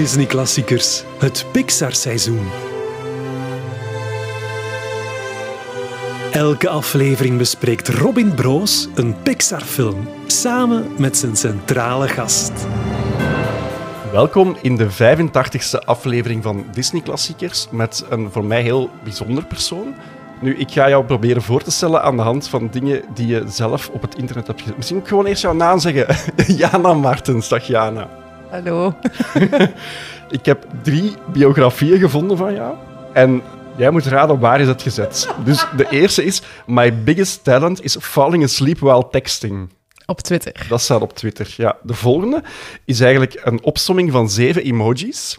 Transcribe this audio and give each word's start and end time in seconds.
Disney-klassiekers, 0.00 1.04
het 1.18 1.46
Pixar-seizoen. 1.52 2.48
Elke 6.32 6.68
aflevering 6.68 7.38
bespreekt 7.38 7.88
Robin 7.88 8.34
Broos 8.34 8.88
een 8.94 9.22
Pixar-film 9.22 10.08
samen 10.26 10.86
met 10.98 11.16
zijn 11.16 11.36
centrale 11.36 12.08
gast. 12.08 12.52
Welkom 14.12 14.56
in 14.62 14.76
de 14.76 14.90
85e 14.90 15.84
aflevering 15.84 16.42
van 16.42 16.64
Disney 16.72 17.02
Klassiekers 17.02 17.66
met 17.70 18.04
een 18.08 18.30
voor 18.30 18.44
mij 18.44 18.62
heel 18.62 18.90
bijzonder 19.02 19.44
persoon. 19.44 19.94
Nu, 20.40 20.56
ik 20.56 20.70
ga 20.70 20.88
jou 20.88 21.04
proberen 21.04 21.42
voor 21.42 21.62
te 21.62 21.70
stellen 21.70 22.02
aan 22.02 22.16
de 22.16 22.22
hand 22.22 22.48
van 22.48 22.68
dingen 22.70 23.02
die 23.14 23.26
je 23.26 23.44
zelf 23.48 23.88
op 23.88 24.02
het 24.02 24.14
internet 24.14 24.46
hebt 24.46 24.60
gezet. 24.60 24.76
Misschien 24.76 24.96
moet 24.96 25.06
ik 25.06 25.12
gewoon 25.12 25.26
eerst 25.26 25.42
jouw 25.42 25.54
naam 25.54 25.78
zeggen. 25.78 26.16
Jana 26.60 26.94
Martens, 26.94 27.48
dag 27.48 27.66
Jana. 27.66 28.08
Hallo. 28.50 28.94
Ik 30.38 30.44
heb 30.44 30.66
drie 30.82 31.14
biografieën 31.32 31.98
gevonden 31.98 32.36
van 32.36 32.54
jou. 32.54 32.76
En 33.12 33.42
jij 33.76 33.90
moet 33.90 34.06
raden 34.06 34.38
waar 34.38 34.60
is 34.60 34.66
het 34.66 34.82
gezet. 34.82 35.28
Dus 35.44 35.66
de 35.76 35.86
eerste 35.90 36.24
is... 36.24 36.42
My 36.66 37.02
biggest 37.02 37.44
talent 37.44 37.84
is 37.84 37.96
falling 38.00 38.44
asleep 38.44 38.78
while 38.78 39.08
texting. 39.10 39.68
Op 40.06 40.20
Twitter. 40.20 40.66
Dat 40.68 40.80
staat 40.80 41.00
op 41.00 41.12
Twitter. 41.12 41.54
Ja. 41.56 41.76
De 41.82 41.94
volgende 41.94 42.42
is 42.84 43.00
eigenlijk 43.00 43.40
een 43.44 43.62
opsomming 43.64 44.12
van 44.12 44.30
zeven 44.30 44.64
emojis. 44.64 45.38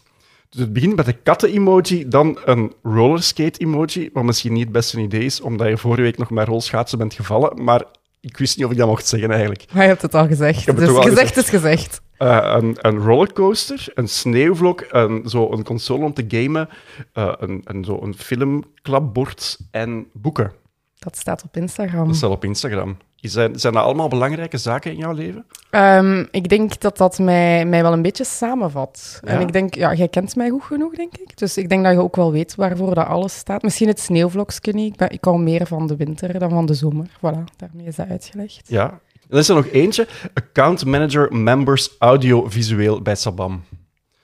Dus 0.49 0.61
het 0.61 0.73
begint 0.73 0.95
met 0.95 1.07
een 1.07 1.23
katten-emoji, 1.23 2.07
dan 2.07 2.39
een 2.45 2.73
rollerskate-emoji, 2.83 4.09
wat 4.13 4.23
misschien 4.23 4.53
niet 4.53 4.63
het 4.63 4.71
beste 4.71 4.99
idee 4.99 5.23
is, 5.23 5.41
omdat 5.41 5.67
je 5.67 5.77
vorige 5.77 6.01
week 6.01 6.17
nog 6.17 6.29
met 6.29 6.47
rolschaatsen 6.47 6.97
bent 6.97 7.13
gevallen, 7.13 7.63
maar 7.63 7.83
ik 8.21 8.37
wist 8.37 8.57
niet 8.57 8.65
of 8.65 8.71
ik 8.71 8.77
dat 8.77 8.87
mocht 8.87 9.07
zeggen 9.07 9.29
eigenlijk. 9.29 9.65
Maar 9.73 9.81
je 9.83 9.87
hebt 9.87 10.01
het 10.01 10.15
al 10.15 10.27
gezegd. 10.27 10.65
dus 10.65 10.89
gezegd 10.89 11.07
gezegd. 11.07 11.37
is 11.37 11.49
gezegd. 11.49 12.01
Eh, 12.21 12.55
een, 12.57 12.77
een 12.79 12.97
rollercoaster, 12.97 13.87
een 13.93 14.07
sneeuwvlok, 14.07 14.85
een, 14.89 15.29
zo 15.29 15.51
een 15.51 15.63
console 15.63 16.05
om 16.05 16.13
te 16.13 16.25
gamen, 16.27 16.69
eh, 17.13 17.33
een, 17.37 17.61
een, 17.63 17.83
zo 17.83 17.99
een 18.01 18.13
filmklapbord 18.13 19.57
en 19.71 20.07
boeken. 20.13 20.51
Dat 20.99 21.17
staat 21.17 21.43
op 21.43 21.57
Instagram. 21.57 22.07
Dat 22.07 22.15
staat 22.15 22.29
op 22.29 22.43
Instagram. 22.43 22.97
Zijn, 23.15 23.59
zijn 23.59 23.73
dat 23.73 23.83
allemaal 23.83 24.07
belangrijke 24.07 24.57
zaken 24.57 24.91
in 24.91 24.97
jouw 24.97 25.11
leven? 25.13 25.45
Ehm, 25.69 26.25
ik 26.31 26.49
denk 26.49 26.79
dat 26.79 26.97
dat 26.97 27.19
mij, 27.19 27.65
mij 27.65 27.81
wel 27.81 27.93
een 27.93 28.01
beetje 28.01 28.23
samenvat. 28.23 29.19
Ja? 29.23 29.31
En 29.31 29.41
ik 29.41 29.53
denk, 29.53 29.75
ja, 29.75 29.93
jij 29.93 30.07
kent 30.07 30.35
mij 30.35 30.49
goed 30.49 30.63
genoeg, 30.63 30.95
denk 30.95 31.17
ik. 31.17 31.37
Dus 31.37 31.57
ik 31.57 31.69
denk 31.69 31.83
dat 31.83 31.93
je 31.93 32.01
ook 32.01 32.15
wel 32.15 32.31
weet 32.31 32.55
waarvoor 32.55 32.95
dat 32.95 33.07
alles 33.07 33.37
staat. 33.37 33.61
Misschien 33.61 33.87
het 33.87 33.99
sneeuwvlokje 33.99 34.73
niet. 34.73 34.91
Ik, 34.91 34.97
ben, 34.97 35.11
ik 35.11 35.23
hou 35.23 35.39
meer 35.39 35.67
van 35.67 35.87
de 35.87 35.95
winter 35.95 36.39
dan 36.39 36.49
van 36.49 36.65
de 36.65 36.73
zomer. 36.73 37.07
Voilà, 37.17 37.55
daarmee 37.57 37.85
is 37.85 37.95
dat 37.95 38.09
uitgelegd. 38.09 38.61
Ja. 38.67 38.99
En 39.31 39.37
dan 39.37 39.39
is 39.39 39.49
er 39.49 39.55
nog 39.55 39.67
eentje. 39.67 40.07
Account 40.33 40.85
Manager 40.85 41.35
Members 41.35 41.89
Audiovisueel 41.99 43.01
bij 43.01 43.15
Sabam. 43.15 43.63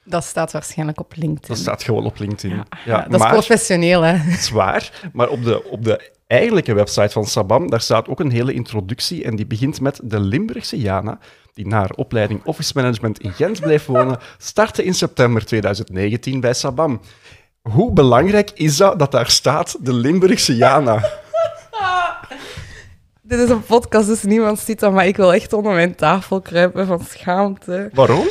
Dat 0.03 0.23
staat 0.23 0.52
waarschijnlijk 0.52 1.00
op 1.00 1.13
LinkedIn. 1.16 1.47
Dat 1.47 1.58
staat 1.58 1.83
gewoon 1.83 2.05
op 2.05 2.19
LinkedIn. 2.19 2.55
Ja, 2.55 2.66
Ja, 2.86 3.08
dat 3.09 3.22
is 3.22 3.28
professioneel, 3.28 4.02
hè. 4.02 4.11
het 4.13 4.39
is 4.39 4.50
waar, 4.50 5.09
maar 5.13 5.30
op 5.30 5.44
de, 5.44 5.63
op 5.69 5.83
de 5.83 6.11
eigenlijke 6.28 6.73
website 6.73 7.09
van 7.09 7.25
Sabam, 7.25 7.69
daar 7.69 7.81
staat 7.81 8.08
ook 8.08 8.19
een 8.19 8.31
hele 8.31 8.53
introductie 8.53 9.23
en 9.23 9.35
die 9.35 9.45
begint 9.45 9.81
met 9.81 10.00
de 10.03 10.19
Limburgse 10.19 10.80
Jana, 10.80 11.19
die 11.53 11.67
na 11.67 11.78
haar 11.78 11.91
opleiding 11.95 12.41
Office 12.44 12.72
Management 12.75 13.19
in 13.19 13.31
Gent 13.31 13.59
bleef 13.59 13.85
wonen, 13.85 14.19
startte 14.38 14.83
in 14.83 14.94
september 14.94 15.45
2019 15.45 16.39
bij 16.39 16.53
Sabam. 16.53 17.02
Hoe 17.61 17.94
belangrijk 17.94 18.52
is 18.53 18.78
dat 18.78 19.00
dat 19.00 19.11
daar 19.11 19.30
staat, 19.30 19.78
de 19.80 19.94
Limburgse 19.94 20.55
Jana? 20.55 21.09
Dit 23.28 23.39
is 23.39 23.50
een 23.50 23.64
podcast, 23.64 24.08
dus 24.08 24.23
niemand 24.23 24.59
ziet 24.59 24.80
dat, 24.80 24.92
maar 24.92 25.07
ik 25.07 25.18
wil 25.18 25.34
echt 25.34 25.53
onder 25.53 25.74
mijn 25.74 25.96
tafel 25.96 26.41
kruipen 26.41 26.88
van 26.88 27.00
schaamte. 27.09 27.90
Waarom? 27.94 28.28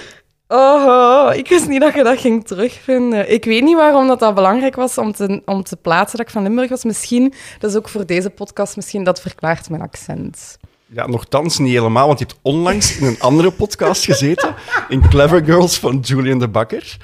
Oh, 0.48 1.30
ik 1.34 1.48
wist 1.48 1.68
niet 1.68 1.80
dat 1.80 1.94
je 1.94 2.02
dat 2.02 2.18
ging 2.20 2.46
terugvinden. 2.46 3.32
Ik 3.32 3.44
weet 3.44 3.62
niet 3.62 3.76
waarom 3.76 4.06
dat, 4.06 4.18
dat 4.18 4.34
belangrijk 4.34 4.74
was 4.74 4.98
om 4.98 5.12
te, 5.12 5.42
om 5.44 5.62
te 5.62 5.76
plaatsen 5.76 6.16
dat 6.18 6.26
ik 6.26 6.32
van 6.32 6.42
Limburg 6.42 6.68
was. 6.68 6.84
Misschien, 6.84 7.34
dat 7.58 7.70
is 7.70 7.76
ook 7.76 7.88
voor 7.88 8.06
deze 8.06 8.30
podcast, 8.30 8.76
misschien 8.76 9.04
dat 9.04 9.20
verklaart 9.20 9.70
mijn 9.70 9.82
accent. 9.82 10.58
Ja, 10.86 11.06
nogthans 11.06 11.58
niet 11.58 11.72
helemaal, 11.72 12.06
want 12.06 12.18
je 12.18 12.24
hebt 12.24 12.38
onlangs 12.42 12.98
in 12.98 13.06
een 13.06 13.20
andere 13.20 13.50
podcast 13.50 14.04
gezeten, 14.04 14.54
in 14.88 15.08
Clever 15.08 15.44
Girls 15.44 15.78
van 15.78 15.98
Julian 15.98 16.38
de 16.38 16.48
Bakker. 16.48 16.96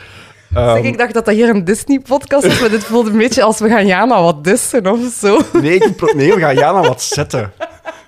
Ehm, 0.54 0.76
Zeg, 0.76 0.84
ik 0.84 0.98
dacht 0.98 1.14
dat 1.14 1.24
dat 1.24 1.34
hier 1.34 1.48
een 1.48 1.64
Disney-podcast 1.64 2.46
was, 2.46 2.60
maar 2.60 2.70
dit 2.70 2.84
voelde 2.84 3.10
een 3.10 3.18
beetje 3.18 3.42
als 3.42 3.58
we 3.58 3.68
gaan 3.68 3.86
Jana 3.86 4.22
wat 4.22 4.44
dissen 4.44 4.86
of 4.86 5.00
zo. 5.12 5.40
Nee, 5.52 5.74
ik 5.74 6.14
nee, 6.14 6.34
we 6.34 6.40
gaan 6.40 6.54
Jana 6.54 6.80
wat 6.80 7.02
zetten. 7.02 7.52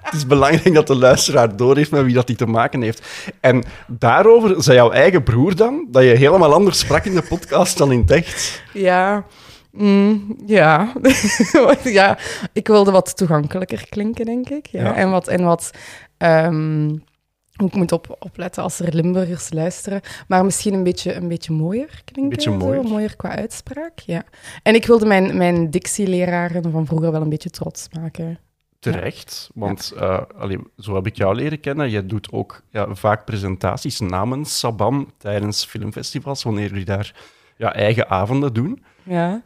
Het 0.11 0.15
is 0.15 0.27
belangrijk 0.27 0.75
dat 0.75 0.87
de 0.87 0.97
luisteraar 0.97 1.57
doorheeft 1.57 1.91
met 1.91 2.05
wie 2.05 2.15
dat 2.15 2.27
die 2.27 2.37
te 2.37 2.47
maken 2.47 2.83
heeft. 2.83 3.07
En 3.41 3.65
daarover 3.87 4.63
zei 4.63 4.77
jouw 4.77 4.91
eigen 4.91 5.23
broer 5.23 5.57
dan, 5.57 5.87
dat 5.91 6.03
je 6.03 6.09
helemaal 6.09 6.55
anders 6.55 6.79
sprak 6.79 7.05
in 7.05 7.15
de 7.15 7.23
podcast 7.23 7.79
dan 7.79 7.93
in 7.93 8.01
het 8.01 8.11
echt. 8.11 8.63
Ja, 8.73 9.25
mm, 9.71 10.37
ja. 10.47 10.93
ja, 11.85 12.19
ik 12.53 12.67
wilde 12.67 12.91
wat 12.91 13.17
toegankelijker 13.17 13.87
klinken, 13.89 14.25
denk 14.25 14.49
ik. 14.49 14.67
Ja. 14.67 14.83
Ja. 14.83 14.95
En 14.95 15.11
wat... 15.11 15.29
En 15.29 15.45
wat 15.45 15.71
ehm, 16.17 16.91
ik 17.57 17.75
moet 17.75 17.93
op, 17.93 18.17
opletten 18.19 18.63
als 18.63 18.81
er 18.81 18.95
Limburgers 18.95 19.53
luisteren. 19.53 20.01
Maar 20.29 20.45
misschien 20.45 20.75
een 20.75 20.83
beetje, 20.83 21.15
een 21.15 21.29
beetje 21.29 21.53
mooier 21.53 22.03
klinken. 22.05 22.37
beetje 22.37 22.51
zo, 22.51 22.57
mooier. 22.57 22.83
mooier 22.83 23.17
qua 23.17 23.29
uitspraak, 23.29 23.99
ja. 23.99 24.25
En 24.63 24.75
ik 24.75 24.87
wilde 24.87 25.07
mijn, 25.07 25.37
mijn 25.37 25.71
dictieleraren 25.71 26.71
van 26.71 26.87
vroeger 26.87 27.13
wel 27.13 27.21
een 27.21 27.29
beetje 27.29 27.51
trots 27.51 27.89
maken. 28.01 28.39
Terecht, 28.93 29.51
want 29.55 29.93
allee, 30.37 30.59
zo 30.79 30.95
heb 30.95 31.07
ik 31.07 31.17
jou 31.17 31.35
leren 31.35 31.61
kennen. 31.61 31.91
Je 31.91 32.07
doet 32.07 32.33
ook 32.33 32.63
ja, 32.71 32.95
vaak 32.95 33.25
presentaties 33.25 34.01
namens 34.01 34.59
Sabam 34.59 35.13
tijdens 35.19 35.65
filmfestivals, 35.65 36.43
wanneer 36.43 36.69
jullie 36.69 36.85
daar 36.85 37.15
ja, 37.57 37.75
eigen 37.75 38.11
avonden 38.11 38.53
doen. 38.53 38.85
Ja, 39.03 39.43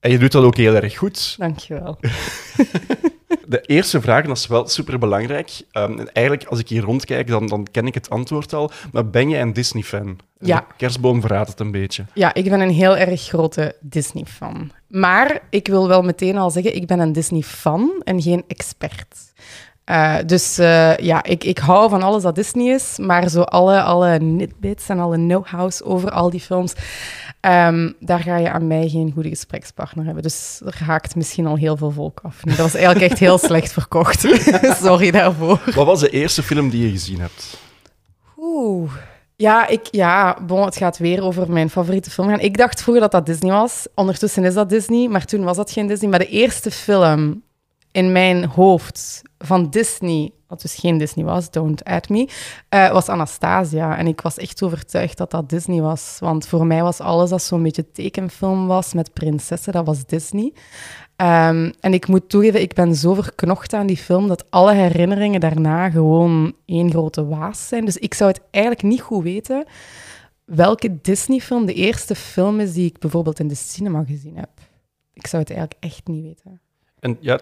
En 0.00 0.10
je 0.10 0.18
doet 0.18 0.32
dat 0.32 0.44
ook 0.44 0.56
heel 0.56 0.74
erg 0.74 0.96
goed. 0.96 1.34
dankjewel. 1.38 1.98
De 3.52 3.60
eerste 3.60 4.00
vraag, 4.00 4.26
dat 4.26 4.36
is 4.36 4.46
wel 4.46 4.68
superbelangrijk. 4.68 5.50
Ehm 5.72 5.98
en 5.98 6.12
eigenlijk, 6.12 6.48
als 6.48 6.58
ik 6.58 6.68
hier 6.68 6.82
rondkijk, 6.82 7.26
dan, 7.26 7.46
dan 7.46 7.66
ken 7.70 7.86
ik 7.86 7.94
het 7.94 8.10
antwoord 8.10 8.52
al. 8.52 8.70
Maar 8.92 9.06
ben 9.10 9.30
jij 9.30 9.40
een 9.40 9.52
Disney-fan? 9.52 10.18
Ja. 10.38 10.58
De 10.58 10.74
kerstboom 10.76 11.20
verraadt 11.20 11.48
het 11.48 11.60
een 11.60 11.70
beetje. 11.70 12.04
Ja, 12.14 12.34
ik 12.34 12.50
ben 12.50 12.60
een 12.60 12.70
heel 12.70 12.96
erg 12.96 13.22
grote 13.22 13.76
Disney-fan. 13.80 14.70
Maar 14.88 15.40
ik 15.50 15.66
wil 15.66 15.88
wel 15.88 16.02
meteen 16.02 16.36
al 16.36 16.50
zeggen, 16.50 16.74
ik 16.74 16.86
ben 16.86 16.98
een 16.98 17.12
Disney-fan 17.12 18.00
en 18.04 18.22
geen 18.22 18.44
expert. 18.46 19.16
Eh, 19.84 20.16
dus 20.26 20.58
eh, 20.58 20.96
ja, 20.96 21.22
ik, 21.22 21.44
ik 21.44 21.58
hou 21.58 21.90
van 21.90 22.02
alles 22.02 22.22
dat 22.22 22.34
Disney 22.34 22.74
is, 22.74 22.98
maar 22.98 23.28
zo 23.28 23.42
alle, 23.42 23.82
alle 23.82 24.18
nitbits 24.18 24.88
en 24.88 24.98
alle 24.98 25.16
know-hows 25.16 25.82
over 25.82 26.10
al 26.10 26.30
die 26.30 26.40
films, 26.40 26.74
ehm, 27.42 27.92
daar 28.00 28.20
ga 28.20 28.36
je 28.36 28.50
aan 28.50 28.66
mij 28.66 28.88
geen 28.88 29.12
goede 29.12 29.28
gesprekspartner 29.28 30.04
hebben. 30.04 30.22
Dus 30.22 30.60
er 30.64 30.84
haakt 30.84 31.16
misschien 31.16 31.46
al 31.46 31.56
heel 31.56 31.76
veel 31.76 31.90
volk 31.90 32.20
af. 32.22 32.40
Dat 32.40 32.56
was 32.56 32.74
eigenlijk 32.74 33.10
echt 33.10 33.20
heel 33.20 33.38
slecht 33.38 33.72
verkocht. 33.72 34.20
Sorry 34.82 35.10
daarvoor. 35.10 35.60
Wat 35.74 35.86
was 35.86 36.00
de 36.00 36.10
eerste 36.10 36.42
film 36.42 36.70
die 36.70 36.84
je 36.84 36.90
gezien 36.90 37.20
hebt? 37.20 37.60
Oeh. 38.38 38.92
Ja, 39.36 39.66
ik, 39.66 39.88
ja 39.90 40.38
bon, 40.46 40.64
het 40.64 40.76
gaat 40.76 40.98
weer 40.98 41.22
over 41.22 41.50
mijn 41.52 41.70
favoriete 41.70 42.10
film 42.10 42.28
gaan. 42.28 42.40
Ik 42.40 42.56
dacht 42.56 42.82
vroeger 42.82 43.02
dat 43.02 43.12
dat 43.12 43.26
Disney 43.26 43.52
was. 43.52 43.86
Ondertussen 43.94 44.44
is 44.44 44.54
dat 44.54 44.68
Disney, 44.68 45.08
maar 45.08 45.24
toen 45.24 45.44
was 45.44 45.56
dat 45.56 45.70
geen 45.70 45.86
Disney. 45.86 46.10
Maar 46.10 46.18
de 46.18 46.28
eerste 46.28 46.70
film 46.70 47.42
in 47.92 48.12
mijn 48.12 48.44
hoofd 48.44 49.22
van 49.44 49.70
Disney, 49.70 50.30
wat 50.46 50.62
dus 50.62 50.74
geen 50.74 50.98
Disney 50.98 51.24
was, 51.24 51.50
don't 51.50 51.84
at 51.84 52.08
me, 52.08 52.28
eh, 52.68 52.92
was 52.92 53.08
Anastasia. 53.08 53.98
En 53.98 54.06
ik 54.06 54.20
was 54.20 54.36
echt 54.36 54.62
overtuigd 54.62 55.18
dat 55.18 55.30
dat 55.30 55.48
Disney 55.48 55.80
was. 55.80 56.16
Want 56.20 56.46
voor 56.46 56.66
mij 56.66 56.82
was 56.82 57.00
alles 57.00 57.30
dat 57.30 57.42
zo'n 57.42 57.62
beetje 57.62 57.90
tekenfilm 57.90 58.66
was 58.66 58.92
met 58.92 59.12
prinsessen, 59.12 59.72
dat 59.72 59.86
was 59.86 60.06
Disney. 60.06 60.52
Ehm, 61.16 61.72
en 61.80 61.94
ik 61.94 62.06
moet 62.08 62.28
toegeven, 62.28 62.60
ik 62.60 62.74
ben 62.74 62.94
zo 62.94 63.14
verknocht 63.14 63.72
aan 63.72 63.86
die 63.86 63.96
film 63.96 64.28
dat 64.28 64.44
alle 64.50 64.72
herinneringen 64.72 65.40
daarna 65.40 65.90
gewoon 65.90 66.54
één 66.66 66.90
grote 66.90 67.26
waas 67.26 67.68
zijn. 67.68 67.84
Dus 67.84 67.96
ik 67.96 68.14
zou 68.14 68.30
het 68.30 68.40
eigenlijk 68.50 68.84
niet 68.84 69.00
goed 69.00 69.22
weten 69.22 69.66
welke 70.44 71.00
Disney-film 71.00 71.66
de 71.66 71.74
eerste 71.74 72.14
film 72.14 72.60
is 72.60 72.72
die 72.72 72.86
ik 72.86 72.98
bijvoorbeeld 72.98 73.38
in 73.38 73.48
de 73.48 73.54
cinema 73.54 74.04
gezien 74.04 74.36
heb. 74.36 74.50
Ik 75.12 75.26
zou 75.26 75.42
het 75.42 75.50
eigenlijk 75.52 75.84
echt 75.84 76.06
niet 76.06 76.22
weten. 76.22 76.60
En 77.02 77.16
ja, 77.20 77.40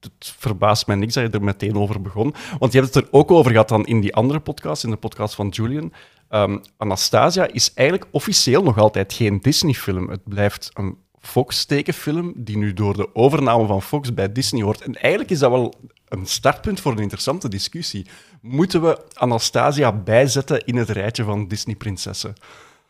het 0.00 0.34
verbaast 0.38 0.86
mij 0.86 0.96
niks 0.96 1.14
dat 1.14 1.24
je 1.24 1.38
er 1.38 1.44
meteen 1.44 1.76
over 1.76 2.02
begon. 2.02 2.34
Want 2.58 2.72
je 2.72 2.80
hebt 2.80 2.94
het 2.94 3.04
er 3.04 3.12
ook 3.12 3.30
over 3.30 3.50
gehad 3.50 3.68
dan 3.68 3.86
in 3.86 4.00
die 4.00 4.14
andere 4.14 4.40
podcast, 4.40 4.84
in 4.84 4.90
de 4.90 4.96
podcast 4.96 5.34
van 5.34 5.48
Julian. 5.48 5.92
Ehm, 6.28 6.58
Anastasia 6.76 7.46
is 7.46 7.74
eigenlijk 7.74 8.08
officieel 8.10 8.62
nog 8.62 8.78
altijd 8.78 9.12
geen 9.12 9.38
Disney-film. 9.40 10.08
Het 10.08 10.24
blijft 10.24 10.70
een 10.74 10.96
Fox-tekenfilm 11.20 12.32
die 12.36 12.56
nu 12.56 12.72
door 12.72 12.96
de 12.96 13.14
overname 13.14 13.66
van 13.66 13.82
Fox 13.82 14.14
bij 14.14 14.32
Disney 14.32 14.62
hoort. 14.62 14.80
En 14.80 14.94
eigenlijk 14.94 15.30
is 15.30 15.38
dat 15.38 15.50
wel 15.50 15.74
een 16.08 16.26
startpunt 16.26 16.80
voor 16.80 16.92
een 16.92 16.98
interessante 16.98 17.48
discussie. 17.48 18.06
Moeten 18.40 18.82
we 18.82 19.04
Anastasia 19.14 19.92
bijzetten 19.92 20.64
in 20.64 20.76
het 20.76 20.88
rijtje 20.88 21.24
van 21.24 21.48
Disney-prinsessen? 21.48 22.34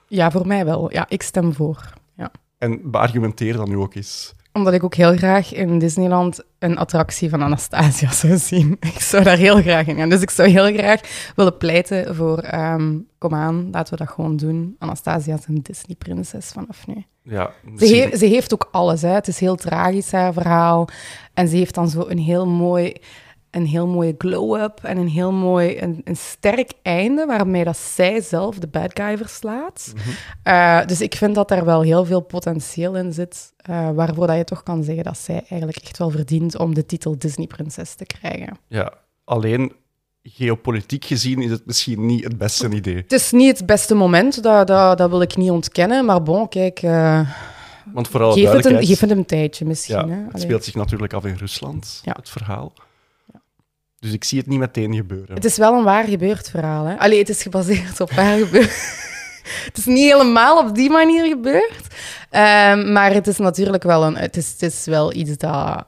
Ja, 0.09 0.31
voor 0.31 0.47
mij 0.47 0.65
wel. 0.65 0.93
Ja, 0.93 1.07
ik 1.09 1.23
stem 1.23 1.53
voor. 1.53 1.93
Ja. 2.17 2.31
En 2.59 2.91
beargumenteer 2.91 3.57
dan 3.57 3.69
nu 3.69 3.77
ook 3.77 3.95
eens. 3.95 4.34
Omdat 4.57 4.73
ik 4.73 4.85
ook 4.85 4.95
heel 4.95 5.17
graag 5.17 5.53
in 5.55 5.79
Disneyland 5.79 6.41
een 6.59 6.79
attractie 6.79 7.29
van 7.31 7.43
Anastasia 7.43 8.11
zou 8.23 8.37
zien. 8.39 8.77
Ik 8.81 9.01
zou 9.01 9.23
daar 9.25 9.37
heel 9.37 9.63
graag 9.63 9.87
in 9.87 9.97
gaan. 9.97 10.09
Dus 10.09 10.21
ik 10.21 10.31
zou 10.31 10.49
heel 10.49 10.73
graag 10.77 11.01
willen 11.37 11.57
pleiten 11.57 12.15
voor... 12.15 12.39
ehm, 12.39 12.99
kom 13.19 13.35
aan, 13.35 13.69
laten 13.73 13.93
we 13.99 14.05
dat 14.05 14.15
gewoon 14.15 14.37
doen. 14.37 14.77
Anastasia 14.79 15.35
is 15.35 15.47
een 15.47 15.63
Disney-prinses 15.63 16.47
vanaf 16.47 16.87
nu. 16.87 17.05
Ja, 17.23 17.51
Ze, 17.65 17.71
misschien- 17.71 18.11
he- 18.11 18.17
ze 18.17 18.27
heeft 18.27 18.55
ook 18.55 18.69
alles. 18.71 19.03
Hè. 19.03 19.09
Het 19.09 19.29
is 19.29 19.39
heel 19.39 19.57
tragisch, 19.57 20.13
haar 20.13 20.33
verhaal. 20.33 20.89
En 21.35 21.49
ze 21.49 21.57
heeft 21.57 21.75
dan 21.75 21.89
zo 21.89 22.05
een 22.09 22.19
heel 22.19 22.47
mooi... 22.47 22.93
Een 23.55 23.67
heel 23.67 23.87
mooie 23.87 24.15
glow-up 24.19 24.79
en 24.83 24.97
een 24.97 25.09
heel 25.09 25.33
mooi, 25.33 25.81
een, 25.81 26.01
een 26.05 26.17
sterk 26.17 26.73
einde 26.83 27.27
waarmee 27.27 27.65
dat 27.65 27.77
zij 27.77 28.21
zelf 28.21 28.59
de 28.59 28.67
bad 28.67 28.91
guy 28.95 29.17
verslaat. 29.17 29.93
Mhm. 29.95 30.09
Eh, 30.43 30.87
dus 30.87 31.01
ik 31.01 31.15
vind 31.15 31.35
dat 31.35 31.51
er 31.51 31.65
wel 31.65 31.83
heel 31.83 32.05
veel 32.05 32.21
potentieel 32.21 32.97
in 32.97 33.13
zit, 33.13 33.53
eh, 33.57 33.91
waarvoor 33.91 34.27
dat 34.27 34.37
je 34.37 34.45
toch 34.45 34.63
kan 34.63 34.83
zeggen 34.85 35.05
dat 35.05 35.19
zij 35.19 35.35
eigenlijk 35.49 35.79
echt 35.83 35.99
wel 35.99 36.11
verdient 36.11 36.59
om 36.59 36.75
de 36.75 36.87
titel 36.87 37.19
Disney-prinses 37.19 37.95
te 37.95 38.05
krijgen. 38.05 38.59
ja, 38.69 38.93
alleen 39.25 39.73
geopolitiek 40.23 41.05
gezien 41.05 41.43
is 41.43 41.51
het 41.51 41.67
misschien 41.67 42.07
niet 42.07 42.25
het 42.25 42.39
beste 42.39 42.69
idee. 42.69 42.97
Het 42.97 43.13
is 43.13 43.31
niet 43.31 43.59
het 43.59 43.67
beste 43.67 43.95
moment, 43.95 44.43
dat, 44.43 44.67
dat, 44.67 44.99
dat 44.99 45.11
wil 45.11 45.23
ik 45.23 45.37
niet 45.37 45.51
ontkennen, 45.51 46.05
maar 46.05 46.23
bon, 46.23 46.49
kijk, 46.49 46.83
eh, 46.83 47.21
Want 47.93 48.09
vooral 48.09 48.33
geef, 48.33 48.51
het 48.53 48.65
een, 48.65 48.87
geef 48.87 49.01
het 49.01 49.11
een 49.11 49.27
tijdje 49.27 49.65
misschien. 49.65 50.09
ja, 50.09 50.15
hè. 50.15 50.23
het 50.33 50.41
speelt 50.41 50.65
zich 50.65 50.75
natuurlijk 50.75 51.13
af 51.13 51.25
in 51.25 51.35
Rusland, 51.37 52.01
Ja. 52.05 52.13
het 52.17 52.31
verhaal. 52.31 52.73
Dus 54.05 54.13
ik 54.13 54.25
zie 54.25 54.39
het 54.39 54.47
niet 54.47 54.59
meteen 54.59 54.95
gebeuren. 54.95 55.35
Het 55.35 55.45
is 55.45 55.57
wel 55.57 55.75
een 55.75 55.85
waar 55.85 56.05
gebeurd 56.05 56.51
verhaal. 56.51 56.85
Hè? 56.85 56.99
Allee, 56.99 57.19
het 57.19 57.29
is 57.29 57.43
gebaseerd 57.43 58.01
op 58.01 58.13
waar 58.13 58.39
gebeurd. 58.39 58.71
het 59.65 59.77
is 59.77 59.85
niet 59.85 60.11
helemaal 60.11 60.59
op 60.59 60.75
die 60.75 60.91
manier 60.91 61.27
gebeurd. 61.27 61.87
Ehm, 62.31 62.93
maar 62.93 63.13
het 63.13 63.27
is 63.27 63.39
natuurlijk 63.39 63.83
wel, 63.83 64.05
een, 64.05 64.17
het 64.17 64.37
is, 64.37 64.53
het 64.53 64.63
is 64.63 64.85
wel 64.85 65.15
iets 65.15 65.37
dat 65.37 65.87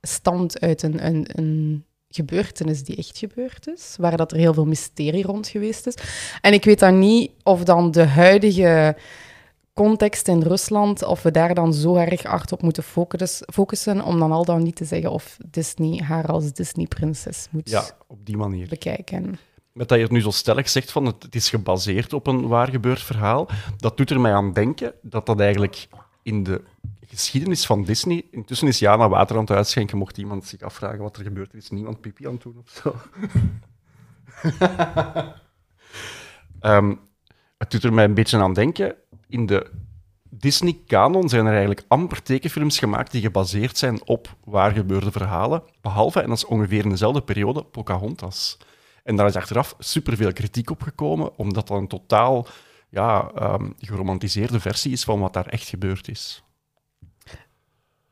stamt 0.00 0.60
uit 0.60 0.82
een, 0.82 1.06
een, 1.06 1.26
een 1.32 1.84
gebeurtenis 2.08 2.82
die 2.82 2.96
echt 2.96 3.18
gebeurd 3.18 3.68
is. 3.68 3.94
Waar 3.98 4.16
dat 4.16 4.32
er 4.32 4.38
heel 4.38 4.54
veel 4.54 4.66
mysterie 4.66 5.24
rond 5.24 5.48
geweest 5.48 5.86
is. 5.86 5.94
En 6.40 6.52
ik 6.52 6.64
weet 6.64 6.78
dan 6.78 6.98
niet 6.98 7.30
of 7.42 7.62
dan 7.62 7.90
de 7.90 8.04
huidige 8.04 8.96
context 9.74 10.28
in 10.28 10.42
Rusland, 10.42 11.04
of 11.04 11.22
we 11.22 11.30
daar 11.30 11.54
dan 11.54 11.74
zo 11.74 11.94
erg 11.96 12.22
hard 12.22 12.52
op 12.52 12.62
moeten 12.62 12.82
focus- 12.82 13.42
focussen, 13.52 14.02
om 14.04 14.18
dan 14.18 14.32
al 14.32 14.44
dan 14.44 14.62
niet 14.62 14.76
te 14.76 14.84
zeggen 14.84 15.10
of 15.10 15.36
Disney 15.50 16.02
haar 16.04 16.26
als 16.26 16.52
Disney-prinses 16.52 17.48
moet 17.50 17.70
Ja, 17.70 17.84
op 18.06 18.26
die 18.26 18.36
manier. 18.36 18.68
bekijken. 18.68 19.38
Met 19.72 19.88
dat 19.88 19.98
je 19.98 20.04
het 20.04 20.12
nu 20.12 20.20
zo 20.20 20.30
stellig 20.30 20.68
zegt 20.68 20.92
van 20.92 21.04
het, 21.06 21.22
het 21.22 21.34
is 21.34 21.50
gebaseerd 21.50 22.12
op 22.12 22.26
een 22.26 22.48
waar 22.48 22.68
gebeurd 22.68 23.02
verhaal, 23.02 23.48
dat 23.76 23.96
doet 23.96 24.10
er 24.10 24.20
mij 24.20 24.32
aan 24.34 24.52
denken 24.52 24.94
dat 25.02 25.26
dat 25.26 25.40
eigenlijk 25.40 25.88
in 26.22 26.42
de 26.42 26.62
geschiedenis 27.06 27.66
van 27.66 27.84
Disney... 27.84 28.24
Intussen 28.30 28.68
is 28.68 28.78
Jana 28.78 29.08
water 29.08 29.36
aan 29.36 29.42
het 29.42 29.50
uitschenken, 29.50 29.98
mocht 29.98 30.18
iemand 30.18 30.44
zich 30.44 30.60
afvragen 30.60 30.98
wat 30.98 31.16
er 31.16 31.22
gebeurt. 31.22 31.52
Er 31.52 31.58
is 31.58 31.70
niemand 31.70 32.00
pipi 32.00 32.26
aan 32.26 32.32
het 32.32 32.42
doen 32.42 32.58
of 32.64 32.70
zo. 32.70 32.94
Ehm, 36.60 36.94
het 37.58 37.70
doet 37.70 37.84
er 37.84 37.92
mij 37.92 38.04
een 38.04 38.14
beetje 38.14 38.38
aan 38.38 38.54
denken. 38.54 38.94
In 39.28 39.46
de 39.46 39.70
Disney-kanon 40.30 41.28
zijn 41.28 41.44
er 41.46 41.52
eigenlijk 41.52 41.84
amper 41.88 42.22
tekenfilms 42.22 42.78
gemaakt 42.78 43.12
die 43.12 43.20
gebaseerd 43.20 43.78
zijn 43.78 44.06
op 44.06 44.36
waar 44.44 44.72
gebeurde 44.72 45.10
verhalen. 45.10 45.62
Behalve, 45.80 46.20
en 46.20 46.28
dat 46.28 46.36
is 46.36 46.44
ongeveer 46.44 46.84
in 46.84 46.88
dezelfde 46.88 47.22
periode, 47.22 47.64
Pocahontas. 47.64 48.58
En 49.02 49.16
daar 49.16 49.26
is 49.26 49.36
achteraf 49.36 49.74
superveel 49.78 50.32
kritiek 50.32 50.70
op 50.70 50.82
gekomen, 50.82 51.38
omdat 51.38 51.68
dat 51.68 51.78
een 51.78 51.88
totaal 51.88 52.46
ja, 52.88 53.30
ehm, 53.34 53.70
geromantiseerde 53.78 54.60
versie 54.60 54.92
is 54.92 55.04
van 55.04 55.20
wat 55.20 55.32
daar 55.32 55.46
echt 55.46 55.68
gebeurd 55.68 56.08
is. 56.08 56.42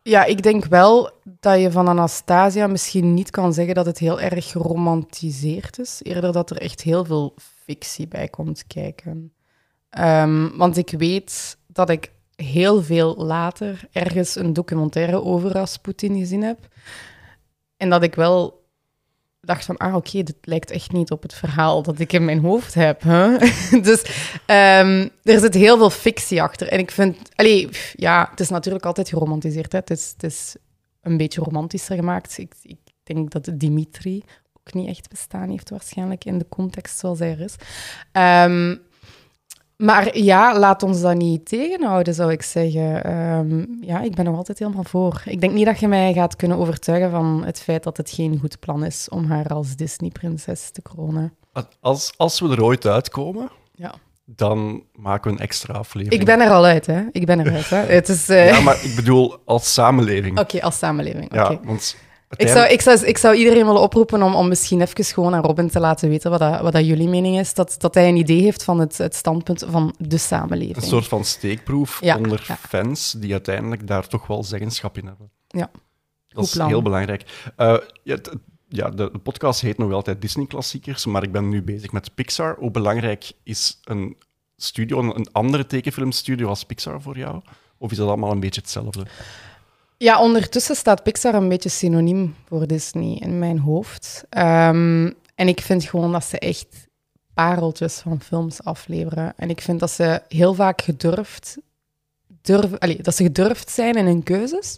Ja, 0.02 0.24
ik 0.24 0.42
denk 0.42 0.64
wel 0.64 1.10
dat 1.24 1.60
je 1.60 1.70
van 1.70 1.88
Anastasia 1.88 2.66
misschien 2.66 3.14
niet 3.14 3.30
kan 3.30 3.52
zeggen 3.52 3.74
dat 3.74 3.86
het 3.86 3.98
heel 3.98 4.20
erg 4.20 4.50
geromantiseerd 4.50 5.78
is. 5.78 6.00
Eerder 6.02 6.32
dat 6.32 6.50
er 6.50 6.60
echt 6.60 6.82
heel 6.82 7.04
veel 7.04 7.34
fictie 7.64 8.08
bij 8.08 8.28
komt 8.28 8.66
kijken. 8.66 9.32
Ehm, 9.92 10.48
want 10.56 10.76
ik 10.76 10.90
weet 10.90 11.56
dat 11.66 11.90
ik 11.90 12.12
heel 12.36 12.82
veel 12.82 13.16
later 13.16 13.80
ergens 13.92 14.36
een 14.36 14.52
documentaire 14.52 15.22
over 15.22 15.50
Rasputin 15.50 16.18
gezien 16.18 16.42
heb. 16.42 16.58
En 17.76 17.90
dat 17.90 18.02
ik 18.02 18.14
wel 18.14 18.62
dacht 19.40 19.64
van, 19.64 19.76
ah 19.76 19.94
oké, 19.94 20.22
dit 20.22 20.36
lijkt 20.40 20.70
echt 20.70 20.92
niet 20.92 21.10
op 21.10 21.22
het 21.22 21.34
verhaal 21.34 21.82
dat 21.82 21.98
ik 21.98 22.12
in 22.12 22.24
mijn 22.24 22.40
hoofd 22.40 22.74
heb. 22.74 23.02
Hè? 23.02 23.38
dus 23.88 24.02
ehm, 24.46 25.08
er 25.22 25.40
zit 25.40 25.54
heel 25.54 25.76
veel 25.76 25.90
fictie 25.90 26.42
achter. 26.42 26.68
En 26.68 26.78
ik 26.78 26.90
vind, 26.90 27.16
allee, 27.34 27.68
ja, 27.92 28.28
het 28.30 28.40
is 28.40 28.48
natuurlijk 28.48 28.86
altijd 28.86 29.08
geromantiseerd. 29.08 29.72
Hè? 29.72 29.78
Het, 29.78 29.90
is, 29.90 30.10
het 30.12 30.22
is 30.22 30.56
een 31.00 31.16
beetje 31.16 31.40
romantischer 31.40 31.96
gemaakt. 31.96 32.38
Ik, 32.38 32.54
ik 32.62 32.78
denk 33.02 33.30
dat 33.30 33.50
Dimitri 33.54 34.22
ook 34.54 34.74
niet 34.74 34.88
echt 34.88 35.08
bestaan 35.08 35.50
heeft, 35.50 35.70
waarschijnlijk 35.70 36.24
in 36.24 36.38
de 36.38 36.48
context 36.48 36.98
zoals 36.98 37.18
hij 37.18 37.30
er 37.30 37.40
is. 37.40 37.54
Ehm, 38.12 38.76
maar 39.84 40.18
ja, 40.18 40.58
laat 40.58 40.82
ons 40.82 41.00
dat 41.00 41.14
niet 41.16 41.46
tegenhouden, 41.48 42.14
zou 42.14 42.32
ik 42.32 42.42
zeggen. 42.42 43.04
Ehm, 43.04 43.64
ja, 43.80 44.00
ik 44.00 44.14
ben 44.14 44.26
er 44.26 44.34
altijd 44.34 44.58
helemaal 44.58 44.84
voor. 44.84 45.22
Ik 45.24 45.40
denk 45.40 45.52
niet 45.52 45.66
dat 45.66 45.80
je 45.80 45.88
mij 45.88 46.12
gaat 46.12 46.36
kunnen 46.36 46.58
overtuigen 46.58 47.10
van 47.10 47.42
het 47.44 47.60
feit 47.60 47.82
dat 47.82 47.96
het 47.96 48.10
geen 48.10 48.38
goed 48.40 48.58
plan 48.60 48.84
is 48.84 49.08
om 49.08 49.24
haar 49.30 49.46
als 49.46 49.76
Disney-prinses 49.76 50.70
te 50.70 50.82
kronen. 50.82 51.34
Als, 51.80 52.12
als 52.16 52.40
we 52.40 52.48
er 52.50 52.62
ooit 52.64 52.86
uitkomen, 52.86 53.50
Ja. 53.74 53.94
dan 54.24 54.82
maken 54.92 55.30
we 55.30 55.36
een 55.36 55.42
extra 55.42 55.74
aflevering. 55.74 56.20
Ik 56.20 56.26
ben 56.26 56.40
er 56.40 56.50
al 56.50 56.64
uit, 56.64 56.86
hè. 56.86 57.02
Ik 57.12 57.26
ben 57.26 57.40
eruit, 57.40 57.70
hè. 57.70 57.76
Het 57.76 58.08
is... 58.08 58.28
eh, 58.28 58.48
Ja, 58.48 58.60
maar 58.60 58.84
ik 58.84 58.92
bedoel 58.96 59.36
als 59.44 59.72
samenleving. 59.72 60.38
Oké, 60.44 60.62
als 60.62 60.78
samenleving. 60.78 61.34
Ja, 61.34 61.60
want 61.64 61.96
Ik 62.36 62.48
zou, 62.48 62.68
ik, 62.68 62.80
zou, 62.80 63.06
ik 63.06 63.18
zou 63.18 63.34
iedereen 63.34 63.66
willen 63.66 63.80
oproepen 63.80 64.22
om, 64.22 64.34
om 64.34 64.48
misschien 64.48 64.80
even 64.80 65.04
gewoon 65.04 65.34
aan 65.34 65.42
Robin 65.42 65.70
te 65.70 65.80
laten 65.80 66.08
weten 66.08 66.30
wat, 66.30 66.40
dat, 66.40 66.60
wat 66.60 66.72
dat 66.72 66.86
jullie 66.86 67.08
mening 67.08 67.38
is. 67.38 67.54
Dat, 67.54 67.74
dat 67.78 67.94
hij 67.94 68.08
een 68.08 68.16
idee 68.16 68.40
heeft 68.42 68.64
van 68.64 68.78
het, 68.78 68.98
het 68.98 69.14
standpunt 69.14 69.64
van 69.68 69.94
de 69.98 70.18
samenleving. 70.18 70.76
Een 70.76 70.82
soort 70.82 71.08
van 71.08 71.24
steekproef 71.24 71.98
Ja, 72.00 72.16
onder 72.16 72.44
ja. 72.46 72.56
fans 72.56 73.14
die 73.18 73.32
uiteindelijk 73.32 73.86
daar 73.86 74.08
toch 74.08 74.26
wel 74.26 74.44
zeggenschap 74.44 74.98
in 74.98 75.06
hebben. 75.06 75.30
Ja. 75.48 75.70
Dat 76.28 76.44
is 76.44 76.54
heel 76.54 76.82
belangrijk. 76.82 77.50
Eh, 77.56 77.76
ja, 78.68 78.90
de, 78.90 79.08
de 79.12 79.18
podcast 79.22 79.60
heet 79.60 79.78
nog 79.78 79.92
altijd 79.92 80.20
Disney-klassiekers, 80.20 81.06
maar 81.06 81.22
ik 81.22 81.32
ben 81.32 81.48
nu 81.48 81.62
bezig 81.62 81.92
met 81.92 82.14
Pixar. 82.14 82.56
Hoe 82.58 82.70
belangrijk 82.70 83.32
is 83.42 83.80
een 83.84 84.16
studio, 84.56 84.98
een, 84.98 85.16
een 85.16 85.28
andere 85.32 85.66
tekenfilmstudio 85.66 86.48
als 86.48 86.64
Pixar 86.64 87.02
voor 87.02 87.18
jou? 87.18 87.40
Of 87.78 87.90
is 87.90 87.96
dat 87.96 88.08
allemaal 88.08 88.30
een 88.30 88.40
beetje 88.40 88.60
hetzelfde? 88.60 89.06
Ja, 90.02 90.20
ondertussen 90.20 90.76
staat 90.76 91.02
Pixar 91.02 91.34
een 91.34 91.48
beetje 91.48 91.68
synoniem 91.68 92.34
voor 92.44 92.66
Disney 92.66 93.16
in 93.20 93.38
mijn 93.38 93.58
hoofd. 93.58 94.24
Ehm, 94.28 95.10
en 95.34 95.48
ik 95.48 95.60
vind 95.60 95.84
gewoon 95.84 96.12
dat 96.12 96.24
ze 96.24 96.38
echt 96.38 96.88
pareltjes 97.34 97.98
van 97.98 98.20
films 98.20 98.64
afleveren. 98.64 99.32
En 99.36 99.50
ik 99.50 99.60
vind 99.60 99.80
dat 99.80 99.90
ze 99.90 100.22
heel 100.28 100.54
vaak 100.54 100.82
gedurfd, 100.82 101.56
durven, 102.26 102.78
allee, 102.78 103.02
dat 103.02 103.14
ze 103.14 103.22
gedurfd 103.22 103.70
zijn 103.70 103.94
in 103.94 104.06
hun 104.06 104.22
keuzes. 104.22 104.76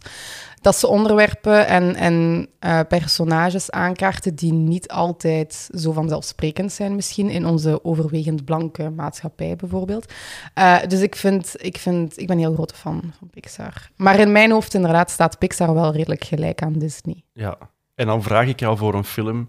Dat 0.64 0.76
ze 0.76 0.86
onderwerpen 0.86 1.66
en, 1.66 1.94
en 1.94 2.48
eh, 2.58 2.80
personages 2.88 3.70
aankaarten 3.70 4.34
die 4.34 4.52
niet 4.52 4.88
altijd 4.88 5.68
zo 5.74 5.92
vanzelfsprekend 5.92 6.72
zijn, 6.72 6.94
misschien 6.94 7.30
in 7.30 7.46
onze 7.46 7.84
overwegend 7.84 8.44
blanke 8.44 8.90
maatschappij 8.90 9.56
bijvoorbeeld. 9.56 10.12
Eh, 10.54 10.76
dus 10.88 11.00
ik, 11.00 11.16
vind, 11.16 11.54
ik, 11.56 11.78
vind, 11.78 12.18
ik 12.18 12.26
ben 12.26 12.38
heel 12.38 12.54
grote 12.54 12.74
fan 12.74 13.12
van 13.18 13.30
Pixar. 13.30 13.90
Maar 13.96 14.18
in 14.18 14.32
mijn 14.32 14.50
hoofd 14.50 14.74
inderdaad 14.74 15.10
staat 15.10 15.38
Pixar 15.38 15.74
wel 15.74 15.92
redelijk 15.92 16.24
gelijk 16.24 16.62
aan 16.62 16.72
Disney. 16.72 17.24
Ja. 17.32 17.58
En 17.94 18.06
dan 18.06 18.22
vraag 18.22 18.46
ik 18.46 18.60
jou 18.60 18.76
voor 18.76 18.94
een 18.94 19.04
film 19.04 19.48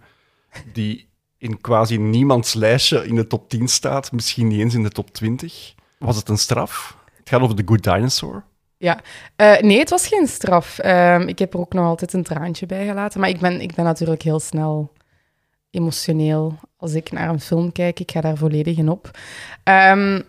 die 0.73 1.09
in 1.37 1.61
quasi 1.61 1.97
niemands 1.97 2.53
lijstje 2.53 3.07
in 3.07 3.15
de 3.15 3.27
top 3.27 3.49
10 3.49 3.67
staat, 3.67 4.11
misschien 4.11 4.47
niet 4.47 4.59
eens 4.59 4.73
in 4.73 4.83
de 4.83 4.89
top 4.89 5.11
20. 5.11 5.73
Was 5.99 6.15
het 6.15 6.29
een 6.29 6.37
straf? 6.37 6.97
Het 7.17 7.29
gaat 7.29 7.41
over 7.41 7.55
The 7.55 7.63
Good 7.65 7.83
Dinosaur. 7.83 8.45
Ja, 8.85 8.99
Eh, 9.35 9.59
nee, 9.59 9.79
het 9.79 9.89
was 9.89 10.07
geen 10.07 10.27
straf. 10.27 10.79
Ehm, 10.79 11.21
ik 11.21 11.39
heb 11.39 11.53
er 11.53 11.59
ook 11.59 11.73
nog 11.73 11.85
altijd 11.85 12.13
een 12.13 12.23
traantje 12.23 12.65
bij 12.65 12.85
gelaten. 12.85 13.19
Maar 13.19 13.29
ik 13.29 13.39
ben, 13.39 13.61
ik 13.61 13.75
ben 13.75 13.85
natuurlijk 13.85 14.21
heel 14.21 14.39
snel 14.39 14.91
emotioneel 15.71 16.59
als 16.77 16.93
ik 16.93 17.11
naar 17.11 17.29
een 17.29 17.39
film 17.39 17.71
kijk. 17.71 17.99
Ik 17.99 18.11
ga 18.11 18.21
daar 18.21 18.37
volledig 18.37 18.77
in 18.77 18.89
op. 18.89 19.11
Ehm, 19.63 20.21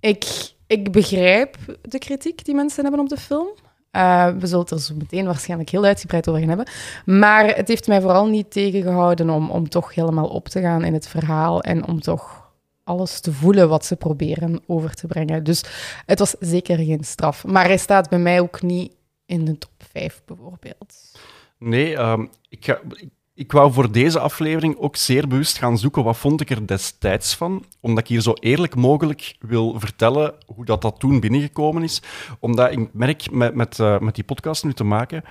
ik, 0.00 0.52
ik 0.66 0.92
begrijp 0.92 1.56
de 1.82 1.98
kritiek 1.98 2.44
die 2.44 2.54
mensen 2.54 2.82
hebben 2.82 3.00
op 3.00 3.08
de 3.08 3.16
film. 3.16 3.48
Eh, 3.90 4.26
we 4.26 4.46
zullen 4.46 4.62
het 4.62 4.70
er 4.70 4.80
zo 4.80 4.94
meteen 4.94 5.24
waarschijnlijk 5.24 5.70
heel 5.70 5.84
uitgebreid 5.84 6.28
over 6.28 6.40
gaan 6.40 6.48
hebben. 6.48 6.68
Maar 7.04 7.46
het 7.56 7.68
heeft 7.68 7.86
mij 7.88 8.00
vooral 8.00 8.26
niet 8.26 8.50
tegengehouden 8.50 9.30
om, 9.30 9.50
om 9.50 9.68
toch 9.68 9.94
helemaal 9.94 10.28
op 10.28 10.48
te 10.48 10.60
gaan 10.60 10.84
in 10.84 10.92
het 10.92 11.08
verhaal 11.08 11.62
en 11.62 11.86
om 11.86 12.00
toch 12.00 12.41
alles 12.92 13.20
te 13.20 13.32
voelen 13.32 13.68
wat 13.68 13.84
ze 13.84 13.96
proberen 13.96 14.62
over 14.66 14.94
te 14.94 15.06
brengen. 15.06 15.44
Dus 15.44 15.64
het 16.06 16.18
was 16.18 16.34
zeker 16.40 16.76
geen 16.76 17.04
straf. 17.04 17.44
Maar 17.44 17.64
hij 17.64 17.78
staat 17.78 18.08
bij 18.08 18.18
mij 18.18 18.40
ook 18.40 18.62
niet 18.62 18.92
in 19.26 19.44
de 19.44 19.58
top 19.58 19.70
5 19.92 20.22
bijvoorbeeld. 20.26 21.18
Nee, 21.58 21.96
ehm, 21.96 22.26
ik, 22.48 22.64
ga, 22.64 22.80
ik, 23.34 23.52
wou 23.52 23.72
voor 23.72 23.92
deze 23.92 24.18
aflevering 24.18 24.76
ook 24.78 24.96
zeer 24.96 25.28
bewust 25.28 25.58
gaan 25.58 25.78
zoeken 25.78 26.04
wat 26.04 26.16
vond 26.16 26.40
ik 26.40 26.50
er 26.50 26.66
destijds 26.66 27.34
van. 27.34 27.64
Omdat 27.80 28.02
ik 28.02 28.08
hier 28.08 28.20
zo 28.20 28.32
eerlijk 28.32 28.74
mogelijk 28.74 29.36
wil 29.38 29.80
vertellen 29.80 30.34
hoe 30.46 30.64
dat, 30.64 30.82
dat 30.82 31.00
toen 31.00 31.20
binnengekomen 31.20 31.82
is. 31.82 32.02
Omdat 32.38 32.70
ik 32.72 32.92
merk 32.92 33.30
met, 33.30 33.54
met, 33.54 33.78
uh, 33.78 33.98
met 33.98 34.14
die 34.14 34.24
podcast 34.24 34.64
nu 34.64 34.72
te 34.72 34.84
maken 34.84 35.24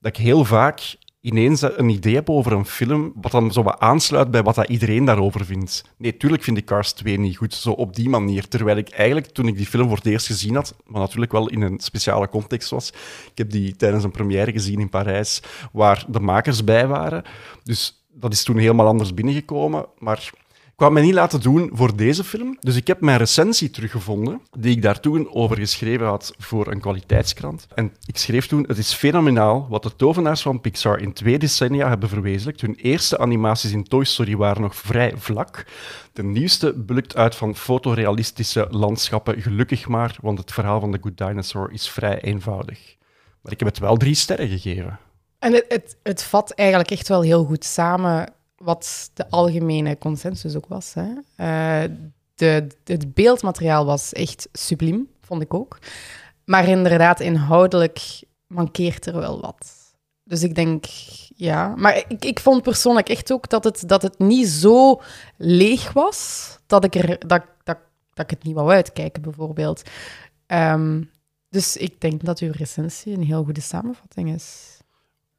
dat 0.00 0.16
ik 0.16 0.24
heel 0.24 0.44
vaak 0.44 0.96
ineens 1.24 1.62
een 1.62 1.88
idee 1.88 2.14
heb 2.14 2.30
over 2.30 2.52
een 2.52 2.64
film, 2.64 3.12
wat 3.20 3.32
dan 3.32 3.52
zo 3.52 3.64
aansluit 3.64 4.30
bij 4.30 4.42
wat 4.42 4.54
dat 4.54 4.68
iedereen 4.68 5.04
daarover 5.04 5.44
vindt. 5.44 5.84
Nee, 5.96 6.16
tuurlijk 6.16 6.42
vind 6.42 6.56
ik 6.56 6.64
Cars 6.64 6.92
2 6.92 7.18
niet 7.18 7.36
goed, 7.36 7.54
zo 7.54 7.70
op 7.70 7.96
die 7.96 8.08
manier. 8.08 8.48
Terwijl 8.48 8.76
ik 8.76 8.90
eigenlijk, 8.90 9.26
toen 9.26 9.46
ik 9.46 9.56
die 9.56 9.66
film 9.66 9.88
voor 9.88 9.96
het 9.96 10.06
eerst 10.06 10.26
gezien 10.26 10.54
had, 10.54 10.76
maar 10.86 11.00
natuurlijk 11.00 11.32
wel 11.32 11.48
in 11.48 11.62
een 11.62 11.78
speciale 11.78 12.28
context 12.28 12.70
was, 12.70 12.88
ik 13.30 13.38
heb 13.38 13.50
die 13.50 13.76
tijdens 13.76 14.04
een 14.04 14.10
première 14.10 14.52
gezien 14.52 14.80
in 14.80 14.88
Parijs, 14.88 15.42
waar 15.72 16.04
de 16.08 16.20
makers 16.20 16.64
bij 16.64 16.86
waren. 16.86 17.22
Dus 17.62 18.04
dat 18.12 18.32
is 18.32 18.42
toen 18.42 18.56
helemaal 18.56 18.86
anders 18.86 19.14
binnengekomen, 19.14 19.86
maar 19.98 20.30
ik 20.74 20.80
wou 20.80 20.92
me 20.92 21.00
niet 21.00 21.14
laten 21.14 21.40
doen 21.40 21.70
voor 21.72 21.96
deze 21.96 22.24
film. 22.24 22.56
Dus 22.60 22.76
ik 22.76 22.86
heb 22.86 23.00
mijn 23.00 23.18
recensie 23.18 23.70
teruggevonden, 23.70 24.40
die 24.58 24.76
ik 24.76 24.82
daar 24.82 25.00
toen 25.00 25.34
over 25.34 25.56
geschreven 25.56 26.06
had 26.06 26.34
voor 26.38 26.70
een 26.70 26.80
kwaliteitskrant. 26.80 27.66
En 27.74 27.92
ik 28.06 28.18
schreef 28.18 28.46
toen: 28.46 28.64
Het 28.66 28.78
is 28.78 28.92
fenomenaal 28.92 29.66
wat 29.68 29.82
de 29.82 29.96
tovenaars 29.96 30.42
van 30.42 30.60
Pixar 30.60 31.00
in 31.00 31.12
twee 31.12 31.38
decennia 31.38 31.88
hebben 31.88 32.08
verwezenlijkt. 32.08 32.60
Hun 32.60 32.74
eerste 32.74 33.18
animaties 33.18 33.72
in 33.72 33.84
Toy 33.84 34.04
Story 34.04 34.36
waren 34.36 34.62
nog 34.62 34.76
vrij 34.76 35.12
vlak. 35.16 35.66
De 36.12 36.22
nieuwste 36.22 36.72
bulkt 36.76 37.16
uit 37.16 37.34
van 37.34 37.56
fotorealistische 37.56 38.66
landschappen. 38.70 39.42
Gelukkig 39.42 39.88
maar, 39.88 40.16
want 40.20 40.38
het 40.38 40.52
verhaal 40.52 40.80
van 40.80 40.92
The 40.92 40.98
Good 41.00 41.16
Dinosaur 41.16 41.72
is 41.72 41.88
vrij 41.88 42.20
eenvoudig. 42.20 42.96
Maar 43.42 43.52
ik 43.52 43.58
heb 43.58 43.68
het 43.68 43.78
wel 43.78 43.96
drie 43.96 44.14
sterren 44.14 44.48
gegeven. 44.48 44.98
En 45.38 45.52
het, 45.52 45.64
het, 45.68 45.96
het 46.02 46.22
vat 46.22 46.50
eigenlijk 46.50 46.90
echt 46.90 47.08
wel 47.08 47.22
heel 47.22 47.44
goed 47.44 47.64
samen 47.64 48.32
wat 48.64 49.10
de 49.14 49.30
algemene 49.30 49.98
consensus 49.98 50.56
ook 50.56 50.66
was. 50.66 50.94
Hè. 50.94 51.08
Uh, 51.36 51.96
de, 52.34 52.66
het 52.84 53.14
beeldmateriaal 53.14 53.84
was 53.84 54.12
echt 54.12 54.48
subliem, 54.52 55.08
vond 55.20 55.42
ik 55.42 55.54
ook. 55.54 55.78
Maar 56.44 56.68
inderdaad, 56.68 57.20
inhoudelijk 57.20 58.22
mankeert 58.46 59.06
er 59.06 59.18
wel 59.18 59.40
wat. 59.40 59.72
Dus 60.24 60.42
ik 60.42 60.54
denk, 60.54 60.84
ja. 61.36 61.74
Maar 61.76 61.96
ik, 62.08 62.24
ik 62.24 62.40
vond 62.40 62.62
persoonlijk 62.62 63.08
echt 63.08 63.32
ook 63.32 63.48
dat 63.48 63.64
het, 63.64 63.88
dat 63.88 64.02
het 64.02 64.18
niet 64.18 64.48
zo 64.48 65.00
leeg 65.36 65.92
was 65.92 66.48
dat 66.66 66.84
ik, 66.84 66.94
er, 66.94 67.18
dat, 67.26 67.42
dat, 67.64 67.78
dat 68.14 68.24
ik 68.24 68.30
het 68.30 68.44
niet 68.44 68.54
wou 68.54 68.70
uitkijken, 68.70 69.22
bijvoorbeeld. 69.22 69.82
Um, 70.46 71.10
dus 71.48 71.76
ik 71.76 72.00
denk 72.00 72.24
dat 72.24 72.38
uw 72.38 72.52
recensie 72.52 73.14
een 73.14 73.22
heel 73.22 73.44
goede 73.44 73.60
samenvatting 73.60 74.34
is. 74.34 74.73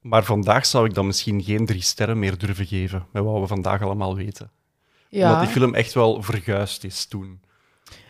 Maar 0.08 0.24
vandaag 0.24 0.66
zou 0.66 0.86
ik 0.86 0.94
dan 0.94 1.06
misschien 1.06 1.42
geen 1.42 1.66
drie 1.66 1.82
sterren 1.82 2.18
meer 2.18 2.38
durven 2.38 2.66
geven, 2.66 3.06
met 3.12 3.24
wat 3.24 3.40
we 3.40 3.46
vandaag 3.46 3.82
allemaal 3.82 4.16
weten. 4.16 4.50
Ja. 5.08 5.26
Omdat 5.26 5.40
die 5.40 5.52
film 5.52 5.74
echt 5.74 5.92
wel 5.94 6.22
verguisd 6.22 6.84
is 6.84 7.06
toen. 7.06 7.40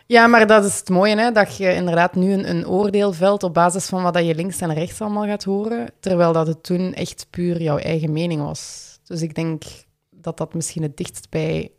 Ja, 0.06 0.26
maar 0.26 0.46
dat 0.46 0.64
is 0.64 0.78
het 0.78 0.88
mooie, 0.88 1.16
hè? 1.16 1.32
dat 1.32 1.56
je 1.56 1.74
inderdaad 1.74 2.14
nu 2.14 2.32
een, 2.32 2.50
een 2.50 2.66
oordeel 2.66 3.12
velt 3.12 3.42
op 3.42 3.54
basis 3.54 3.86
van 3.86 4.02
wat 4.02 4.16
je 4.24 4.34
links 4.34 4.60
en 4.60 4.74
rechts 4.74 5.00
allemaal 5.00 5.26
gaat 5.26 5.44
horen, 5.44 5.90
terwijl 6.00 6.32
dat 6.32 6.46
het 6.46 6.62
toen 6.62 6.92
echt 6.94 7.26
puur 7.30 7.62
jouw 7.62 7.78
eigen 7.78 8.12
mening 8.12 8.42
was. 8.42 8.92
Dus 9.04 9.22
ik 9.22 9.34
denk 9.34 9.62
dat 10.10 10.36
dat 10.36 10.54
misschien 10.54 10.82
het 10.82 10.96
dichtst 10.96 11.30
bij 11.30 11.70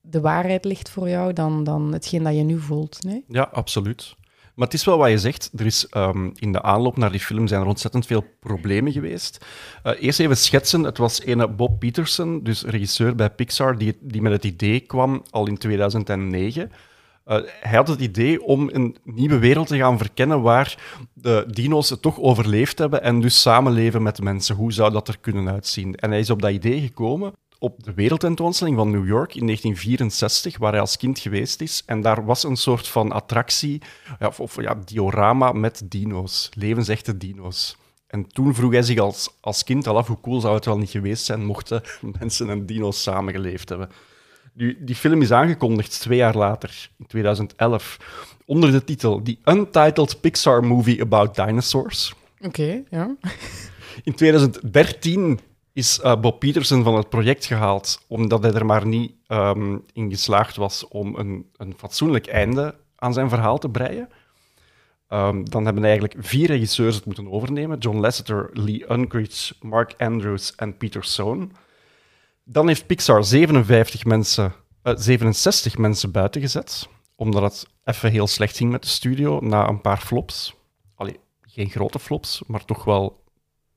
de 0.00 0.20
waarheid 0.20 0.64
ligt 0.64 0.90
voor 0.90 1.08
jou 1.08 1.32
dan, 1.32 1.64
dan 1.64 1.92
hetgeen 1.92 2.22
dat 2.22 2.34
je 2.34 2.42
nu 2.42 2.60
voelt. 2.60 3.02
Nee? 3.02 3.24
Ja, 3.28 3.48
absoluut. 3.52 4.14
Maar 4.54 4.66
het 4.66 4.76
is 4.76 4.84
wel 4.84 4.98
wat 4.98 5.10
je 5.10 5.18
zegt. 5.18 5.50
Er 5.56 5.66
is, 5.66 5.86
um, 5.96 6.32
in 6.34 6.52
de 6.52 6.62
aanloop 6.62 6.96
naar 6.96 7.10
die 7.10 7.20
film 7.20 7.46
zijn 7.46 7.60
er 7.60 7.66
ontzettend 7.66 8.06
veel 8.06 8.24
problemen 8.40 8.92
geweest. 8.92 9.44
Uh, 9.84 9.92
eerst 10.00 10.20
even 10.20 10.36
schetsen. 10.36 10.82
Het 10.82 10.98
was 10.98 11.20
ene 11.20 11.48
Bob 11.48 11.78
Peterson, 11.78 12.42
dus 12.42 12.62
regisseur 12.62 13.14
bij 13.14 13.30
Pixar, 13.30 13.78
die, 13.78 13.98
die 14.00 14.22
met 14.22 14.32
het 14.32 14.44
idee 14.44 14.80
kwam 14.80 15.22
al 15.30 15.46
in 15.46 15.58
2009. 15.58 16.70
Uh, 17.26 17.38
hij 17.60 17.76
had 17.76 17.88
het 17.88 18.00
idee 18.00 18.42
om 18.42 18.68
een 18.72 18.96
nieuwe 19.04 19.38
wereld 19.38 19.66
te 19.66 19.76
gaan 19.76 19.98
verkennen 19.98 20.42
waar 20.42 20.78
de 21.12 21.44
dino's 21.50 21.90
het 21.90 22.02
toch 22.02 22.20
overleefd 22.20 22.78
hebben 22.78 23.02
en 23.02 23.20
dus 23.20 23.40
samenleven 23.40 24.02
met 24.02 24.22
mensen. 24.22 24.56
Hoe 24.56 24.72
zou 24.72 24.92
dat 24.92 25.08
er 25.08 25.18
kunnen 25.18 25.48
uitzien? 25.48 25.94
En 25.94 26.10
hij 26.10 26.20
is 26.20 26.30
op 26.30 26.42
dat 26.42 26.50
idee 26.50 26.80
gekomen 26.80 27.32
op 27.64 27.84
de 27.84 27.94
wereldtentoonstelling 27.94 28.76
van 28.76 28.90
New 28.90 29.06
York 29.06 29.34
in 29.34 29.44
1964, 29.46 30.58
waar 30.58 30.72
hij 30.72 30.80
als 30.80 30.96
kind 30.96 31.18
geweest 31.18 31.60
is. 31.60 31.82
En 31.86 32.00
daar 32.00 32.24
was 32.24 32.44
een 32.44 32.56
soort 32.56 32.88
van 32.88 33.12
attractie, 33.12 33.82
ja, 34.18 34.26
of, 34.26 34.40
of 34.40 34.62
ja, 34.62 34.74
diorama 34.84 35.52
met 35.52 35.82
dino's, 35.84 36.48
levensechte 36.54 37.16
dino's. 37.16 37.76
En 38.06 38.26
toen 38.26 38.54
vroeg 38.54 38.72
hij 38.72 38.82
zich 38.82 38.98
als, 38.98 39.36
als 39.40 39.64
kind 39.64 39.86
al 39.86 39.96
af 39.96 40.06
hoe 40.06 40.20
cool 40.20 40.40
zou 40.40 40.54
het 40.54 40.64
wel 40.64 40.78
niet 40.78 40.90
geweest 40.90 41.24
zijn 41.24 41.44
mochten 41.44 41.82
mensen 42.18 42.50
en 42.50 42.66
dino's 42.66 43.02
samengeleefd 43.02 43.68
hebben. 43.68 43.88
Nu, 44.52 44.84
die 44.84 44.94
film 44.94 45.22
is 45.22 45.32
aangekondigd 45.32 46.00
twee 46.00 46.18
jaar 46.18 46.36
later, 46.36 46.90
in 46.98 47.06
2011, 47.06 47.98
onder 48.44 48.72
de 48.72 48.84
titel 48.84 49.22
The 49.22 49.38
Untitled 49.44 50.20
Pixar 50.20 50.64
Movie 50.64 51.00
About 51.00 51.34
Dinosaurs. 51.34 52.14
Oké, 52.40 52.82
ja. 52.90 53.16
In 54.02 54.14
2013 54.14 55.40
is 55.74 56.00
uh, 56.04 56.20
Bob 56.20 56.38
Peterson 56.38 56.82
van 56.82 56.96
het 56.96 57.08
project 57.08 57.44
gehaald, 57.44 58.04
omdat 58.08 58.42
hij 58.42 58.52
er 58.52 58.66
maar 58.66 58.86
niet 58.86 59.12
um, 59.28 59.84
in 59.92 60.10
geslaagd 60.10 60.56
was 60.56 60.88
om 60.88 61.16
een, 61.16 61.50
een 61.56 61.74
fatsoenlijk 61.76 62.26
einde 62.26 62.74
aan 62.96 63.12
zijn 63.12 63.28
verhaal 63.28 63.58
te 63.58 63.68
breien. 63.68 64.08
Um, 65.08 65.50
dan 65.50 65.64
hebben 65.64 65.84
eigenlijk 65.84 66.14
vier 66.18 66.46
regisseurs 66.46 66.94
het 66.94 67.04
moeten 67.04 67.30
overnemen: 67.30 67.78
John 67.78 67.98
Lasseter, 67.98 68.50
Lee 68.52 68.92
Unkrich, 68.92 69.52
Mark 69.60 69.94
Andrews 69.98 70.54
en 70.54 70.76
Peter 70.76 71.04
Sohn. 71.04 71.52
Dan 72.44 72.66
heeft 72.66 72.86
Pixar 72.86 73.24
57 73.24 74.04
mensen, 74.04 74.54
uh, 74.82 74.92
67 74.96 75.78
mensen 75.78 76.10
buiten 76.10 76.40
gezet, 76.40 76.88
omdat 77.14 77.42
het 77.42 77.66
even 77.84 78.10
heel 78.10 78.26
slecht 78.26 78.56
ging 78.56 78.70
met 78.70 78.82
de 78.82 78.88
studio 78.88 79.40
na 79.40 79.68
een 79.68 79.80
paar 79.80 80.00
flops. 80.00 80.54
Allee, 80.94 81.20
geen 81.40 81.70
grote 81.70 81.98
flops, 81.98 82.42
maar 82.46 82.64
toch 82.64 82.84
wel 82.84 83.22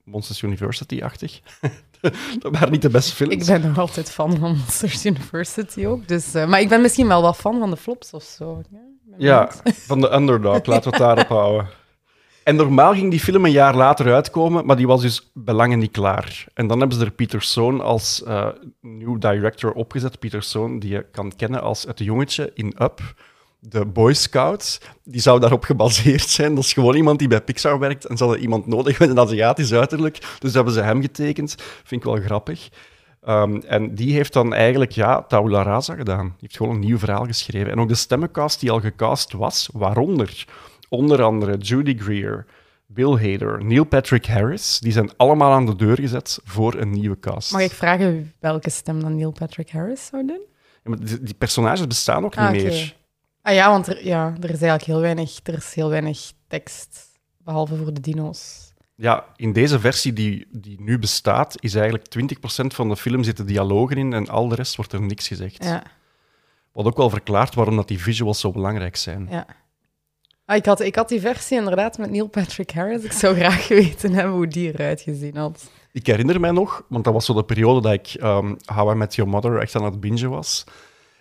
Monsters 0.04 0.42
University-achtig. 0.42 1.40
dat 2.40 2.52
waren 2.52 2.70
niet 2.70 2.82
de 2.82 2.90
beste 2.90 3.14
films. 3.14 3.34
Ik 3.34 3.46
ben 3.46 3.68
nog 3.68 3.78
altijd 3.78 4.10
fan 4.10 4.36
van 4.36 4.50
Monsters 4.56 5.06
University 5.06 5.86
ook. 5.86 6.08
Dus, 6.08 6.34
uh, 6.34 6.46
maar 6.46 6.60
ik 6.60 6.68
ben 6.68 6.80
misschien 6.80 7.08
wel 7.08 7.22
wat 7.22 7.36
fan 7.36 7.58
van 7.58 7.70
de 7.70 7.76
flops 7.76 8.10
of 8.10 8.22
zo. 8.22 8.62
Ja, 8.70 8.78
ja 9.18 9.50
van 9.90 10.00
de 10.00 10.14
underdog. 10.14 10.66
Laten 10.66 10.90
we 10.90 10.96
het 10.96 10.98
daarop 10.98 11.28
houden. 11.28 11.68
En 12.44 12.56
normaal 12.56 12.92
ging 12.92 13.10
die 13.10 13.20
film 13.20 13.44
een 13.44 13.50
jaar 13.50 13.76
later 13.76 14.14
uitkomen, 14.14 14.66
maar 14.66 14.76
die 14.76 14.86
was 14.86 15.00
dus 15.00 15.30
belangen 15.34 15.78
niet 15.78 15.90
klaar. 15.90 16.46
En 16.54 16.66
dan 16.66 16.78
hebben 16.78 16.98
ze 16.98 17.04
er 17.04 17.10
Peter 17.10 17.42
Sohn 17.42 17.80
als 17.80 18.22
uh, 18.26 18.48
nieuw 18.80 19.18
director 19.18 19.72
opgezet. 19.72 20.18
Peter 20.18 20.42
Sohn, 20.42 20.78
die 20.78 20.90
je 20.90 21.06
kan 21.12 21.32
kennen 21.36 21.62
als 21.62 21.82
het 21.82 21.98
jongetje 21.98 22.50
in 22.54 22.74
Up 22.78 23.00
de 23.60 23.86
Boy 23.86 24.14
Scouts, 24.14 24.80
die 25.04 25.20
zou 25.20 25.40
daarop 25.40 25.64
gebaseerd 25.64 26.28
zijn. 26.28 26.54
Dat 26.54 26.64
is 26.64 26.72
gewoon 26.72 26.94
iemand 26.94 27.18
die 27.18 27.28
bij 27.28 27.40
Pixar 27.40 27.78
werkt 27.78 28.04
en 28.04 28.16
ze 28.16 28.24
hadden 28.24 28.42
iemand 28.42 28.66
nodig 28.66 28.98
met 28.98 29.08
een 29.08 29.18
Aziatisch 29.18 29.72
uiterlijk. 29.72 30.36
Dus 30.38 30.54
hebben 30.54 30.72
ze 30.72 30.80
hem 30.80 31.00
getekend. 31.00 31.54
Vind 31.84 32.04
ik 32.04 32.10
wel 32.10 32.20
grappig. 32.20 32.68
Um, 33.28 33.62
en 33.62 33.94
die 33.94 34.12
heeft 34.12 34.32
dan 34.32 34.54
eigenlijk 34.54 34.92
ja, 34.92 35.22
Tabula 35.22 35.62
Rasa 35.62 35.94
gedaan. 35.94 36.26
Die 36.26 36.36
heeft 36.38 36.56
gewoon 36.56 36.74
een 36.74 36.80
nieuw 36.80 36.98
verhaal 36.98 37.24
geschreven. 37.24 37.70
En 37.70 37.80
ook 37.80 37.88
de 37.88 37.94
stemmencast 37.94 38.60
die 38.60 38.70
al 38.70 38.80
gecast 38.80 39.32
was, 39.32 39.68
waaronder 39.72 40.44
onder 40.88 41.22
andere 41.22 41.56
Judy 41.56 41.98
Greer, 41.98 42.46
Bill 42.86 43.10
Hader, 43.10 43.64
Neil 43.64 43.84
Patrick 43.84 44.26
Harris, 44.26 44.78
die 44.78 44.92
zijn 44.92 45.10
allemaal 45.16 45.52
aan 45.52 45.66
de 45.66 45.76
deur 45.76 46.00
gezet 46.00 46.38
voor 46.44 46.74
een 46.74 46.90
nieuwe 46.90 47.18
cast. 47.18 47.52
Mag 47.52 47.62
ik 47.62 47.72
vragen 47.72 48.32
welke 48.40 48.70
stem 48.70 49.00
dan 49.00 49.16
Neil 49.16 49.32
Patrick 49.32 49.70
Harris 49.70 50.06
zou 50.06 50.26
doen? 50.26 50.40
Ja, 50.84 50.90
maar 50.90 50.98
die, 50.98 51.22
die, 51.22 51.34
personages 51.34 51.86
bestaan 51.86 52.24
ook 52.24 52.36
ah, 52.36 52.50
niet 52.50 52.62
meer. 52.62 52.96
Ah 53.48 53.54
ja, 53.54 53.70
want 53.70 53.86
er, 53.86 54.06
ja, 54.06 54.26
er 54.26 54.50
is 54.50 54.50
eigenlijk 54.50 54.84
heel 54.84 55.00
weinig, 55.00 55.40
er 55.42 55.54
is 55.54 55.74
heel 55.74 55.88
weinig 55.88 56.32
tekst, 56.48 57.18
behalve 57.38 57.76
voor 57.76 57.94
de 57.94 58.00
dino's. 58.00 58.72
Ja, 58.94 59.24
in 59.36 59.52
deze 59.52 59.80
versie 59.80 60.12
die, 60.12 60.46
die 60.50 60.80
nu 60.80 60.98
bestaat, 60.98 61.62
is 61.62 61.74
eigenlijk 61.74 62.04
20% 62.62 62.66
van 62.66 62.88
de 62.88 62.96
film 62.96 63.22
zitten 63.22 63.46
dialogen 63.46 63.96
in 63.96 64.12
en 64.12 64.28
al 64.28 64.48
de 64.48 64.54
rest 64.54 64.76
wordt 64.76 64.92
er 64.92 65.00
niks 65.00 65.28
gezegd. 65.28 65.64
Ja. 65.64 65.82
Wat 66.72 66.86
ook 66.86 66.96
wel 66.96 67.10
verklaart 67.10 67.54
waarom 67.54 67.76
dat 67.76 67.88
die 67.88 68.02
visuals 68.02 68.40
zo 68.40 68.52
belangrijk 68.52 68.96
zijn. 68.96 69.26
Ja. 69.30 69.46
Ah, 70.44 70.56
ik, 70.56 70.66
had, 70.66 70.80
ik 70.80 70.94
had 70.94 71.08
die 71.08 71.20
versie 71.20 71.58
inderdaad 71.58 71.98
met 71.98 72.10
Neil 72.10 72.28
Patrick 72.28 72.70
Harris. 72.70 73.04
Ik 73.04 73.12
zou 73.12 73.36
graag 73.36 73.68
weten 73.82 74.12
hebben 74.12 74.34
hoe 74.34 74.48
die 74.48 74.72
eruit 74.72 75.00
gezien 75.00 75.36
had. 75.36 75.70
Ik 75.92 76.06
herinner 76.06 76.40
mij 76.40 76.50
nog, 76.50 76.84
want 76.88 77.04
dat 77.04 77.12
was 77.12 77.24
zo 77.24 77.34
de 77.34 77.44
periode 77.44 77.80
dat 77.80 77.92
ik 77.92 78.22
um, 78.22 78.56
How 78.64 78.92
I 78.92 78.94
Met 78.94 79.14
Your 79.14 79.30
Mother 79.30 79.58
echt 79.58 79.74
aan 79.74 79.84
het 79.84 80.00
bingen 80.00 80.30
was. 80.30 80.64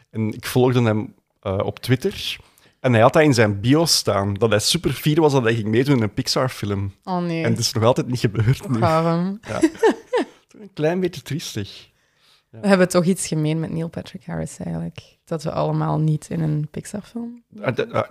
En 0.10 0.34
ik 0.34 0.46
volgde 0.46 0.81
hem 0.81 1.15
uh, 1.48 1.66
op 1.66 1.80
Twitter. 1.80 2.38
En 2.80 2.94
hij 2.94 3.01
had 3.01 3.13
dat 3.13 3.22
in 3.22 3.34
zijn 3.34 3.60
bio 3.60 3.86
staan, 3.86 4.34
dat 4.34 4.50
hij 4.50 4.60
super 4.60 4.92
fier 4.92 5.22
was 5.22 5.32
dat 5.32 5.44
hij 5.44 5.56
ging 5.56 5.68
meedoen 5.68 5.96
in 5.96 6.01
een 6.01 6.13
Pixar-film. 6.13 6.94
Oh 7.04 7.22
nee. 7.22 7.44
En 7.44 7.50
het 7.50 7.60
is 7.60 7.74
nog 7.74 7.84
altijd 7.84 8.08
niet 8.08 8.20
gebeurd 8.20 8.70
nu. 8.70 8.80
Waarom? 8.80 9.39
Ja. 9.48 9.60
een 10.62 10.74
klein 10.74 11.00
beetje 11.00 11.22
triestig. 11.22 11.89
Ja. 12.51 12.60
We 12.60 12.68
hebben 12.68 12.89
toch 12.89 13.06
iets 13.06 13.27
gemeen 13.27 13.60
met 13.60 13.72
Neil 13.72 13.88
Patrick 13.88 14.25
Harris 14.25 14.58
eigenlijk. 14.58 15.00
Dat 15.25 15.44
we 15.44 15.51
allemaal 15.51 16.00
niet 16.00 16.27
in 16.30 16.42
een 16.42 16.68
Pixar-film. 16.72 17.44
Uh, 17.54 17.68
uh, 17.77 17.86
ja, 17.92 18.10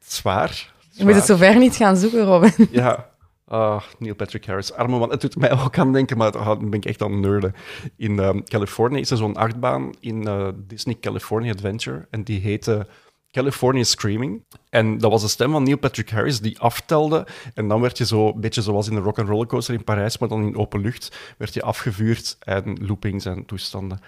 zwaar. 0.00 0.72
Je 0.90 1.04
moet 1.04 1.14
het 1.14 1.24
zover 1.24 1.58
niet 1.58 1.76
gaan 1.76 1.96
zoeken, 1.96 2.24
Robin. 2.24 2.68
Ja, 2.70 3.09
Ah, 3.50 3.82
Neil 3.98 4.14
Patrick 4.14 4.46
Harris, 4.46 4.72
arme 4.72 4.98
man. 4.98 5.10
Het 5.10 5.20
doet 5.20 5.36
mij 5.36 5.52
ook 5.64 5.78
aan 5.78 5.92
denken, 5.92 6.16
maar 6.16 6.32
dan 6.32 6.70
ben 6.70 6.80
ik 6.80 6.84
echt 6.84 7.02
aan 7.02 7.12
het 7.12 7.20
nerden. 7.20 7.54
In 7.96 8.18
ehm, 8.18 8.42
Californië 8.42 9.00
is 9.00 9.10
er 9.10 9.16
zo'n 9.16 9.36
achtbaan 9.36 9.92
in 10.00 10.26
eh, 10.26 10.48
Disney 10.56 10.96
California 11.00 11.52
Adventure. 11.52 12.06
En 12.10 12.24
die 12.24 12.40
heette 12.40 12.86
California 13.30 13.82
Screaming. 13.82 14.44
En 14.68 14.98
dat 14.98 15.10
was 15.10 15.22
de 15.22 15.28
stem 15.28 15.50
van 15.50 15.62
Neil 15.62 15.78
Patrick 15.78 16.10
Harris 16.10 16.40
die 16.40 16.58
aftelde. 16.58 17.26
En 17.54 17.68
dan 17.68 17.80
werd 17.80 17.98
je 17.98 18.06
zo, 18.06 18.28
een 18.28 18.40
beetje 18.40 18.62
zoals 18.62 18.88
in 18.88 18.94
de 18.94 19.00
Rock 19.00 19.18
and 19.18 19.28
Roller 19.28 19.46
Coaster 19.46 19.74
in 19.74 19.84
Parijs, 19.84 20.18
maar 20.18 20.28
dan 20.28 20.46
in 20.46 20.56
open 20.56 20.80
lucht, 20.80 21.34
werd 21.38 21.54
je 21.54 21.62
afgevuurd 21.62 22.36
en 22.40 22.86
loopings 22.86 23.24
en 23.24 23.46
toestanden. 23.46 24.00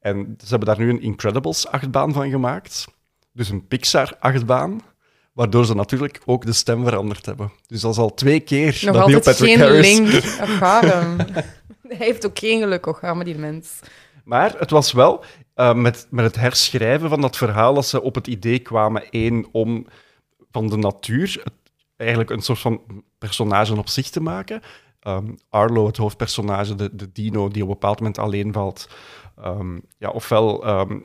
En 0.00 0.34
ze 0.38 0.48
hebben 0.48 0.68
daar 0.68 0.78
nu 0.78 0.90
een 0.90 1.02
Incredibles-achtbaan 1.02 2.12
van 2.12 2.30
gemaakt. 2.30 2.86
Dus 3.32 3.48
een 3.48 3.66
Pixar-achtbaan. 3.66 4.80
Waardoor 5.40 5.64
ze 5.64 5.74
natuurlijk 5.74 6.20
ook 6.24 6.46
de 6.46 6.52
stem 6.52 6.84
veranderd 6.84 7.26
hebben. 7.26 7.52
Dus 7.66 7.80
dat 7.80 7.92
is 7.92 7.98
al 7.98 8.14
twee 8.14 8.40
keer 8.40 8.80
Nog 8.84 8.94
dat 8.94 9.06
Neil 9.06 9.20
Patrick 9.20 9.48
geen 9.48 9.58
Harris... 9.60 9.98
link. 9.98 10.10
Hij 11.88 12.06
heeft 12.06 12.26
ook 12.26 12.38
geen 12.38 12.60
geluk, 12.60 12.86
och, 12.86 13.02
arme 13.02 13.24
die 13.24 13.38
mens. 13.38 13.78
Maar 14.24 14.54
het 14.58 14.70
was 14.70 14.92
wel 14.92 15.24
eh, 15.54 15.74
met, 15.74 16.06
met 16.10 16.24
het 16.24 16.36
herschrijven 16.36 17.08
van 17.08 17.20
dat 17.20 17.36
verhaal 17.36 17.74
dat 17.74 17.86
ze 17.86 18.02
op 18.02 18.14
het 18.14 18.26
idee 18.26 18.58
kwamen, 18.58 19.10
één, 19.10 19.46
om 19.52 19.86
van 20.50 20.66
de 20.66 20.76
natuur 20.76 21.40
het- 21.44 21.72
eigenlijk 21.96 22.30
een 22.30 22.42
soort 22.42 22.58
van 22.58 22.80
personage 23.18 23.76
op 23.76 23.88
zich 23.88 24.10
te 24.10 24.20
maken. 24.20 24.60
Ehm, 25.00 25.26
Arlo, 25.48 25.86
het 25.86 25.96
hoofdpersonage, 25.96 26.74
de, 26.74 26.96
de 26.96 27.12
dino 27.12 27.48
die 27.48 27.62
op 27.62 27.68
een 27.68 27.74
bepaald 27.74 27.98
moment 27.98 28.18
alleen 28.18 28.52
valt. 28.52 28.88
Ehm, 29.36 29.78
ja, 29.98 30.08
ofwel 30.08 30.64
ehm, 30.64 30.98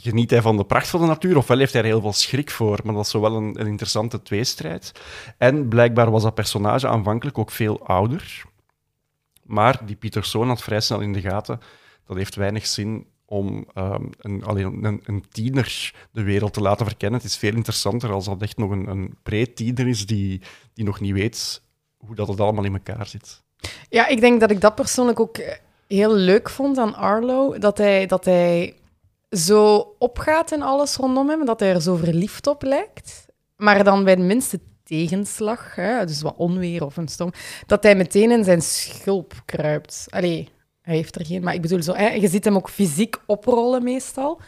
geniet 0.00 0.30
hij 0.30 0.42
van 0.42 0.56
de 0.56 0.64
pracht 0.64 0.88
van 0.88 1.00
de 1.00 1.06
natuur, 1.06 1.36
ofwel 1.36 1.58
heeft 1.58 1.72
hij 1.72 1.82
er 1.82 1.88
heel 1.88 2.00
veel 2.00 2.12
schrik 2.12 2.50
voor. 2.50 2.80
Maar 2.84 2.94
dat 2.94 3.06
is 3.06 3.12
wel 3.12 3.36
een, 3.36 3.60
een 3.60 3.66
interessante 3.66 4.22
tweestrijd. 4.22 4.92
En 5.38 5.68
blijkbaar 5.68 6.10
was 6.10 6.22
dat 6.22 6.34
personage 6.34 6.88
aanvankelijk 6.88 7.38
ook 7.38 7.50
veel 7.50 7.86
ouder. 7.86 8.44
Maar 9.42 9.86
die 9.86 9.96
Pietersoon 9.96 10.48
had 10.48 10.62
vrij 10.62 10.80
snel 10.80 11.00
in 11.00 11.12
de 11.12 11.20
gaten 11.20 11.60
dat 12.06 12.16
heeft 12.16 12.34
weinig 12.34 12.66
zin 12.66 13.06
om 13.24 13.66
ehm, 13.74 14.04
een, 14.18 14.44
alleen 14.44 14.84
een, 14.84 15.00
een 15.04 15.24
tiener 15.30 15.94
de 16.10 16.22
wereld 16.22 16.52
te 16.52 16.60
laten 16.60 16.86
verkennen. 16.86 17.20
Het 17.20 17.28
is 17.28 17.36
veel 17.36 17.54
interessanter 17.54 18.12
als 18.12 18.24
dat 18.24 18.42
echt 18.42 18.56
nog 18.56 18.70
een, 18.70 18.88
een 18.88 19.16
pre-tiener 19.22 19.88
is 19.88 20.06
die, 20.06 20.40
die 20.74 20.84
nog 20.84 21.00
niet 21.00 21.12
weet 21.12 21.62
hoe 21.96 22.14
dat 22.14 22.28
het 22.28 22.40
allemaal 22.40 22.64
in 22.64 22.72
elkaar 22.72 23.06
zit. 23.06 23.42
Ja, 23.88 24.06
ik 24.06 24.20
denk 24.20 24.40
dat 24.40 24.50
ik 24.50 24.60
dat 24.60 24.74
persoonlijk 24.74 25.20
ook 25.20 25.38
heel 25.86 26.14
leuk 26.14 26.50
vond 26.50 26.78
aan 26.78 26.94
Arlo. 26.94 27.58
Dat 27.58 27.78
hij, 27.78 28.06
dat 28.06 28.24
hij 28.24 28.74
zo 29.30 29.94
opgaat 29.98 30.52
in 30.52 30.62
alles 30.62 30.96
rondom 30.96 31.28
hem, 31.28 31.44
dat 31.44 31.60
hij 31.60 31.74
er 31.74 31.82
zo 31.82 31.96
verliefd 31.96 32.46
op 32.46 32.62
lijkt. 32.62 33.26
Maar 33.56 33.84
dan 33.84 34.04
bij 34.04 34.16
de 34.16 34.22
minste 34.22 34.60
tegenslag, 34.84 35.74
hè, 35.74 36.04
dus 36.04 36.22
wat 36.22 36.34
onweer 36.36 36.84
of 36.84 36.96
een 36.96 37.08
storm, 37.08 37.32
dat 37.66 37.82
hij 37.82 37.96
meteen 37.96 38.30
in 38.30 38.44
zijn 38.44 38.62
schulp 38.62 39.32
kruipt. 39.44 40.06
Allee, 40.08 40.48
hij 40.80 40.94
heeft 40.94 41.18
er 41.18 41.26
geen, 41.26 41.42
maar 41.42 41.54
ik 41.54 41.62
bedoel 41.62 41.82
zo, 41.82 41.94
hè, 41.94 42.08
je 42.08 42.28
ziet 42.28 42.44
hem 42.44 42.56
ook 42.56 42.70
fysiek 42.70 43.16
oprollen 43.26 43.82
meestal. 43.82 44.40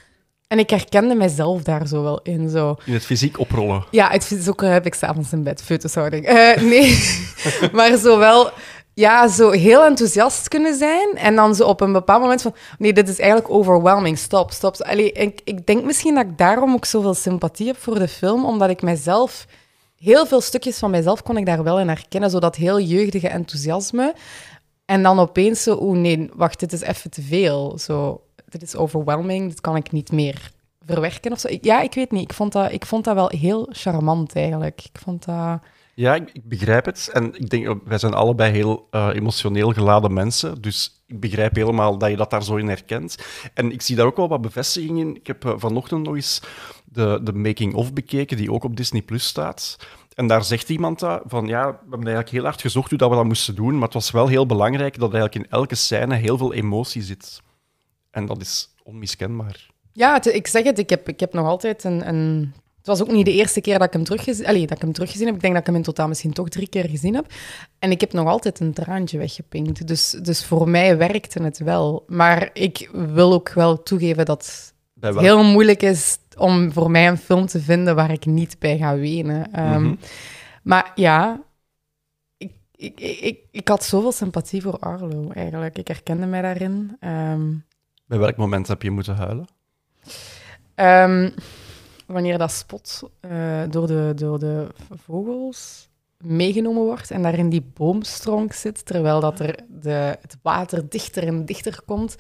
En 0.48 0.58
ik 0.58 0.70
herkende 0.70 1.14
mijzelf 1.14 1.62
daar 1.62 1.86
zo 1.86 2.02
wel 2.02 2.20
in. 2.22 2.48
Zo. 2.48 2.76
In 2.84 2.92
het 2.92 3.04
fysiek 3.04 3.38
oprollen. 3.38 3.84
Ja, 3.90 4.10
het 4.10 4.30
is 4.30 4.48
ook 4.48 4.60
heb 4.60 4.86
ik 4.86 4.94
s'avonds 4.94 5.32
in 5.32 5.42
bed, 5.42 5.62
foetushouding. 5.62 6.26
Eh 6.26 6.62
nee, 6.62 6.98
maar 7.72 7.96
zo 7.96 8.18
wel, 8.18 8.50
ja, 8.98 9.28
zo 9.28 9.50
heel 9.50 9.84
enthousiast 9.84 10.48
kunnen 10.48 10.74
zijn 10.74 11.16
en 11.16 11.36
dan 11.36 11.54
zo 11.54 11.64
op 11.64 11.80
een 11.80 11.92
bepaald 11.92 12.20
moment 12.20 12.42
van, 12.42 12.54
nee, 12.78 12.92
dit 12.92 13.08
is 13.08 13.18
eigenlijk 13.18 13.50
overwhelming, 13.50 14.18
stop, 14.18 14.50
stop. 14.50 14.82
Allee, 14.82 15.12
ik, 15.12 15.40
ik 15.44 15.66
denk 15.66 15.84
misschien 15.84 16.14
dat 16.14 16.24
ik 16.24 16.38
daarom 16.38 16.72
ook 16.72 16.84
zoveel 16.84 17.14
sympathie 17.14 17.66
heb 17.66 17.76
voor 17.76 17.98
de 17.98 18.08
film, 18.08 18.44
omdat 18.44 18.70
ik 18.70 18.82
mijzelf, 18.82 19.46
heel 19.98 20.26
veel 20.26 20.40
stukjes 20.40 20.78
van 20.78 20.90
mijzelf 20.90 21.22
kon 21.22 21.36
ik 21.36 21.46
daar 21.46 21.62
wel 21.62 21.80
in 21.80 21.88
herkennen, 21.88 22.30
zo 22.30 22.38
dat 22.38 22.56
heel 22.56 22.80
jeugdige 22.80 23.28
enthousiasme. 23.28 24.14
En 24.84 25.02
dan 25.02 25.18
opeens 25.18 25.62
zo, 25.62 25.78
oeh 25.80 25.98
nee, 25.98 26.30
wacht, 26.34 26.60
dit 26.60 26.72
is 26.72 26.80
even 26.80 27.10
te 27.10 27.22
veel. 27.22 27.78
Zo, 27.78 28.20
dit 28.48 28.62
is 28.62 28.76
overwhelming, 28.76 29.48
dit 29.48 29.60
kan 29.60 29.76
ik 29.76 29.92
niet 29.92 30.12
meer 30.12 30.50
verwerken 30.84 31.32
of 31.32 31.38
zo. 31.38 31.48
Ja, 31.60 31.80
ik 31.80 31.94
weet 31.94 32.10
niet. 32.10 32.22
Ik 32.22 32.32
vond 32.32 32.52
dat, 32.52 32.72
ik 32.72 32.86
vond 32.86 33.04
dat 33.04 33.14
wel 33.14 33.28
heel 33.28 33.66
charmant 33.70 34.36
eigenlijk. 34.36 34.80
Ik 34.92 35.00
vond 35.00 35.24
dat... 35.24 35.60
Ja, 35.98 36.14
ik, 36.14 36.40
begrijp 36.44 36.84
het. 36.84 37.10
En 37.12 37.34
ik 37.34 37.50
denk, 37.50 37.80
wij 37.84 37.98
zijn 37.98 38.14
allebei 38.14 38.52
heel 38.52 38.86
eh, 38.90 39.08
emotioneel 39.12 39.72
geladen 39.72 40.12
mensen. 40.12 40.62
Dus 40.62 41.02
ik 41.06 41.20
begrijp 41.20 41.54
helemaal 41.54 41.98
dat 41.98 42.10
je 42.10 42.16
dat 42.16 42.30
daar 42.30 42.44
zo 42.44 42.56
in 42.56 42.68
herkent. 42.68 43.16
En 43.54 43.72
ik 43.72 43.82
zie 43.82 43.96
daar 43.96 44.06
ook 44.06 44.16
wel 44.16 44.28
wat 44.28 44.40
bevestiging 44.40 44.98
in. 44.98 45.16
Ik 45.16 45.26
heb 45.26 45.44
eh, 45.44 45.52
vanochtend 45.56 46.04
nog 46.04 46.14
eens 46.14 46.42
de, 46.84 47.20
de 47.22 47.32
making-of 47.32 47.92
bekeken, 47.92 48.36
die 48.36 48.52
ook 48.52 48.64
op 48.64 48.76
Disney 48.76 49.02
Plus 49.02 49.24
staat. 49.26 49.76
En 50.14 50.26
daar 50.26 50.44
zegt 50.44 50.68
iemand 50.68 50.98
dat, 50.98 51.22
van 51.26 51.46
ja, 51.46 51.66
we 51.66 51.76
hebben 51.80 51.98
eigenlijk 52.06 52.30
heel 52.30 52.44
hard 52.44 52.60
gezocht 52.60 52.90
hoe 52.90 52.98
dat 52.98 53.10
we 53.10 53.16
dat 53.16 53.24
moesten 53.24 53.54
doen, 53.54 53.74
maar 53.74 53.88
het 53.88 53.94
was 53.94 54.10
wel 54.10 54.26
heel 54.26 54.46
belangrijk 54.46 54.98
dat 54.98 55.12
eigenlijk 55.14 55.44
in 55.44 55.50
elke 55.50 55.74
scène 55.74 56.14
heel 56.14 56.38
veel 56.38 56.52
emotie 56.52 57.02
zit. 57.02 57.42
En 58.10 58.26
dat 58.26 58.40
is 58.40 58.74
onmiskenbaar. 58.82 59.66
Ja, 59.92 60.22
ik 60.22 60.46
zeg 60.46 60.64
het, 60.64 60.78
ik 60.78 60.90
heb, 60.90 61.08
ik 61.08 61.20
heb 61.20 61.32
nog 61.32 61.46
altijd 61.46 61.84
een, 61.84 62.08
een... 62.08 62.54
Het 62.88 62.98
was 62.98 63.08
ook 63.08 63.14
niet 63.14 63.24
de 63.24 63.32
eerste 63.32 63.60
keer 63.60 63.78
dat 63.78 63.86
ik 63.86 63.92
hem 63.92 64.04
teruggezien, 64.04 64.44
dat 64.44 64.70
ik 64.76 64.80
hem 64.82 64.92
teruggezien 64.92 65.26
heb. 65.26 65.34
Ik 65.34 65.40
denk 65.40 65.52
dat 65.52 65.60
ik 65.62 65.68
hem 65.68 65.76
in 65.76 65.82
totaal 65.82 66.08
misschien 66.08 66.32
toch 66.32 66.48
drie 66.48 66.68
keer 66.68 66.88
gezien 66.88 67.14
heb. 67.14 67.26
En 67.78 67.90
ik 67.90 68.00
heb 68.00 68.12
nog 68.12 68.26
altijd 68.28 68.60
een 68.60 68.72
traantje 68.72 69.18
weggepinkt. 69.18 69.86
Dus, 69.86 70.10
dus 70.10 70.44
voor 70.44 70.68
mij 70.68 70.96
werkte 70.96 71.42
het 71.42 71.58
wel. 71.58 72.04
Maar 72.06 72.50
ik 72.52 72.90
wil 72.92 73.32
ook 73.32 73.52
wel 73.52 73.82
toegeven 73.82 74.24
dat 74.24 74.72
het 75.00 75.16
heel 75.16 75.44
moeilijk 75.44 75.82
is 75.82 76.18
om 76.36 76.72
voor 76.72 76.90
mij 76.90 77.08
een 77.08 77.18
film 77.18 77.46
te 77.46 77.60
vinden 77.60 77.94
waar 77.94 78.10
ik 78.10 78.26
niet 78.26 78.58
bij 78.58 78.78
ga 78.78 78.96
wenen. 78.96 79.52
Ehm, 79.52 79.82
Mhm. 79.82 79.94
Maar 80.62 80.92
ja, 80.94 81.42
ik, 82.36 82.52
ik, 82.76 83.00
ik, 83.00 83.20
ik, 83.20 83.38
ik 83.50 83.68
had 83.68 83.84
zoveel 83.84 84.12
sympathie 84.12 84.62
voor 84.62 84.78
Arlo 84.78 85.30
eigenlijk. 85.30 85.78
Ik 85.78 85.88
herkende 85.88 86.26
mij 86.26 86.42
daarin. 86.42 86.96
Ehm, 87.00 87.54
Bij 88.06 88.18
welk 88.18 88.36
moment 88.36 88.68
heb 88.68 88.82
je 88.82 88.90
moeten 88.90 89.16
huilen? 89.16 89.46
Ehm, 90.74 91.30
wanneer 92.08 92.38
dat 92.38 92.52
spot 92.52 93.02
eh, 93.20 93.62
door, 93.70 93.86
de, 93.86 94.12
door 94.16 94.38
de 94.38 94.66
vogels 95.06 95.88
meegenomen 96.18 96.82
wordt 96.82 97.10
en 97.10 97.22
daar 97.22 97.38
in 97.38 97.48
die 97.48 97.70
boomstronk 97.74 98.52
zit, 98.52 98.86
terwijl 98.86 99.20
dat 99.20 99.40
er 99.40 99.58
de, 99.68 100.16
het 100.20 100.36
water 100.42 100.88
dichter 100.88 101.26
en 101.26 101.44
dichter 101.44 101.80
komt. 101.86 102.16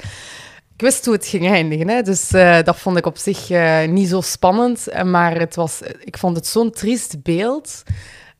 Ik 0.74 0.84
wist 0.84 1.04
hoe 1.04 1.14
het 1.14 1.26
ging 1.26 1.46
eindigen, 1.46 1.88
hè? 1.88 2.02
dus 2.02 2.32
eh, 2.32 2.62
dat 2.62 2.76
vond 2.76 2.96
ik 2.96 3.06
op 3.06 3.16
zich 3.16 3.50
eh, 3.50 3.88
niet 3.88 4.08
zo 4.08 4.20
spannend. 4.20 5.02
Maar 5.04 5.38
het 5.38 5.54
was, 5.54 5.80
ik 6.00 6.18
vond 6.18 6.36
het 6.36 6.46
zo'n 6.46 6.70
triest 6.70 7.22
beeld, 7.22 7.82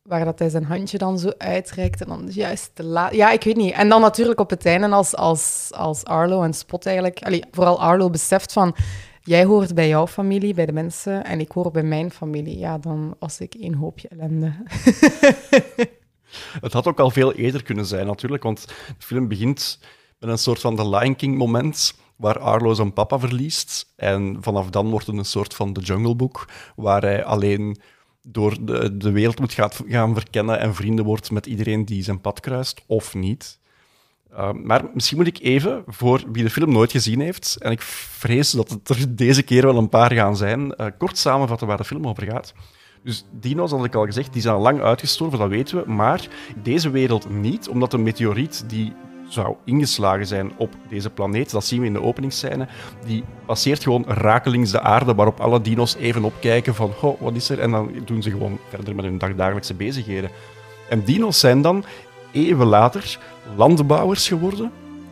waar 0.03 0.25
dat 0.25 0.39
hij 0.39 0.49
zijn 0.49 0.63
handje 0.63 0.97
dan 0.97 1.19
zo 1.19 1.31
uitreikt 1.37 2.01
en 2.01 2.07
dan 2.07 2.27
juist 2.29 2.71
te 2.73 2.83
laat. 2.83 3.13
Ja, 3.13 3.31
ik 3.31 3.43
weet 3.43 3.55
niet. 3.55 3.73
En 3.73 3.89
dan 3.89 4.01
natuurlijk 4.01 4.39
op 4.39 4.49
het 4.49 4.65
einde 4.65 4.87
als, 4.87 5.15
als, 5.15 5.69
als 5.75 6.03
Arlo 6.03 6.43
en 6.43 6.53
Spot 6.53 6.85
eigenlijk... 6.85 7.19
Allee, 7.23 7.43
vooral 7.51 7.81
Arlo 7.81 8.09
beseft 8.09 8.53
van... 8.53 8.75
Jij 9.23 9.45
hoort 9.45 9.75
bij 9.75 9.87
jouw 9.87 10.07
familie, 10.07 10.53
bij 10.53 10.65
de 10.65 10.71
mensen, 10.71 11.25
en 11.25 11.39
ik 11.39 11.51
hoor 11.51 11.71
bij 11.71 11.83
mijn 11.83 12.11
familie. 12.11 12.57
Ja, 12.57 12.77
dan 12.77 13.15
was 13.19 13.39
ik 13.39 13.53
één 13.53 13.73
hoopje 13.73 14.07
ellende. 14.07 14.53
Het 16.61 16.73
had 16.73 16.87
ook 16.87 16.99
al 16.99 17.09
veel 17.09 17.33
eerder 17.33 17.63
kunnen 17.63 17.85
zijn, 17.85 18.05
natuurlijk, 18.05 18.43
want 18.43 18.67
de 18.67 19.05
film 19.05 19.27
begint 19.27 19.79
met 20.19 20.29
een 20.29 20.37
soort 20.37 20.59
van 20.59 20.75
The 20.75 20.89
Lion 20.89 21.15
King 21.15 21.37
moment, 21.37 21.93
waar 22.15 22.39
Arlo 22.39 22.73
zijn 22.73 22.93
papa 22.93 23.19
verliest. 23.19 23.93
En 23.95 24.37
vanaf 24.41 24.69
dan 24.69 24.89
wordt 24.89 25.07
het 25.07 25.17
een 25.17 25.25
soort 25.25 25.53
van 25.53 25.73
The 25.73 25.81
Jungle 25.81 26.15
Book, 26.15 26.49
waar 26.75 27.01
hij 27.01 27.23
alleen 27.23 27.77
door 28.21 28.65
de, 28.65 28.97
de 28.97 29.11
wereld 29.11 29.39
moet 29.39 29.53
gaat, 29.53 29.83
gaan 29.87 30.13
verkennen 30.13 30.59
en 30.59 30.75
vrienden 30.75 31.05
wordt 31.05 31.31
met 31.31 31.45
iedereen 31.45 31.85
die 31.85 32.03
zijn 32.03 32.21
pad 32.21 32.39
kruist, 32.39 32.81
of 32.87 33.13
niet. 33.13 33.59
Uh, 34.33 34.51
maar 34.51 34.83
misschien 34.93 35.17
moet 35.17 35.27
ik 35.27 35.39
even, 35.39 35.83
voor 35.87 36.21
wie 36.31 36.43
de 36.43 36.49
film 36.49 36.71
nooit 36.71 36.91
gezien 36.91 37.19
heeft, 37.19 37.55
en 37.59 37.71
ik 37.71 37.81
vrees 37.81 38.51
dat 38.51 38.69
het 38.69 38.89
er 38.89 39.15
deze 39.15 39.43
keer 39.43 39.65
wel 39.65 39.77
een 39.77 39.89
paar 39.89 40.13
gaan 40.13 40.37
zijn, 40.37 40.73
uh, 40.77 40.87
kort 40.97 41.17
samenvatten 41.17 41.67
waar 41.67 41.77
de 41.77 41.83
film 41.83 42.07
over 42.07 42.23
gaat. 42.23 42.53
Dus 43.03 43.25
dino's, 43.31 43.71
had 43.71 43.85
ik 43.85 43.95
al 43.95 44.05
gezegd, 44.05 44.33
die 44.33 44.41
zijn 44.41 44.55
lang 44.55 44.81
uitgestorven, 44.81 45.39
dat 45.39 45.49
weten 45.49 45.77
we. 45.77 45.91
Maar 45.91 46.27
deze 46.63 46.89
wereld 46.89 47.29
niet, 47.29 47.69
omdat 47.69 47.93
een 47.93 48.03
meteoriet 48.03 48.63
die 48.67 48.93
zou 49.27 49.55
ingeslagen 49.65 50.27
zijn 50.27 50.51
op 50.57 50.75
deze 50.89 51.09
planeet, 51.09 51.51
dat 51.51 51.65
zien 51.65 51.79
we 51.79 51.85
in 51.85 51.93
de 51.93 52.01
openingsscène, 52.01 52.67
die 53.05 53.23
passeert 53.45 53.83
gewoon 53.83 54.05
rakelings 54.07 54.71
de 54.71 54.81
aarde, 54.81 55.15
waarop 55.15 55.39
alle 55.39 55.61
dino's 55.61 55.95
even 55.95 56.23
opkijken 56.23 56.75
van, 56.75 56.93
oh, 57.01 57.21
wat 57.21 57.35
is 57.35 57.49
er? 57.49 57.59
En 57.59 57.71
dan 57.71 57.91
doen 58.05 58.21
ze 58.21 58.29
gewoon 58.29 58.59
verder 58.69 58.95
met 58.95 59.05
hun 59.05 59.17
dagdagelijkse 59.17 59.73
bezigheden. 59.73 60.29
En 60.89 61.03
dino's 61.03 61.39
zijn 61.39 61.61
dan 61.61 61.83
eeuwen 62.31 62.67
later 62.67 63.19
landbouwers 63.55 64.27
geworden. 64.27 64.71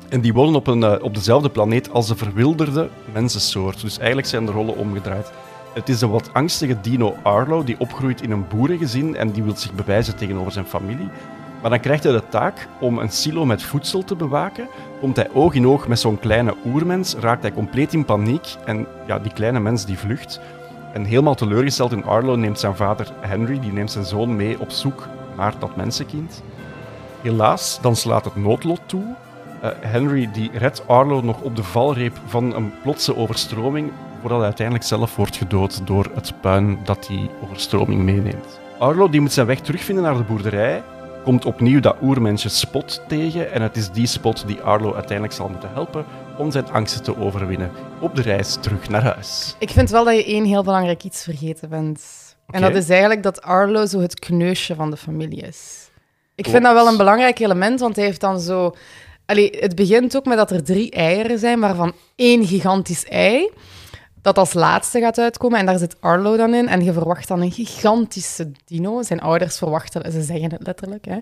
En 0.10 0.21
die 0.21 0.34
wonen 0.34 0.56
op, 0.56 0.67
een, 0.67 0.82
uh, 0.82 0.93
op 1.02 1.13
dezelfde 1.15 1.50
planeet 1.50 1.91
als 1.91 2.08
de 2.08 2.15
verwilderde 2.15 2.89
mensensoort. 3.13 3.82
Dus 3.82 3.97
eigenlijk 3.97 4.28
zijn 4.28 4.45
de 4.45 4.52
rollen 4.52 4.78
omgedraaid. 4.78 5.32
Het 5.73 5.89
is 5.89 6.00
de 6.00 6.08
wat 6.08 6.34
angstige 6.34 6.82
dino 6.82 7.15
Arlo 7.23 7.63
die 7.63 7.80
opgroeit 7.80 8.21
in 8.21 8.32
een 8.32 8.47
boerengezin 8.47 9.15
en 9.15 9.32
die 9.32 9.43
wil 9.43 9.56
zich 9.56 9.73
bewijzen 9.73 10.15
tegenover 10.15 10.52
zijn 10.52 10.65
familie. 10.65 11.10
Maar 11.62 11.69
dan 11.69 11.80
krijgt 11.80 12.04
hij 12.04 12.13
de 12.13 12.23
taak 12.30 12.67
om 12.80 12.97
een 12.97 13.12
silo 13.12 13.45
met 13.45 13.63
voedsel 13.63 14.04
te 14.04 14.15
bewaken. 14.15 14.67
Komt 15.00 15.15
hij 15.15 15.30
oog 15.34 15.54
in 15.54 15.67
oog 15.67 15.88
met 15.88 16.00
zo'n 16.00 16.19
kleine 16.19 16.56
oermens, 16.65 17.15
raakt 17.15 17.41
hij 17.41 17.54
compleet 17.54 17.93
in 17.93 18.06
paniek 18.06 18.56
en 18.65 18.88
ja, 19.08 19.19
die 19.19 19.34
kleine 19.34 19.60
mens 19.60 19.86
die 19.86 19.97
vlucht. 19.97 20.39
En 20.93 21.04
helemaal 21.04 21.36
teleurgesteld 21.36 21.91
in 21.91 22.04
Arlo 22.04 22.36
neemt 22.36 22.60
zijn 22.60 22.76
vader 22.76 23.12
Henry, 23.19 23.60
die 23.60 23.71
neemt 23.71 23.91
zijn 23.91 24.06
zoon 24.06 24.36
mee 24.36 24.60
op 24.60 24.71
zoek 24.71 25.08
naar 25.38 25.54
dat 25.60 25.76
mensenkind. 25.76 26.43
Helaas, 27.21 27.80
dan 27.82 27.95
slaat 27.95 28.25
het 28.25 28.36
noodlot 28.36 28.80
toe. 28.86 29.03
Uh, 29.63 29.69
Henry 29.80 30.30
die 30.34 30.51
redt 30.53 30.88
Arlo 30.88 31.21
nog 31.21 31.41
op 31.41 31.56
de 31.56 31.63
valreep 31.63 32.19
van 32.25 32.56
een 32.56 32.73
plotse 32.82 33.15
overstroming, 33.15 33.91
voordat 34.19 34.38
hij 34.38 34.47
uiteindelijk 34.47 34.88
zelf 34.88 35.15
wordt 35.15 35.36
gedood 35.36 35.88
door 35.88 36.12
het 36.13 36.34
puin 36.41 36.80
dat 36.84 37.06
die 37.08 37.30
overstroming 37.43 38.01
meeneemt. 38.01 38.60
Arlo 38.80 39.10
die 39.10 39.21
moet 39.21 39.34
zijn 39.34 39.47
weg 39.47 39.60
terugvinden 39.60 40.03
naar 40.03 40.17
de 40.17 40.23
boerderij, 40.23 40.84
komt 41.23 41.45
opnieuw 41.45 41.80
dat 41.80 41.95
oermensje 42.01 42.49
Spot 42.49 43.01
tegen 43.08 43.51
en 43.51 43.62
het 43.62 43.77
is 43.77 43.91
die 43.91 44.08
Spot 44.08 44.43
die 44.47 44.62
Arlo 44.62 44.93
uiteindelijk 44.93 45.34
zal 45.34 45.49
moeten 45.49 45.69
helpen 45.73 46.06
om 46.38 46.51
zijn 46.51 46.71
angsten 46.71 47.03
te 47.03 47.17
overwinnen 47.17 47.71
op 47.99 48.15
de 48.15 48.21
reis 48.21 48.58
terug 48.60 48.89
naar 48.89 49.03
huis. 49.03 49.56
Ik 49.60 49.69
vind 49.69 49.89
wel 49.89 50.03
dat 50.03 50.15
je 50.15 50.25
één 50.25 50.45
heel 50.45 50.63
belangrijk 50.63 51.03
iets 51.03 51.23
vergeten 51.23 51.69
bent. 51.69 52.01
En 52.49 52.62
dat 52.62 52.75
is 52.75 52.89
eigenlijk 52.89 53.23
dat 53.23 53.41
Arlo 53.41 53.86
zo 53.86 53.99
het 53.99 54.19
kneusje 54.19 54.75
van 54.75 54.89
de 54.89 54.97
familie 54.97 55.41
is. 55.41 55.87
Ik 56.38 56.47
vind 56.47 56.63
dat 56.63 56.73
wel 56.73 56.88
een 56.88 56.97
belangrijk 56.97 57.39
element, 57.39 57.80
want 57.80 57.95
hij 57.95 58.06
heeft 58.06 58.21
dan 58.21 58.39
zo... 58.39 58.76
Allee, 59.26 59.58
het 59.60 59.76
begint 59.76 60.15
ook 60.15 60.26
met 60.26 60.38
dat 60.38 60.52
er 60.52 60.63
drie 60.63 60.91
eieren 60.91 61.39
zijn, 61.39 61.60
waarvan 61.60 61.93
één 62.15 62.45
gigantisch 62.45 63.06
ei 63.06 63.50
dat 64.21 64.38
als 64.38 64.54
laatste 64.54 65.00
gaat 65.00 65.17
uitkomen. 65.17 65.60
En 65.60 65.65
daar 65.65 65.78
zit 65.78 66.02
Arlo 66.02 66.38
dan 66.38 66.54
in. 66.54 66.67
En 66.67 66.84
je 66.84 66.93
verwacht 66.93 67.28
dan 67.28 67.41
een 67.41 67.52
gigantische 67.52 68.52
dino. 68.65 69.02
Zijn 69.02 69.19
ouders 69.19 69.58
verwachten, 69.58 70.12
ze 70.12 70.21
zeggen 70.21 70.52
het 70.52 70.65
letterlijk. 70.65 71.06
Hè. 71.06 71.17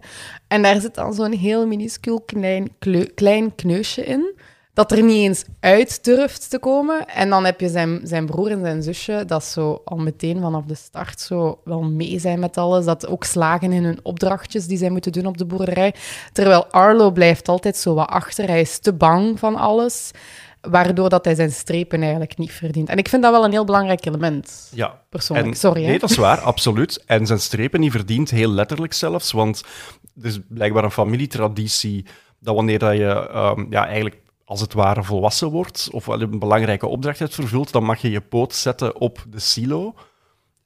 En 0.48 0.62
daar 0.62 0.82
zit 0.82 0.96
dan 0.96 1.14
zo'n 1.14 1.34
heel 1.34 1.68
minuscuul 1.68 2.22
klein, 2.22 2.76
klein 3.16 3.56
kneusje 3.56 4.06
in 4.06 4.34
dat 4.76 4.92
er 4.92 5.04
niet 5.04 5.16
eens 5.16 5.44
uit 5.60 6.04
durft 6.04 6.50
te 6.50 6.60
komen. 6.60 7.08
En 7.08 7.30
dan 7.30 7.46
heb 7.46 7.60
je 7.60 7.70
zijn, 7.70 8.00
zijn 8.04 8.26
broer 8.26 8.52
en 8.52 8.60
zijn 8.60 8.84
zusje, 8.84 9.24
dat 9.28 9.44
zo 9.44 9.82
al 9.86 9.98
meteen 9.98 10.42
vanaf 10.42 10.64
de 10.66 10.76
start 10.76 11.22
zo 11.22 11.60
wel 11.64 11.82
mee 11.82 12.20
zijn 12.20 12.40
met 12.40 12.58
alles. 12.58 12.86
Dat 12.86 13.08
ook 13.08 13.24
slagen 13.24 13.72
in 13.72 13.84
hun 13.84 14.00
opdrachtjes 14.04 14.68
die 14.68 14.78
zij 14.78 14.90
moeten 14.90 15.12
doen 15.12 15.26
op 15.26 15.38
de 15.38 15.46
boerderij. 15.46 15.94
Terwijl 16.32 16.66
Arlo 16.66 17.12
blijft 17.12 17.48
altijd 17.48 17.78
zo 17.78 17.94
wat 17.94 18.08
achter. 18.08 18.48
Hij 18.48 18.62
is 18.62 18.80
te 18.80 18.94
bang 18.94 19.40
van 19.40 19.56
alles 19.56 20.12
waardoor 20.62 21.10
dat 21.10 21.26
hij 21.26 21.36
zijn 21.36 21.52
strepen 21.52 22.02
eigenlijk 22.02 22.38
niet 22.38 22.52
verdient. 22.52 22.90
En 22.90 22.98
ik 22.98 23.10
vind 23.10 23.22
dat 23.22 23.32
wel 23.32 23.44
een 23.46 23.52
heel 23.52 23.66
belangrijk 23.66 24.06
element. 24.06 24.70
Ja. 24.74 25.02
Persoonlijk. 25.10 25.56
Sorry. 25.56 25.86
Nee, 25.86 26.00
dat 26.00 26.10
is 26.10 26.18
waar, 26.18 26.40
absoluut. 26.40 27.04
En 27.06 27.26
zijn 27.26 27.40
strepen 27.40 27.80
niet 27.80 27.92
verdient, 27.92 28.30
heel 28.30 28.50
letterlijk 28.50 28.94
zelfs. 28.94 29.32
Want 29.32 29.64
er 30.22 30.26
is 30.26 30.40
blijkbaar 30.48 30.84
een 30.84 30.92
familietraditie 30.92 32.06
dat 32.40 32.56
wanneer 32.56 32.80
dat 32.80 32.94
je 32.94 33.30
um, 33.36 33.68
ja, 33.70 33.88
eigenlijk 33.88 34.24
als 34.46 34.62
het 34.62 34.74
ware 34.74 35.04
volwassen 35.04 35.50
wordt, 35.50 35.88
of 35.92 36.08
een 36.08 36.40
belangrijke 36.40 36.88
opdracht 36.88 37.20
hebt 37.20 37.36
vervuld, 37.36 37.72
dan 37.72 37.84
mag 37.84 38.02
je 38.02 38.10
je 38.10 38.22
poot 38.22 38.54
zetten 38.54 39.00
op 39.00 39.26
de 39.30 39.40
silo. 39.40 39.94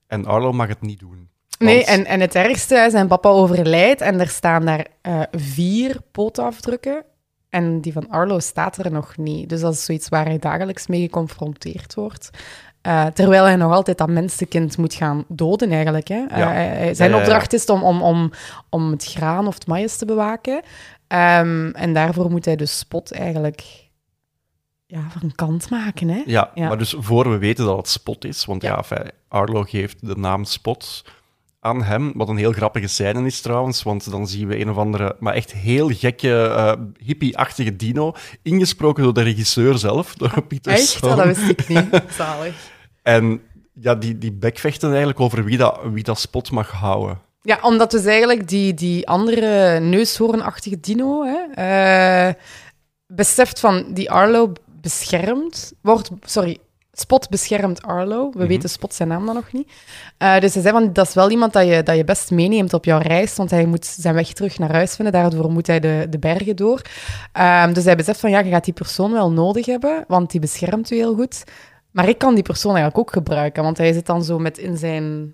En 0.07 0.25
Arlo 0.25 0.51
mag 0.51 0.67
het 0.67 0.81
niet 0.81 0.99
doen. 0.99 1.29
Nee, 1.59 1.85
en, 1.85 2.05
en 2.05 2.19
het 2.19 2.35
ergste, 2.35 2.87
zijn 2.91 3.07
papa 3.07 3.29
overlijdt 3.29 4.01
en 4.01 4.19
er 4.19 4.27
staan 4.27 4.65
daar 4.65 4.87
uh, 5.01 5.21
vier 5.31 5.97
pootafdrukken. 6.11 7.03
En 7.49 7.81
die 7.81 7.93
van 7.93 8.09
Arlo 8.09 8.39
staat 8.39 8.77
er 8.77 8.91
nog 8.91 9.17
niet. 9.17 9.49
Dus 9.49 9.61
dat 9.61 9.73
is 9.73 9.85
zoiets 9.85 10.09
waar 10.09 10.25
hij 10.25 10.39
dagelijks 10.39 10.87
mee 10.87 11.01
geconfronteerd 11.01 11.93
wordt. 11.93 12.29
Uh, 12.89 13.05
terwijl 13.05 13.43
hij 13.43 13.55
nog 13.55 13.73
altijd 13.73 13.97
dat 13.97 14.09
mensenkind 14.09 14.77
moet 14.77 14.93
gaan 14.93 15.25
doden, 15.27 15.71
eigenlijk. 15.71 16.07
Hè. 16.07 16.23
Uh, 16.31 16.95
zijn 16.95 17.15
opdracht 17.15 17.53
is 17.53 17.65
om, 17.65 17.83
om, 17.83 18.01
om, 18.01 18.31
om 18.69 18.91
het 18.91 19.05
graan 19.05 19.47
of 19.47 19.53
het 19.53 19.67
maïs 19.67 19.97
te 19.97 20.05
bewaken. 20.05 20.55
Um, 21.07 21.71
en 21.71 21.93
daarvoor 21.93 22.29
moet 22.29 22.45
hij 22.45 22.55
dus 22.55 22.77
Spot 22.77 23.11
eigenlijk 23.11 23.89
ja, 24.85 25.01
van 25.19 25.31
kant 25.35 25.69
maken. 25.69 26.07
Hè? 26.09 26.23
Ja, 26.25 26.51
maar 26.55 26.77
dus 26.77 26.95
voor 26.97 27.29
we 27.29 27.37
weten 27.37 27.65
dat 27.65 27.77
het 27.77 27.89
Spot 27.89 28.25
is, 28.25 28.45
want 28.45 28.61
ja, 28.61 28.83
Arlo 29.27 29.63
geeft 29.63 30.07
de 30.07 30.15
naam 30.15 30.43
Spot 30.43 31.03
aan 31.59 31.83
hem, 31.83 32.11
wat 32.15 32.29
een 32.29 32.37
heel 32.37 32.51
grappige 32.51 32.87
scène 32.87 33.25
is 33.25 33.41
trouwens, 33.41 33.83
want 33.83 34.11
dan 34.11 34.27
zien 34.27 34.47
we 34.47 34.59
een 34.59 34.69
of 34.69 34.77
andere, 34.77 35.15
maar 35.19 35.33
echt 35.33 35.53
heel 35.53 35.89
gekke, 35.89 36.27
uh, 36.27 36.73
hippie-achtige 37.05 37.75
dino, 37.75 38.13
ingesproken 38.41 39.03
door 39.03 39.13
de 39.13 39.21
regisseur 39.21 39.77
zelf, 39.77 40.15
door 40.15 40.33
ah, 40.35 40.47
Pieter 40.47 40.71
Echt? 40.71 41.03
Oh, 41.03 41.15
dat 41.15 41.25
wist 41.25 41.49
ik 41.49 41.67
niet. 41.67 42.03
Zalig. 42.17 42.77
En 43.09 43.41
ja, 43.73 43.95
die, 43.95 44.17
die 44.17 44.31
bekvechten 44.31 44.89
eigenlijk 44.89 45.19
over 45.19 45.43
wie 45.43 45.57
dat, 45.57 45.79
wie 45.93 46.03
dat 46.03 46.19
spot 46.19 46.51
mag 46.51 46.71
houden. 46.71 47.19
Ja, 47.41 47.59
omdat 47.61 47.91
dus 47.91 48.05
eigenlijk 48.05 48.47
die, 48.47 48.73
die 48.73 49.07
andere 49.07 49.79
neushoornachtige 49.79 50.79
dino 50.79 51.23
hè, 51.23 52.27
uh, 52.27 52.33
beseft 53.07 53.59
van 53.59 53.93
die 53.93 54.11
Arlo 54.11 54.53
beschermd 54.81 55.73
wordt. 55.81 56.09
Sorry, 56.21 56.57
Spot 56.99 57.29
beschermt 57.29 57.81
Arlo. 57.81 58.29
We 58.31 58.37
mhm. 58.37 58.47
weten 58.47 58.69
Spot 58.69 58.93
zijn 58.93 59.07
naam 59.07 59.25
dan 59.25 59.35
nog 59.35 59.51
niet. 59.51 59.71
Uh, 60.19 60.39
dus 60.39 60.51
ze 60.51 60.61
zei 60.61 60.73
van, 60.73 60.93
dat 60.93 61.07
is 61.07 61.13
wel 61.13 61.29
iemand 61.29 61.53
dat 61.53 61.67
je, 61.67 61.83
dat 61.83 61.95
je 61.95 62.03
best 62.03 62.31
meeneemt 62.31 62.73
op 62.73 62.85
jouw 62.85 62.99
reis, 62.99 63.35
want 63.35 63.49
hij 63.49 63.65
moet 63.65 63.85
zijn 63.85 64.15
weg 64.15 64.33
terug 64.33 64.59
naar 64.59 64.71
huis 64.71 64.95
vinden. 64.95 65.13
Daardoor 65.13 65.51
moet 65.51 65.67
hij 65.67 65.79
de, 65.79 66.07
de 66.09 66.19
bergen 66.19 66.55
door. 66.55 66.81
Uh, 67.37 67.73
dus 67.73 67.83
hij 67.83 67.95
beseft 67.95 68.19
van, 68.19 68.29
ja, 68.29 68.39
je 68.39 68.49
gaat 68.49 68.63
die 68.63 68.73
persoon 68.73 69.11
wel 69.11 69.31
nodig 69.31 69.65
hebben, 69.65 70.03
want 70.07 70.31
die 70.31 70.39
beschermt 70.39 70.91
u 70.91 70.95
heel 70.95 71.15
goed. 71.15 71.43
Maar 71.91 72.09
ik 72.09 72.17
kan 72.17 72.33
die 72.33 72.43
persoon 72.43 72.75
eigenlijk 72.75 73.07
ook 73.07 73.13
gebruiken, 73.13 73.63
want 73.63 73.77
hij 73.77 73.93
zit 73.93 74.05
dan 74.05 74.23
zo 74.23 74.39
met 74.39 74.57
in 74.57 74.77
zijn 74.77 75.33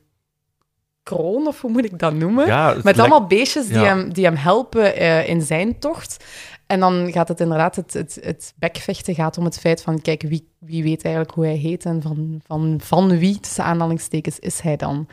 kroon, 1.04 1.48
of 1.48 1.62
hoe 1.62 1.72
moet 1.72 1.86
ik 1.86 2.00
dat 2.00 2.14
noemen? 2.14 2.48
Met 2.84 3.00
allemaal 3.00 3.28
beestjes 3.28 3.68
die, 3.68 3.78
hem, 3.78 4.14
die 4.14 4.26
hem 4.26 4.36
helpen 4.36 5.02
uh, 5.02 5.30
in 5.30 5.42
zijn 5.42 5.80
tocht. 5.80 6.24
En 6.66 6.80
dan 6.80 7.12
gaat 7.12 7.28
het 7.28 7.40
inderdaad, 7.40 7.76
het, 7.76 7.94
het, 7.94 8.18
het 8.22 8.54
bekvechten 8.56 9.16
gaat 9.16 9.38
om 9.38 9.46
het 9.46 9.60
feit 9.60 9.82
van, 9.82 10.02
kijk, 10.02 10.22
wie, 10.22 10.50
wie 10.60 10.84
weet 10.84 11.04
eigenlijk 11.04 11.36
hoe 11.36 11.46
hij 11.46 11.56
heet 11.56 11.86
en 11.86 12.02
van, 12.02 12.42
van, 12.46 12.80
van 12.84 13.18
wie, 13.20 13.40
tussen 13.40 13.64
aanhalingstekens, 13.64 14.40
is 14.40 14.60
hij 14.60 14.76
dan? 14.76 15.08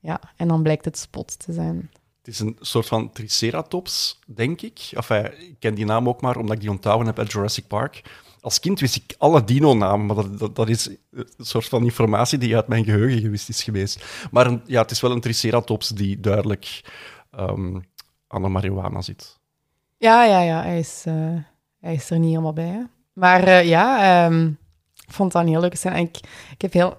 Ja, 0.00 0.20
en 0.36 0.48
dan 0.48 0.62
blijkt 0.62 0.84
het 0.84 0.98
spot 0.98 1.38
te 1.38 1.52
zijn. 1.52 1.90
Het 2.18 2.34
is 2.34 2.40
een 2.40 2.56
soort 2.60 2.86
van 2.86 3.12
Triceratops, 3.12 4.18
denk 4.26 4.62
ik. 4.62 4.90
Enfin, 4.92 5.24
ik 5.24 5.56
ken 5.58 5.74
die 5.74 5.84
naam 5.84 6.08
ook 6.08 6.20
maar 6.20 6.36
omdat 6.36 6.54
ik 6.54 6.60
die 6.60 6.70
onthouden 6.70 7.06
heb 7.06 7.18
uit 7.18 7.32
Jurassic 7.32 7.66
Park 7.66 8.02
als 8.40 8.60
kind 8.60 8.80
wist 8.80 8.96
ik 8.96 9.14
alle 9.18 9.44
dino-namen, 9.44 10.06
maar 10.06 10.38
dat, 10.38 10.56
dat, 10.56 10.68
is 10.68 10.86
een 11.10 11.26
soort 11.38 11.68
van 11.68 11.84
informatie 11.84 12.38
die 12.38 12.56
uit 12.56 12.68
mijn 12.68 12.84
geheugen 12.84 13.20
gewist 13.20 13.48
is 13.48 13.62
geweest. 13.62 14.04
Maar 14.30 14.60
ja, 14.66 14.82
het 14.82 14.90
is 14.90 15.00
wel 15.00 15.10
een 15.10 15.20
triceratops 15.20 15.88
die 15.88 16.20
duidelijk 16.20 16.80
um, 17.38 17.84
aan 18.28 18.42
de 18.42 18.48
marihuana 18.48 19.00
zit. 19.00 19.38
Ja, 19.96 20.24
ja, 20.24 20.40
ja. 20.40 20.62
Hij 20.62 20.78
is, 20.78 21.04
uh, 21.08 21.38
hij 21.80 21.94
is 21.94 22.10
er 22.10 22.18
niet 22.18 22.28
helemaal 22.28 22.52
bij. 22.52 22.86
Maar 23.12 23.48
uh, 23.48 23.64
ja, 23.68 24.26
um, 24.26 24.58
ik 25.06 25.12
vond 25.12 25.32
dat 25.32 25.42
een 25.42 25.48
heel 25.48 25.60
leuke 25.60 25.76
scène. 25.76 26.00
Ik, 26.00 26.16
ik 26.52 26.62
heb 26.62 26.72
heel... 26.72 26.98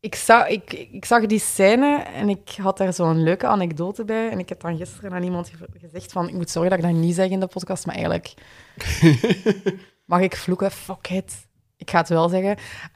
Ik, 0.00 0.14
zag, 0.14 0.48
ik, 0.48 0.72
ik 0.72 1.04
zag 1.04 1.26
die 1.26 1.38
scène 1.38 1.96
en 1.98 2.28
ik 2.28 2.50
had 2.60 2.78
daar 2.78 2.92
zo'n 2.92 3.22
leuke 3.22 3.46
anekdote 3.46 4.04
bij. 4.04 4.30
En 4.30 4.38
ik 4.38 4.48
heb 4.48 4.60
dan 4.60 4.76
gisteren 4.76 5.12
aan 5.12 5.22
iemand 5.22 5.50
gezegd 5.80 6.12
van... 6.12 6.28
Ik 6.28 6.34
moet 6.34 6.50
zorgen 6.50 6.70
dat 6.70 6.80
ik 6.80 6.84
dat 6.84 7.02
niet 7.02 7.14
zeg 7.14 7.30
in 7.30 7.40
de 7.40 7.46
podcast, 7.46 7.86
maar 7.86 7.94
eigenlijk... 7.94 8.34
Mag 10.04 10.20
ik 10.20 10.36
vloeken? 10.36 10.70
Fuck 10.70 11.08
it. 11.08 11.46
Ik 11.76 11.90
ga 11.90 11.98
het 11.98 12.08
wel 12.08 12.28
zeggen. 12.28 12.50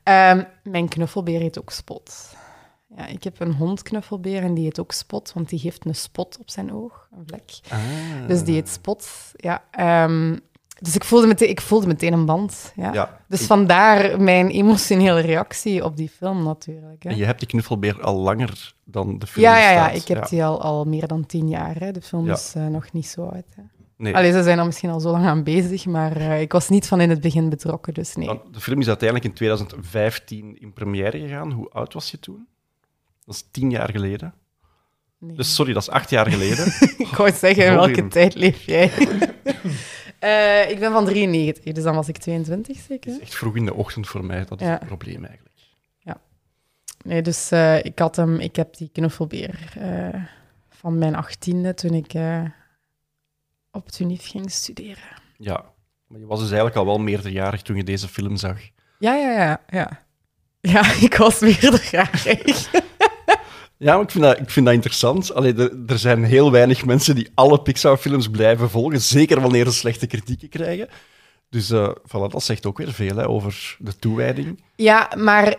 Um, 0.04 0.46
mijn 0.72 0.88
knuffelbeer 0.88 1.40
heet 1.40 1.58
ook 1.58 1.70
Spot. 1.70 2.36
Ja, 2.96 3.06
ik 3.06 3.24
heb 3.24 3.40
een 3.40 3.52
hondknuffelbeer 3.52 4.42
en 4.42 4.54
die 4.54 4.64
heet 4.64 4.80
ook 4.80 4.92
Spot, 4.92 5.32
want 5.32 5.48
die 5.48 5.60
heeft 5.62 5.84
een 5.84 5.94
spot 5.94 6.38
op 6.40 6.50
zijn 6.50 6.72
oog, 6.72 7.08
een 7.12 7.22
vlek. 7.26 7.60
Ah. 7.68 8.26
Dus 8.26 8.42
die 8.42 8.54
heet 8.54 8.68
Spot. 8.68 9.08
Ja, 9.36 9.64
um, 10.04 10.40
dus 10.80 10.94
ik 10.94 11.04
voelde, 11.04 11.26
meteen, 11.26 11.48
ik 11.48 11.60
voelde 11.60 11.86
meteen 11.86 12.12
een 12.12 12.26
band. 12.26 12.72
Ja. 12.76 12.92
ja 12.92 13.20
dus 13.28 13.42
vandaar 13.42 14.20
mijn 14.20 14.48
emotionele 14.48 15.20
reactie 15.20 15.84
op 15.84 15.96
die 15.96 16.08
film 16.08 16.42
natuurlijk. 16.42 17.02
Hè. 17.02 17.10
En 17.10 17.16
je 17.16 17.24
hebt 17.24 17.38
die 17.38 17.48
knuffelbeer 17.48 18.02
al 18.02 18.16
langer 18.16 18.74
dan 18.84 19.18
de 19.18 19.26
film 19.26 19.46
Ja, 19.46 19.58
ja, 19.58 19.70
ja. 19.70 19.90
ik 19.90 20.08
heb 20.08 20.28
die 20.28 20.44
al, 20.44 20.62
al 20.62 20.84
meer 20.84 21.06
dan 21.06 21.26
tien 21.26 21.48
jaar. 21.48 21.78
Hè. 21.78 21.92
De 21.92 22.02
film 22.02 22.30
is 22.30 22.54
uh, 22.56 22.66
nog 22.66 22.92
niet 22.92 23.06
zo 23.06 23.22
oud. 23.22 23.44
Hè. 23.56 23.62
Nee. 23.96 24.16
Allee, 24.16 24.32
ze 24.32 24.42
zijn 24.42 24.58
er 24.58 24.66
misschien 24.66 24.90
al 24.90 25.00
zo 25.00 25.10
lang 25.10 25.26
aan 25.26 25.42
bezig, 25.42 25.86
maar 25.86 26.16
uh, 26.16 26.40
ik 26.40 26.52
was 26.52 26.68
niet 26.68 26.86
van 26.86 27.00
in 27.00 27.10
het 27.10 27.20
begin 27.20 27.48
betrokken, 27.48 27.94
dus 27.94 28.16
nee. 28.16 28.40
De 28.50 28.60
film 28.60 28.80
is 28.80 28.88
uiteindelijk 28.88 29.28
in 29.28 29.34
2015 29.34 30.60
in 30.60 30.72
première 30.72 31.18
gegaan. 31.18 31.52
Hoe 31.52 31.70
oud 31.70 31.92
was 31.92 32.10
je 32.10 32.18
toen? 32.20 32.46
Dat 33.24 33.34
is 33.34 33.44
tien 33.50 33.70
jaar 33.70 33.90
geleden. 33.90 34.34
Nee. 35.18 35.36
Dus 35.36 35.54
sorry, 35.54 35.72
dat 35.72 35.82
is 35.82 35.90
acht 35.90 36.10
jaar 36.10 36.30
geleden. 36.30 36.66
ik 37.08 37.14
wou 37.16 37.32
zeggen, 37.32 37.66
in 37.66 37.74
welke 37.74 38.08
tijd 38.08 38.34
leef 38.34 38.62
jij? 38.62 38.90
uh, 40.20 40.70
ik 40.70 40.78
ben 40.78 40.92
van 40.92 41.04
93, 41.04 41.72
dus 41.72 41.84
dan 41.84 41.94
was 41.94 42.08
ik 42.08 42.16
22 42.16 42.76
zeker. 42.76 43.10
Het 43.10 43.20
is 43.20 43.26
echt 43.26 43.36
vroeg 43.36 43.56
in 43.56 43.64
de 43.64 43.74
ochtend 43.74 44.08
voor 44.08 44.24
mij, 44.24 44.44
dat 44.44 44.60
is 44.60 44.66
ja. 44.66 44.72
het 44.72 44.86
probleem 44.86 45.24
eigenlijk. 45.24 45.54
Ja. 45.98 46.20
Nee, 47.04 47.22
dus 47.22 47.52
uh, 47.52 47.84
ik, 47.84 47.98
had 47.98 48.16
hem, 48.16 48.40
ik 48.40 48.56
heb 48.56 48.76
die 48.76 48.90
knuffelbeer 48.92 49.72
uh, 49.78 50.22
van 50.68 50.98
mijn 50.98 51.14
achttiende 51.14 51.74
toen 51.74 51.94
ik 51.94 52.12
op 53.70 53.88
Tunif 53.88 54.28
ging 54.28 54.50
studeren. 54.50 55.18
Ja, 55.36 55.64
maar 56.06 56.18
je 56.18 56.26
was 56.26 56.38
dus 56.38 56.48
eigenlijk 56.48 56.78
al 56.78 56.86
wel 56.86 56.98
meerderjarig 56.98 57.62
toen 57.62 57.76
je 57.76 57.84
deze 57.84 58.08
film 58.08 58.36
zag. 58.36 58.58
Ja, 58.98 59.14
ja, 59.14 59.30
ja. 59.30 59.60
Ja, 59.68 60.00
ja 60.60 60.94
ik 61.06 61.14
was 61.16 61.40
meerderjarig. 61.40 62.70
Ja, 63.80 64.00
ik 64.00 64.10
vind 64.10 64.24
dat, 64.24 64.38
ik 64.38 64.50
vind 64.50 64.66
dat 64.66 64.74
interessant. 64.74 65.34
Allee, 65.34 65.54
er, 65.86 65.98
zijn 65.98 66.24
heel 66.24 66.50
weinig 66.50 66.84
mensen 66.84 67.14
die 67.14 67.30
alle 67.34 67.62
Pixar-films 67.62 68.28
blijven 68.28 68.70
volgen, 68.70 69.00
zeker 69.00 69.40
wanneer 69.40 69.64
ze 69.64 69.72
slechte 69.72 70.06
kritieken 70.06 70.48
krijgen. 70.48 70.88
Dus 71.48 71.70
uh, 71.70 71.88
voilà, 71.88 72.30
dat 72.30 72.42
zegt 72.42 72.66
ook 72.66 72.78
weer 72.78 72.92
veel 72.92 73.18
over 73.18 73.76
de 73.78 73.96
toewijding. 73.96 74.62
Ja, 74.76 75.10
maar 75.16 75.56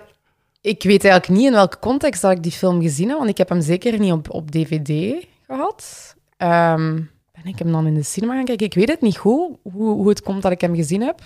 ik 0.61 0.83
weet 0.83 1.03
eigenlijk 1.03 1.39
niet 1.39 1.47
in 1.49 1.53
welke 1.53 1.79
context 1.79 2.21
dat 2.21 2.31
ik 2.31 2.43
die 2.43 2.51
film 2.51 2.81
gezien 2.81 3.07
heb, 3.07 3.17
want 3.17 3.29
ik 3.29 3.37
heb 3.37 3.49
hem 3.49 3.61
zeker 3.61 3.99
niet 3.99 4.11
op, 4.11 4.29
op 4.29 4.51
DVD 4.51 5.25
gehad. 5.47 6.15
Um, 6.37 7.09
ben 7.31 7.45
ik 7.45 7.59
hem 7.59 7.71
dan 7.71 7.87
in 7.87 7.93
de 7.93 8.03
cinema 8.03 8.33
gaan 8.33 8.45
kijken? 8.45 8.65
Ik 8.65 8.73
weet 8.73 8.89
het 8.89 9.01
niet 9.01 9.17
hoe, 9.17 9.57
hoe 9.63 10.09
het 10.09 10.21
komt 10.21 10.41
dat 10.41 10.51
ik 10.51 10.61
hem 10.61 10.75
gezien 10.75 11.01
heb. 11.01 11.21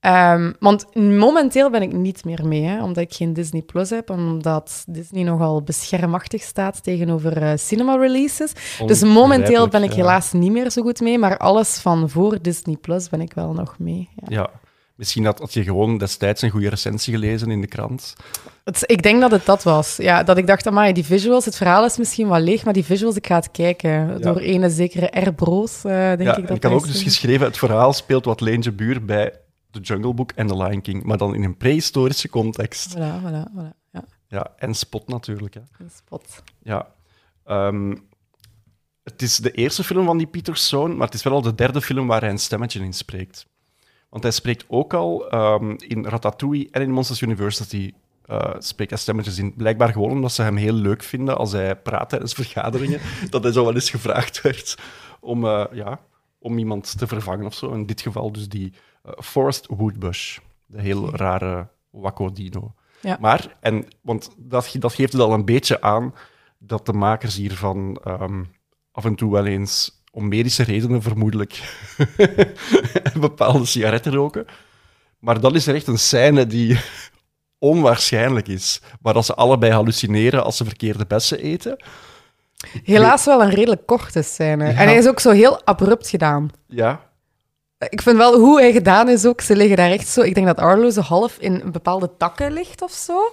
Ehm, 0.00 0.52
want 0.58 0.94
momenteel 0.94 1.70
ben 1.70 1.82
ik 1.82 1.92
niet 1.92 2.24
meer 2.24 2.46
mee, 2.46 2.62
hè, 2.62 2.82
omdat 2.82 3.02
ik 3.02 3.14
geen 3.14 3.32
Disney 3.32 3.62
Plus 3.62 3.90
heb, 3.90 4.10
omdat 4.10 4.84
Disney 4.86 5.22
nogal 5.22 5.62
beschermachtig 5.62 6.42
staat 6.42 6.82
tegenover 6.82 7.42
uh, 7.42 7.52
cinema 7.56 7.96
releases. 7.96 8.52
Dus 8.86 9.02
momenteel 9.02 9.68
ben 9.68 9.82
ik 9.82 9.92
helaas 9.92 10.32
niet 10.32 10.52
meer 10.52 10.70
zo 10.70 10.82
goed 10.82 11.00
mee, 11.00 11.18
maar 11.18 11.36
alles 11.36 11.78
van 11.78 12.10
voor 12.10 12.38
Disney 12.42 12.76
Plus 12.76 13.08
ben 13.08 13.20
ik 13.20 13.32
wel 13.32 13.52
nog 13.52 13.78
mee. 13.78 14.08
Ja, 14.16 14.26
ja. 14.28 14.50
misschien 14.94 15.24
had, 15.24 15.38
had 15.38 15.52
je 15.52 15.62
gewoon 15.62 15.98
destijds 15.98 16.42
een 16.42 16.50
goede 16.50 16.68
recensie 16.68 17.14
gelezen 17.14 17.50
in 17.50 17.60
de 17.60 17.66
krant. 17.66 18.14
Het, 18.64 18.82
ik 18.86 19.02
denk 19.02 19.20
dat 19.20 19.30
het 19.30 19.46
dat 19.46 19.62
was. 19.62 19.96
Ja, 19.96 20.22
dat 20.22 20.36
ik 20.36 20.46
dacht, 20.46 20.66
amai, 20.66 20.92
die 20.92 21.04
visuals, 21.04 21.44
het 21.44 21.56
verhaal 21.56 21.84
is 21.84 21.96
misschien 21.96 22.28
wel 22.28 22.40
leeg, 22.40 22.64
maar 22.64 22.74
die 22.74 22.84
visuals, 22.84 23.16
ik 23.16 23.26
ga 23.26 23.34
het 23.34 23.50
kijken. 23.50 24.20
Door 24.20 24.38
ene 24.38 24.70
zekere 24.70 25.20
R. 25.20 25.32
Broos, 25.32 25.84
uh, 25.84 25.92
denk 25.92 26.20
ja, 26.20 26.36
ik 26.36 26.46
dat 26.46 26.56
ik 26.56 26.62
had 26.62 26.72
ook 26.72 26.86
dus 26.86 27.02
geschreven, 27.02 27.46
het 27.46 27.58
verhaal 27.58 27.92
speelt 27.92 28.24
wat 28.24 28.40
Leentje 28.40 28.72
Buur 28.72 29.04
bij 29.04 29.32
The 29.70 29.80
Jungle 29.80 30.14
Book 30.14 30.32
en 30.32 30.46
The 30.46 30.56
Lion 30.56 30.80
King, 30.80 31.04
maar 31.04 31.18
dan 31.18 31.34
in 31.34 31.44
een 31.44 31.56
prehistorische 31.56 32.28
context. 32.28 32.96
Voilà, 32.96 33.20
voilà, 33.22 33.52
voilà. 33.56 33.78
Ja, 33.90 34.04
ja 34.28 34.52
en 34.56 34.74
Spot 34.74 35.08
natuurlijk. 35.08 35.54
Hè. 35.54 35.60
En 35.78 35.90
Spot. 35.90 36.42
Ja. 36.62 36.88
Um, 37.46 38.08
het 39.02 39.22
is 39.22 39.36
de 39.36 39.50
eerste 39.50 39.84
film 39.84 40.04
van 40.04 40.18
die 40.18 40.26
Peter 40.26 40.56
Zoon, 40.56 40.96
maar 40.96 41.06
het 41.06 41.14
is 41.14 41.22
wel 41.22 41.32
al 41.32 41.42
de 41.42 41.54
derde 41.54 41.80
film 41.80 42.06
waar 42.06 42.20
hij 42.20 42.30
een 42.30 42.38
stemmetje 42.38 42.80
in 42.80 42.92
spreekt. 42.92 43.46
Want 44.08 44.22
hij 44.22 44.32
spreekt 44.32 44.64
ook 44.68 44.94
al 44.94 45.34
um, 45.34 45.76
in 45.78 46.06
Ratatouille 46.06 46.68
en 46.70 46.82
in 46.82 46.90
Monsters 46.90 47.20
University 47.20 47.92
uh, 48.30 48.54
spreekt 48.58 48.90
hij 48.90 48.98
stemmetjes 48.98 49.38
in. 49.38 49.54
Blijkbaar 49.54 49.92
gewoon 49.92 50.10
omdat 50.10 50.32
ze 50.32 50.42
hem 50.42 50.56
heel 50.56 50.72
leuk 50.72 51.02
vinden 51.02 51.36
als 51.36 51.52
hij 51.52 51.76
praat 51.76 52.08
tijdens 52.08 52.32
vergaderingen, 52.32 53.00
dat 53.30 53.42
hij 53.42 53.52
zo 53.52 53.64
wel 53.64 53.74
eens 53.74 53.90
gevraagd 53.90 54.42
werd 54.42 54.78
om, 55.20 55.44
uh, 55.44 55.64
ja, 55.72 56.00
om 56.38 56.58
iemand 56.58 56.98
te 56.98 57.06
vervangen 57.06 57.46
of 57.46 57.54
zo. 57.54 57.72
In 57.72 57.86
dit 57.86 58.00
geval 58.00 58.32
dus 58.32 58.48
die 58.48 58.72
Forest 59.04 59.66
Woodbush, 59.66 60.38
de 60.66 60.80
heel 60.80 61.16
rare 61.16 61.68
Wakodino. 61.90 62.74
Ja. 63.00 63.16
Maar, 63.20 63.56
en, 63.60 63.86
want 64.00 64.30
dat, 64.36 64.74
dat 64.78 64.94
geeft 64.94 65.12
het 65.12 65.22
al 65.22 65.32
een 65.32 65.44
beetje 65.44 65.80
aan 65.80 66.14
dat 66.58 66.86
de 66.86 66.92
makers 66.92 67.36
hiervan 67.36 68.00
um, 68.06 68.50
af 68.92 69.04
en 69.04 69.14
toe 69.14 69.32
wel 69.32 69.46
eens, 69.46 70.02
om 70.12 70.28
medische 70.28 70.62
redenen 70.62 71.02
vermoedelijk, 71.02 71.76
bepaalde 73.20 73.64
sigaretten 73.64 74.12
roken. 74.12 74.46
Maar 75.18 75.40
dat 75.40 75.54
is 75.54 75.66
er 75.66 75.74
echt 75.74 75.86
een 75.86 75.98
scène 75.98 76.46
die 76.46 76.80
onwaarschijnlijk 77.58 78.48
is. 78.48 78.80
Maar 79.00 79.14
als 79.14 79.26
ze 79.26 79.34
allebei 79.34 79.72
hallucineren 79.72 80.44
als 80.44 80.56
ze 80.56 80.64
verkeerde 80.64 81.06
bessen 81.06 81.38
eten. 81.38 81.84
Helaas 82.84 83.24
wel 83.24 83.42
een 83.42 83.50
redelijk 83.50 83.86
korte 83.86 84.22
scène. 84.22 84.64
En 84.64 84.74
hij 84.76 84.96
is 84.96 85.08
ook 85.08 85.20
zo 85.20 85.30
heel 85.30 85.64
abrupt 85.64 86.08
gedaan. 86.08 86.50
Ja, 86.66 87.09
ik 87.88 88.02
vind 88.02 88.16
wel 88.16 88.38
hoe 88.38 88.60
hij 88.60 88.72
gedaan 88.72 89.08
is 89.08 89.26
ook. 89.26 89.40
Ze 89.40 89.56
liggen 89.56 89.76
daar 89.76 89.90
echt 89.90 90.08
zo. 90.08 90.20
Ik 90.20 90.34
denk 90.34 90.46
dat 90.46 90.58
Arlo 90.58 90.90
zo 90.90 91.00
half 91.00 91.36
in 91.38 91.62
bepaalde 91.72 92.10
takken 92.18 92.52
ligt 92.52 92.82
of 92.82 92.92
zo. 92.92 93.32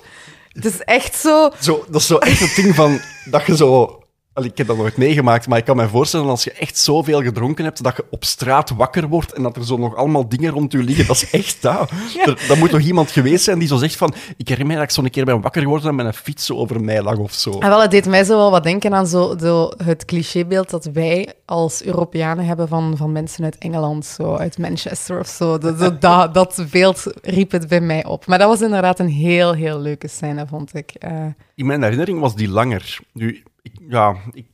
Het 0.51 0.65
is 0.65 0.79
echt 0.79 1.15
zo. 1.15 1.49
zo 1.61 1.85
dat 1.89 2.01
is 2.01 2.07
zo 2.07 2.17
echt 2.17 2.39
het 2.39 2.55
ding 2.55 2.75
van 2.75 2.99
dat 3.25 3.45
je 3.45 3.55
zo 3.55 3.99
ik 4.45 4.57
heb 4.57 4.67
dat 4.67 4.77
nooit 4.77 4.97
meegemaakt, 4.97 5.47
maar 5.47 5.57
ik 5.57 5.65
kan 5.65 5.75
me 5.75 5.87
voorstellen 5.87 6.29
als 6.29 6.43
je 6.43 6.51
echt 6.51 6.77
zoveel 6.77 7.21
gedronken 7.21 7.63
hebt 7.63 7.83
dat 7.83 7.95
je 7.95 8.05
op 8.09 8.23
straat 8.23 8.69
wakker 8.69 9.07
wordt 9.07 9.33
en 9.33 9.43
dat 9.43 9.55
er 9.55 9.65
zo 9.65 9.77
nog 9.77 9.95
allemaal 9.95 10.29
dingen 10.29 10.51
rond 10.51 10.71
je 10.71 10.83
liggen. 10.83 11.07
Dat 11.07 11.15
is 11.15 11.29
echt 11.29 11.61
dat. 11.61 11.91
Er, 12.49 12.57
moet 12.57 12.71
nog 12.71 12.81
iemand 12.81 13.11
geweest 13.11 13.43
zijn 13.43 13.59
die 13.59 13.67
zo 13.67 13.77
zegt 13.77 13.95
van 13.95 14.13
ik 14.37 14.47
herinner 14.47 14.73
me 14.73 14.79
dat 14.79 14.83
ik 14.83 14.95
zo'n 14.95 15.09
keer 15.09 15.25
ben 15.25 15.41
wakker 15.41 15.61
geworden 15.61 15.89
en 15.89 15.95
met 15.95 16.05
een 16.05 16.13
fiets 16.13 16.51
over 16.51 16.81
mij 16.81 17.01
lag 17.01 17.17
of 17.17 17.33
zo. 17.33 17.59
En 17.59 17.69
wel, 17.69 17.81
het 17.81 17.91
deed 17.91 18.05
mij 18.05 18.23
zo 18.23 18.37
wel 18.37 18.51
wat 18.51 18.63
denken 18.63 18.93
aan 18.93 19.07
zo, 19.07 19.35
zo 19.39 19.71
het 19.83 20.05
clichébeeld 20.05 20.69
dat 20.69 20.85
wij 20.85 21.33
als 21.45 21.83
Europeanen 21.83 22.45
hebben 22.45 22.67
van, 22.67 22.97
van 22.97 23.11
mensen 23.11 23.43
uit 23.43 23.57
Engeland, 23.57 24.05
zo 24.05 24.35
uit 24.35 24.57
Manchester 24.57 25.19
of 25.19 25.27
zo. 25.27 25.57
Dat, 25.57 26.01
dat, 26.01 26.01
dat 26.33 26.65
beeld 26.71 27.03
riep 27.21 27.51
het 27.51 27.67
bij 27.67 27.81
mij 27.81 28.05
op. 28.05 28.25
Maar 28.25 28.37
dat 28.37 28.49
was 28.49 28.61
inderdaad 28.61 28.99
een 28.99 29.09
heel, 29.09 29.53
heel 29.53 29.79
leuke 29.79 30.07
scène, 30.07 30.47
vond 30.47 30.75
ik. 30.75 30.93
Uh... 30.99 31.25
In 31.55 31.65
mijn 31.65 31.81
herinnering 31.81 32.19
was 32.19 32.35
die 32.35 32.49
langer. 32.49 32.99
Nu, 33.11 33.43
ja, 33.87 34.15
ik 34.31 34.47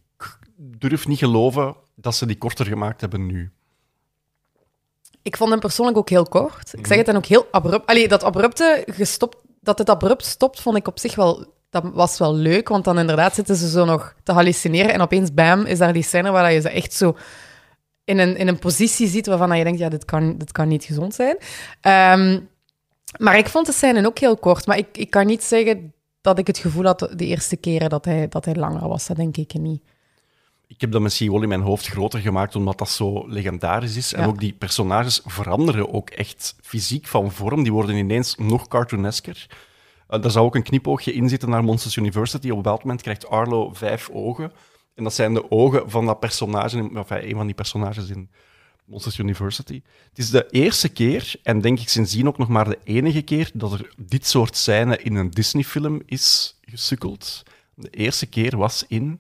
durf 0.58 1.08
niet 1.08 1.18
geloven 1.18 1.76
dat 1.96 2.16
ze 2.16 2.26
die 2.26 2.38
korter 2.38 2.66
gemaakt 2.66 3.02
hebben 3.02 3.26
nu. 3.26 3.52
Ik 5.22 5.38
vond 5.38 5.50
hem 5.50 5.60
persoonlijk 5.60 5.98
ook 5.98 6.10
heel 6.10 6.28
kort. 6.28 6.74
Ik 6.78 6.88
zeg 6.88 6.98
het 6.98 7.06
dan 7.06 7.16
ook 7.16 7.26
heel 7.26 7.48
abrupt. 7.52 7.86
Allee, 7.86 8.08
dat 8.08 8.24
abrupte 8.24 8.84
gestopt, 8.86 9.38
dat 9.62 9.78
het 9.78 9.90
abrupt 9.90 10.26
stopt, 10.26 10.62
vond 10.62 10.78
ik 10.78 10.88
op 10.88 11.00
zich 11.00 11.16
wel. 11.16 11.52
Dat 11.70 11.84
was 11.94 12.18
wel 12.18 12.36
leuk, 12.36 12.70
want 12.70 12.84
dan 12.84 13.00
inderdaad 13.00 13.36
zitten 13.36 13.56
ze 13.56 13.70
zo 13.70 13.86
nog 13.86 14.16
te 14.24 14.32
hallucineren 14.32 14.94
en 14.94 15.02
opeens, 15.02 15.34
bam, 15.34 15.66
is 15.66 15.78
daar 15.78 15.94
die 15.94 16.04
scène 16.04 16.32
waar 16.32 16.54
je 16.54 16.62
ze 16.62 16.70
echt 16.70 16.94
zo 16.94 17.18
in 18.04 18.20
een, 18.20 18.38
in 18.38 18.48
een 18.48 18.60
positie 18.60 19.08
ziet 19.08 19.28
waarvan 19.28 19.58
je 19.58 19.64
denkt, 19.64 19.80
ja, 19.80 19.90
dit 19.90 20.06
kan, 20.06 20.38
dit 20.38 20.52
kan 20.52 20.68
niet 20.68 20.84
gezond 20.84 21.14
zijn. 21.14 21.38
Ehm, 21.82 22.40
maar 23.18 23.38
ik 23.38 23.48
vond 23.48 23.66
de 23.66 23.72
scène 23.72 24.08
ook 24.08 24.20
heel 24.20 24.38
kort. 24.38 24.66
Maar 24.66 24.78
ik, 24.78 24.98
ik 24.98 25.10
kan 25.10 25.26
niet 25.26 25.44
zeggen 25.44 25.94
dat 26.24 26.40
ik 26.40 26.48
het 26.48 26.58
gevoel 26.58 26.86
had 26.86 27.00
de 27.00 27.26
eerste 27.26 27.56
keren 27.56 27.90
dat 27.90 28.06
hij, 28.06 28.28
dat 28.28 28.46
hij 28.46 28.56
langer 28.56 28.88
was. 28.88 29.08
Dat 29.08 29.18
denk 29.18 29.38
ik 29.38 29.54
niet. 29.54 29.82
Ik 30.68 30.82
heb 30.82 30.92
dat 30.92 31.02
misschien 31.02 31.32
wel 31.32 31.42
in 31.42 31.48
mijn 31.48 31.62
hoofd 31.62 31.88
groter 31.88 32.20
gemaakt, 32.20 32.56
omdat 32.56 32.78
dat 32.78 32.90
zo 32.90 33.28
legendarisch 33.28 33.96
is. 33.96 34.14
En 34.14 34.28
ook 34.28 34.40
die 34.40 34.54
personages 34.54 35.22
veranderen 35.26 35.94
ook 35.94 36.10
echt 36.10 36.56
fysiek 36.62 37.08
van 37.08 37.32
vorm. 37.32 37.64
Die 37.64 37.72
worden 37.72 37.96
ineens 37.96 38.36
nog 38.36 38.68
cartoonesker. 38.68 39.48
Uh, 40.10 40.22
daar 40.22 40.32
zou 40.32 40.46
ook 40.46 40.56
een 40.56 40.64
knipoogje 40.64 41.14
in 41.14 41.30
zitten 41.30 41.50
naar 41.50 41.64
Monsters 41.64 41.96
University. 41.96 42.50
Op 42.50 42.56
een 42.56 42.62
bepaald 42.62 42.84
moment 42.84 43.02
krijgt 43.02 43.28
Arlo 43.28 43.74
vijf 43.74 44.10
ogen. 44.10 44.52
En 44.96 45.04
dat 45.04 45.14
zijn 45.14 45.34
de 45.34 45.52
ogen 45.52 45.90
van 45.90 46.06
dat 46.06 46.20
personage, 46.20 46.90
enfin, 46.94 47.30
een 47.30 47.36
van 47.36 47.46
die 47.46 47.56
personages 47.56 48.10
in 48.10 48.30
Monsters 48.94 49.18
University. 49.18 49.82
Het 50.10 50.18
is 50.18 50.30
de 50.30 50.48
eerste 50.50 50.90
keer, 50.90 51.36
en 51.44 51.62
denk 51.62 51.80
ik 51.80 51.90
sindsdien 51.90 52.28
ook 52.28 52.38
nog 52.38 52.48
maar 52.48 52.70
de 52.70 52.80
enige 52.84 53.22
keer, 53.22 53.52
dat 53.54 53.74
er 53.74 53.94
dit 53.98 54.28
soort 54.28 54.58
scène 54.58 54.98
in 54.98 55.16
een 55.16 55.30
Disney-film 55.30 56.02
is 56.06 56.60
gesukkeld. 56.62 57.44
De 57.74 57.90
eerste 57.90 58.26
keer 58.26 58.58
was 58.58 58.86
in, 58.88 59.20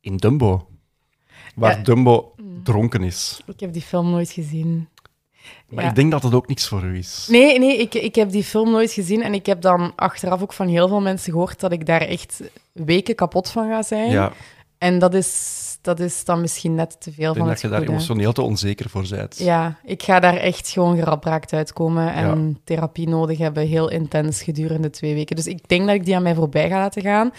in 0.00 0.16
Dumbo, 0.16 0.68
waar 1.54 1.84
Dumbo 1.84 2.34
dronken 2.62 3.02
is. 3.02 3.40
Ik 3.46 3.60
heb 3.60 3.72
die 3.72 3.82
film 3.82 4.10
nooit 4.10 4.30
gezien. 4.30 4.88
Maar 5.68 5.84
ik 5.84 5.94
denk 5.94 6.10
dat 6.10 6.22
het 6.22 6.34
ook 6.34 6.48
niks 6.48 6.68
voor 6.68 6.82
u 6.82 6.98
is. 6.98 7.26
Nee, 7.30 7.58
nee 7.58 7.76
ik, 7.76 7.94
ik 7.94 8.14
heb 8.14 8.30
die 8.30 8.44
film 8.44 8.70
nooit 8.70 8.92
gezien. 8.92 9.22
En 9.22 9.34
ik 9.34 9.46
heb 9.46 9.60
dan 9.60 9.92
achteraf 9.96 10.42
ook 10.42 10.52
van 10.52 10.68
heel 10.68 10.88
veel 10.88 11.00
mensen 11.00 11.32
gehoord 11.32 11.60
dat 11.60 11.72
ik 11.72 11.86
daar 11.86 12.00
echt 12.00 12.40
weken 12.72 13.14
kapot 13.14 13.50
van 13.50 13.68
ga 13.68 13.82
zijn. 13.82 14.10
Ja. 14.10 14.32
En 14.78 14.98
dat 14.98 15.14
is 15.14 15.60
dat 15.82 16.00
is 16.00 16.24
dan 16.24 16.40
misschien 16.40 16.74
net 16.74 17.00
te 17.00 17.12
veel 17.12 17.34
van 17.34 17.48
het 17.48 17.52
dat 17.52 17.60
je 17.60 17.68
daar 17.68 17.88
emotioneel 17.88 18.32
te 18.32 18.42
onzeker 18.42 18.90
voor 18.90 19.06
bent. 19.10 19.38
Ja, 19.38 19.78
ik 19.84 20.02
ga 20.02 20.20
daar 20.20 20.36
echt 20.36 20.68
gewoon 20.68 20.96
geradbraakt 20.96 21.52
uitkomen 21.52 22.12
en 22.12 22.60
therapie 22.64 23.08
nodig 23.08 23.38
hebben, 23.38 23.66
heel 23.66 23.90
intens 23.90 24.42
gedurende 24.42 24.90
twee 24.90 25.14
weken. 25.14 25.36
Dus 25.36 25.46
ik 25.46 25.68
denk 25.68 25.86
dat 25.86 25.94
ik 25.94 26.04
die 26.04 26.16
aan 26.16 26.22
mij 26.22 26.34
voorbij 26.34 26.68
ga 26.68 26.76
laten 26.76 27.02
gaan. 27.02 27.30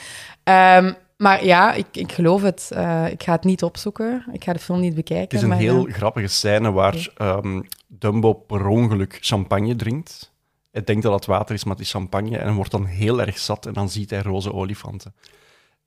Ehm, 0.44 0.94
maar 1.18 1.46
ja, 1.46 1.74
ik, 1.74 1.86
ik 1.92 2.12
geloof 2.12 2.42
het. 2.42 2.70
Uh, 2.74 3.12
ik 3.12 3.24
ga 3.24 3.32
het 3.32 3.44
niet 3.44 3.64
opzoeken. 3.64 4.26
Ik 4.32 4.44
ga 4.44 4.54
de 4.54 4.60
film 4.60 4.80
niet 4.80 4.96
bekijken. 4.96 5.38
Het 5.38 5.48
is 5.48 5.54
een 5.54 5.58
heel 5.58 5.88
grappige 5.90 6.28
scène 6.28 6.72
waar 6.72 7.14
um, 7.22 7.68
Dumbo 7.88 8.34
per 8.34 8.68
ongeluk 8.68 9.18
champagne 9.22 9.76
drinkt. 9.76 10.32
Hij 10.72 10.84
denkt 10.84 11.04
dat 11.04 11.14
het 11.14 11.26
water 11.26 11.56
is, 11.56 11.64
maar 11.64 11.76
het 11.76 11.84
is 11.84 11.92
champagne. 11.92 12.38
En 12.38 12.46
hij 12.46 12.54
wordt 12.54 12.72
dan 12.72 12.86
heel 12.86 13.22
erg 13.22 13.38
zat 13.38 13.66
en 13.66 13.74
dan 13.74 13.90
ziet 13.90 14.10
hij 14.10 14.22
roze 14.22 14.54
olifanten. 14.54 15.14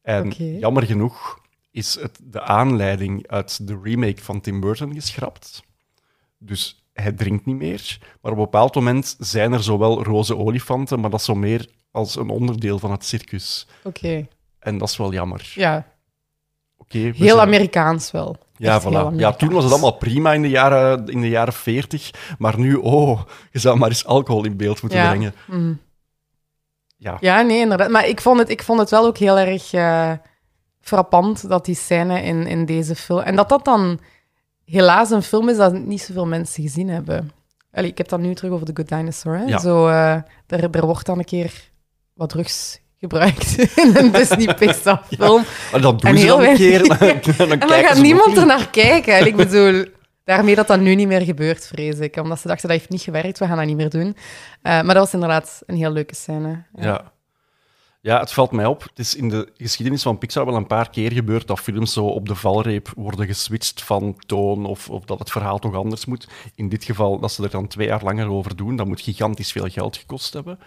En 0.03 0.29
jammer 0.59 0.83
genoeg 0.83 1.39
is 1.77 2.01
het 2.01 2.19
de 2.23 2.43
aanleiding 2.43 3.29
uit 3.29 3.67
de 3.67 3.79
remake 3.83 4.23
van 4.23 4.41
Tim 4.41 4.61
Burton 4.61 4.95
geschrapt. 4.95 5.63
Dus 6.39 6.85
hij 6.93 7.13
drinkt 7.13 7.47
niet 7.47 7.57
meer. 7.57 7.99
Maar 8.21 8.33
op 8.33 8.39
een 8.39 8.45
bepaald 8.45 8.75
moment 8.75 9.17
zijn 9.19 9.53
er 9.53 9.63
zowel 9.63 10.03
roze 10.03 10.37
olifanten, 10.37 11.01
maar 11.01 11.11
dat 11.11 11.21
is 11.21 11.27
zo 11.27 11.35
meer 11.35 11.69
als 11.91 12.17
een 12.17 12.29
onderdeel 12.29 12.79
van 12.79 12.91
het 12.91 13.05
circus. 13.05 13.67
Oké. 13.83 14.27
En 14.59 14.79
dat 14.79 14.89
is 14.89 14.97
wel 14.97 15.13
jammer. 15.13 15.53
Ja. 15.55 15.87
Oké. 16.79 16.99
heel 16.99 17.41
Amerikaans 17.41 18.11
wel. 18.11 18.37
Ja, 18.57 18.83
voilà. 18.83 19.17
ja, 19.17 19.33
toen 19.33 19.53
was 19.53 19.65
het 19.65 19.73
allemaal 19.73 19.97
prima 19.97 20.33
in 20.33 20.43
de, 20.43 20.49
jaren, 20.49 21.09
in 21.09 21.21
de 21.21 21.29
jaren 21.29 21.53
40. 21.53 22.11
Maar 22.39 22.59
nu, 22.59 22.75
oh, 22.75 23.21
je 23.51 23.59
zou 23.59 23.79
maar 23.79 23.89
eens 23.89 24.05
alcohol 24.05 24.45
in 24.45 24.57
beeld 24.57 24.83
moeten 24.83 25.09
brengen. 25.09 25.35
Mm. 25.47 25.81
Ja. 26.97 27.17
ja, 27.21 27.43
nee, 27.43 27.61
inderdaad. 27.61 27.91
Maar 27.91 28.09
ik 28.09 28.21
vond 28.21 28.39
het, 28.39 28.49
ik 28.49 28.63
vond 28.63 28.81
het 28.81 28.91
wel 28.91 29.07
ook 29.07 29.19
heel 29.19 29.39
erg... 29.39 29.73
Uh 29.73 30.13
frappant 30.87 31.49
dat 31.49 31.65
die 31.65 31.75
scène 31.75 32.23
in, 32.23 32.47
in 32.47 32.65
deze 32.65 32.95
film... 32.95 33.21
En 33.21 33.37
dat 33.37 33.49
dat 33.49 33.65
dan 33.65 34.01
helaas 34.65 35.11
een 35.11 35.23
film 35.23 35.49
is 35.49 35.57
dat 35.57 35.73
niet 35.73 36.01
zoveel 36.01 36.27
mensen 36.27 36.63
gezien 36.63 36.89
hebben. 36.89 37.31
Allee, 37.73 37.91
ik 37.91 37.99
heb 37.99 38.09
dat 38.09 38.21
nu 38.21 38.35
terug 38.35 38.53
over 38.53 38.67
The 38.67 38.73
Good 38.75 38.89
Dinosaur. 38.89 39.39
Hè? 39.39 39.45
Ja. 39.45 39.59
Zo, 39.59 39.89
uh, 39.89 40.13
er, 40.47 40.71
er 40.71 40.87
wordt 40.87 41.07
dan 41.07 41.19
een 41.19 41.25
keer 41.25 41.71
wat 42.15 42.29
drugs 42.29 42.81
gebruikt 42.99 43.59
in 43.83 43.97
een 43.97 44.13
Disney 44.13 44.55
Pixar 44.55 45.03
film. 45.17 45.45
Ja, 45.73 45.79
dat 45.79 46.01
doen 46.01 46.11
en 46.11 46.19
ze 46.19 46.27
dan 46.27 46.43
een 46.43 46.57
keer. 46.57 46.89
Dan, 46.89 46.99
dan 47.37 47.51
en 47.51 47.59
dan 47.59 47.85
gaat 47.85 48.01
niemand 48.01 48.37
er 48.37 48.47
naar 48.47 48.71
kijken. 48.71 49.17
En 49.17 49.27
ik 49.27 49.37
bedoel, 49.37 49.85
daarmee 50.25 50.55
dat 50.55 50.67
dat 50.67 50.81
nu 50.81 50.95
niet 50.95 51.09
meer 51.09 51.23
gebeurt, 51.23 51.67
vrees 51.67 51.99
ik. 51.99 52.17
Omdat 52.17 52.41
ze 52.41 52.49
dachten, 52.49 52.69
dat 52.69 52.79
heeft 52.79 52.91
niet 52.91 53.03
gewerkt, 53.03 53.39
we 53.39 53.47
gaan 53.47 53.57
dat 53.57 53.67
niet 53.67 53.77
meer 53.77 53.91
doen. 53.91 54.07
Uh, 54.07 54.17
maar 54.63 54.85
dat 54.85 54.97
was 54.97 55.13
inderdaad 55.15 55.63
een 55.67 55.77
heel 55.77 55.91
leuke 55.91 56.15
scène. 56.15 56.63
ja. 56.75 56.83
Ja, 56.83 57.13
het 58.15 58.33
valt 58.33 58.51
mij 58.51 58.67
op. 58.67 58.83
Het 58.83 58.99
is 58.99 59.15
in 59.15 59.29
de 59.29 59.53
geschiedenis 59.57 60.03
van 60.03 60.19
Pixar 60.19 60.45
wel 60.47 60.55
een 60.55 60.67
paar 60.67 60.91
keer 60.91 61.13
gebeurd 61.13 61.47
dat 61.47 61.61
films 61.61 61.93
zo 61.93 62.07
op 62.07 62.29
de 62.29 62.35
valreep 62.35 62.93
worden 62.97 63.27
geswitcht 63.27 63.83
van 63.83 64.17
toon 64.27 64.67
of, 64.67 64.91
of 64.91 65.05
dat 65.05 65.19
het 65.19 65.31
verhaal 65.31 65.59
toch 65.59 65.75
anders 65.75 66.05
moet. 66.05 66.29
In 66.55 66.69
dit 66.69 66.85
geval 66.85 67.19
dat 67.19 67.33
ze 67.33 67.43
er 67.43 67.51
dan 67.51 67.67
twee 67.67 67.87
jaar 67.87 68.05
langer 68.05 68.31
over 68.31 68.57
doen. 68.57 68.77
Dat 68.77 68.87
moet 68.87 69.01
gigantisch 69.01 69.53
veel 69.53 69.69
geld 69.69 69.97
gekost 69.97 70.33
hebben. 70.33 70.59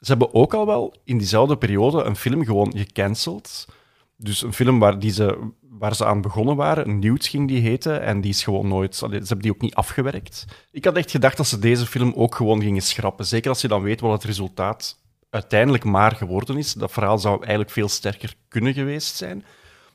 Ze 0.00 0.10
hebben 0.10 0.34
ook 0.34 0.54
al 0.54 0.66
wel 0.66 0.94
in 1.04 1.18
diezelfde 1.18 1.56
periode 1.56 2.02
een 2.02 2.16
film 2.16 2.44
gewoon 2.44 2.72
gecanceld. 2.76 3.66
Dus 4.16 4.42
een 4.42 4.52
film 4.52 4.78
waar, 4.78 4.98
die 4.98 5.12
ze, 5.12 5.50
waar 5.60 5.94
ze 5.94 6.04
aan 6.04 6.20
begonnen 6.20 6.56
waren, 6.56 6.98
Newt 6.98 7.26
ging 7.26 7.48
die 7.48 7.60
heten, 7.60 8.02
en 8.02 8.20
die 8.20 8.30
is 8.30 8.44
gewoon 8.44 8.68
nooit... 8.68 8.96
Ze 8.96 9.06
hebben 9.06 9.38
die 9.38 9.52
ook 9.52 9.60
niet 9.60 9.74
afgewerkt. 9.74 10.44
Ik 10.70 10.84
had 10.84 10.96
echt 10.96 11.10
gedacht 11.10 11.36
dat 11.36 11.46
ze 11.46 11.58
deze 11.58 11.86
film 11.86 12.12
ook 12.16 12.34
gewoon 12.34 12.62
gingen 12.62 12.82
schrappen. 12.82 13.26
Zeker 13.26 13.50
als 13.50 13.60
je 13.60 13.68
dan 13.68 13.82
weet 13.82 14.00
wat 14.00 14.12
het 14.12 14.24
resultaat 14.24 15.02
uiteindelijk 15.34 15.84
maar 15.84 16.16
geworden 16.16 16.56
is. 16.56 16.72
Dat 16.72 16.92
verhaal 16.92 17.18
zou 17.18 17.38
eigenlijk 17.38 17.70
veel 17.70 17.88
sterker 17.88 18.34
kunnen 18.48 18.74
geweest 18.74 19.16
zijn. 19.16 19.44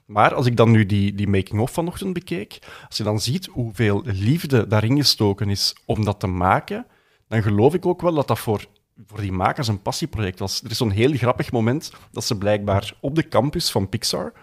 Maar 0.06 0.34
als 0.34 0.46
ik 0.46 0.58
dan 0.58 0.72
nu 0.72 0.86
die, 0.86 1.16
die 1.16 1.28
making-of 1.28 1.72
vanochtend 1.72 2.14
bekeek, 2.14 2.60
als 2.88 2.98
je 2.98 3.04
dan 3.04 3.20
ziet 3.20 3.46
hoeveel 3.46 4.02
liefde 4.06 4.68
daarin 4.68 4.98
gestoken 4.98 5.50
is 5.50 5.76
om 5.86 6.06
dat 6.06 6.20
te 6.20 6.28
maken, 6.28 6.86
dan 7.28 7.42
geloof 7.42 7.74
ik 7.74 7.86
ook 7.86 8.02
wel 8.02 8.14
dat 8.14 8.28
dat 8.28 8.40
voor, 8.40 8.66
voor 9.06 9.22
die 9.22 9.32
makers 9.32 9.68
een 9.68 9.82
passieproject 9.82 10.40
was. 10.40 10.64
Er 10.64 10.72
is 10.72 10.78
zo'n 10.78 10.92
heel 10.92 11.14
grappig 11.14 11.52
moment 11.52 11.92
dat 12.12 12.24
ze 12.24 12.38
blijkbaar 12.38 12.94
op 13.02 13.16
de 13.16 13.28
campus 13.28 13.72
van 13.72 13.90
Pixar 13.90 14.34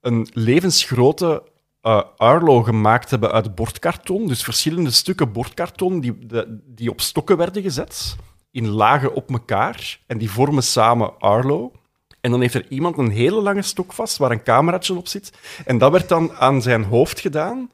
een 0.00 0.28
levensgrote 0.32 1.42
uh, 1.82 2.02
Arlo 2.16 2.62
gemaakt 2.62 3.10
hebben 3.10 3.32
uit 3.32 3.54
bordkarton. 3.54 4.26
Dus 4.26 4.42
verschillende 4.42 4.90
stukken 4.90 5.32
bordkarton 5.32 6.00
die, 6.00 6.18
die 6.66 6.90
op 6.90 7.00
stokken 7.00 7.36
werden 7.36 7.62
gezet 7.62 8.16
in 8.50 8.68
lagen 8.68 9.14
op 9.14 9.30
elkaar 9.30 10.00
en 10.06 10.18
die 10.18 10.30
vormen 10.30 10.62
samen 10.62 11.18
Arlo. 11.18 11.72
En 12.20 12.30
dan 12.30 12.40
heeft 12.40 12.54
er 12.54 12.66
iemand 12.68 12.98
een 12.98 13.10
hele 13.10 13.40
lange 13.40 13.62
stok 13.62 13.92
vast 13.92 14.16
waar 14.16 14.30
een 14.30 14.42
cameraatje 14.42 14.94
op 14.94 15.08
zit. 15.08 15.32
En 15.64 15.78
dat 15.78 15.92
werd 15.92 16.08
dan 16.08 16.32
aan 16.32 16.62
zijn 16.62 16.84
hoofd 16.84 17.20
gedaan, 17.20 17.70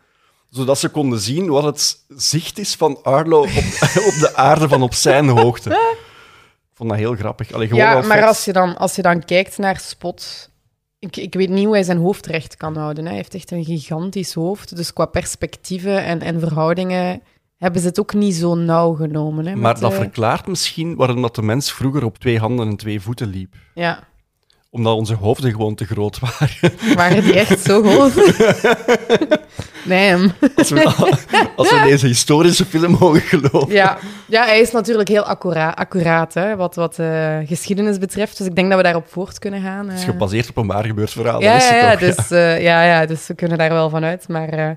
zodat 0.51 0.79
ze 0.79 0.89
konden 0.89 1.19
zien 1.19 1.47
wat 1.47 1.65
het 1.65 2.05
zicht 2.09 2.59
is 2.59 2.75
van 2.75 3.03
Arlo 3.03 3.41
op, 3.41 3.47
op 4.11 4.15
de 4.21 4.33
aarde 4.35 4.69
van 4.69 4.83
op 4.83 4.95
zijn 4.95 5.29
hoogte. 5.29 5.71
Ik 5.71 6.83
vond 6.83 6.91
dat 6.91 6.99
heel 6.99 7.15
grappig. 7.15 7.53
Allee, 7.53 7.69
gewoon 7.69 7.83
ja, 7.83 8.03
maar 8.03 8.27
als 8.27 8.45
je, 8.45 8.53
dan, 8.53 8.77
als 8.77 8.97
je 8.97 9.03
dan 9.03 9.25
kijkt 9.25 9.59
naar 9.59 9.81
Spot... 9.81 10.51
Ik, 10.99 11.17
ik 11.17 11.35
weet 11.35 11.49
niet 11.49 11.65
hoe 11.65 11.75
hij 11.75 11.83
zijn 11.83 11.99
hoofd 11.99 12.27
recht 12.27 12.57
kan 12.57 12.77
houden. 12.77 13.03
Hè. 13.03 13.09
Hij 13.09 13.19
heeft 13.19 13.35
echt 13.35 13.51
een 13.51 13.65
gigantisch 13.65 14.35
hoofd. 14.35 14.77
Dus 14.77 14.93
qua 14.93 15.07
perspectieven 15.07 16.05
en, 16.05 16.21
en 16.21 16.41
verhoudingen 16.41 17.23
hebben 17.59 17.81
ze 17.81 17.87
het 17.87 18.01
ook 18.01 18.14
niet 18.14 18.35
zo 18.35 18.55
nauw 18.55 18.92
genomen. 18.92 19.47
Hè, 19.47 19.57
maar 19.57 19.81
dat 19.81 19.95
verklaart 19.95 20.47
misschien 20.47 20.97
waarom 20.97 21.23
dat 21.23 21.35
de 21.35 21.42
mens 21.42 21.73
vroeger 21.73 22.05
op 22.05 22.19
twee 22.19 22.38
handen 22.38 22.69
en 22.69 22.77
twee 22.77 23.01
voeten 23.01 23.27
liep. 23.27 23.55
Ja. 23.75 23.99
Omdat 24.71 24.95
onze 24.95 25.14
hoofden 25.14 25.51
gewoon 25.51 25.75
te 25.75 25.85
groot 25.85 26.19
waren. 26.19 26.73
Waren 26.97 27.23
die 27.23 27.35
echt 27.35 27.61
zo 27.61 27.83
groot? 27.83 28.14
nee. 29.85 30.14
Als 30.57 30.71
we, 30.71 30.85
als 31.57 31.71
we 31.71 31.81
deze 31.83 32.07
historische 32.07 32.64
film 32.64 32.97
mogen 33.01 33.21
geloven. 33.21 33.73
Ja, 33.73 33.99
ja 34.27 34.45
hij 34.45 34.61
is 34.61 34.71
natuurlijk 34.71 35.09
heel 35.09 35.23
accura 35.23 35.71
accuraat 35.71 36.35
hè, 36.35 36.57
wat, 36.57 36.75
wat 36.75 36.99
uh, 36.99 37.37
geschiedenis 37.45 37.99
betreft. 37.99 38.38
Dus 38.38 38.47
ik 38.47 38.55
denk 38.55 38.69
dat 38.69 38.77
we 38.77 38.85
daarop 38.85 39.07
voort 39.09 39.38
kunnen 39.38 39.62
gaan. 39.62 39.88
Het 39.88 39.99
is 39.99 40.05
eh. 40.05 40.11
gebaseerd 40.11 40.49
op 40.49 40.57
een 40.57 40.66
waar 40.66 40.85
gebeurd 40.85 41.11
verhaal. 41.11 41.42
Ja, 41.42 41.57
ja, 41.57 41.90
toch, 41.90 42.01
dus, 42.01 42.29
ja. 42.29 42.55
Ja, 42.55 42.83
ja, 42.83 43.07
dus 43.07 43.27
we 43.27 43.35
kunnen 43.35 43.59
daar 43.59 43.71
wel 43.71 43.90
van 43.90 44.05
uit. 44.05 44.29
Maar 44.29 44.77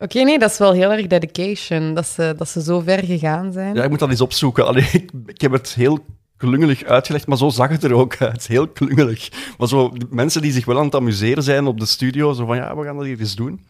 Oké, 0.00 0.22
nee, 0.22 0.38
dat 0.38 0.50
is 0.50 0.58
wel 0.58 0.72
heel 0.72 0.92
erg 0.92 1.06
dedication, 1.06 1.94
dat 1.94 2.06
ze, 2.06 2.34
dat 2.36 2.48
ze 2.48 2.62
zo 2.62 2.80
ver 2.80 3.04
gegaan 3.04 3.52
zijn. 3.52 3.74
Ja, 3.74 3.82
ik 3.82 3.90
moet 3.90 3.98
dat 3.98 4.10
eens 4.10 4.20
opzoeken. 4.20 4.66
Allee, 4.66 4.88
ik, 5.26 5.40
heb 5.40 5.52
het 5.52 5.74
heel 5.74 6.04
klungelig 6.36 6.84
uitgelegd, 6.84 7.26
maar 7.26 7.36
zo 7.36 7.48
zag 7.48 7.68
het 7.68 7.84
er 7.84 7.94
ook 7.94 8.16
uit. 8.20 8.46
Heel 8.46 8.68
klungelig. 8.68 9.54
Maar 9.58 9.68
zo 9.68 9.92
mensen 10.10 10.42
die 10.42 10.52
zich 10.52 10.64
wel 10.64 10.78
aan 10.78 10.84
het 10.84 10.94
amuseren 10.94 11.42
zijn 11.42 11.66
op 11.66 11.80
de 11.80 11.86
studio, 11.86 12.32
zo 12.32 12.46
van 12.46 12.56
ja, 12.56 12.76
we 12.76 12.84
gaan 12.84 12.96
dat 12.96 13.04
hier 13.04 13.20
eens 13.20 13.36
doen. 13.36 13.66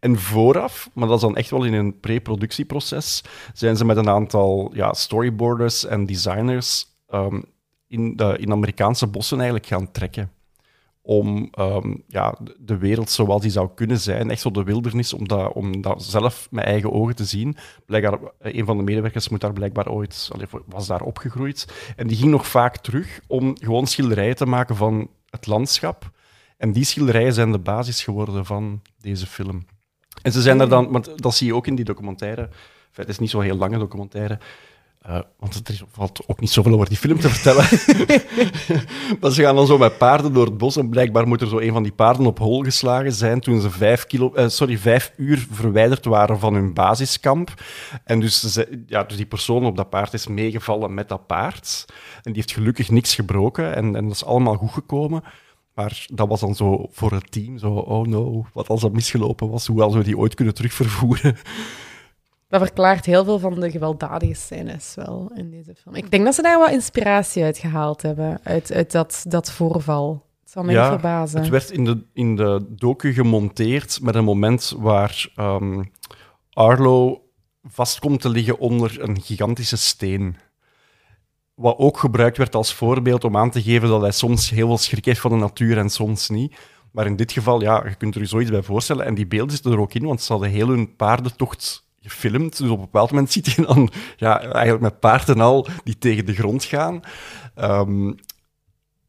En 0.00 0.18
vooraf, 0.18 0.90
maar 0.92 1.08
dat 1.08 1.16
is 1.16 1.22
dan 1.22 1.36
echt 1.36 1.50
wel 1.50 1.64
in 1.64 1.72
een 1.72 2.00
pre-productieproces, 2.00 3.24
zijn 3.54 3.76
ze 3.76 3.84
met 3.84 3.96
een 3.96 4.08
aantal 4.08 4.70
ja, 4.74 4.92
storyboarders 4.92 5.84
en 5.84 6.06
designers 6.06 6.86
um, 7.14 7.44
in, 7.88 8.16
de, 8.16 8.36
in 8.40 8.52
Amerikaanse 8.52 9.06
bossen 9.06 9.36
eigenlijk 9.36 9.68
gaan 9.68 9.92
trekken 9.92 10.30
om 11.06 11.50
um, 11.58 12.02
ja, 12.06 12.38
de 12.58 12.76
wereld 12.76 13.10
zoals 13.10 13.42
die 13.42 13.50
zou 13.50 13.68
kunnen 13.74 13.98
zijn, 13.98 14.30
echt 14.30 14.40
zo 14.40 14.50
de 14.50 14.62
wildernis, 14.62 15.12
om 15.12 15.28
dat, 15.28 15.52
om 15.52 15.80
dat 15.80 16.02
zelf 16.02 16.48
met 16.50 16.64
eigen 16.64 16.92
ogen 16.92 17.16
te 17.16 17.24
zien. 17.24 17.56
Blijkbaar, 17.86 18.18
eh, 18.38 18.54
een 18.54 18.64
van 18.64 18.76
de 18.76 18.82
medewerkers 18.82 19.28
moet 19.28 19.40
daar 19.40 19.52
blijkbaar 19.52 19.88
ooit, 19.88 20.30
was 20.66 20.86
daar 20.86 21.02
opgegroeid. 21.02 21.92
En 21.96 22.06
die 22.06 22.16
ging 22.16 22.30
nog 22.30 22.46
vaak 22.46 22.76
terug 22.76 23.20
om 23.26 23.56
gewoon 23.60 23.86
schilderijen 23.86 24.36
te 24.36 24.46
maken 24.46 24.76
van 24.76 25.08
het 25.30 25.46
landschap. 25.46 26.10
En 26.56 26.72
die 26.72 26.84
schilderijen 26.84 27.32
zijn 27.32 27.52
de 27.52 27.58
basis 27.58 28.04
geworden 28.04 28.46
van 28.46 28.82
deze 29.00 29.26
film. 29.26 29.66
En 30.22 30.32
ze 30.32 30.42
zijn 30.42 30.60
er 30.60 30.68
dan, 30.68 30.92
want 30.92 31.22
dat 31.22 31.34
zie 31.34 31.46
je 31.46 31.54
ook 31.54 31.66
in 31.66 31.74
die 31.74 31.84
documentaire, 31.84 32.48
het 32.92 33.08
is 33.08 33.18
niet 33.18 33.30
zo'n 33.30 33.42
heel 33.42 33.56
lange 33.56 33.78
documentaire, 33.78 34.38
uh, 35.08 35.18
want 35.38 35.68
er 35.68 35.80
valt 35.92 36.20
ook 36.26 36.40
niet 36.40 36.50
zoveel 36.50 36.72
over 36.72 36.88
die 36.88 36.96
film 36.96 37.20
te 37.20 37.28
vertellen. 37.28 37.64
maar 39.20 39.30
ze 39.30 39.42
gaan 39.42 39.56
dan 39.56 39.66
zo 39.66 39.78
met 39.78 39.98
paarden 39.98 40.32
door 40.32 40.44
het 40.44 40.58
bos 40.58 40.76
en 40.76 40.88
blijkbaar 40.88 41.28
moet 41.28 41.40
er 41.40 41.48
zo 41.48 41.58
een 41.58 41.72
van 41.72 41.82
die 41.82 41.92
paarden 41.92 42.26
op 42.26 42.38
hol 42.38 42.62
geslagen 42.62 43.12
zijn 43.12 43.40
toen 43.40 43.60
ze 43.60 43.70
vijf, 43.70 44.06
kilo, 44.06 44.32
uh, 44.34 44.48
sorry, 44.48 44.78
vijf 44.78 45.12
uur 45.16 45.46
verwijderd 45.50 46.04
waren 46.04 46.38
van 46.38 46.54
hun 46.54 46.74
basiskamp. 46.74 47.62
En 48.04 48.20
dus, 48.20 48.40
ze, 48.40 48.82
ja, 48.86 49.02
dus 49.02 49.16
die 49.16 49.26
persoon 49.26 49.64
op 49.64 49.76
dat 49.76 49.90
paard 49.90 50.12
is 50.12 50.26
meegevallen 50.26 50.94
met 50.94 51.08
dat 51.08 51.26
paard. 51.26 51.84
En 52.22 52.32
die 52.32 52.34
heeft 52.34 52.52
gelukkig 52.52 52.90
niks 52.90 53.14
gebroken 53.14 53.74
en, 53.74 53.96
en 53.96 54.04
dat 54.04 54.14
is 54.14 54.24
allemaal 54.24 54.56
goed 54.56 54.72
gekomen. 54.72 55.22
Maar 55.74 56.06
dat 56.12 56.28
was 56.28 56.40
dan 56.40 56.54
zo 56.54 56.88
voor 56.90 57.12
het 57.12 57.32
team, 57.32 57.58
zo, 57.58 57.70
oh 57.70 58.06
no, 58.06 58.46
wat 58.52 58.68
als 58.68 58.80
dat 58.80 58.92
misgelopen 58.92 59.50
was, 59.50 59.66
hoe 59.66 59.80
hadden 59.80 59.98
we 59.98 60.04
die 60.04 60.18
ooit 60.18 60.34
kunnen 60.34 60.54
terugvervoeren? 60.54 61.36
Dat 62.54 62.62
verklaart 62.62 63.04
heel 63.04 63.24
veel 63.24 63.38
van 63.38 63.60
de 63.60 63.70
gewelddadige 63.70 64.34
scènes 64.34 64.94
wel 64.94 65.30
in 65.34 65.50
deze 65.50 65.74
film. 65.74 65.94
Ik 65.94 66.10
denk 66.10 66.24
dat 66.24 66.34
ze 66.34 66.42
daar 66.42 66.58
wat 66.58 66.70
inspiratie 66.70 67.44
uit 67.44 67.58
gehaald 67.58 68.02
hebben, 68.02 68.40
uit, 68.42 68.72
uit 68.72 68.92
dat, 68.92 69.24
dat 69.28 69.52
voorval. 69.52 70.26
Het 70.40 70.50
zal 70.50 70.62
mij 70.62 70.74
ja, 70.74 70.88
verbazen. 70.88 71.40
Het 71.40 71.48
werd 71.48 71.70
in 71.70 71.84
de, 71.84 72.04
in 72.12 72.36
de 72.36 72.66
docu 72.68 73.12
gemonteerd 73.12 73.98
met 74.02 74.14
een 74.14 74.24
moment 74.24 74.74
waar 74.78 75.28
um, 75.36 75.90
Arlo 76.50 77.22
vast 77.62 77.98
komt 77.98 78.20
te 78.20 78.28
liggen 78.28 78.58
onder 78.58 79.02
een 79.02 79.20
gigantische 79.20 79.76
steen. 79.76 80.36
Wat 81.54 81.78
ook 81.78 81.98
gebruikt 81.98 82.36
werd 82.36 82.54
als 82.54 82.74
voorbeeld 82.74 83.24
om 83.24 83.36
aan 83.36 83.50
te 83.50 83.62
geven 83.62 83.88
dat 83.88 84.00
hij 84.00 84.12
soms 84.12 84.50
heel 84.50 84.66
veel 84.66 84.78
schrik 84.78 85.04
heeft 85.04 85.20
van 85.20 85.30
de 85.30 85.36
natuur 85.36 85.78
en 85.78 85.90
soms 85.90 86.28
niet. 86.28 86.56
Maar 86.92 87.06
in 87.06 87.16
dit 87.16 87.32
geval, 87.32 87.60
ja, 87.60 87.86
je 87.88 87.94
kunt 87.94 88.14
er 88.14 88.20
je 88.20 88.26
zoiets 88.26 88.50
bij 88.50 88.62
voorstellen. 88.62 89.06
En 89.06 89.14
die 89.14 89.26
beelden 89.26 89.54
zitten 89.54 89.72
er 89.72 89.80
ook 89.80 89.94
in, 89.94 90.04
want 90.04 90.22
ze 90.22 90.32
hadden 90.32 90.50
heel 90.50 90.68
hun 90.68 90.96
paardentocht 90.96 91.83
gefilmd. 92.04 92.58
Dus 92.58 92.68
op 92.68 92.76
een 92.76 92.84
bepaald 92.84 93.10
moment 93.10 93.32
ziet 93.32 93.46
je 93.46 93.62
dan 93.62 93.90
ja, 94.16 94.40
eigenlijk 94.40 94.80
met 94.80 95.00
paarden 95.00 95.40
al 95.40 95.66
die 95.84 95.98
tegen 95.98 96.26
de 96.26 96.34
grond 96.34 96.64
gaan. 96.64 97.00
Um, 97.56 98.16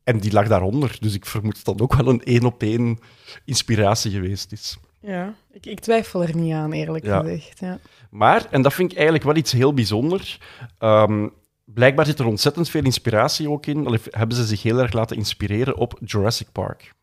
en 0.03 0.19
die 0.19 0.31
lag 0.31 0.47
daaronder. 0.47 0.97
Dus 0.99 1.13
ik 1.13 1.25
vermoed 1.25 1.55
dat 1.55 1.77
dat 1.77 1.81
ook 1.81 1.95
wel 1.95 2.07
een 2.07 2.23
één-op-één 2.23 2.99
inspiratie 3.45 4.11
geweest 4.11 4.51
is. 4.51 4.77
Ja, 4.99 5.33
ik, 5.51 5.65
ik, 5.65 5.79
twijfel 5.79 6.23
er 6.23 6.35
niet 6.35 6.53
aan, 6.53 6.71
eerlijk 6.71 7.05
ja. 7.05 7.19
gezegd. 7.19 7.59
Ja. 7.59 7.79
Maar, 8.09 8.47
en 8.51 8.61
dat 8.61 8.73
vind 8.73 8.91
ik 8.91 8.95
eigenlijk 8.95 9.25
wel 9.25 9.35
iets 9.35 9.51
heel 9.51 9.73
bijzonders. 9.73 10.39
Um, 10.79 11.31
blijkbaar 11.65 12.05
zit 12.05 12.19
er 12.19 12.25
ontzettend 12.25 12.69
veel 12.69 12.83
inspiratie 12.83 13.49
ook 13.49 13.65
in. 13.65 13.87
Allee, 13.87 13.99
hebben 14.09 14.37
ze 14.37 14.45
zich 14.45 14.63
heel 14.63 14.79
erg 14.79 14.93
laten 14.93 15.17
inspireren 15.17 15.77
op 15.77 15.99
Jurassic 16.05 16.47
Park. 16.51 16.93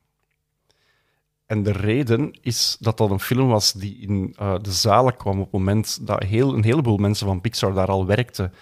En 1.53 1.63
de 1.63 1.73
reden 1.73 2.39
is 2.41 2.77
dat 2.81 2.99
dat 2.99 3.11
een 3.11 3.21
film 3.21 3.49
was 3.49 3.73
die 3.73 3.97
in 4.01 4.35
uh, 4.41 4.55
de 4.63 4.73
zalen 4.73 5.17
kwam 5.17 5.39
op 5.39 5.43
het 5.43 5.53
moment 5.53 6.07
dat 6.07 6.23
heel, 6.23 6.55
een 6.55 6.65
heleboel 6.65 6.97
mensen 6.97 7.27
van 7.27 7.41
Pixar 7.41 7.75
daar 7.75 7.89
al 7.89 8.07
werkten 8.07 8.53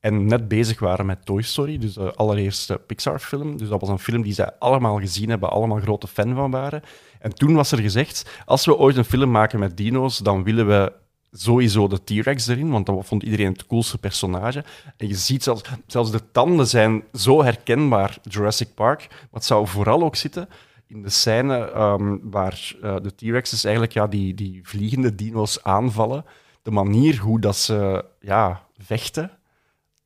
en 0.00 0.26
net 0.26 0.48
bezig 0.48 0.80
waren 0.80 1.06
met 1.06 1.24
Toy 1.24 1.42
Story, 1.42 1.78
dus 1.78 1.94
de 1.94 2.14
allereerste 2.14 2.80
Pixar-film. 2.86 3.56
Dus 3.56 3.68
dat 3.68 3.80
was 3.80 3.88
een 3.90 3.98
film 3.98 4.22
die 4.22 4.32
zij 4.32 4.50
allemaal 4.58 4.98
gezien 4.98 5.28
hebben, 5.28 5.50
allemaal 5.50 5.80
grote 5.80 6.06
fan 6.06 6.34
van 6.34 6.50
waren. 6.50 6.82
En 7.18 7.34
toen 7.34 7.54
was 7.54 7.72
er 7.72 7.78
gezegd, 7.78 8.40
als 8.44 8.66
we 8.66 8.76
ooit 8.76 8.96
een 8.96 9.04
film 9.04 9.30
maken 9.30 9.58
met 9.58 9.76
dino's, 9.76 10.18
dan 10.18 10.42
willen 10.44 10.66
we 10.66 10.92
sowieso 11.32 11.88
de 11.88 12.04
T-Rex 12.04 12.46
erin, 12.46 12.70
want 12.70 12.86
dat 12.86 13.06
vond 13.06 13.22
iedereen 13.22 13.52
het 13.52 13.66
coolste 13.66 13.98
personage. 13.98 14.64
En 14.96 15.08
je 15.08 15.14
ziet 15.14 15.42
zelfs, 15.42 15.62
zelfs 15.86 16.10
de 16.10 16.30
tanden 16.32 16.66
zijn 16.66 17.04
zo 17.12 17.42
herkenbaar, 17.42 18.18
Jurassic 18.22 18.74
Park. 18.74 19.08
Wat 19.30 19.44
zou 19.44 19.66
vooral 19.66 20.02
ook 20.02 20.16
zitten 20.16 20.48
in 20.90 21.02
de 21.02 21.10
scène 21.10 21.72
um, 21.76 22.20
waar 22.22 22.72
uh, 22.82 22.96
de 23.02 23.14
T-Rexes 23.14 23.64
eigenlijk 23.64 23.94
ja, 23.94 24.06
die, 24.06 24.34
die 24.34 24.60
vliegende 24.62 25.14
dino's 25.14 25.62
aanvallen, 25.62 26.24
de 26.62 26.70
manier 26.70 27.18
hoe 27.18 27.40
dat 27.40 27.56
ze 27.56 28.04
ja, 28.20 28.62
vechten, 28.78 29.30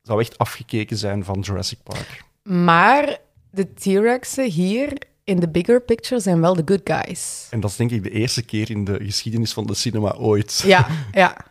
zou 0.02 0.20
echt 0.20 0.38
afgekeken 0.38 0.96
zijn 0.96 1.24
van 1.24 1.40
Jurassic 1.40 1.78
Park. 1.82 2.24
Maar 2.42 3.18
de 3.50 3.74
T-Rexen 3.74 4.50
hier 4.50 4.98
in 5.24 5.40
de 5.40 5.48
bigger 5.48 5.80
picture 5.80 6.20
zijn 6.20 6.40
wel 6.40 6.54
de 6.54 6.62
good 6.64 6.80
guys. 6.84 7.46
En 7.50 7.60
dat 7.60 7.70
is 7.70 7.76
denk 7.76 7.90
ik 7.90 8.02
de 8.02 8.10
eerste 8.10 8.42
keer 8.42 8.70
in 8.70 8.84
de 8.84 8.98
geschiedenis 9.04 9.52
van 9.52 9.66
de 9.66 9.74
cinema 9.74 10.14
ooit. 10.14 10.62
Ja, 10.66 10.88
ja. 11.12 11.36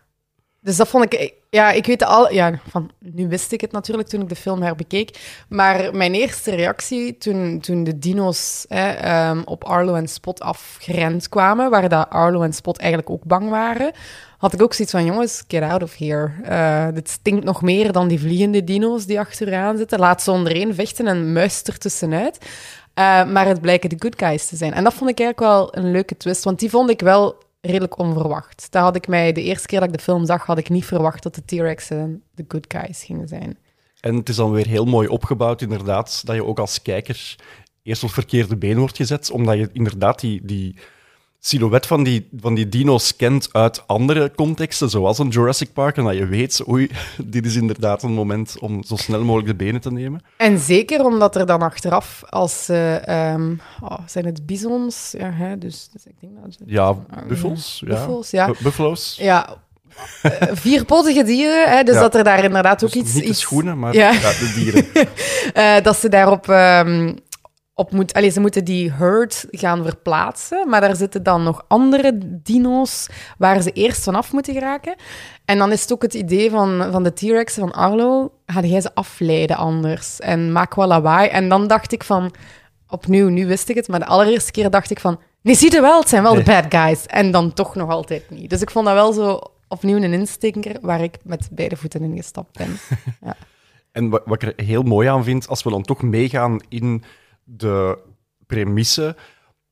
Dus 0.61 0.75
dat 0.75 0.87
vond 0.87 1.13
ik 1.13 1.33
Ja, 1.53 1.71
ik 1.71 1.85
weet 1.85 2.03
al. 2.03 2.31
Ja, 2.31 2.59
van, 2.69 2.91
nu 2.99 3.27
wist 3.27 3.51
ik 3.51 3.61
het 3.61 3.71
natuurlijk 3.71 4.07
toen 4.07 4.21
ik 4.21 4.29
de 4.29 4.35
film 4.35 4.61
herbekeek. 4.61 5.17
Maar 5.49 5.95
mijn 5.95 6.13
eerste 6.13 6.55
reactie 6.55 7.17
toen, 7.17 7.59
toen 7.59 7.83
de 7.83 7.99
dino's 7.99 8.65
hè, 8.67 8.91
ehm, 8.91 9.41
op 9.45 9.63
Arlo 9.63 9.93
en 9.93 10.07
Spot 10.07 10.39
afgerend 10.39 11.29
kwamen, 11.29 11.69
waar 11.69 11.89
dat 11.89 12.09
Arlo 12.09 12.41
en 12.41 12.53
Spot 12.53 12.77
eigenlijk 12.77 13.09
ook 13.09 13.23
bang 13.23 13.49
waren, 13.49 13.91
had 14.37 14.53
ik 14.53 14.61
ook 14.61 14.73
zoiets 14.73 14.93
van: 14.93 15.05
jongens, 15.05 15.43
get 15.47 15.63
out 15.63 15.83
of 15.83 15.97
here. 15.97 16.31
Eh, 16.43 16.87
dit 16.93 17.09
stinkt 17.09 17.45
nog 17.45 17.61
meer 17.61 17.91
dan 17.91 18.07
die 18.07 18.19
vliegende 18.19 18.63
dino's 18.63 19.05
die 19.05 19.19
achteraan 19.19 19.77
zitten. 19.77 19.99
Laat 19.99 20.21
ze 20.21 20.31
ondereen 20.31 20.73
vechten 20.73 21.07
en 21.07 21.33
muist 21.33 21.67
er 21.67 21.77
tussenuit. 21.77 22.37
Uh, 22.99 23.25
maar 23.25 23.45
het 23.45 23.61
blijken 23.61 23.89
de 23.89 23.95
good 23.99 24.15
guys 24.17 24.47
te 24.47 24.55
zijn. 24.55 24.73
En 24.73 24.83
dat 24.83 24.93
vond 24.93 25.09
ik 25.09 25.19
eigenlijk 25.19 25.53
wel 25.53 25.77
een 25.77 25.91
leuke 25.91 26.17
twist, 26.17 26.43
want 26.43 26.59
die 26.59 26.69
vond 26.69 26.89
ik 26.89 27.01
wel 27.01 27.42
redelijk 27.65 27.97
onverwacht. 27.97 28.67
Daar 28.71 28.83
had 28.83 28.95
ik 28.95 29.07
mij 29.07 29.31
de 29.31 29.41
eerste 29.41 29.67
keer 29.67 29.79
dat 29.79 29.87
ik 29.89 29.95
de 29.95 30.03
film 30.03 30.25
zag, 30.25 30.45
had 30.45 30.57
ik 30.57 30.69
niet 30.69 30.85
verwacht 30.85 31.23
dat 31.23 31.35
de 31.35 31.45
T-Rexen 31.45 32.23
de 32.35 32.45
good 32.47 32.65
guys 32.67 33.03
gingen 33.03 33.27
zijn. 33.27 33.57
En 33.99 34.15
het 34.15 34.29
is 34.29 34.35
dan 34.35 34.51
weer 34.51 34.67
heel 34.67 34.85
mooi 34.85 35.07
opgebouwd, 35.07 35.61
inderdaad, 35.61 36.21
dat 36.25 36.35
je 36.35 36.45
ook 36.45 36.59
als 36.59 36.81
kijker 36.81 37.35
eerst 37.83 38.03
op 38.03 38.09
verkeerde 38.09 38.57
been 38.57 38.77
wordt 38.77 38.97
gezet, 38.97 39.31
omdat 39.31 39.57
je 39.57 39.69
inderdaad 39.73 40.19
die, 40.19 40.45
die 40.45 40.75
silhouet 41.45 41.85
van 41.85 42.03
die, 42.03 42.27
van 42.39 42.55
die 42.55 42.69
dino's 42.69 43.15
kent 43.15 43.49
uit 43.51 43.87
andere 43.87 44.31
contexten, 44.35 44.89
zoals 44.89 45.19
een 45.19 45.27
Jurassic 45.27 45.73
Park, 45.73 45.97
en 45.97 46.03
dat 46.03 46.15
je 46.15 46.25
weet, 46.25 46.67
oei, 46.67 46.89
dit 47.23 47.45
is 47.45 47.55
inderdaad 47.55 48.03
een 48.03 48.13
moment 48.13 48.59
om 48.59 48.83
zo 48.83 48.95
snel 48.95 49.23
mogelijk 49.23 49.47
de 49.47 49.65
benen 49.65 49.81
te 49.81 49.91
nemen. 49.91 50.21
En 50.37 50.59
zeker 50.59 51.05
omdat 51.05 51.35
er 51.35 51.45
dan 51.45 51.61
achteraf, 51.61 52.23
als 52.29 52.69
uh, 52.69 52.95
oh, 53.81 53.99
zijn 54.05 54.25
het 54.25 54.45
bisons, 54.45 55.13
ja, 55.17 55.31
hè, 55.31 55.57
dus, 55.57 55.89
dus 55.91 56.05
ik 56.05 56.15
denk 56.21 56.33
dat... 56.43 56.57
Ja, 56.65 56.95
buffels, 57.27 57.81
ja. 57.85 57.87
Buffels, 57.87 58.29
ja. 58.29 58.51
Buffalo's. 58.59 59.15
Ja, 59.19 59.57
uh, 60.23 60.31
vierpotige 60.51 61.23
dieren, 61.23 61.77
hè, 61.77 61.83
dus 61.83 61.95
ja. 61.95 62.01
dat 62.01 62.15
er 62.15 62.23
daar 62.23 62.43
inderdaad 62.43 62.83
ook 62.83 62.91
dus 62.91 63.01
iets... 63.01 63.13
Niet 63.13 63.27
de 63.27 63.33
schoenen, 63.33 63.79
maar 63.79 63.93
ja. 63.93 64.11
Ja, 64.11 64.19
de 64.19 64.53
dieren. 64.55 64.85
uh, 65.77 65.83
dat 65.87 65.97
ze 65.97 66.09
daarop... 66.09 66.47
Um, 66.47 67.15
op 67.75 67.91
moet, 67.91 68.13
allez, 68.13 68.33
ze 68.33 68.39
moeten 68.39 68.65
die 68.65 68.91
herd 68.91 69.45
gaan 69.51 69.83
verplaatsen, 69.83 70.69
maar 70.69 70.81
daar 70.81 70.95
zitten 70.95 71.23
dan 71.23 71.43
nog 71.43 71.65
andere 71.67 72.17
dino's 72.43 73.07
waar 73.37 73.61
ze 73.61 73.71
eerst 73.71 74.03
vanaf 74.03 74.33
moeten 74.33 74.53
geraken. 74.53 74.95
En 75.45 75.57
dan 75.57 75.71
is 75.71 75.81
het 75.81 75.93
ook 75.93 76.01
het 76.01 76.13
idee 76.13 76.49
van, 76.49 76.87
van 76.91 77.03
de 77.03 77.13
T-Rex 77.13 77.53
van 77.53 77.71
Arlo, 77.71 78.31
ga 78.45 78.61
jij 78.61 78.81
ze 78.81 78.93
afleiden 78.93 79.57
anders 79.57 80.19
en 80.19 80.51
maak 80.51 80.75
wel 80.75 80.87
lawaai. 80.87 81.29
En 81.29 81.49
dan 81.49 81.67
dacht 81.67 81.91
ik 81.91 82.03
van, 82.03 82.33
opnieuw, 82.89 83.29
nu 83.29 83.45
wist 83.47 83.69
ik 83.69 83.75
het, 83.75 83.87
maar 83.87 83.99
de 83.99 84.05
allereerste 84.05 84.51
keer 84.51 84.69
dacht 84.69 84.91
ik 84.91 84.99
van, 84.99 85.19
nee, 85.41 85.55
zie 85.55 85.71
je 85.71 85.81
wel, 85.81 85.99
het 85.99 86.09
zijn 86.09 86.23
wel 86.23 86.33
de 86.33 86.43
bad 86.43 86.65
guys. 86.69 87.05
En 87.05 87.31
dan 87.31 87.53
toch 87.53 87.75
nog 87.75 87.89
altijd 87.89 88.29
niet. 88.29 88.49
Dus 88.49 88.61
ik 88.61 88.71
vond 88.71 88.85
dat 88.85 88.93
wel 88.93 89.13
zo 89.13 89.39
opnieuw 89.67 89.97
een 89.97 90.13
instinker 90.13 90.77
waar 90.81 91.01
ik 91.01 91.17
met 91.23 91.49
beide 91.51 91.75
voeten 91.75 92.01
in 92.01 92.15
gestapt 92.15 92.57
ben. 92.57 92.77
Ja. 93.21 93.35
En 93.91 94.09
wat, 94.09 94.21
wat 94.25 94.43
ik 94.43 94.57
er 94.57 94.65
heel 94.65 94.83
mooi 94.83 95.07
aan 95.07 95.23
vind, 95.23 95.47
als 95.47 95.63
we 95.63 95.69
dan 95.69 95.83
toch 95.83 96.01
meegaan 96.01 96.59
in 96.69 97.03
de 97.43 97.97
premisse 98.47 99.15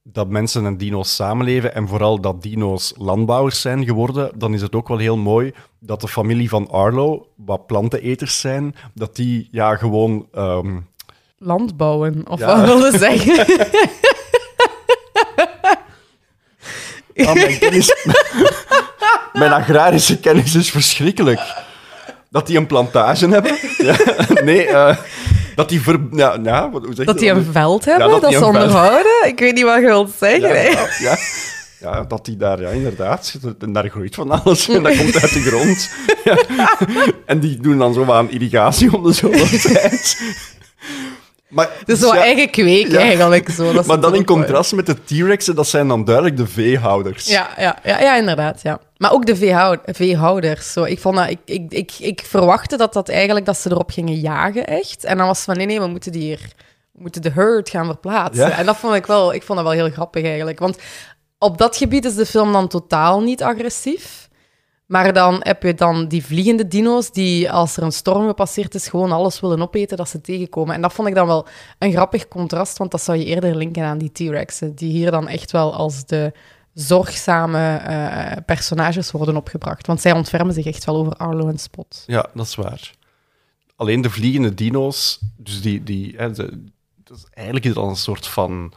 dat 0.03 0.27
mensen 0.27 0.65
en 0.65 0.77
dino's 0.77 1.15
samenleven 1.15 1.75
en 1.75 1.87
vooral 1.87 2.21
dat 2.21 2.41
dino's 2.41 2.93
landbouwers 2.97 3.61
zijn 3.61 3.85
geworden, 3.85 4.31
dan 4.35 4.53
is 4.53 4.61
het 4.61 4.75
ook 4.75 4.87
wel 4.87 4.97
heel 4.97 5.17
mooi 5.17 5.53
dat 5.79 6.01
de 6.01 6.07
familie 6.07 6.49
van 6.49 6.69
Arlo, 6.69 7.27
wat 7.35 7.65
planteneters 7.65 8.39
zijn, 8.39 8.75
dat 8.93 9.15
die 9.15 9.47
ja 9.51 9.75
gewoon... 9.75 10.27
Um... 10.35 10.89
Landbouwen, 11.37 12.27
of 12.27 12.39
ja. 12.39 12.57
wat 12.57 12.65
willen 12.65 12.99
zeggen? 12.99 13.45
Ah, 17.15 17.33
mijn, 17.33 17.59
kennis... 17.59 17.95
mijn 19.33 19.51
agrarische 19.51 20.19
kennis 20.19 20.55
is 20.55 20.71
verschrikkelijk. 20.71 21.41
Dat 22.29 22.47
die 22.47 22.57
een 22.57 22.67
plantage 22.67 23.27
hebben? 23.27 23.55
Nee, 24.45 24.67
uh... 24.67 24.97
Dat 25.55 25.69
die 25.69 25.81
ver... 25.81 25.99
Ja, 26.11 26.37
ja, 26.43 26.69
hoe 26.69 26.81
zeg 26.93 27.05
dat 27.05 27.19
die 27.19 27.29
een 27.29 27.51
veld 27.51 27.85
hebben, 27.85 28.09
dat, 28.09 28.21
dat 28.21 28.33
ze 28.33 28.45
onderhouden? 28.45 29.11
Ik 29.25 29.39
weet 29.39 29.53
niet 29.53 29.63
wat 29.63 29.75
je 29.75 29.85
wilt 29.85 30.11
zeggen. 30.19 30.55
Ja, 30.55 30.87
ja, 30.99 31.17
ja, 31.79 32.03
dat 32.03 32.25
die 32.25 32.37
daar, 32.37 32.61
ja, 32.61 32.69
inderdaad. 32.69 33.37
En 33.59 33.73
daar 33.73 33.89
groeit 33.89 34.15
van 34.15 34.31
alles 34.31 34.69
en 34.69 34.83
dat 34.83 34.97
komt 34.97 35.21
uit 35.21 35.33
de 35.33 35.41
grond. 35.41 35.89
Ja. 36.23 36.77
En 37.25 37.39
die 37.39 37.57
doen 37.57 37.77
dan 37.77 37.93
zo 37.93 38.11
aan 38.11 38.31
irrigatie 38.31 38.95
om 38.95 39.03
de 39.03 39.13
zoveel 39.13 39.59
tijd. 39.59 40.21
Maar, 41.47 41.69
dus 41.85 41.99
zo 41.99 42.13
ja, 42.13 42.21
eigen 42.21 42.49
kweek 42.49 42.93
eigenlijk. 42.93 43.49
Zo. 43.49 43.73
Dat 43.73 43.85
maar 43.85 43.99
dan 43.99 44.15
in 44.15 44.25
contrast 44.25 44.73
met 44.73 44.85
de 44.85 44.95
T-Rexen, 45.05 45.55
dat 45.55 45.67
zijn 45.67 45.87
dan 45.87 46.03
duidelijk 46.03 46.37
de 46.37 46.47
veehouders. 46.47 47.27
Ja, 47.27 47.49
ja, 47.57 47.79
ja, 47.83 47.99
ja 47.99 48.15
inderdaad. 48.15 48.59
Ja. 48.61 48.79
Maar 49.01 49.11
ook 49.11 49.25
de 49.25 49.35
veehoud, 49.35 49.79
veehouders. 49.83 50.71
Zo. 50.71 50.83
Ik, 50.83 50.99
vond 50.99 51.15
dat, 51.15 51.29
ik, 51.29 51.39
ik, 51.45 51.73
ik, 51.73 51.91
ik 51.99 52.21
verwachtte 52.25 52.77
dat, 52.77 52.93
dat, 52.93 53.09
eigenlijk, 53.09 53.45
dat 53.45 53.57
ze 53.57 53.71
erop 53.71 53.89
gingen 53.89 54.19
jagen, 54.19 54.67
echt. 54.67 55.03
En 55.03 55.17
dan 55.17 55.27
was 55.27 55.37
het 55.37 55.45
van, 55.45 55.57
nee, 55.57 55.65
nee, 55.65 55.79
we 55.79 55.87
moeten 55.87 56.11
die 56.11 56.21
hier... 56.21 56.53
We 56.91 57.01
moeten 57.01 57.21
de 57.21 57.29
herd 57.29 57.69
gaan 57.69 57.85
verplaatsen. 57.85 58.47
Ja? 58.47 58.57
En 58.57 58.65
dat 58.65 58.77
vond 58.77 58.95
ik 58.95 59.05
wel, 59.05 59.33
ik 59.33 59.43
vond 59.43 59.59
dat 59.59 59.67
wel 59.67 59.77
heel 59.77 59.91
grappig 59.91 60.23
eigenlijk. 60.23 60.59
Want 60.59 60.77
op 61.37 61.57
dat 61.57 61.77
gebied 61.77 62.05
is 62.05 62.15
de 62.15 62.25
film 62.25 62.51
dan 62.51 62.67
totaal 62.67 63.21
niet 63.21 63.43
agressief. 63.43 64.29
Maar 64.85 65.13
dan 65.13 65.37
heb 65.39 65.63
je 65.63 65.73
dan 65.73 66.07
die 66.07 66.25
vliegende 66.25 66.67
dino's 66.67 67.11
die, 67.11 67.51
als 67.51 67.77
er 67.77 67.83
een 67.83 67.91
storm 67.91 68.27
gepasseerd 68.27 68.75
is, 68.75 68.87
gewoon 68.87 69.11
alles 69.11 69.39
willen 69.39 69.61
opeten 69.61 69.97
dat 69.97 70.09
ze 70.09 70.21
tegenkomen. 70.21 70.75
En 70.75 70.81
dat 70.81 70.93
vond 70.93 71.07
ik 71.07 71.15
dan 71.15 71.27
wel 71.27 71.47
een 71.79 71.91
grappig 71.91 72.27
contrast, 72.27 72.77
want 72.77 72.91
dat 72.91 73.01
zou 73.01 73.17
je 73.17 73.25
eerder 73.25 73.55
linken 73.55 73.83
aan 73.83 73.97
die 73.97 74.11
T-Rexen, 74.11 74.75
die 74.75 74.91
hier 74.91 75.11
dan 75.11 75.27
echt 75.27 75.51
wel 75.51 75.73
als 75.73 76.05
de 76.05 76.31
zorgzame 76.73 77.81
uh, 77.87 78.31
personages 78.45 79.11
worden 79.11 79.35
opgebracht. 79.35 79.87
Want 79.87 80.01
zij 80.01 80.11
ontfermen 80.11 80.53
zich 80.53 80.65
echt 80.65 80.85
wel 80.85 80.95
over 80.95 81.13
Arlo 81.13 81.47
en 81.47 81.57
Spot. 81.57 82.03
Ja, 82.07 82.29
dat 82.33 82.45
is 82.45 82.55
waar. 82.55 82.91
Alleen 83.75 84.01
de 84.01 84.09
vliegende 84.09 84.53
dino's, 84.53 85.19
dus 85.37 85.61
die... 85.61 85.83
die 85.83 86.13
hè, 86.17 86.31
de, 86.31 86.63
dat 87.03 87.17
is, 87.17 87.25
eigenlijk 87.33 87.65
is 87.65 87.73
dat 87.73 87.87
een 87.87 87.95
soort 87.95 88.27
van... 88.27 88.73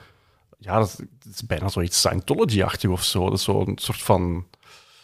Ja, 0.58 0.78
dat 0.78 0.86
is, 0.88 0.96
dat 0.96 1.32
is 1.34 1.46
bijna 1.46 1.68
zoiets 1.68 1.98
Scientology-achtig 1.98 2.90
of 2.90 3.04
zo. 3.04 3.24
Dat 3.24 3.38
is 3.38 3.44
zo'n 3.44 3.72
soort 3.80 4.02
van 4.02 4.46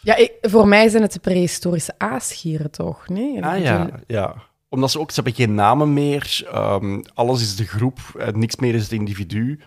ja, 0.03 0.15
ik, 0.15 0.31
voor 0.41 0.67
mij 0.67 0.89
zijn 0.89 1.01
het 1.01 1.13
de 1.13 1.19
prehistorische 1.19 1.93
aasgieren, 1.97 2.71
toch? 2.71 3.07
Nee? 3.07 3.43
Ah 3.43 3.61
ja, 3.61 3.89
ja. 4.07 4.35
Omdat 4.69 4.91
ze 4.91 4.99
ook, 4.99 5.09
ze 5.09 5.15
hebben 5.15 5.33
geen 5.33 5.53
namen 5.53 5.93
meer. 5.93 6.49
Um, 6.55 7.01
alles 7.13 7.41
is 7.41 7.55
de 7.55 7.65
groep, 7.65 7.99
en 8.19 8.39
niks 8.39 8.55
meer 8.55 8.75
is 8.75 8.83
het 8.83 8.91
individu. 8.91 9.59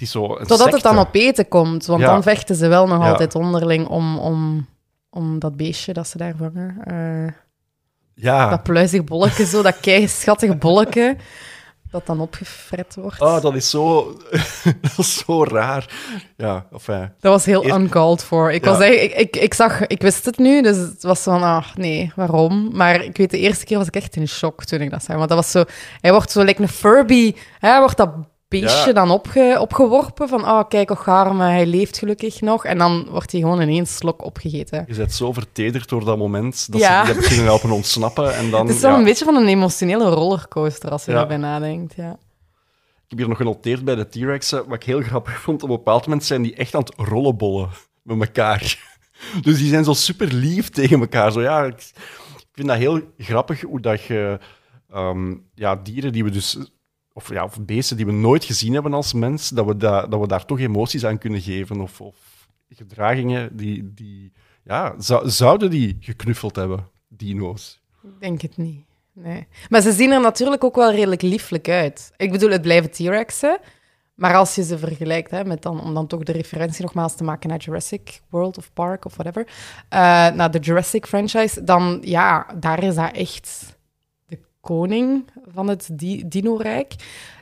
Het 0.00 0.08
is 0.08 0.14
zo 0.14 0.24
een 0.24 0.36
Totdat 0.36 0.58
secte. 0.58 0.74
het 0.74 0.82
dan 0.82 0.98
op 0.98 1.14
eten 1.14 1.48
komt, 1.48 1.86
want 1.86 2.00
ja. 2.00 2.06
dan 2.06 2.22
vechten 2.22 2.56
ze 2.56 2.68
wel 2.68 2.86
nog 2.86 3.02
ja. 3.02 3.10
altijd 3.10 3.34
onderling 3.34 3.86
om, 3.86 4.18
om, 4.18 4.66
om 5.10 5.38
dat 5.38 5.56
beestje 5.56 5.92
dat 5.92 6.08
ze 6.08 6.18
daar 6.18 6.34
vangen. 6.36 6.82
Uh, 6.90 7.32
ja. 8.14 8.50
Dat 8.50 8.62
pluizig 8.62 9.04
bolletje, 9.04 9.46
zo, 9.46 9.62
dat 9.62 9.80
kei 9.80 10.08
schattige 10.08 10.56
bolletje 10.56 11.16
dat 11.90 12.06
dan 12.06 12.20
opgefret 12.20 12.94
wordt. 12.94 13.20
Oh, 13.20 13.40
dat 13.40 13.54
is 13.54 13.70
zo, 13.70 14.16
dat 14.80 14.98
is 14.98 15.18
zo 15.18 15.44
raar. 15.44 15.90
Ja, 16.36 16.66
enfin. 16.72 17.12
Dat 17.20 17.32
was 17.32 17.44
heel 17.44 17.66
uncalled 17.66 18.24
for. 18.24 18.52
Ik, 18.52 18.64
ja. 18.64 18.70
was 18.70 18.80
ik, 18.80 19.12
ik, 19.12 19.36
ik, 19.36 19.54
zag, 19.54 19.86
ik 19.86 20.02
wist 20.02 20.24
het 20.24 20.38
nu, 20.38 20.62
dus 20.62 20.76
het 20.76 21.02
was 21.02 21.20
van, 21.20 21.42
ah, 21.42 21.74
nee, 21.74 22.12
waarom? 22.16 22.76
Maar 22.76 23.04
ik 23.04 23.16
weet, 23.16 23.30
de 23.30 23.38
eerste 23.38 23.64
keer 23.64 23.78
was 23.78 23.86
ik 23.86 23.96
echt 23.96 24.16
in 24.16 24.28
shock 24.28 24.64
toen 24.64 24.80
ik 24.80 24.90
dat 24.90 25.04
zag. 25.04 25.16
Want 25.16 25.28
dat 25.28 25.38
was 25.38 25.50
zo, 25.50 25.64
hij 26.00 26.10
wordt 26.12 26.30
zo, 26.30 26.42
like 26.42 26.62
een 26.62 26.68
Furby, 26.68 27.34
hij 27.58 27.78
wordt 27.78 27.96
dat 27.96 28.10
beestje 28.50 28.86
ja. 28.86 28.92
dan 28.92 29.10
opge, 29.10 29.56
opgeworpen. 29.60 30.28
Van, 30.28 30.44
oh, 30.44 30.62
kijk, 30.68 30.90
och 30.90 31.08
arme, 31.08 31.44
hij 31.44 31.66
leeft 31.66 31.98
gelukkig 31.98 32.40
nog. 32.40 32.64
En 32.64 32.78
dan 32.78 33.06
wordt 33.10 33.32
hij 33.32 33.40
gewoon 33.40 33.60
in 33.60 33.68
één 33.68 33.86
slok 33.86 34.24
opgegeten. 34.24 34.84
Je 34.88 34.94
bent 34.94 35.12
zo 35.12 35.32
vertederd 35.32 35.88
door 35.88 36.04
dat 36.04 36.18
moment, 36.18 36.72
dat 36.72 36.80
ja. 36.80 37.06
ze 37.06 37.14
kunnen 37.14 37.44
helpen 37.44 37.70
ontsnappen. 37.70 38.34
En 38.34 38.50
dan, 38.50 38.60
het 38.66 38.76
is 38.76 38.82
wel 38.82 38.90
ja. 38.90 38.98
een 38.98 39.04
beetje 39.04 39.24
van 39.24 39.36
een 39.36 39.48
emotionele 39.48 40.08
rollercoaster, 40.08 40.90
als 40.90 41.04
je 41.04 41.12
daarbij 41.12 41.36
nadenkt, 41.36 41.94
ja. 41.96 42.18
Ik 43.10 43.16
heb 43.16 43.18
hier 43.18 43.28
nog 43.28 43.36
genoteerd 43.36 43.84
bij 43.84 43.94
de 43.94 44.08
T-Rexen, 44.08 44.64
wat 44.66 44.76
ik 44.76 44.82
heel 44.82 45.00
grappig 45.00 45.40
vond. 45.40 45.62
Op 45.62 45.68
een 45.68 45.76
bepaald 45.76 46.06
moment 46.06 46.24
zijn 46.24 46.42
die 46.42 46.54
echt 46.54 46.74
aan 46.74 46.80
het 46.80 46.94
rollenbollen 46.96 47.68
met 48.02 48.20
elkaar. 48.20 48.88
Dus 49.42 49.58
die 49.58 49.68
zijn 49.68 49.84
zo 49.84 49.92
super 49.92 50.32
lief 50.32 50.68
tegen 50.68 51.00
elkaar. 51.00 51.32
Zo, 51.32 51.42
ja, 51.42 51.64
ik 51.64 51.92
vind 52.52 52.68
dat 52.68 52.76
heel 52.76 53.00
grappig 53.18 53.60
hoe 53.60 53.80
dat 53.80 54.02
je 54.02 54.38
um, 54.94 55.48
ja, 55.54 55.76
dieren 55.76 56.12
die 56.12 56.24
we 56.24 56.30
dus 56.30 56.58
of, 57.12 57.28
ja, 57.28 57.44
of 57.44 57.60
beesten 57.60 57.96
die 57.96 58.06
we 58.06 58.12
nooit 58.12 58.44
gezien 58.44 58.72
hebben 58.72 58.94
als 58.94 59.12
mens, 59.12 59.48
dat 59.48 59.66
we, 59.66 59.76
da, 59.76 60.06
dat 60.06 60.20
we 60.20 60.26
daar 60.26 60.44
toch 60.44 60.60
emoties 60.60 61.04
aan 61.04 61.18
kunnen 61.18 61.40
geven. 61.40 61.80
Of, 61.80 62.00
of 62.00 62.48
gedragingen 62.68 63.56
die, 63.56 63.94
die 63.94 64.32
ja, 64.64 64.94
zou, 64.98 65.30
zouden 65.30 65.70
die 65.70 65.96
geknuffeld 66.00 66.56
hebben, 66.56 66.88
dino's? 67.08 67.80
Ik 68.02 68.20
denk 68.20 68.40
het 68.40 68.56
niet. 68.56 68.84
Nee. 69.12 69.46
Maar 69.68 69.80
ze 69.80 69.92
zien 69.92 70.10
er 70.10 70.20
natuurlijk 70.20 70.64
ook 70.64 70.76
wel 70.76 70.90
redelijk 70.90 71.22
lieflijk 71.22 71.68
uit. 71.68 72.12
Ik 72.16 72.30
bedoel, 72.30 72.50
het 72.50 72.62
blijven 72.62 72.90
T-Rexen. 72.90 73.58
Maar 74.14 74.34
als 74.34 74.54
je 74.54 74.64
ze 74.64 74.78
vergelijkt, 74.78 75.30
hè, 75.30 75.44
met 75.44 75.62
dan, 75.62 75.82
om 75.82 75.94
dan 75.94 76.06
toch 76.06 76.22
de 76.22 76.32
referentie 76.32 76.82
nogmaals 76.82 77.14
te 77.14 77.24
maken 77.24 77.48
naar 77.48 77.58
Jurassic 77.58 78.20
World 78.28 78.58
of 78.58 78.72
Park 78.72 79.04
of 79.04 79.16
whatever, 79.16 79.46
uh, 79.46 79.50
naar 80.30 80.50
de 80.50 80.58
Jurassic 80.58 81.06
franchise, 81.06 81.64
dan 81.64 81.98
ja, 82.02 82.46
daar 82.58 82.82
is 82.82 82.94
dat 82.94 83.12
echt 83.12 83.78
koning 84.60 85.30
van 85.46 85.68
het 85.68 85.88
di 85.92 86.28
dino-rijk. 86.28 86.94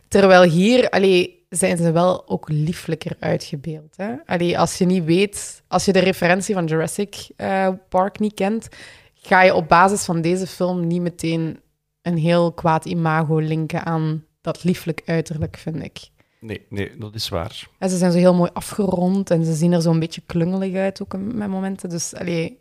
Terwijl 0.08 0.42
hier 0.42 0.90
allee, 0.90 1.46
zijn 1.48 1.76
ze 1.76 1.92
wel 1.92 2.28
ook 2.28 2.48
lieflijker 2.48 3.16
uitgebeeld. 3.18 3.96
Hè? 3.96 4.14
Allee, 4.26 4.58
als 4.58 4.78
je 4.78 4.84
niet 4.84 5.04
weet, 5.04 5.62
als 5.68 5.84
je 5.84 5.92
de 5.92 5.98
referentie 5.98 6.54
van 6.54 6.66
Jurassic 6.66 7.28
uh, 7.36 7.68
Park 7.88 8.18
niet 8.18 8.34
kent, 8.34 8.68
ga 9.14 9.42
je 9.42 9.54
op 9.54 9.68
basis 9.68 10.04
van 10.04 10.20
deze 10.20 10.46
film 10.46 10.86
niet 10.86 11.00
meteen 11.00 11.60
een 12.02 12.18
heel 12.18 12.52
kwaad 12.52 12.84
imago 12.84 13.38
linken 13.38 13.84
aan 13.84 14.24
dat 14.40 14.64
lieflijk 14.64 15.02
uiterlijk, 15.06 15.56
vind 15.56 15.82
ik. 15.82 16.08
Nee, 16.40 16.66
nee, 16.68 16.96
dat 16.98 17.14
is 17.14 17.28
waar. 17.28 17.68
En 17.78 17.90
ze 17.90 17.96
zijn 17.96 18.12
zo 18.12 18.18
heel 18.18 18.34
mooi 18.34 18.50
afgerond 18.52 19.30
en 19.30 19.44
ze 19.44 19.54
zien 19.54 19.72
er 19.72 19.82
zo'n 19.82 19.98
beetje 19.98 20.22
klungelig 20.26 20.74
uit 20.74 21.02
ook 21.02 21.16
met 21.18 21.48
momenten. 21.48 21.88
Dus 21.88 22.14
allee, 22.14 22.58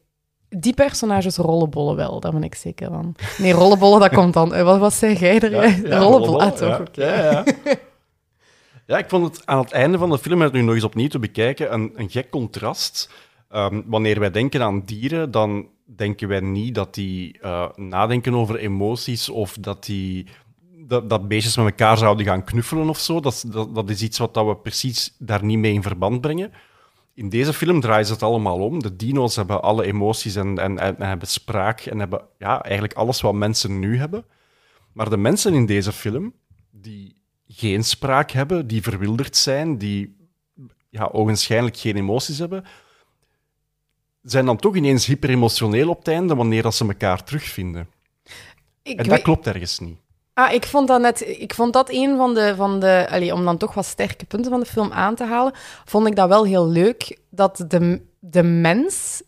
die 0.50 0.74
personages 0.74 1.36
rollenbollen 1.38 1.96
wel, 1.96 2.20
daar 2.20 2.32
ben 2.32 2.44
ik 2.44 2.56
zeker 2.56 2.88
van. 2.90 3.16
Nee, 3.38 3.52
rollenbollen, 3.54 4.00
dat 4.00 4.14
komt 4.14 4.34
dan. 4.34 4.64
Wat, 4.64 4.80
wat 4.80 4.94
zei 4.94 5.14
jij 5.16 5.40
er? 5.40 5.52
rollenbollen, 5.52 6.00
rollenbollen, 6.04 6.40
ah, 6.52 6.52
toch? 6.52 6.84
ja. 6.92 7.06
Ja, 7.08 7.32
ja. 7.32 7.44
Ja, 8.86 8.98
ik 8.98 9.10
vond 9.10 9.26
het 9.36 9.46
aan 9.46 9.58
het 9.60 9.72
einde 9.72 9.98
van 9.98 10.10
de 10.10 10.18
film, 10.18 10.42
het 10.42 10.54
nu 10.54 10.62
nog 10.62 10.76
eens 10.76 10.84
opnieuw 10.84 11.08
te 11.08 11.20
bekijken, 11.20 11.74
een, 11.74 11.92
een 11.96 12.10
gek 12.10 12.30
contrast. 12.30 13.12
Ehm, 13.50 13.82
wanneer 13.86 14.20
wij 14.20 14.32
denken 14.32 14.62
aan 14.64 14.82
dieren, 14.86 15.32
dan 15.32 15.68
denken 15.86 16.28
wij 16.28 16.40
niet 16.40 16.76
dat 16.76 16.94
die 16.94 17.40
eh, 17.42 17.66
nadenken 17.76 18.34
over 18.36 18.58
emoties 18.58 19.30
of 19.30 19.58
dat 19.60 19.86
die 19.86 20.28
dat, 20.88 21.10
dat 21.10 21.28
beestjes 21.28 21.58
met 21.58 21.66
elkaar 21.66 21.98
zouden 21.98 22.26
gaan 22.26 22.44
knuffelen 22.44 22.90
of 22.90 22.98
zo. 23.00 23.20
Dat, 23.20 23.34
is- 23.34 23.42
dat, 23.42 23.76
dat 23.76 23.90
is 23.90 24.02
iets 24.02 24.18
wat 24.18 24.34
dat 24.34 24.46
we 24.46 24.56
precies 24.56 25.16
daar 25.20 25.44
niet 25.44 25.58
mee 25.60 25.74
in 25.74 25.82
verband 25.84 26.22
brengen. 26.22 26.52
In 27.18 27.30
deze 27.30 27.54
film 27.54 27.80
draaien 27.82 28.06
ze 28.06 28.14
het 28.14 28.24
allemaal 28.24 28.60
om. 28.60 28.82
De 28.82 28.96
dino's 28.96 29.36
hebben 29.36 29.62
alle 29.62 29.86
emoties 29.86 30.36
en, 30.36 30.58
en, 30.58 30.80
en, 30.80 31.00
en 31.00 31.08
hebben 31.08 31.28
spraak 31.28 31.82
en 31.82 32.00
hebben 32.00 32.22
ja, 32.38 32.62
eigenlijk 32.64 32.94
alles 32.94 33.22
wat 33.22 33.34
mensen 33.34 33.80
nu 33.80 33.98
hebben. 33.98 34.26
Maar 34.94 35.10
de 35.10 35.18
mensen 35.18 35.54
in 35.54 35.66
deze 35.66 35.92
film, 35.92 36.34
die 36.72 37.16
geen 37.48 37.84
spraak 37.84 38.32
hebben, 38.32 38.68
die 38.68 38.82
verwilderd 38.82 39.36
zijn, 39.38 39.78
die 39.78 40.16
ja, 40.90 41.10
ogenschijnlijk 41.12 41.78
geen 41.78 41.96
emoties 41.96 42.38
hebben, 42.38 42.64
zijn 44.22 44.46
dan 44.46 44.58
toch 44.58 44.76
ineens 44.76 45.06
hyperemotioneel 45.06 45.90
op 45.90 45.98
het 45.98 46.08
einde 46.08 46.36
wanneer 46.36 46.62
dat 46.62 46.76
ze 46.76 46.88
elkaar 46.88 47.24
terugvinden. 47.24 47.90
Ik 48.82 48.92
En 48.92 48.98
dat 48.98 49.08
weet- 49.08 49.22
klopt 49.22 49.48
ergens 49.48 49.80
niet. 49.80 49.98
Ah, 50.38 50.54
ik 50.54 50.66
vond 50.66 50.88
dat 50.88 51.02
net... 51.02 51.28
Ik 51.28 51.54
vond 51.54 51.74
dat 51.74 51.90
een 51.92 52.18
van 52.18 52.34
de... 52.34 52.54
Van 52.56 52.80
de 52.80 53.08
allee, 53.10 53.34
om 53.34 53.46
dan 53.46 53.58
toch 53.58 53.74
wat 53.74 53.86
sterke 53.86 54.26
punten 54.26 54.52
van 54.52 54.60
de 54.60 54.66
film 54.66 54.92
aan 54.92 55.16
te 55.16 55.24
halen, 55.26 55.54
vond 55.86 56.08
ik 56.08 56.16
dat 56.16 56.28
wel 56.28 56.46
heel 56.46 56.68
leuk 56.68 57.18
dat 57.30 57.66
de, 57.68 58.02
de 58.20 58.44
mens 58.44 59.24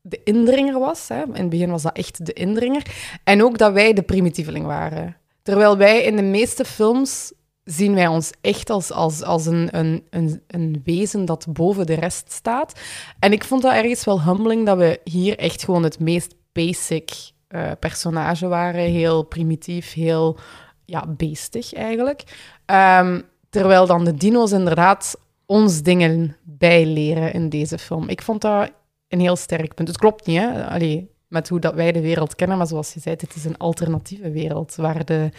de 0.00 0.20
indringer 0.24 0.78
was. 0.78 1.08
Hè. 1.08 1.22
In 1.22 1.32
het 1.34 1.48
begin 1.48 1.70
was 1.70 1.82
dat 1.82 1.96
echt 1.96 2.26
de 2.26 2.32
indringer. 2.32 2.82
En 3.24 3.42
ook 3.42 3.58
dat 3.58 3.72
wij 3.72 3.92
de 3.92 4.02
primitieveling 4.02 4.66
waren. 4.66 5.16
Terwijl 5.42 5.76
wij 5.76 6.02
in 6.02 6.16
de 6.16 6.22
meeste 6.22 6.64
films 6.64 7.32
zien 7.64 7.94
wij 7.94 8.06
ons 8.06 8.32
echt 8.40 8.70
als, 8.70 8.92
als, 8.92 9.22
als 9.22 9.46
een, 9.46 9.68
een, 9.70 10.06
een, 10.10 10.42
een 10.46 10.80
wezen 10.84 11.24
dat 11.24 11.46
boven 11.48 11.86
de 11.86 11.94
rest 11.94 12.32
staat. 12.32 12.80
En 13.18 13.32
ik 13.32 13.44
vond 13.44 13.62
dat 13.62 13.72
ergens 13.72 14.04
wel 14.04 14.22
humbling 14.22 14.66
dat 14.66 14.78
we 14.78 15.00
hier 15.04 15.38
echt 15.38 15.64
gewoon 15.64 15.82
het 15.82 15.98
meest 15.98 16.34
basic 16.52 17.32
eh, 17.48 17.70
personage 17.80 18.48
waren. 18.48 18.80
Heel 18.80 19.22
primitief, 19.22 19.92
heel 19.92 20.38
ja, 20.84 21.06
beestig 21.06 21.74
eigenlijk. 21.74 22.22
Ehm, 22.64 23.20
terwijl 23.50 23.86
dan 23.86 24.04
de 24.04 24.14
dino's 24.14 24.52
inderdaad 24.52 25.20
ons 25.46 25.82
dingen 25.82 26.36
bijleren 26.42 27.32
in 27.32 27.48
deze 27.48 27.78
film. 27.78 28.08
Ik 28.08 28.22
vond 28.22 28.40
dat 28.40 28.70
een 29.08 29.20
heel 29.20 29.36
sterk 29.36 29.74
punt. 29.74 29.88
Het 29.88 29.98
klopt 29.98 30.26
niet, 30.26 30.38
hè? 30.38 30.66
Allee, 30.66 31.10
met 31.28 31.48
hoe 31.48 31.60
dat 31.60 31.74
wij 31.74 31.92
de 31.92 32.00
wereld 32.00 32.34
kennen, 32.34 32.56
maar 32.58 32.66
zoals 32.66 32.94
je 32.94 33.00
zei, 33.00 33.16
het 33.18 33.34
is 33.34 33.44
een 33.44 33.58
alternatieve 33.58 34.30
wereld 34.30 34.74
waar 34.74 35.04
de, 35.04 35.30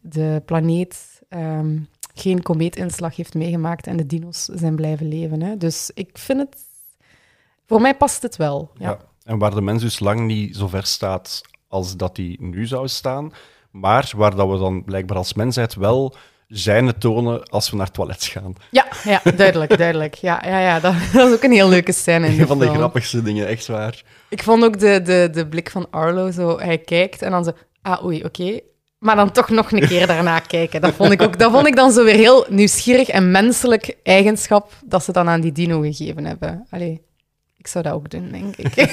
de 0.00 0.42
planeet 0.44 1.22
ehm, 1.28 1.78
geen 2.14 2.42
komeetinslag 2.42 3.16
heeft 3.16 3.34
meegemaakt 3.34 3.86
en 3.86 3.96
de 3.96 4.06
dino's 4.06 4.44
zijn 4.44 4.76
blijven 4.76 5.08
leven. 5.08 5.42
Hè? 5.42 5.56
Dus 5.56 5.90
ik 5.94 6.18
vind 6.18 6.38
het... 6.38 6.56
Voor 7.66 7.80
mij 7.80 7.96
past 7.96 8.22
het 8.22 8.36
wel. 8.36 8.70
Ja. 8.78 8.98
En 9.30 9.38
waar 9.38 9.54
de 9.54 9.60
mens 9.60 9.82
dus 9.82 10.00
lang 10.00 10.20
niet 10.20 10.56
zo 10.56 10.68
ver 10.68 10.86
staat 10.86 11.40
als 11.68 11.96
dat 11.96 12.16
hij 12.16 12.36
nu 12.40 12.66
zou 12.66 12.88
staan, 12.88 13.32
maar 13.70 14.12
waar 14.16 14.34
dat 14.34 14.48
we 14.48 14.58
dan 14.58 14.84
blijkbaar 14.84 15.16
als 15.16 15.34
mensheid 15.34 15.74
wel 15.74 16.14
zijn 16.48 16.98
tonen 16.98 17.42
als 17.44 17.70
we 17.70 17.76
naar 17.76 17.86
het 17.86 17.94
toilet 17.94 18.24
gaan. 18.24 18.54
Ja, 18.70 18.86
ja, 19.04 19.20
duidelijk, 19.36 19.78
duidelijk. 19.78 20.14
Ja, 20.14 20.42
ja, 20.46 20.58
ja 20.58 20.80
dat, 20.80 20.94
dat 21.12 21.28
is 21.28 21.34
ook 21.34 21.42
een 21.42 21.52
heel 21.52 21.68
leuke 21.68 21.92
scène 21.92 22.26
in 22.26 22.40
Een 22.40 22.46
van 22.46 22.58
de 22.58 22.68
grappigste 22.68 23.22
dingen, 23.22 23.46
echt 23.46 23.66
waar. 23.66 24.02
Ik 24.28 24.42
vond 24.42 24.64
ook 24.64 24.78
de, 24.78 25.02
de, 25.02 25.28
de 25.32 25.48
blik 25.48 25.70
van 25.70 25.86
Arlo 25.90 26.30
zo. 26.30 26.58
Hij 26.58 26.78
kijkt 26.78 27.22
en 27.22 27.30
dan 27.30 27.44
zo. 27.44 27.50
Ah, 27.82 28.04
oei, 28.04 28.24
oké. 28.24 28.60
Maar 28.98 29.16
dan 29.16 29.32
toch 29.32 29.48
nog 29.48 29.72
een 29.72 29.88
keer 29.88 30.06
daarna 30.06 30.38
kijken. 30.56 30.80
Dat 30.80 30.94
vond 30.94 31.12
ik, 31.12 31.22
ook, 31.22 31.38
dat 31.38 31.52
vond 31.52 31.66
ik 31.66 31.76
dan 31.76 31.92
zo 31.92 32.04
weer 32.04 32.14
heel 32.16 32.46
nieuwsgierig 32.48 33.08
en 33.08 33.30
menselijk 33.30 33.96
eigenschap 34.02 34.72
dat 34.84 35.04
ze 35.04 35.12
dan 35.12 35.28
aan 35.28 35.40
die 35.40 35.52
dino 35.52 35.80
gegeven 35.80 36.24
hebben. 36.24 36.66
Allee, 36.70 37.08
ik 37.60 37.66
zou 37.66 37.84
dat 37.84 37.92
ook 37.92 38.10
doen, 38.10 38.30
denk 38.30 38.56
ik. 38.56 38.90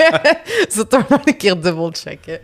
zo 0.74 0.86
toch 0.86 1.08
nog 1.08 1.26
een 1.26 1.36
keer 1.36 1.60
dubbelchecken. 1.60 2.40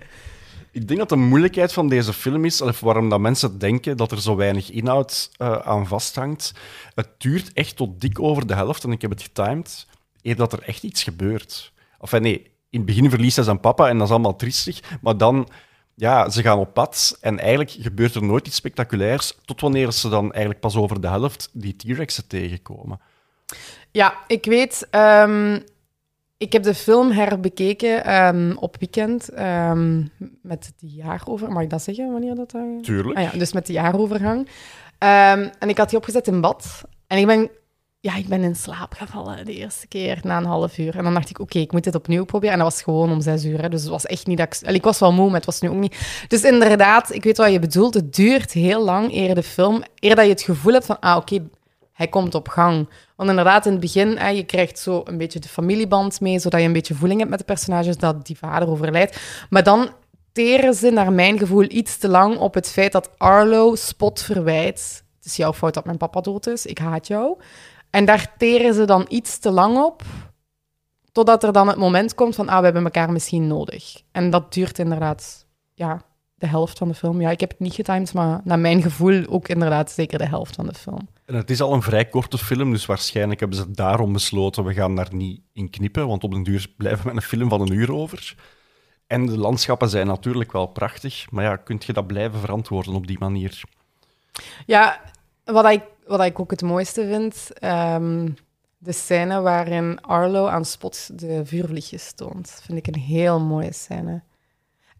Ik 0.71 0.89
denk 0.89 0.99
dat 0.99 1.09
de 1.09 1.17
moeilijkheid 1.17 1.73
van 1.73 1.89
deze 1.89 2.13
film 2.13 2.45
is, 2.45 2.61
of 2.61 2.81
waarom 2.81 3.09
dat 3.09 3.21
mensen 3.21 3.59
denken 3.59 3.97
dat 3.97 4.13
er 4.13 4.21
zo 4.21 4.37
weinig 4.37 4.71
inhoud 4.71 5.31
eh, 5.37 5.53
aan 5.53 5.87
vasthangt. 5.87 6.53
Het 6.95 7.09
duurt 7.19 7.53
echt 7.53 7.77
tot 7.77 8.01
dik 8.01 8.21
over 8.21 8.47
de 8.47 8.55
helft, 8.55 8.85
en 8.85 8.93
ik 8.93 9.03
heb 9.03 9.11
het 9.11 9.23
getimed, 9.23 9.87
eer 10.23 10.37
dat 10.37 10.53
er 10.53 10.63
echt 10.63 10.83
iets 10.83 11.03
gebeurt. 11.03 11.73
Of 11.99 12.11
nee, 12.11 12.51
in 12.71 12.79
het 12.79 12.87
begin 12.87 13.11
verliest 13.11 13.37
hij 13.37 13.45
zijn 13.45 13.61
papa 13.61 13.89
en 13.89 13.99
dat 13.99 14.07
is 14.07 14.13
allemaal 14.13 14.37
triestig, 14.37 14.81
maar 15.01 15.17
dan, 15.17 15.49
ja, 15.95 16.31
ze 16.31 16.43
gaan 16.43 16.59
op 16.59 16.75
pad 16.75 17.19
en 17.21 17.39
eigenlijk 17.39 17.71
gebeurt 17.71 18.15
er 18.15 18.25
nooit 18.25 18.47
iets 18.47 18.57
spectaculairs, 18.57 19.35
tot 19.45 19.61
wanneer 19.61 19.93
ze 19.93 20.09
dan 20.09 20.31
eigenlijk 20.31 20.61
pas 20.61 20.77
over 20.77 21.01
de 21.01 21.09
helft 21.09 21.51
die 21.53 21.77
T-Rexen 21.77 22.27
tegenkomen. 22.27 23.01
Ja, 23.93 24.15
ik 24.27 24.45
weet. 24.45 24.87
ehm, 24.91 25.59
ik 26.39 26.53
heb 26.53 26.63
de 26.63 26.75
film 26.75 27.11
herbekeken 27.11 28.05
ehm, 28.05 28.53
op 28.57 28.77
weekend 28.79 29.29
ehm, 29.29 30.03
met 30.43 30.73
de 30.79 30.89
jaarover. 30.91 31.53
Mag 31.53 31.63
ik 31.63 31.71
dat 31.71 31.83
zeggen 31.83 32.13
wanneer 32.13 32.35
dat? 32.35 32.55
eh, 32.55 32.61
Tuurlijk. 32.83 33.19
Ah 33.19 33.23
ja, 33.33 33.39
dus 33.39 33.53
met 33.53 33.67
de 33.67 33.73
jaarovergang. 33.73 34.49
En 34.99 35.69
ik 35.69 35.79
had 35.79 35.89
die 35.89 35.99
opgezet 35.99 36.27
in 36.27 36.41
bad. 36.41 36.81
En 37.07 37.19
ik 37.19 37.27
ben, 37.27 37.51
ja, 38.01 38.17
ik 38.17 38.29
ben 38.29 38.43
in 38.43 38.57
slaap 38.57 38.93
gevallen 38.93 39.45
de 39.45 39.55
eerste 39.55 39.87
keer 39.87 40.21
na 40.23 40.37
een 40.37 40.45
half 40.45 40.79
uur. 40.79 40.97
En 40.97 41.05
dan 41.05 41.15
dacht 41.15 41.31
ik, 41.31 41.39
oké, 41.39 41.59
ik 41.59 41.73
moet 41.73 41.85
dit 41.85 41.95
opnieuw 41.95 42.25
proberen. 42.25 42.53
En 42.53 42.61
dat 42.61 42.73
was 42.73 42.83
gewoon 42.83 43.11
om 43.13 43.21
zes 43.21 43.45
uur. 43.45 43.63
Hè. 43.63 43.69
Dus 43.69 43.81
het 43.81 43.91
was 43.91 44.07
echt 44.07 44.27
niet 44.27 44.39
dat 44.39 44.47
ik... 44.63 44.71
Ik 44.75 44.85
was 44.85 44.99
wel 44.99 45.13
moe, 45.13 45.27
maar 45.27 45.35
het 45.37 45.45
was 45.47 45.61
nu 45.61 45.69
ook 45.69 45.77
niet... 45.77 46.25
Dus 46.29 46.43
inderdaad, 46.45 47.15
ik 47.15 47.25
weet 47.25 47.37
wat 47.37 47.53
je 47.53 47.59
bedoelt. 47.59 47.95
Het 47.95 48.15
duurt 48.15 48.53
heel 48.53 48.85
lang 48.85 49.13
eer 49.13 49.35
de 49.35 49.43
film... 49.43 49.83
Eer 49.99 50.15
dat 50.15 50.25
je 50.25 50.31
het 50.31 50.43
gevoel 50.43 50.73
hebt 50.73 50.87
van, 50.87 51.01
ah, 51.01 51.17
oké, 51.17 51.39
hij 51.93 52.09
komt 52.09 52.35
op 52.35 52.49
gang. 52.49 52.89
Want 53.17 53.31
inderdaad, 53.31 53.67
in 53.67 53.73
het 53.73 53.81
begin, 53.81 54.17
hè, 54.17 54.29
je 54.29 54.45
krijgt 54.45 54.79
zo 54.79 55.03
een 55.05 55.19
beetje 55.19 55.39
de 55.39 55.49
familieband 55.49 56.21
mee, 56.21 56.39
zodat 56.39 56.61
je 56.61 56.67
een 56.67 56.73
beetje 56.73 56.95
voeling 56.95 57.19
hebt 57.19 57.31
met 57.31 57.39
de 57.39 57.45
personages, 57.45 57.97
dat 57.97 58.27
die 58.27 58.39
vader 58.39 58.69
overlijdt. 58.69 59.21
Maar 59.51 59.63
dan 59.63 59.91
teren 60.33 60.75
ze, 60.75 60.91
naar 60.91 61.13
mijn 61.13 61.39
gevoel, 61.39 61.65
iets 61.69 61.97
te 61.97 62.09
lang 62.09 62.39
op 62.39 62.55
het 62.55 62.71
feit 62.71 62.93
dat 62.93 63.11
Arlo 63.19 63.75
Spot 63.75 64.23
verwijt. 64.23 65.05
Het 65.17 65.25
is 65.25 65.37
jouw 65.37 65.53
fout 65.53 65.75
dat 65.75 65.85
mijn 65.85 65.97
papa 65.97 66.21
dood 66.21 66.47
is, 66.47 66.67
ik 66.67 66.79
haat 66.79 67.07
jou. 67.07 67.39
En 67.91 68.05
daar 68.05 68.35
teren 68.39 68.75
ze 68.75 68.85
dan 68.85 69.07
iets 69.09 69.39
te 69.39 69.51
lang 69.51 69.79
op, 69.79 70.03
totdat 71.13 71.43
er 71.43 71.53
dan 71.53 71.69
het 71.69 71.77
moment 71.77 72.15
komt 72.15 72.35
van, 72.35 72.49
ah, 72.49 72.59
we 72.59 72.65
hebben 72.65 72.85
elkaar 72.85 73.13
misschien 73.13 73.47
nodig. 73.47 74.03
En 74.13 74.31
dat 74.31 74.53
duurt 74.53 74.79
inderdaad, 74.79 75.47
ja, 75.75 76.03
de 76.35 76.47
helft 76.47 76.79
van 76.79 76.89
de 76.89 76.95
film. 76.95 77.21
Ja, 77.21 77.31
ik 77.31 77.41
heb 77.41 77.51
het 77.51 77.59
niet 77.59 77.75
getimed, 77.75 78.15
maar 78.15 78.41
naar 78.45 78.59
mijn 78.59 78.83
gevoel 78.83 79.25
ook 79.29 79.49
inderdaad 79.49 79.91
zeker 79.91 80.19
de 80.19 80.27
helft 80.27 80.55
van 80.55 80.67
de 80.67 80.75
film. 80.75 81.09
En 81.25 81.35
het 81.35 81.51
is 81.51 81.61
al 81.61 81.73
een 81.73 81.83
vrij 81.83 82.05
korte 82.05 82.39
film, 82.39 82.73
dus 82.73 82.87
waarschijnlijk 82.87 83.41
hebben 83.41 83.59
ze 83.59 83.71
daarom 83.71 84.13
besloten, 84.13 84.65
we 84.65 84.75
gaan 84.75 84.97
daar 84.97 85.15
niet 85.15 85.41
in 85.53 85.71
knippen, 85.71 86.09
want 86.09 86.25
op 86.25 86.31
den 86.31 86.43
duur 86.43 86.73
blijven 86.77 87.03
we 87.03 87.13
met 87.13 87.23
een 87.23 87.29
film 87.29 87.49
van 87.49 87.61
een 87.61 87.73
uur 87.73 87.93
over. 87.93 88.37
En 89.07 89.27
de 89.27 89.39
landschappen 89.39 89.89
zijn 89.89 90.07
natuurlijk 90.07 90.53
wel 90.53 90.67
prachtig, 90.67 91.31
maar 91.31 91.45
ja, 91.45 91.57
kun 91.57 91.81
je 91.87 91.93
dat 91.93 92.07
blijven 92.07 92.41
verantwoorden 92.41 92.95
op 92.95 93.07
die 93.07 93.19
manier? 93.19 93.61
Ja, 94.67 95.01
wat 95.45 95.71
ik, 95.71 95.83
wat 96.07 96.25
ik 96.25 96.41
ook 96.41 96.51
het 96.51 96.63
mooiste 96.63 97.07
vind, 97.07 97.51
ehm, 97.53 98.29
de 98.79 98.93
scène 98.93 99.41
waarin 99.41 100.01
Arlo 100.01 100.47
aan 100.47 100.65
Spot 100.65 101.21
de 101.21 101.47
vuurvliegjes 101.47 102.13
toont, 102.13 102.61
vind 102.65 102.79
ik 102.79 102.87
een 102.87 103.01
heel 103.01 103.41
mooie 103.41 103.73
scène. 103.73 104.23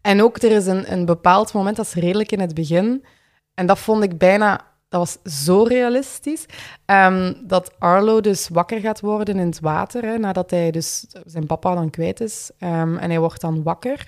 En 0.01 0.21
ook, 0.21 0.41
er 0.41 0.51
is 0.51 0.65
een, 0.65 0.91
een 0.91 1.05
bepaald 1.05 1.53
moment, 1.53 1.75
dat 1.75 1.85
is 1.85 1.93
redelijk 1.93 2.31
in 2.31 2.39
het 2.39 2.53
begin, 2.53 3.05
en 3.53 3.65
dat 3.65 3.79
vond 3.79 4.03
ik 4.03 4.17
bijna, 4.17 4.72
dat 4.93 5.17
was 5.23 5.45
zo 5.45 5.63
realistisch, 5.63 6.45
ehm, 6.85 7.33
dat 7.43 7.71
Arlo 7.79 8.21
dus 8.21 8.47
wakker 8.47 8.79
gaat 8.79 8.99
worden 8.99 9.39
in 9.39 9.45
het 9.45 9.59
water, 9.59 10.03
hè, 10.03 10.17
nadat 10.17 10.49
hij 10.51 10.71
dus 10.71 11.05
zijn 11.25 11.45
papa 11.45 11.75
dan 11.75 11.89
kwijt 11.89 12.21
is, 12.21 12.51
ehm, 12.57 12.97
en 12.97 13.09
hij 13.09 13.19
wordt 13.19 13.41
dan 13.41 13.63
wakker. 13.63 14.07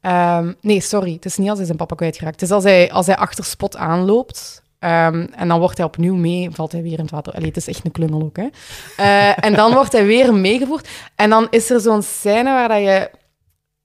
Ehm, 0.00 0.52
nee, 0.60 0.80
sorry, 0.80 1.12
het 1.12 1.24
is 1.24 1.36
niet 1.36 1.48
als 1.48 1.56
hij 1.56 1.66
zijn 1.66 1.78
papa 1.78 1.94
kwijtgeraakt. 1.94 2.40
Het 2.40 2.48
is 2.48 2.54
als 2.54 2.64
hij, 2.64 2.92
als 2.92 3.06
hij 3.06 3.16
achter 3.16 3.44
Spot 3.44 3.76
aanloopt, 3.76 4.62
en 4.78 5.48
dan 5.48 5.58
wordt 5.58 5.76
hij 5.76 5.86
opnieuw 5.86 6.14
mee, 6.14 6.50
valt 6.50 6.72
hij 6.72 6.82
weer 6.82 6.92
in 6.92 7.04
het 7.04 7.10
water. 7.10 7.32
Allee, 7.32 7.48
het 7.48 7.56
is 7.56 7.68
echt 7.68 7.84
een 7.84 7.90
klungel 7.90 8.22
ook, 8.22 8.36
hè. 8.36 8.48
Eh, 8.96 9.44
en 9.44 9.54
dan 9.54 9.72
wordt 9.72 9.92
hij 9.92 10.06
weer 10.06 10.34
meegevoerd. 10.34 10.88
En 11.14 11.30
dan 11.30 11.46
is 11.50 11.70
er 11.70 11.80
zo'n 11.80 12.02
scène 12.02 12.52
waar 12.52 12.68
dat 12.68 12.78
je 12.78 13.10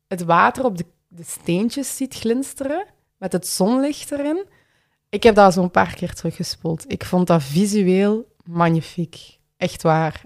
het 0.07 0.23
water 0.23 0.65
op 0.65 0.77
de 0.77 0.85
steentjes 1.25 1.95
ziet 1.95 2.15
glinsteren, 2.15 2.85
met 3.17 3.31
het 3.31 3.47
zonlicht 3.47 4.11
erin. 4.11 4.45
Ik 5.11 5.23
heb 5.23 5.35
dat 5.35 5.53
zo'n 5.53 5.71
paar 5.71 5.95
keer 5.95 6.13
teruggespoeld. 6.13 6.91
Ik 6.91 7.05
vond 7.05 7.27
dat 7.27 7.43
visueel 7.43 8.35
magnifiek. 8.43 9.39
Echt 9.57 9.81
waar. 9.81 10.21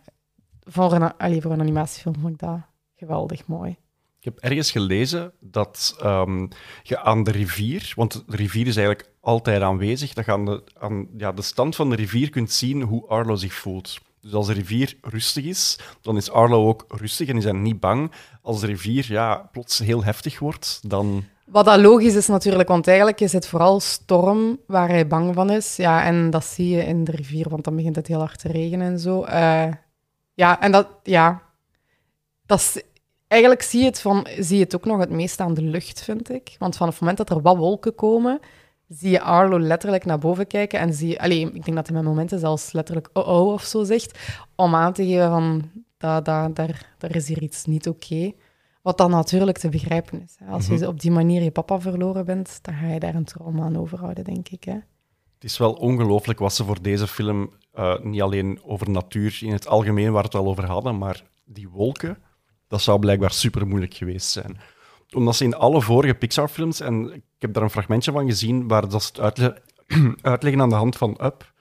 Voor 0.64 0.94
een, 0.94 1.42
voor 1.42 1.52
een 1.52 1.60
animatiefilm 1.60 2.16
vond 2.20 2.34
ik 2.34 2.40
dat 2.40 2.60
geweldig 2.96 3.48
mooi. 3.48 3.72
Ik 3.72 3.78
Ik 4.20 4.24
heb 4.24 4.38
ergens 4.38 4.72
gelezen 4.72 5.34
dat 5.40 5.96
ehm, 6.00 6.48
je 6.84 7.00
aan 7.00 7.24
de 7.24 7.32
rivier, 7.32 7.94
want 7.96 8.24
de 8.28 8.36
rivier 8.36 8.68
is 8.68 8.78
eigenlijk 8.78 9.10
altijd 9.22 9.62
aanwezig, 9.62 10.14
dat 10.14 10.26
je 10.26 10.32
aan 10.32 10.46
de, 10.46 10.64
aan, 10.80 11.08
ja, 11.18 11.32
de 11.32 11.42
stand 11.42 11.76
van 11.76 11.90
de 11.90 11.96
rivier 11.96 12.30
kunt 12.30 12.52
zien 12.52 12.82
hoe 12.82 13.08
Arlo 13.08 13.36
zich 13.36 13.54
voelt. 13.54 13.98
Dus 14.22 14.34
als 14.34 14.48
de 14.48 14.54
rivier 14.54 14.98
rustig 15.02 15.46
is, 15.46 15.80
dan 16.02 16.18
is 16.18 16.32
Arlo 16.32 16.68
ook 16.68 16.86
rustig 16.88 17.28
en 17.28 17.38
is 17.38 17.44
hij 17.44 17.54
niet 17.54 17.80
bang. 17.80 18.12
Als 18.42 18.60
de 18.60 18.68
rivier 18.68 19.06
ja, 19.08 19.50
plots 19.52 19.80
heel 19.80 20.04
heftig 20.04 20.40
wordt, 20.40 20.80
dan... 20.90 21.26
Wat 21.46 21.80
logisch 21.80 22.16
is 22.16 22.28
natuurlijk, 22.28 22.70
want 22.70 22.88
eigenlijk 22.88 23.22
is 23.22 23.34
het 23.34 23.48
vooral 23.48 23.80
storm 23.80 24.60
waar 24.68 24.90
hij 24.90 25.08
bang 25.08 25.34
van 25.34 25.50
is. 25.50 25.76
Ja, 25.76 26.04
en 26.04 26.30
dat 26.30 26.46
zie 26.46 26.70
je 26.70 26.84
in 26.84 27.04
de 27.04 27.12
rivier, 27.12 27.50
want 27.50 27.64
dan 27.64 27.76
begint 27.76 27.96
het 27.96 28.08
heel 28.08 28.20
hard 28.20 28.40
te 28.40 28.48
regenen 28.48 28.88
en 28.88 29.00
zo. 29.00 29.24
Eh, 29.24 29.72
ja, 30.34 30.62
en 30.62 30.72
dat, 30.72 30.88
ja, 31.04 31.42
dat 32.46 32.60
is, 32.60 32.82
eigenlijk 33.28 33.62
zie 33.62 33.80
je, 33.80 33.86
het 33.86 34.02
van, 34.02 34.28
zie 34.40 34.58
je 34.58 34.64
het 34.64 34.76
ook 34.76 34.86
nog 34.86 35.00
het 35.00 35.10
meest 35.10 35.40
aan 35.40 35.54
de 35.54 35.62
lucht, 35.62 36.04
vind 36.04 36.30
ik. 36.30 36.56
Want 36.60 36.76
van 36.76 36.88
het 36.88 37.00
moment 37.00 37.18
dat 37.18 37.30
er 37.30 37.42
wat 37.42 37.58
wolken 37.58 37.96
komen, 37.96 38.40
zie 38.88 39.10
je 39.10 39.22
Arlo 39.22 39.60
letterlijk 39.60 40.06
naar 40.06 40.20
boven 40.20 40.48
kijken 40.48 40.80
en 40.80 40.94
zie 40.94 41.08
je... 41.08 41.40
Ik 41.40 41.66
denk 41.66 41.76
dat 41.78 41.88
hij 41.88 41.96
met 41.96 42.06
momenten 42.06 42.40
zelfs 42.40 42.72
letterlijk 42.72 43.10
oh-oh 43.14 43.54
of 43.54 43.64
zo 43.64 43.84
zegt, 43.84 44.20
om 44.56 44.76
aan 44.76 44.94
te 44.94 45.06
geven 45.06 45.30
van, 45.30 45.72
dat, 45.98 46.26
daar, 46.26 46.94
daar 46.98 47.16
is 47.16 47.28
hier 47.28 47.42
iets 47.42 47.66
niet 47.66 47.88
oké. 47.88 48.34
Wat 48.86 48.98
dan 48.98 49.12
natuurlijk 49.12 49.58
te 49.58 49.70
begrijpen 49.70 50.22
is. 50.22 50.36
Hè. 50.40 50.52
Als 50.52 50.68
je 50.68 50.88
op 50.88 51.00
die 51.00 51.12
manier 51.12 51.44
je 51.44 51.52
papa 51.52 51.80
verloren 51.80 52.26
bent, 52.26 52.60
dan 52.62 52.74
ga 52.74 52.88
je 52.88 53.00
daar 53.00 53.16
een 53.16 53.26
trauma 53.26 53.64
aan 53.64 53.78
overhouden, 53.78 54.24
denk 54.24 54.50
ik. 54.50 54.64
Hè. 54.64 54.74
Het 55.34 55.44
is 55.44 55.58
wel 55.58 55.74
ongelooflijk 55.74 56.40
wat 56.40 56.54
ze 56.54 56.64
voor 56.64 56.82
deze 56.82 57.08
film, 57.08 57.54
eh, 57.72 58.00
niet 58.00 58.22
alleen 58.22 58.60
over 58.64 58.90
natuur 58.90 59.40
in 59.42 59.52
het 59.52 59.68
algemeen, 59.68 60.12
waar 60.12 60.22
we 60.22 60.28
het 60.28 60.36
al 60.36 60.48
over 60.48 60.66
hadden, 60.66 60.98
maar 60.98 61.24
die 61.46 61.70
wolken, 61.70 62.18
dat 62.68 62.82
zou 62.82 63.00
blijkbaar 63.00 63.32
super 63.32 63.68
moeilijk 63.68 63.94
geweest 63.94 64.30
zijn. 64.30 64.58
Omdat 65.16 65.36
ze 65.36 65.44
in 65.44 65.56
alle 65.56 65.82
vorige 65.82 66.16
Pixar-films, 66.16 66.80
en 66.80 67.14
ik 67.14 67.24
heb 67.40 67.54
daar 67.54 67.64
een 67.64 67.70
fragmentje 67.70 68.12
van 68.12 68.26
gezien, 68.26 68.68
waar 68.68 68.90
dat 68.90 69.04
ze 69.04 69.08
het 69.08 69.20
uitle- 69.20 69.62
uitleggen 70.32 70.62
aan 70.62 70.70
de 70.70 70.76
hand 70.76 70.98
van 70.98 71.18
Up. 71.24 71.54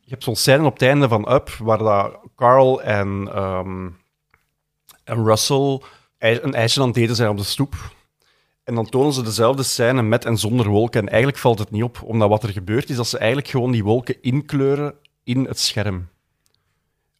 Je 0.00 0.10
hebt 0.10 0.24
zo'n 0.24 0.36
scène 0.36 0.64
op 0.64 0.72
het 0.72 0.82
einde 0.82 1.08
van 1.08 1.32
Up, 1.32 1.48
waar 1.48 1.78
dat 1.78 2.20
Carl 2.36 2.82
en, 2.82 3.28
ehm, 3.32 3.90
en 5.04 5.24
Russell 5.24 5.80
ij- 6.22 6.42
een 6.42 6.54
ijsje 6.54 6.80
aan 6.80 6.88
het 6.88 6.96
eten 6.96 7.16
zijn 7.16 7.30
op 7.30 7.36
de 7.36 7.44
stoep. 7.44 7.94
En 8.64 8.74
dan 8.74 8.88
tonen 8.88 9.12
ze 9.12 9.22
dezelfde 9.22 9.62
scène 9.62 10.02
met 10.02 10.24
en 10.24 10.38
zonder 10.38 10.68
wolken. 10.68 11.00
En 11.00 11.08
eigenlijk 11.08 11.38
valt 11.38 11.58
het 11.58 11.70
niet 11.70 11.82
op, 11.82 12.02
omdat 12.02 12.28
wat 12.28 12.42
er 12.42 12.48
gebeurt 12.48 12.90
is 12.90 12.96
dat 12.96 13.06
ze 13.06 13.18
eigenlijk 13.18 13.48
gewoon 13.48 13.72
die 13.72 13.84
wolken 13.84 14.22
inkleuren 14.22 14.94
in 15.24 15.44
het 15.44 15.58
scherm. 15.58 16.08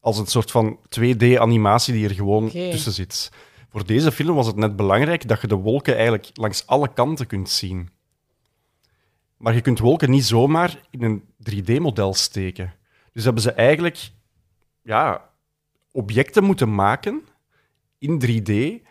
Als 0.01 0.19
een 0.19 0.27
soort 0.27 0.51
van 0.51 0.79
2D-animatie 0.89 1.93
die 1.93 2.09
er 2.09 2.15
gewoon 2.15 2.51
tussen 2.51 2.93
zit. 2.93 3.33
Voor 3.69 3.87
deze 3.87 4.13
film 4.13 4.35
was 4.35 4.47
het 4.47 4.57
net 4.57 4.77
belangrijk 4.77 5.29
dat 5.29 5.41
je 5.41 5.47
de 5.47 5.55
wolken 5.55 5.95
eigenlijk 5.95 6.31
langs 6.33 6.67
alle 6.67 6.93
kanten 6.93 7.27
kunt 7.27 7.51
zien. 7.51 7.91
Maar 9.37 9.55
je 9.55 9.61
kunt 9.61 9.79
wolken 9.79 10.11
niet 10.11 10.25
zomaar 10.25 10.81
in 10.91 11.03
een 11.03 11.23
3D-model 11.51 12.15
steken. 12.15 12.75
Dus 13.13 13.25
hebben 13.25 13.43
ze 13.43 13.53
eigenlijk 13.53 14.11
ja, 14.83 15.31
objecten 15.93 16.45
moeten 16.45 16.75
maken 16.75 17.23
in 17.99 18.21
3D, 18.21 18.83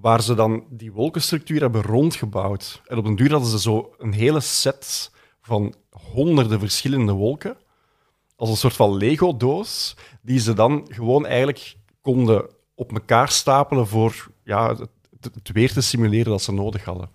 waar 0.00 0.22
ze 0.22 0.34
dan 0.34 0.64
die 0.70 0.92
wolkenstructuur 0.92 1.60
hebben 1.60 1.82
rondgebouwd. 1.82 2.82
En 2.86 2.98
op 2.98 3.04
den 3.04 3.16
duur 3.16 3.30
hadden 3.30 3.48
ze 3.48 3.60
zo 3.60 3.94
een 3.98 4.12
hele 4.12 4.40
set 4.40 5.10
van 5.40 5.74
honderden 5.90 6.58
verschillende 6.58 7.12
wolken, 7.12 7.56
als 8.36 8.50
een 8.50 8.56
soort 8.56 8.76
van 8.76 8.96
Lego-doos, 8.96 9.96
die 10.22 10.38
ze 10.38 10.52
dan 10.52 10.86
gewoon 10.90 11.26
eigenlijk 11.26 11.76
konden 12.00 12.50
op 12.74 12.92
elkaar 12.92 13.28
stapelen 13.28 13.86
voor 13.86 14.30
ja, 14.44 14.68
het, 14.68 15.34
het 15.34 15.52
weer 15.52 15.72
te 15.72 15.80
simuleren 15.80 16.30
dat 16.30 16.42
ze 16.42 16.52
nodig 16.52 16.84
hadden. 16.84 17.10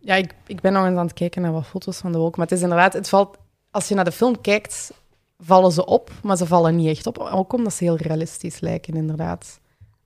Ja, 0.00 0.14
ik, 0.14 0.34
ik 0.46 0.60
ben 0.60 0.72
nog 0.72 0.84
eens 0.84 0.96
aan 0.96 1.06
het 1.06 1.14
kijken 1.14 1.42
naar 1.42 1.52
wat 1.52 1.66
foto's 1.66 1.98
van 1.98 2.12
de 2.12 2.18
wolken. 2.18 2.38
Maar 2.38 2.48
het 2.48 2.56
is 2.56 2.62
inderdaad, 2.62 2.92
het 2.92 3.08
valt, 3.08 3.36
als 3.70 3.88
je 3.88 3.94
naar 3.94 4.04
de 4.04 4.12
film 4.12 4.40
kijkt, 4.40 4.92
vallen 5.38 5.72
ze 5.72 5.84
op, 5.84 6.10
maar 6.22 6.36
ze 6.36 6.46
vallen 6.46 6.76
niet 6.76 6.88
echt 6.88 7.06
op. 7.06 7.18
Ook 7.18 7.52
omdat 7.52 7.72
ze 7.72 7.84
heel 7.84 7.96
realistisch 7.96 8.60
lijken, 8.60 8.94
inderdaad. 8.94 9.60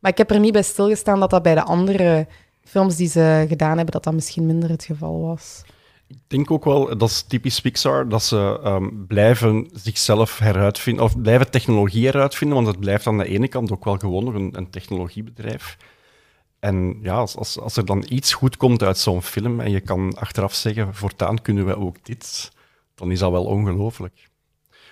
Maar 0.05 0.13
ik 0.13 0.19
heb 0.19 0.31
er 0.31 0.41
niet 0.41 0.53
bij 0.53 0.63
stilgestaan 0.63 1.21
dat 1.21 1.31
dat 1.31 1.43
bij 1.43 1.55
de 1.55 1.63
andere 1.63 2.27
films 2.63 2.97
die 2.97 3.09
ze 3.09 3.45
gedaan 3.49 3.77
hebben, 3.77 3.93
dat 3.93 4.05
dat 4.05 4.15
misschien 4.15 4.47
minder 4.47 4.71
het 4.71 4.85
geval 4.85 5.21
was. 5.21 5.63
Ik 6.07 6.19
denk 6.27 6.51
ook 6.51 6.65
wel, 6.65 6.99
dat 6.99 7.09
is 7.09 7.23
typisch 7.23 7.61
Pixar, 7.61 8.09
dat 8.09 8.23
ze 8.23 8.61
ehm, 8.63 9.07
blijven 9.07 9.71
zichzelf 9.73 10.39
heruitvinden, 10.39 11.05
of 11.05 11.21
blijven 11.21 11.51
technologie 11.51 12.05
heruitvinden, 12.05 12.57
want 12.57 12.69
het 12.69 12.81
blijft 12.81 13.07
aan 13.07 13.19
de 13.19 13.29
ene 13.29 13.49
kant 13.49 13.73
ook 13.73 13.85
wel 13.85 13.99
gewoon 13.99 14.25
nog 14.25 14.35
een, 14.35 14.51
een 14.57 14.71
technologiebedrijf. 14.71 15.77
En 16.59 16.99
ja, 17.03 17.15
als, 17.15 17.59
als, 17.59 17.77
er 17.77 17.85
dan 17.85 18.05
iets 18.09 18.35
goed 18.35 18.57
komt 18.57 18.83
uit 18.83 18.99
zo'n 18.99 19.23
film 19.23 19.61
en 19.61 19.71
je 19.71 19.81
kan 19.81 20.15
achteraf 20.19 20.55
zeggen, 20.55 20.95
voortaan 20.95 21.43
kunnen 21.43 21.67
we 21.67 21.77
ook 21.77 22.05
dit, 22.05 22.53
dan 22.95 23.11
is 23.11 23.19
dat 23.19 23.31
wel 23.31 23.45
ongelooflijk. 23.45 24.29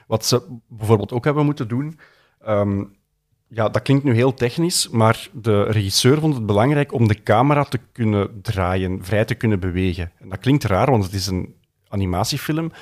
Wat 0.07 0.25
ze 0.25 0.61
bijvoorbeeld 0.69 1.13
ook 1.13 1.25
hebben 1.25 1.45
moeten 1.45 1.69
doen, 1.69 1.99
ehm, 2.41 2.85
ja, 3.55 3.69
dat 3.69 3.83
klinkt 3.83 4.05
nu 4.05 4.15
heel 4.15 4.35
technisch, 4.35 4.89
maar 4.89 5.29
de 5.33 5.63
regisseur 5.63 6.21
vond 6.21 6.35
het 6.35 6.47
belangrijk 6.47 6.93
om 6.93 7.09
de 7.09 7.23
camera 7.23 7.65
te 7.65 7.81
kunnen 7.93 8.41
draaien, 8.43 9.05
vrij 9.05 9.25
te 9.25 9.35
kunnen 9.35 9.61
bewegen. 9.61 10.13
En 10.19 10.29
dat 10.29 10.39
klinkt 10.39 10.65
raar, 10.65 10.91
want 10.91 11.05
het 11.05 11.13
is 11.13 11.27
een 11.27 11.55
animatiefilm, 11.89 12.73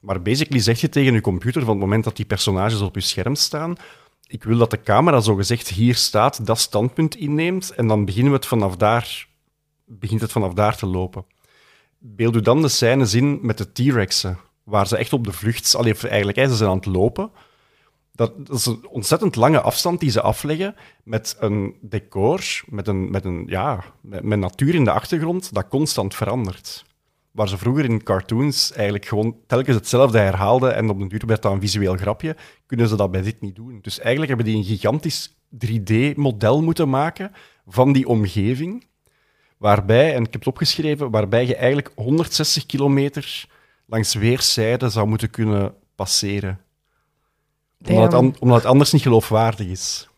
maar 0.00 0.22
basically 0.22 0.60
zeg 0.60 0.80
je 0.80 0.88
tegen 0.88 1.12
je 1.12 1.20
computer 1.20 1.60
van 1.60 1.70
het 1.70 1.80
moment 1.80 2.04
dat 2.04 2.16
die 2.16 2.26
personages 2.26 2.80
op 2.80 2.94
je 2.94 3.00
scherm 3.00 3.34
staan, 3.34 3.76
ik 4.26 4.44
wil 4.44 4.58
dat 4.58 4.70
de 4.70 4.82
camera 4.82 5.20
zogezegd 5.20 5.68
hier 5.68 5.94
staat, 5.94 6.46
dat 6.46 6.58
standpunt 6.58 7.16
inneemt, 7.16 7.70
en 7.70 7.86
dan 7.86 8.04
beginnen 8.04 8.30
we 8.30 8.36
het 8.36 8.46
vanaf 8.46 8.76
daar, 8.76 9.26
begint 9.86 10.20
het 10.20 10.32
vanaf 10.32 10.52
daar 10.52 10.76
te 10.76 10.86
lopen. 10.86 11.24
Beeld 11.98 12.36
u 12.36 12.40
dan 12.40 12.62
de 12.62 12.68
scènes 12.68 13.14
in 13.14 13.38
met 13.42 13.58
de 13.58 13.72
T-Rexen, 13.72 14.38
waar 14.64 14.86
ze 14.86 14.96
echt 14.96 15.12
op 15.12 15.24
de 15.24 15.32
vlucht... 15.32 15.74
Allee, 15.74 15.94
eigenlijk, 15.94 16.38
ze 16.38 16.56
zijn 16.56 16.70
aan 16.70 16.76
het 16.76 16.86
lopen. 16.86 17.30
Dat, 18.18 18.32
is 18.50 18.66
een 18.66 18.88
ontzettend 18.88 19.36
lange 19.36 19.60
afstand 19.60 20.00
die 20.00 20.10
ze 20.10 20.20
afleggen 20.20 20.74
met 21.04 21.36
een 21.40 21.74
decor, 21.80 22.40
met, 22.66 22.88
een, 22.88 23.10
met, 23.10 23.24
een, 23.24 23.44
ja, 23.46 23.84
met, 24.00 24.38
natuur 24.38 24.74
in 24.74 24.84
de 24.84 24.90
achtergrond, 24.90 25.54
dat 25.54 25.68
constant 25.68 26.14
verandert. 26.14 26.84
Waar 27.30 27.48
ze 27.48 27.58
vroeger 27.58 27.84
in 27.84 28.02
cartoons 28.02 28.72
eigenlijk 28.72 29.06
gewoon 29.06 29.36
telkens 29.46 29.76
hetzelfde 29.76 30.18
herhaalden 30.18 30.74
en 30.74 30.90
op 30.90 30.98
den 30.98 31.08
duur 31.08 31.26
werd 31.26 31.42
dat 31.42 31.52
een 31.52 31.60
visueel 31.60 31.96
grapje, 31.96 32.36
kunnen 32.66 32.88
ze 32.88 32.96
dat 32.96 33.10
bij 33.10 33.22
dit 33.22 33.40
niet 33.40 33.56
doen. 33.56 33.78
Dus 33.82 33.98
eigenlijk 33.98 34.28
hebben 34.28 34.46
die 34.46 34.56
een 34.56 34.78
gigantisch 34.78 35.36
3D-model 35.66 36.62
moeten 36.62 36.88
maken 36.88 37.32
van 37.66 37.92
die 37.92 38.08
omgeving, 38.08 38.86
waarbij, 39.58 40.14
en 40.14 40.24
ik 40.24 40.32
heb 40.32 40.40
het 40.40 40.46
opgeschreven, 40.46 41.10
waarbij 41.10 41.46
je 41.46 41.56
eigenlijk 41.56 41.92
160 41.94 42.66
kilometer 42.66 43.46
langs 43.86 44.14
weerszijden 44.14 44.90
zou 44.90 45.08
moeten 45.08 45.30
kunnen 45.30 45.74
passeren. 45.94 46.66
Omdat 47.86 48.12
het, 48.12 48.38
omdat 48.38 48.56
het 48.56 48.66
anders 48.66 48.92
niet 48.92 49.02
geloofwaardig 49.02 49.66
is. 49.66 50.08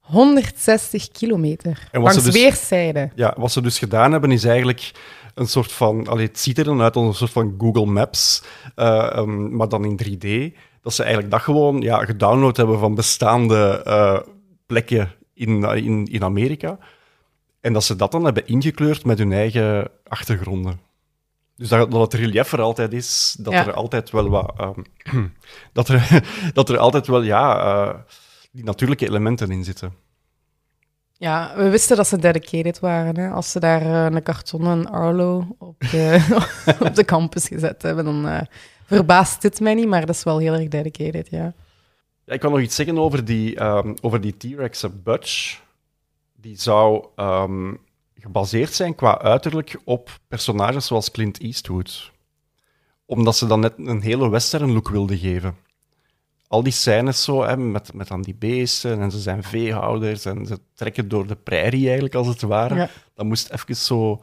160 0.00 1.08
kilometer. 1.08 1.88
En 1.90 2.00
wat 2.00 2.12
Langs 2.12 2.24
dus- 2.24 2.34
weerszijden. 2.42 3.12
Ja, 3.14 3.34
wat 3.36 3.52
ze 3.52 3.60
dus 3.60 3.78
gedaan 3.78 4.12
hebben, 4.12 4.30
is 4.30 4.44
eigenlijk 4.44 4.92
een 5.34 5.46
soort 5.46 5.72
van... 5.72 6.06
Allee, 6.06 6.26
het 6.26 6.38
ziet 6.38 6.58
er 6.58 6.64
dan 6.64 6.82
uit 6.82 6.96
als 6.96 7.06
een 7.06 7.14
soort 7.14 7.30
van 7.30 7.54
Google 7.58 7.86
Maps, 7.86 8.42
eh, 8.74 9.16
ehm, 9.16 9.56
maar 9.56 9.68
dan 9.68 9.84
in 9.84 9.96
3D. 9.96 10.56
Dat 10.82 10.94
ze 10.94 11.02
eigenlijk 11.02 11.32
dat 11.32 11.42
gewoon 11.42 11.80
ja, 11.80 12.04
gedownload 12.04 12.56
hebben 12.56 12.78
van 12.78 12.94
bestaande 12.94 13.82
eh, 13.84 14.18
plekken 14.66 15.12
in, 15.34 15.64
in, 15.64 16.04
in 16.06 16.24
Amerika. 16.24 16.78
En 17.60 17.72
dat 17.72 17.84
ze 17.84 17.96
dat 17.96 18.12
dan 18.12 18.24
hebben 18.24 18.46
ingekleurd 18.46 19.04
met 19.04 19.18
hun 19.18 19.32
eigen 19.32 19.90
achtergronden. 20.08 20.80
Dus 21.60 21.68
dat, 21.68 21.90
dat 21.90 22.00
het 22.00 22.14
relief 22.20 22.52
er 22.52 22.60
altijd 22.60 22.92
is, 22.92 23.36
dat 23.38 23.52
Ja. 23.52 23.66
er 23.66 23.72
altijd 23.72 24.10
wel 24.10 24.28
wat... 24.28 24.52
ehm, 24.56 24.80
dat, 25.72 25.88
er, 25.88 26.22
dat 26.52 26.68
er 26.68 26.78
altijd 26.78 27.06
wel, 27.06 27.22
ja, 27.22 27.58
eh, 27.60 27.98
die 28.52 28.64
natuurlijke 28.64 29.06
elementen 29.06 29.50
in 29.50 29.64
zitten. 29.64 29.94
Ja, 31.12 31.52
we 31.56 31.68
wisten 31.68 31.96
dat 31.96 32.06
ze 32.06 32.18
dedicated 32.18 32.78
waren. 32.78 33.16
Hè. 33.18 33.30
Als 33.30 33.50
ze 33.50 33.60
daar 33.60 33.82
eh, 33.82 34.14
een 34.14 34.22
kartonnen 34.22 34.90
Arlo 34.90 35.46
op 35.58 35.80
de, 35.80 36.38
op 36.86 36.94
de 36.94 37.04
campus 37.04 37.48
gezet 37.48 37.82
hebben, 37.82 38.04
dan 38.04 38.28
eh, 38.28 38.40
verbaast 38.86 39.42
dit 39.42 39.60
mij 39.60 39.74
niet, 39.74 39.88
maar 39.88 40.06
dat 40.06 40.14
is 40.14 40.22
wel 40.22 40.38
heel 40.38 40.54
erg 40.54 40.68
dedicated, 40.68 41.28
ja. 41.30 41.52
Ja, 42.24 42.32
ik 42.34 42.40
kan 42.40 42.50
nog 42.50 42.60
iets 42.60 42.74
zeggen 42.74 42.98
over 42.98 43.24
die, 43.24 43.56
ehm, 43.56 43.94
over 44.00 44.20
die 44.20 44.36
T-Rex 44.36 44.86
Butch. 45.02 45.60
Die 46.36 46.60
zou 46.60 47.06
ehm, 47.16 47.74
gebaseerd 48.20 48.74
zijn 48.74 48.94
qua 48.94 49.18
uiterlijk 49.18 49.80
op 49.84 50.20
personages 50.28 50.86
zoals 50.86 51.10
Clint 51.10 51.40
Eastwood. 51.40 52.12
Omdat 53.06 53.36
ze 53.36 53.46
dan 53.46 53.60
net 53.60 53.72
een 53.76 54.02
hele 54.02 54.28
western 54.28 54.72
look 54.72 54.88
wilden 54.88 55.18
geven. 55.18 55.56
Al 56.48 56.62
die 56.62 56.72
scènes 56.72 57.24
zo, 57.24 57.42
hè, 57.42 57.56
met, 57.56 57.94
met 57.94 58.10
aan 58.10 58.22
die 58.22 58.34
beesten, 58.34 59.00
en 59.00 59.10
ze 59.10 59.18
zijn 59.18 59.42
veehouders, 59.42 60.24
en 60.24 60.46
ze 60.46 60.58
trekken 60.74 61.08
door 61.08 61.26
de 61.26 61.36
prairie 61.36 61.84
eigenlijk, 61.84 62.14
als 62.14 62.26
het 62.26 62.40
ware. 62.40 62.74
Ja. 62.74 62.90
Dat 63.14 63.26
moest 63.26 63.50
even 63.50 63.76
zo 63.76 64.22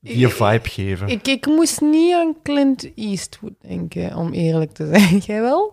die 0.00 0.28
vibe 0.28 0.68
geven. 0.68 1.08
Ik, 1.08 1.28
ik 1.28 1.46
moest 1.46 1.80
niet 1.80 2.14
aan 2.14 2.36
Clint 2.42 2.94
Eastwood 2.94 3.52
denken, 3.60 4.16
om 4.16 4.32
eerlijk 4.32 4.72
te 4.72 4.86
zijn. 4.86 5.18
Jij 5.26 5.40
wel? 5.40 5.72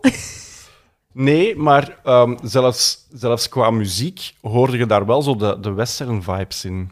Nee, 1.13 1.55
maar 1.55 1.99
ehm, 2.03 2.37
zelfs, 2.43 3.07
zelfs 3.11 3.49
qua 3.49 3.71
muziek 3.71 4.33
hoorde 4.41 4.77
je 4.77 4.85
daar 4.85 5.05
wel 5.05 5.21
zo 5.21 5.35
de, 5.35 5.59
de 5.59 5.71
western 5.71 6.23
vibes 6.23 6.65
in. 6.65 6.91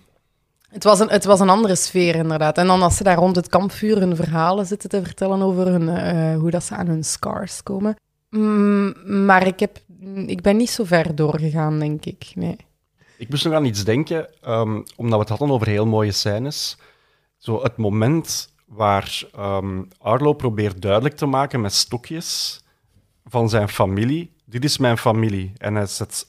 Het 0.68 0.84
was, 0.84 1.00
een, 1.00 1.10
het 1.10 1.26
was 1.26 1.40
een 1.40 1.50
andere 1.50 1.76
sfeer, 1.76 2.16
inderdaad. 2.16 2.58
En 2.58 2.68
dan 2.68 2.82
als 2.82 2.98
ze 2.98 3.04
daar 3.04 3.18
rond 3.18 3.36
het 3.36 3.50
kampvuur 3.50 3.98
hun 3.98 4.16
verhalen 4.16 4.66
zitten 4.66 4.90
te 4.90 5.04
vertellen 5.04 5.42
over 5.42 5.68
hun, 5.68 5.90
eh, 5.90 6.40
hoe 6.40 6.52
dat 6.52 6.64
ze 6.64 6.76
aan 6.76 6.88
hun 6.88 7.04
scars 7.04 7.64
komen. 7.64 7.96
Mm, 8.30 8.94
maar 9.26 9.48
ik, 9.48 9.60
heb, 9.60 9.80
ik 10.26 10.42
ben 10.42 10.58
niet 10.58 10.70
zo 10.70 10.84
ver 10.84 11.16
doorgegaan, 11.16 11.80
denk 11.80 12.06
ik. 12.06 12.32
Nee. 12.36 12.58
Ik 13.18 13.30
moest 13.30 13.46
nog 13.46 13.54
aan 13.54 13.66
iets 13.66 13.84
denken, 13.84 14.30
ehm, 14.42 14.82
omdat 14.96 15.14
we 15.14 15.20
het 15.20 15.30
hadden 15.30 15.52
over 15.52 15.68
heel 15.68 15.86
mooie 15.86 16.12
scènes. 16.12 16.78
Zo 17.38 17.64
het 17.64 17.78
moment 17.78 18.54
waar 18.66 19.24
ehm, 19.36 19.84
Arlo 19.98 20.34
probeert 20.34 20.82
duidelijk 20.82 21.16
te 21.16 21.26
maken 21.26 21.62
met 21.62 21.74
stokjes 21.74 22.62
van 23.26 23.50
zijn 23.50 23.70
familie. 23.70 24.36
Dit 24.46 24.64
is 24.64 24.78
mijn 24.78 24.98
familie. 24.98 25.54
En 25.58 25.76
hij 25.76 25.86
zet 25.86 26.26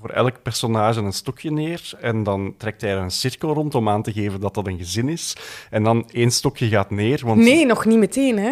voor 0.00 0.10
elk 0.10 0.42
personage 0.42 1.00
een 1.00 1.12
stokje 1.12 1.50
neer. 1.50 1.90
En 2.00 2.22
dan 2.22 2.54
trekt 2.58 2.80
hij 2.80 2.90
er 2.90 2.98
een 2.98 3.10
cirkel 3.10 3.52
rond 3.52 3.74
om 3.74 3.88
aan 3.88 4.02
te 4.02 4.12
geven 4.12 4.40
dat 4.40 4.54
dat 4.54 4.66
een 4.66 4.78
gezin 4.78 5.08
is. 5.08 5.36
En 5.70 5.82
dan 5.82 6.08
één 6.12 6.30
stokje 6.30 6.68
gaat 6.68 6.90
neer. 6.90 7.20
Want 7.24 7.40
Nee, 7.40 7.66
nog 7.66 7.84
niet 7.84 7.98
meteen, 7.98 8.38
hè? 8.38 8.50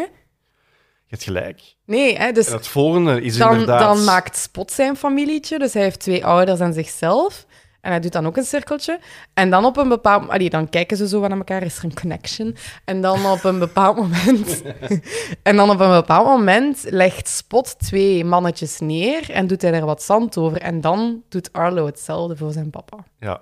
je 1.07 1.11
hebt 1.11 1.22
gelijk. 1.22 1.76
Nee, 1.86 2.16
hè? 2.16 2.32
Dus 2.32 2.47
En 2.47 2.53
het 2.53 2.68
volgende 2.68 3.20
is 3.20 3.36
dan, 3.36 3.51
inderdaad... 3.51 3.80
dan 3.80 4.05
maakt 4.05 4.36
Spot 4.36 4.72
zijn 4.72 4.97
familietje. 4.97 5.59
Dus 5.59 5.74
hij 5.74 5.82
heeft 5.82 6.01
twee 6.01 6.26
ouders 6.26 6.61
en 6.61 6.72
zichzelf. 6.72 7.47
En 7.85 7.91
hij 7.91 8.01
doet 8.01 8.12
dan 8.12 8.26
ook 8.26 8.37
een 8.37 8.45
cirkeltje. 8.45 9.01
En 9.35 9.51
dan 9.51 9.64
op 9.64 9.76
een 9.76 9.89
bepaald... 9.89 10.28
Allee, 10.28 10.51
dan 10.51 10.68
kijken 10.68 10.97
ze 10.97 11.09
zo 11.09 11.20
naar 11.20 11.30
elkaar, 11.39 11.62
is 11.62 11.78
er 11.78 11.85
een 11.85 11.95
connection. 11.95 12.57
En 12.85 13.01
dan 13.01 13.26
op 13.26 13.45
een 13.45 13.59
bepaald 13.59 13.97
moment... 13.97 14.62
en 15.43 15.57
dan 15.57 15.70
op 15.70 15.80
een 15.80 15.91
bepaald 15.91 16.26
moment 16.26 16.85
legt 16.89 17.28
Spot 17.28 17.78
twee 17.78 18.24
mannetjes 18.24 18.78
neer 18.80 19.30
en 19.30 19.47
doet 19.47 19.62
hij 19.62 19.72
er 19.72 19.85
wat 19.85 20.03
zand 20.03 20.37
over. 20.37 20.61
En 20.61 20.80
dan 20.80 21.22
doet 21.28 21.53
Arlo 21.53 21.87
hetzelfde 21.87 22.37
voor 22.37 22.53
zijn 22.53 22.70
papa. 22.70 22.97
Ja. 23.18 23.41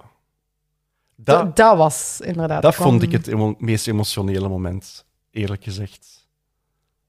Dat, 1.17 1.45
Dat, 1.45 1.57
dat 1.57 1.77
was 1.77 2.21
inderdaad... 2.25 2.63
dat 2.63 2.75
kwam- 2.75 2.89
vond 2.91 3.03
ik 3.03 3.13
het 3.13 3.27
emo- 3.29 3.55
meest 3.59 3.89
emotionele 3.89 4.49
moment, 4.49 5.05
eerlijk 5.31 5.65
gezegd. 5.65 6.27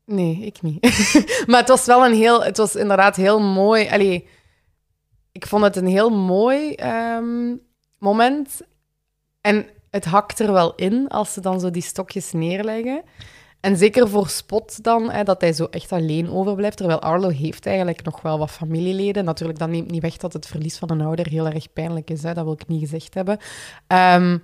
Nee, 0.06 0.38
ik 0.46 0.62
niet. 0.62 0.82
maar 1.48 1.60
het 1.60 1.70
was 1.70 1.86
wel 1.86 2.06
een 2.06 2.16
heel... 2.16 2.44
Het 2.44 2.58
was 2.58 2.76
inderdaad 2.76 3.16
heel 3.16 3.40
mooi... 3.40 3.90
Allee, 3.90 4.28
ik 5.34 5.48
vond 5.48 5.64
het 5.64 5.76
een 5.76 5.88
heel 5.88 6.10
mooi 6.10 6.74
ehm, 6.74 7.56
moment. 7.98 8.62
En 9.42 9.66
het 9.90 10.06
hakt 10.06 10.40
er 10.40 10.52
wel 10.52 10.76
in 10.76 11.08
als 11.08 11.34
ze 11.34 11.42
dan 11.42 11.60
zo 11.60 11.72
die 11.72 11.82
stokjes 11.82 12.32
neerleggen. 12.32 13.04
En 13.60 13.78
zeker 13.78 14.10
voor 14.10 14.30
Spot 14.30 14.84
dan, 14.84 15.12
hè, 15.12 15.24
dat 15.24 15.42
hij 15.42 15.54
zo 15.54 15.66
echt 15.66 15.92
alleen 15.92 16.30
overblijft. 16.30 16.78
Terwijl 16.78 17.02
Arlo 17.02 17.30
heeft 17.30 17.66
eigenlijk 17.66 18.04
nog 18.04 18.22
wel 18.22 18.38
wat 18.38 18.52
familieleden. 18.52 19.26
Natuurlijk, 19.26 19.60
dat 19.60 19.70
neemt 19.70 19.92
niet 19.92 20.02
weg 20.02 20.18
dat 20.18 20.34
het 20.34 20.46
verlies 20.46 20.78
van 20.78 20.92
een 20.92 21.02
ouder 21.02 21.28
heel 21.28 21.48
erg 21.48 21.74
pijnlijk 21.74 22.10
is. 22.10 22.24
Hè. 22.24 22.34
Dat 22.34 22.44
wil 22.44 22.54
ik 22.54 22.68
niet 22.68 22.80
gezegd 22.80 23.14
hebben. 23.14 23.38
Ehm, 23.88 24.38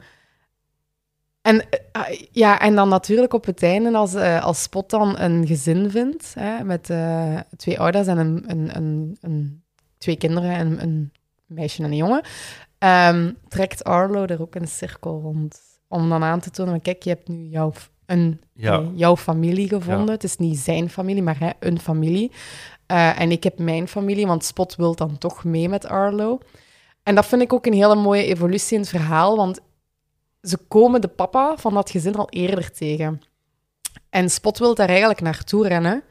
en, 1.42 1.70
eh, 1.92 2.02
ja, 2.32 2.60
en 2.60 2.76
dan 2.76 2.90
natuurlijk 2.90 3.34
op 3.34 3.46
het 3.46 3.64
einde, 3.64 3.98
als, 3.98 4.14
eh, 4.14 4.44
als 4.44 4.62
Spot 4.62 4.90
dan 4.90 5.20
een 5.20 5.48
gezin 5.48 5.92
vindt, 5.92 6.34
hè, 6.40 6.64
met 6.64 6.90
eh, 6.90 7.38
twee 7.58 7.80
ouders 7.80 8.08
en 8.08 8.18
een, 8.18 8.44
een, 8.48 8.76
een, 8.76 9.18
een, 9.22 9.64
twee 10.00 10.18
kinderen, 10.18 10.52
en 10.52 10.82
een 10.84 11.12
meisje 11.45 11.84
en 11.84 11.91
een 11.91 11.97
jongen, 11.97 12.22
ehm, 12.78 13.32
trekt 13.47 13.84
Arlo 13.84 14.26
er 14.26 14.41
ook 14.41 14.56
een 14.56 14.68
cirkel 14.68 15.20
rond. 15.22 15.62
Om 15.88 16.10
dan 16.10 16.24
aan 16.24 16.39
te 16.39 16.50
tonen, 16.50 16.82
kijk, 16.82 17.04
je 17.04 17.10
hebt 17.10 17.28
nu 17.28 17.43
jouw, 17.47 17.74
een, 18.06 18.41
Ja. 18.54 18.80
nee, 18.80 18.93
jouw 18.95 19.18
familie 19.18 19.68
gevonden. 19.68 20.06
Ja. 20.06 20.12
Het 20.12 20.24
is 20.24 20.38
niet 20.38 20.58
zijn 20.58 20.89
familie, 20.89 21.24
maar 21.24 21.39
hè, 21.39 21.50
een 21.60 21.80
familie. 21.80 22.32
Eh, 22.86 23.20
en 23.20 23.32
ik 23.32 23.43
heb 23.43 23.60
mijn 23.60 23.88
familie, 23.88 24.28
want 24.28 24.43
Spot 24.45 24.76
wil 24.76 24.95
dan 24.95 25.18
toch 25.18 25.43
mee 25.43 25.70
met 25.70 25.86
Arlo. 25.86 26.39
En 27.04 27.16
dat 27.16 27.26
vind 27.26 27.41
ik 27.41 27.54
ook 27.54 27.66
een 27.66 27.74
hele 27.74 27.95
mooie 27.95 28.24
evolutie 28.26 28.74
in 28.76 28.82
het 28.82 28.89
verhaal, 28.89 29.36
want 29.38 29.60
ze 30.41 30.58
komen 30.58 31.02
de 31.02 31.08
papa 31.08 31.58
van 31.58 31.74
dat 31.74 31.89
gezin 31.89 32.16
al 32.16 32.30
eerder 32.30 32.72
tegen. 32.72 33.22
En 34.10 34.30
Spot 34.30 34.58
wil 34.60 34.76
daar 34.76 34.89
eigenlijk 34.89 35.22
naartoe 35.22 35.68
rennen. 35.68 36.04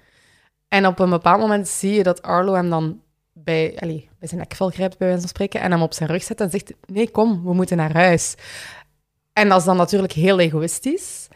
En 0.68 0.86
op 0.86 0.98
een 0.98 1.10
bepaald 1.10 1.40
moment 1.40 1.68
zie 1.68 1.92
je 1.92 2.02
dat 2.02 2.22
Arlo 2.22 2.54
hem 2.54 2.70
dan 2.70 3.00
bij, 3.44 3.76
allee, 3.78 4.08
bij 4.18 4.28
zijn 4.28 4.40
nekvel 4.40 4.70
grijpt, 4.70 4.98
bij 4.98 5.06
wijze 5.06 5.22
van 5.22 5.30
spreken, 5.30 5.60
en 5.60 5.70
hem 5.70 5.82
op 5.82 5.94
zijn 5.94 6.08
rug 6.08 6.22
zet 6.22 6.40
en 6.40 6.50
zegt, 6.50 6.72
nee, 6.86 7.10
kom, 7.10 7.44
we 7.44 7.54
moeten 7.54 7.76
naar 7.76 7.92
huis. 7.92 8.34
En 9.32 9.48
dat 9.48 9.58
is 9.58 9.64
dan 9.64 9.76
natuurlijk 9.76 10.12
heel 10.12 10.38
egoïstisch. 10.38 11.28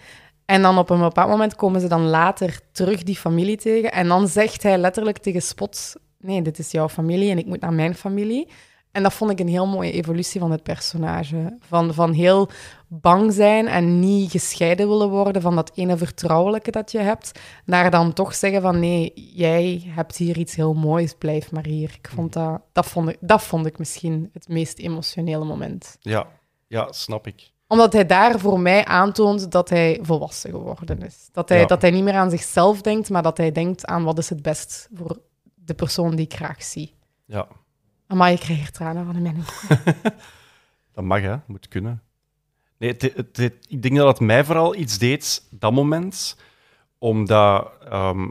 En 0.44 0.62
dan 0.62 0.78
op 0.78 0.90
een 0.90 1.00
bepaald 1.00 1.30
moment 1.30 1.56
komen 1.56 1.80
ze 1.80 1.88
dan 1.88 2.06
later 2.06 2.60
terug 2.72 3.02
die 3.02 3.16
familie 3.16 3.56
tegen. 3.56 3.92
En 3.92 4.08
dan 4.08 4.28
zegt 4.28 4.62
hij 4.62 4.78
letterlijk 4.78 5.18
tegen 5.18 5.42
Spot, 5.42 5.94
nee, 6.18 6.42
dit 6.42 6.58
is 6.58 6.70
jouw 6.70 6.88
familie 6.88 7.30
en 7.30 7.38
ik 7.38 7.46
moet 7.46 7.60
naar 7.60 7.72
mijn 7.72 7.94
familie. 7.94 8.48
En 8.92 9.02
dat 9.02 9.12
vond 9.12 9.30
ik 9.30 9.40
een 9.40 9.48
heel 9.48 9.66
mooie 9.66 9.92
evolutie 9.92 10.40
van 10.40 10.50
het 10.50 10.62
personage. 10.62 11.56
Van, 11.60 11.94
van 11.94 12.12
heel 12.12 12.50
bang 13.00 13.32
zijn 13.32 13.68
en 13.68 14.00
niet 14.00 14.30
gescheiden 14.30 14.88
willen 14.88 15.08
worden 15.08 15.42
van 15.42 15.54
dat 15.54 15.72
ene 15.74 15.96
vertrouwelijke 15.96 16.70
dat 16.70 16.92
je 16.92 16.98
hebt, 16.98 17.40
naar 17.64 17.90
dan 17.90 18.12
toch 18.12 18.34
zeggen 18.34 18.62
van 18.62 18.80
nee, 18.80 19.12
jij 19.34 19.82
hebt 19.86 20.16
hier 20.16 20.38
iets 20.38 20.54
heel 20.54 20.74
moois, 20.74 21.14
blijf 21.14 21.52
maar 21.52 21.66
hier. 21.66 21.94
Ik 21.98 22.10
vond 22.14 22.32
dat, 22.32 22.60
dat, 22.72 22.86
vond 22.86 23.08
ik, 23.08 23.16
dat 23.20 23.42
vond 23.42 23.66
ik 23.66 23.78
misschien 23.78 24.30
het 24.32 24.48
meest 24.48 24.78
emotionele 24.78 25.44
moment. 25.44 25.96
Ja, 26.00 26.26
ja 26.66 26.92
snap 26.92 27.26
ik. 27.26 27.50
Omdat 27.66 27.92
hij 27.92 28.06
daar 28.06 28.38
voor 28.38 28.60
mij 28.60 28.84
aantoont 28.84 29.50
dat 29.50 29.68
hij 29.68 29.98
volwassen 30.02 30.50
geworden 30.50 31.02
is. 31.02 31.28
Dat 31.32 31.48
hij, 31.48 31.58
Ja. 31.58 31.66
dat 31.66 31.82
hij 31.82 31.90
niet 31.90 32.04
meer 32.04 32.14
aan 32.14 32.30
zichzelf 32.30 32.80
denkt, 32.80 33.10
maar 33.10 33.22
dat 33.22 33.36
hij 33.36 33.52
denkt 33.52 33.86
aan 33.86 34.04
wat 34.04 34.18
is 34.18 34.28
het 34.28 34.42
best 34.42 34.88
voor 34.94 35.18
de 35.54 35.74
persoon 35.74 36.16
die 36.16 36.24
ik 36.24 36.34
graag 36.34 36.62
zie. 36.62 36.94
Ja, 37.24 37.48
Maar 38.06 38.30
je 38.30 38.38
krijgt 38.38 38.66
er 38.66 38.72
tranen 38.72 39.04
van 39.04 39.22
de 39.22 39.32
dat 40.94 41.04
mag, 41.04 41.20
hè. 41.20 41.36
Moet 41.46 41.68
kunnen. 41.68 42.02
Nee, 42.82 42.90
het, 42.98 43.12
het- 43.36 43.56
ik 43.68 43.82
denk 43.82 43.96
dat 43.96 44.06
het 44.06 44.20
mij 44.20 44.44
vooral 44.44 44.74
iets 44.76 44.98
deed, 44.98 45.46
dat 45.50 45.72
moment, 45.72 46.36
omdat... 46.98 47.70
ehm, 47.90 48.24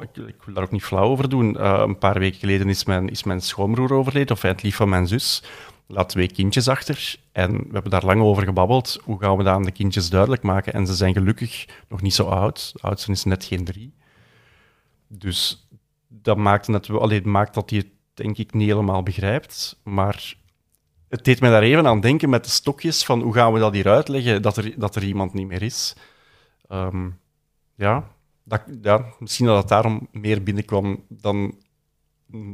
ik, 0.00 0.42
wil 0.44 0.54
daar 0.54 0.62
ook 0.64 0.70
niet 0.70 0.82
flauw 0.84 1.04
over 1.08 1.28
doen. 1.28 1.58
Eh, 1.58 1.82
een 1.86 1.98
paar 1.98 2.18
weken 2.18 2.38
geleden 2.38 2.68
is 2.68 2.84
mijn, 2.84 3.08
is 3.08 3.24
mijn 3.24 3.40
schoonbroer 3.40 3.92
overleden, 3.92 4.36
of 4.36 4.42
het 4.42 4.62
lief 4.62 4.76
van 4.76 4.88
mijn 4.88 5.06
zus. 5.06 5.42
Laat 5.86 6.08
twee 6.08 6.26
kindjes 6.32 6.68
achter. 6.68 7.16
En 7.32 7.52
we 7.56 7.68
hebben 7.72 7.90
daar 7.90 8.04
lang 8.04 8.20
over 8.22 8.42
gebabbeld. 8.42 8.98
Hoe 9.04 9.18
gaan 9.20 9.36
we 9.36 9.42
dat 9.42 9.54
aan 9.54 9.62
de 9.62 9.70
kindjes 9.70 10.10
duidelijk 10.10 10.42
maken? 10.42 10.72
En 10.72 10.86
ze 10.86 10.94
zijn 10.94 11.12
gelukkig 11.12 11.66
nog 11.88 12.02
niet 12.02 12.14
zo 12.14 12.24
oud. 12.24 12.70
De 12.72 12.80
oudste 12.82 13.12
is 13.12 13.24
net 13.24 13.44
geen 13.44 13.64
drie. 13.64 13.94
Dus 15.08 15.68
dat 16.08 16.36
maakt, 16.36 16.90
allee, 16.90 17.18
het 17.18 17.26
maakt 17.26 17.54
dat 17.54 17.70
hij 17.70 17.78
het, 17.78 17.88
denk 18.14 18.38
ik, 18.38 18.52
niet 18.52 18.68
helemaal 18.68 19.02
begrijpt. 19.02 19.80
Maar 19.84 20.34
het 21.08 21.24
deed 21.24 21.40
mij 21.40 21.50
daar 21.50 21.62
even 21.62 21.86
aan 21.86 22.00
denken 22.00 22.28
met 22.28 22.44
de 22.44 22.50
stokjes 22.50 23.04
van 23.04 23.20
hoe 23.20 23.34
gaan 23.34 23.52
we 23.52 23.58
dat 23.58 23.74
hier 23.74 23.88
uitleggen, 23.88 24.42
dat 24.42 24.56
er, 24.56 24.78
dat 24.78 24.96
er 24.96 25.04
iemand 25.04 25.32
niet 25.32 25.46
meer 25.46 25.62
is. 25.62 25.96
Ehm, 26.68 27.08
ja, 27.74 28.04
misschien 29.18 29.46
dat 29.46 29.56
het 29.56 29.68
daarom 29.68 30.08
meer 30.12 30.42
binnenkwam 30.42 31.04
dan, 31.08 31.54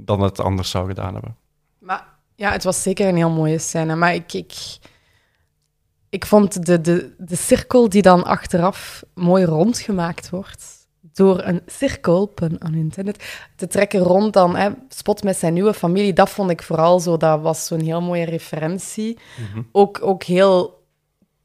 dan 0.04 0.20
het 0.20 0.40
anders 0.40 0.70
zou 0.70 0.86
gedaan 0.86 1.12
hebben. 1.12 1.36
Maar 1.78 2.06
ja, 2.34 2.52
het 2.52 2.64
was 2.64 2.82
zeker 2.82 3.08
een 3.08 3.16
heel 3.16 3.30
mooie 3.30 3.58
scène. 3.58 3.96
Maar 3.96 4.14
ik, 4.14 4.32
ik, 4.32 4.78
ik 6.08 6.26
vond 6.26 6.66
de, 6.66 6.80
de, 6.80 7.14
de 7.18 7.36
cirkel 7.36 7.88
die 7.88 8.02
dan 8.02 8.24
achteraf 8.24 9.02
mooi 9.14 9.44
rondgemaakt 9.44 10.30
wordt. 10.30 10.81
Door 11.12 11.42
een 11.42 11.62
cirkel, 11.66 12.26
pun 12.26 12.58
unintended, 12.66 13.24
te 13.56 13.66
trekken 13.66 14.00
rond 14.00 14.32
dan 14.32 14.56
hè, 14.56 14.70
Spot 14.88 15.22
met 15.22 15.36
zijn 15.36 15.52
nieuwe 15.52 15.74
familie. 15.74 16.12
Dat 16.12 16.30
vond 16.30 16.50
ik 16.50 16.62
vooral 16.62 17.00
zo. 17.00 17.16
Dat 17.16 17.40
was 17.40 17.66
zo'n 17.66 17.80
heel 17.80 18.00
mooie 18.00 18.24
referentie. 18.24 19.18
ook, 19.72 19.98
ook 20.02 20.22
heel 20.22 20.82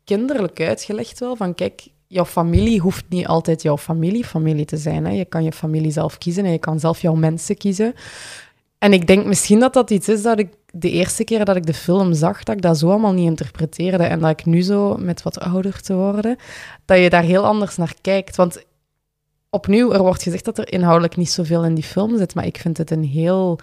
kinderlijk 0.03 0.61
uitgelegd 0.61 1.19
wel. 1.19 1.35
Van 1.35 1.55
kijk, 1.55 1.87
jouw 2.07 2.25
familie 2.25 2.79
hoeft 2.79 3.05
niet 3.09 3.27
altijd 3.27 3.61
jouw 3.61 3.77
familie, 3.77 4.25
familie 4.25 4.65
te 4.65 4.77
zijn. 4.77 5.05
Hè. 5.05 5.11
Je 5.11 5.25
kan 5.25 5.43
je 5.43 5.51
familie 5.51 5.91
zelf 5.91 6.17
kiezen 6.17 6.45
en 6.45 6.51
je 6.51 6.57
kan 6.57 6.79
zelf 6.79 7.01
jouw 7.01 7.15
mensen 7.15 7.57
kiezen. 7.57 7.93
En 8.77 8.93
ik 8.93 9.07
denk 9.07 9.25
misschien 9.25 9.59
dat 9.59 9.73
dat 9.73 9.89
iets 9.89 10.09
is 10.09 10.21
dat 10.21 10.39
ik 10.39 10.49
de 10.71 10.91
eerste 10.91 11.23
keer 11.23 11.45
dat 11.45 11.55
ik 11.55 11.65
de 11.65 11.73
film 11.73 12.13
zag, 12.13 12.43
dat 12.43 12.55
ik 12.55 12.61
dat 12.61 12.77
zo 12.77 12.89
allemaal 12.89 13.13
niet 13.13 13.27
interpreteerde. 13.27 14.03
En 14.03 14.19
dat 14.19 14.29
ik 14.29 14.45
nu 14.45 14.61
zo, 14.61 14.97
met 14.97 15.21
wat 15.21 15.39
ouder 15.39 15.81
te 15.81 15.95
worden, 15.95 16.35
dat 16.85 16.97
je 16.97 17.09
daar 17.09 17.23
heel 17.23 17.45
anders 17.45 17.77
naar 17.77 17.93
kijkt. 18.01 18.35
Want 18.35 18.63
opnieuw, 19.49 19.91
er 19.91 20.01
wordt 20.01 20.23
gezegd 20.23 20.45
dat 20.45 20.57
er 20.57 20.71
inhoudelijk 20.71 21.15
niet 21.15 21.29
zoveel 21.29 21.65
in 21.65 21.73
die 21.73 21.83
film 21.83 22.17
zit, 22.17 22.35
maar 22.35 22.45
ik 22.45 22.57
vind 22.57 22.77
het 22.77 22.91
een 22.91 23.03
heel, 23.03 23.59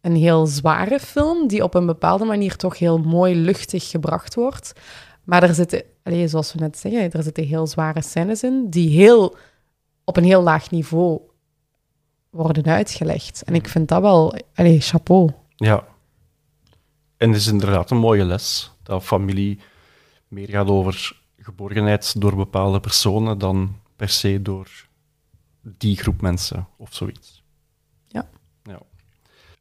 een 0.00 0.16
heel 0.16 0.46
zware 0.46 0.98
film, 0.98 1.48
die 1.48 1.62
op 1.62 1.74
een 1.74 1.86
bepaalde 1.86 2.24
manier 2.24 2.56
toch 2.56 2.78
heel 2.78 2.98
mooi 2.98 3.34
luchtig 3.36 3.90
gebracht 3.90 4.34
wordt. 4.34 4.72
Maar 5.24 5.42
er 5.42 5.54
zitten, 5.54 5.82
allee, 6.02 6.28
zoals 6.28 6.52
we 6.52 6.60
net 6.60 6.78
zeggen, 6.78 7.12
er 7.12 7.22
zitten 7.22 7.44
heel 7.44 7.66
zware 7.66 8.02
scènes 8.02 8.42
in, 8.42 8.70
die 8.70 8.88
heel, 8.88 9.36
op 10.04 10.16
een 10.16 10.24
heel 10.24 10.42
laag 10.42 10.70
niveau 10.70 11.20
worden 12.30 12.64
uitgelegd. 12.64 13.42
En 13.42 13.54
ik 13.54 13.68
vind 13.68 13.88
dat 13.88 14.00
wel, 14.00 14.34
allee, 14.54 14.80
chapeau. 14.80 15.30
Ja. 15.56 15.84
En 17.16 17.28
het 17.28 17.38
is 17.38 17.46
inderdaad 17.46 17.90
een 17.90 17.96
mooie 17.96 18.24
les, 18.24 18.72
dat 18.82 19.04
familie 19.04 19.58
meer 20.28 20.48
gaat 20.48 20.68
over 20.68 21.22
geborgenheid 21.38 22.20
door 22.20 22.36
bepaalde 22.36 22.80
personen 22.80 23.38
dan 23.38 23.76
per 23.96 24.08
se 24.08 24.42
door 24.42 24.68
die 25.64 25.96
groep 25.96 26.20
mensen 26.20 26.68
of 26.76 26.88
zoiets. 26.94 27.42
Ja. 28.06 28.28
ja. 28.62 28.80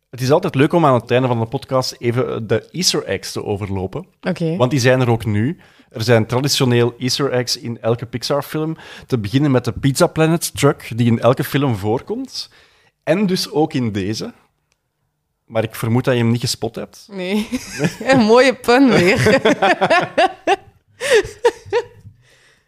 Het 0.09 0.21
is 0.21 0.31
altijd 0.31 0.55
leuk 0.55 0.73
om 0.73 0.85
aan 0.85 0.93
het 0.93 1.11
einde 1.11 1.27
van 1.27 1.39
de 1.39 1.45
podcast 1.45 1.95
even 1.99 2.47
de 2.47 2.69
Easter 2.71 3.03
eggs 3.03 3.31
te 3.31 3.43
overlopen. 3.43 4.07
Oké. 4.21 4.55
Want 4.55 4.71
die 4.71 4.79
zijn 4.79 5.01
er 5.01 5.09
ook 5.09 5.25
nu. 5.25 5.59
Er 5.89 6.03
zijn 6.03 6.25
traditioneel 6.25 6.95
Easter 6.97 7.31
eggs 7.31 7.57
in 7.57 7.81
elke 7.81 8.05
Pixar-film. 8.05 8.75
Te 9.07 9.17
beginnen 9.17 9.51
met 9.51 9.65
de 9.65 9.71
Pizza 9.71 10.07
Planet 10.07 10.55
truck, 10.55 10.91
die 10.95 11.07
in 11.07 11.19
elke 11.19 11.43
film 11.43 11.75
voorkomt. 11.75 12.49
En 13.03 13.25
dus 13.25 13.51
ook 13.51 13.73
in 13.73 13.91
deze. 13.91 14.33
Maar 15.45 15.63
ik 15.63 15.75
vermoed 15.75 16.03
dat 16.03 16.13
je 16.13 16.19
hem 16.19 16.31
niet 16.31 16.41
gespot 16.41 16.75
hebt. 16.75 17.07
Nee. 17.11 17.49
Een 18.11 18.19
mooie 18.19 18.55
pun 18.55 18.89
weer. 18.89 19.19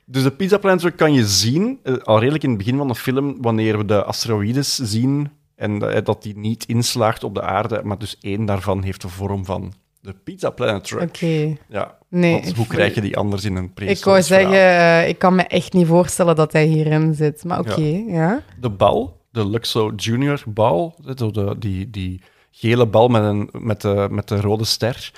Dus 0.05 0.23
de 0.23 0.31
Pizza 0.31 0.57
Planet 0.57 0.79
truck 0.79 0.97
kan 0.97 1.13
je 1.13 1.27
zien, 1.27 1.79
eh, 1.83 1.97
al 1.97 2.19
redelijk 2.19 2.43
in 2.43 2.49
het 2.49 2.57
begin 2.57 2.77
van 2.77 2.87
de 2.87 2.95
film, 2.95 3.41
wanneer 3.41 3.77
we 3.77 3.85
de 3.85 4.03
asteroïdes 4.03 4.75
zien 4.75 5.29
en 5.55 5.91
eh, 5.91 6.03
dat 6.03 6.23
die 6.23 6.37
niet 6.37 6.65
inslaagt 6.65 7.23
op 7.23 7.33
de 7.33 7.41
aarde, 7.41 7.81
maar 7.83 7.97
dus 7.97 8.17
één 8.21 8.45
daarvan 8.45 8.83
heeft 8.83 9.01
de 9.01 9.09
vorm 9.09 9.45
van 9.45 9.73
de 10.01 10.13
Pizza 10.23 10.49
Planet 10.49 10.83
truck. 10.83 11.01
Oké. 11.01 11.55
Ja, 11.69 11.97
Nee. 12.09 12.31
want 12.31 12.55
hoe 12.55 12.67
krijg 12.67 12.95
je 12.95 13.01
die 13.01 13.17
anders 13.17 13.45
in 13.45 13.55
een 13.55 13.71
Ik 13.75 14.03
wou 14.03 14.21
zeggen, 14.21 14.53
eh, 14.53 15.07
ik 15.07 15.19
kan 15.19 15.35
me 15.35 15.43
echt 15.43 15.73
niet 15.73 15.87
voorstellen 15.87 16.35
dat 16.35 16.51
hij 16.51 16.65
hierin 16.65 17.13
zit. 17.13 17.43
Maar 17.43 17.59
oké, 17.59 18.03
ja. 18.07 18.41
De 18.59 18.69
bal, 18.69 19.21
de 19.31 19.49
Luxo 19.49 19.93
Junior 19.95 20.43
bal, 20.47 20.95
die, 21.57 21.89
die 21.89 22.21
gele 22.51 22.85
bal 22.85 23.07
met, 23.07 23.23
een, 23.23 23.49
met, 23.51 23.81
de, 23.81 24.07
met 24.11 24.27
de 24.27 24.41
rode 24.41 24.65
ster, 24.65 25.11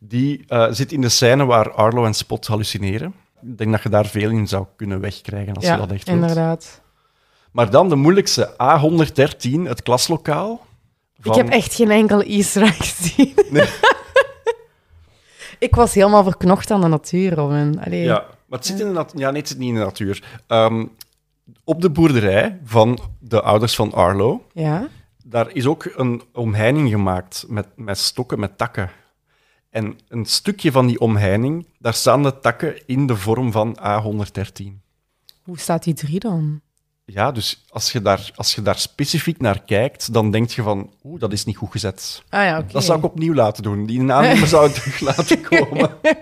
die 0.00 0.44
zit 0.70 0.92
in 0.92 1.00
de 1.00 1.08
scène 1.08 1.44
waar 1.44 1.72
Arlo 1.72 2.04
en 2.04 2.14
Spot 2.14 2.46
hallucineren. 2.46 3.14
Ik 3.42 3.58
denk 3.58 3.70
dat 3.70 3.82
je 3.82 3.88
daar 3.88 4.06
veel 4.06 4.30
in 4.30 4.46
zou 4.48 4.66
kunnen 4.76 5.00
wegkrijgen 5.00 5.54
als 5.54 5.64
ja, 5.64 5.72
je 5.72 5.78
dat 5.78 5.90
echt 5.90 6.06
wilt. 6.06 6.20
inderdaad. 6.20 6.80
Maar 7.52 7.70
dan 7.70 7.88
de 7.88 7.96
moeilijkste, 7.96 8.50
A113, 8.52 9.50
het 9.62 9.82
klaslokaal. 9.82 10.66
Ik 11.22 11.34
heb 11.34 11.48
echt 11.48 11.74
geen 11.74 11.90
enkel 11.90 12.22
egg 12.22 12.52
gezien. 12.86 13.34
ik 15.58 15.74
was 15.74 15.94
helemaal 15.94 16.22
verknocht 16.24 16.70
aan 16.70 16.80
de 16.80 16.86
natuur, 16.88 17.34
Robin. 17.34 17.80
Allee. 17.84 18.02
Ja, 18.02 18.24
maar 18.46 18.58
het 18.58 18.66
zit 18.66 18.80
in 18.80 18.94
de. 18.94 19.04
Ja, 19.14 19.30
nee, 19.30 19.40
het 19.40 19.48
zit 19.48 19.58
niet 19.58 19.68
in 19.68 19.74
de 19.74 19.80
natuur. 19.80 20.40
Ehm, 20.46 20.86
op 21.64 21.80
de 21.80 21.90
boerderij 21.90 22.58
van 22.64 22.98
de 23.18 23.42
ouders 23.42 23.74
van 23.74 23.92
Arlo, 23.92 24.46
Ja? 24.52 24.88
daar 25.24 25.50
is 25.52 25.66
ook 25.66 25.92
een 25.94 26.22
omheining 26.32 26.90
gemaakt 26.90 27.44
met, 27.48 27.66
met 27.76 27.98
stokken, 27.98 28.40
met 28.40 28.58
takken. 28.58 28.90
En 29.70 29.98
een 30.08 30.24
stukje 30.24 30.72
van 30.72 30.86
die 30.86 31.00
omheining, 31.00 31.66
daar 31.78 31.94
staan 31.94 32.22
de 32.22 32.38
takken 32.40 32.86
in 32.86 33.06
de 33.06 33.16
vorm 33.16 33.52
van 33.52 33.78
A113. 33.78 34.64
Hoe 35.42 35.58
staat 35.58 35.82
die 35.84 35.94
drie 35.94 36.20
dan? 36.20 36.60
Ja, 37.04 37.32
dus 37.32 37.64
als 37.68 37.92
je, 37.92 38.02
daar, 38.02 38.30
als 38.34 38.54
je 38.54 38.62
daar 38.62 38.78
specifiek 38.78 39.40
naar 39.40 39.62
kijkt, 39.62 40.12
dan 40.12 40.30
denk 40.30 40.50
je 40.50 40.62
van, 40.62 40.92
oeh, 41.04 41.20
dat 41.20 41.32
is 41.32 41.44
niet 41.44 41.56
goed 41.56 41.70
gezet. 41.70 42.22
Ah 42.28 42.44
ja, 42.44 42.58
oké. 42.58 42.72
Dat 42.72 42.84
zou 42.84 42.98
ik 42.98 43.04
opnieuw 43.04 43.34
laten 43.34 43.62
doen. 43.62 43.86
Die 43.86 44.00
naam 44.02 44.46
zou 44.46 44.68
ik 44.68 44.74
terug 44.74 45.00
laten 45.16 45.40
komen. 45.40 45.90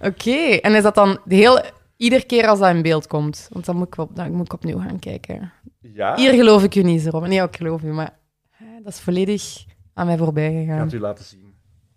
Oké, 0.00 0.36
en 0.60 0.74
is 0.74 0.82
dat 0.82 0.94
dan 0.94 1.18
heel... 1.28 1.62
Iedere 1.96 2.24
keer 2.26 2.46
als 2.46 2.58
dat 2.58 2.74
in 2.74 2.82
beeld 2.82 3.06
komt? 3.06 3.48
Want 3.52 3.64
dan 3.64 3.76
moet 3.76 3.86
ik, 3.86 3.98
op, 3.98 4.16
dan 4.16 4.32
moet 4.32 4.46
ik 4.46 4.52
opnieuw 4.52 4.78
gaan 4.78 4.98
kijken. 4.98 5.52
Ja, 5.80 6.16
Hier 6.16 6.32
geloof 6.34 6.62
ik 6.62 6.74
u 6.74 6.82
niet, 6.82 7.06
Robin. 7.06 7.28
Nee, 7.28 7.42
ik 7.42 7.56
geloof 7.56 7.82
u, 7.82 7.92
maar 7.92 8.18
hè, 8.50 8.66
dat 8.82 8.92
is 8.92 9.00
volledig 9.00 9.64
aan 9.94 10.06
mij 10.06 10.16
voorbij 10.16 10.46
ik 10.46 10.52
ga 10.52 10.60
gegaan. 10.72 10.84
het 10.84 10.92
u 10.92 11.00
laten 11.00 11.24
zien. 11.24 11.51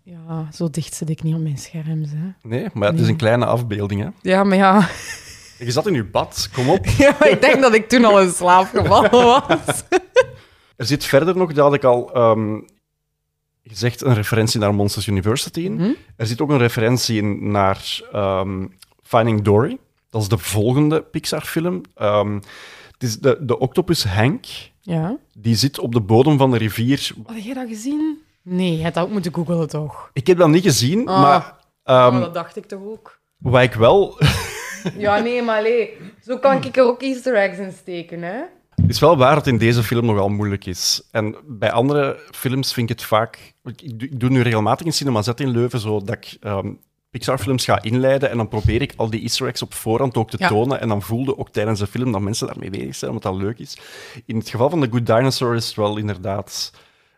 Ja, 0.08 0.48
zo 0.52 0.70
dicht 0.70 0.94
zit 0.94 1.10
ik 1.10 1.22
niet 1.22 1.34
op 1.34 1.40
mijn 1.40 1.58
scherm, 1.58 2.02
hè. 2.02 2.48
Nee, 2.48 2.68
maar 2.72 2.90
het 2.90 3.00
is 3.00 3.08
een 3.08 3.16
kleine 3.16 3.46
afbeelding. 3.46 4.02
Hè. 4.02 4.08
Ja, 4.30 4.44
maar 4.44 4.56
ja. 4.56 4.88
Je 5.58 5.70
zat 5.70 5.86
in 5.86 5.94
je 5.94 6.04
bad, 6.04 6.48
kom 6.52 6.68
op. 6.68 6.86
ja 6.98 7.24
ik 7.24 7.40
denk 7.40 7.60
dat 7.60 7.74
ik 7.74 7.88
toen 7.88 8.04
al 8.04 8.20
in 8.20 8.30
slaap 8.30 8.66
gevallen 8.66 9.10
was. 9.48 9.84
Er 10.76 10.86
zit 10.86 11.04
verder 11.04 11.36
nog, 11.36 11.52
dat 11.52 11.64
had 11.64 11.74
ik 11.74 11.84
al 11.84 12.14
ehm, 12.14 12.60
gezegd, 13.62 14.02
een 14.02 14.14
referentie 14.14 14.60
naar 14.60 14.74
Monsters 14.74 15.06
University 15.06 15.60
in. 15.60 15.74
Mhm. 15.74 15.90
Er 16.16 16.26
zit 16.26 16.40
ook 16.40 16.50
een 16.50 16.58
referentie 16.58 17.18
in 17.18 17.50
naar 17.50 18.00
ehm, 18.12 18.66
Finding 19.02 19.42
Dory. 19.42 19.78
Dat 20.10 20.22
is 20.22 20.28
de 20.28 20.38
volgende 20.38 21.02
Pixar-film. 21.02 21.80
Ehm, 21.94 22.34
het 22.92 23.02
is 23.02 23.18
de, 23.18 23.38
de 23.40 23.58
octopus 23.58 24.04
Hank. 24.04 24.46
Ja. 24.80 25.16
Die 25.38 25.54
zit 25.54 25.78
op 25.78 25.92
de 25.92 26.00
bodem 26.00 26.38
van 26.38 26.50
de 26.50 26.56
rivier. 26.56 27.10
Had 27.26 27.44
jij 27.44 27.54
dat 27.54 27.68
gezien? 27.68 28.24
Nee, 28.48 28.76
je 28.76 28.82
had 28.84 28.94
dat 28.94 29.04
ook 29.04 29.10
moeten 29.10 29.34
googelen, 29.34 29.68
toch? 29.68 30.10
Ik 30.12 30.26
heb 30.26 30.38
dat 30.38 30.48
niet 30.48 30.62
gezien, 30.62 31.08
Ah. 31.08 31.22
maar 31.22 31.54
ehm, 31.84 32.14
oh, 32.14 32.20
dat 32.20 32.34
dacht 32.34 32.56
ik 32.56 32.66
toch 32.66 32.80
ook. 32.82 33.18
wat 33.38 33.62
ik 33.62 33.74
wel... 33.74 34.14
Ja, 34.98 35.18
nee, 35.18 35.42
maar 35.42 35.58
allee, 35.58 35.90
zo 36.24 36.38
kan 36.38 36.64
ik 36.64 36.76
er 36.76 36.84
ook 36.84 37.02
easter 37.02 37.34
eggs 37.36 37.58
in 37.58 37.72
steken, 37.72 38.22
hè? 38.22 38.34
Het 38.74 38.90
is 38.90 39.00
wel 39.00 39.16
waar 39.16 39.34
dat 39.34 39.44
het 39.44 39.52
in 39.54 39.58
deze 39.58 39.82
film 39.82 40.06
nogal 40.06 40.28
moeilijk 40.28 40.66
is. 40.66 41.08
En 41.10 41.36
bij 41.46 41.72
andere 41.72 42.18
films 42.30 42.72
vind 42.72 42.90
ik 42.90 42.98
het 42.98 43.06
vaak... 43.06 43.54
Ik, 43.64 43.82
ik 43.82 43.98
doe- 43.98 44.08
ik 44.08 44.20
doe 44.20 44.30
nu 44.30 44.40
regelmatig 44.42 44.86
in 44.86 44.92
Cinema 44.92 45.22
Z 45.22 45.28
in 45.36 45.48
Leuven, 45.50 45.80
zo 45.80 46.00
dat 46.02 46.14
ik 46.14 46.36
ehm, 46.40 46.72
Pixar-films 47.10 47.64
ga 47.64 47.82
inleiden 47.82 48.30
en 48.30 48.36
dan 48.36 48.48
probeer 48.48 48.82
ik 48.82 48.92
al 48.96 49.10
die 49.10 49.20
easter 49.22 49.46
eggs 49.46 49.62
op 49.62 49.74
voorhand 49.74 50.16
ook 50.16 50.30
te 50.30 50.36
Ja. 50.40 50.48
tonen. 50.48 50.80
En 50.80 50.88
dan 50.88 51.02
voelde 51.02 51.38
ook 51.38 51.48
tijdens 51.50 51.78
de 51.78 51.86
film 51.86 52.12
dat 52.12 52.20
mensen 52.20 52.46
daarmee 52.46 52.70
bezig 52.70 52.94
zijn, 52.96 53.10
omdat 53.10 53.32
dat 53.32 53.42
leuk 53.42 53.58
is. 53.58 53.78
In 54.26 54.36
het 54.36 54.48
geval 54.48 54.70
van 54.70 54.80
The 54.80 54.88
Good 54.90 55.06
Dinosaur 55.06 55.54
is 55.54 55.66
het 55.66 55.76
wel 55.76 55.96
inderdaad 55.96 56.72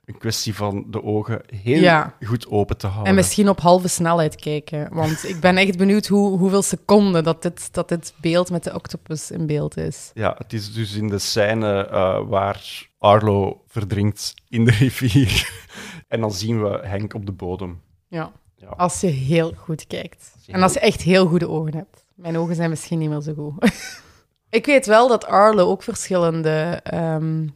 een 0.09 0.19
kwestie 0.19 0.55
van 0.55 0.85
de 0.87 1.03
ogen 1.03 1.41
heel 1.47 1.81
Ja. 1.81 2.15
goed 2.27 2.49
open 2.49 2.77
te 2.77 2.87
houden. 2.87 3.09
En 3.09 3.15
misschien 3.15 3.49
op 3.49 3.61
halve 3.61 3.89
snelheid 3.89 4.37
kijken. 4.37 4.95
Want 4.95 5.29
ik 5.29 5.41
ben 5.41 5.57
echt 5.57 5.77
benieuwd 5.79 6.07
hoe, 6.07 6.39
hoeveel 6.39 6.63
seconden 6.63 7.25
dat 7.25 7.43
dit, 7.43 7.75
dat 7.75 7.89
dit 7.89 8.15
beeld 8.21 8.51
met 8.51 8.65
de 8.65 8.75
octopus 8.75 9.31
in 9.31 9.47
beeld 9.47 9.77
is. 9.77 10.11
Ja, 10.15 10.35
het 10.39 10.53
is 10.53 10.73
dus 10.73 10.95
in 10.95 11.09
de 11.09 11.19
scène 11.19 11.87
eh, 11.87 12.21
waar 12.29 12.89
Arlo 12.99 13.63
verdrinkt 13.67 14.35
in 14.49 14.65
de 14.65 14.71
rivier. 14.71 15.51
en 16.09 16.21
dan 16.21 16.33
zien 16.33 16.63
we 16.63 16.81
Henk 16.83 17.15
op 17.15 17.27
de 17.27 17.33
bodem. 17.33 17.81
Ja. 18.09 18.33
Ja. 18.57 18.69
Als 18.69 19.01
je 19.01 19.07
heel 19.07 19.53
goed 19.57 19.87
kijkt. 19.87 20.33
En 20.47 20.63
als 20.63 20.73
je 20.73 20.81
echt 20.81 21.03
heel 21.03 21.27
goede 21.27 21.49
ogen 21.49 21.75
hebt. 21.75 22.05
Mijn 22.15 22.39
ogen 22.39 22.55
zijn 22.55 22.71
misschien 22.71 22.99
niet 22.99 23.09
meer 23.09 23.21
zo 23.21 23.35
goed. 23.35 23.71
ik 24.59 24.67
weet 24.67 24.87
wel 24.87 25.09
dat 25.09 25.27
Arlo 25.27 25.67
ook 25.69 25.83
verschillende 25.83 26.81
ehm, 26.83 27.47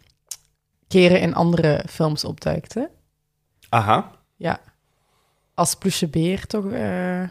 keren 0.93 1.21
in 1.21 1.35
andere 1.35 1.85
films 1.89 2.25
opduikt. 2.25 2.75
Hè? 2.75 2.85
Aha. 3.69 4.11
Ja. 4.37 4.61
Als 5.55 5.75
plusje 5.75 6.09
beer 6.09 6.47
toch. 6.47 6.71
eh, 6.71 7.23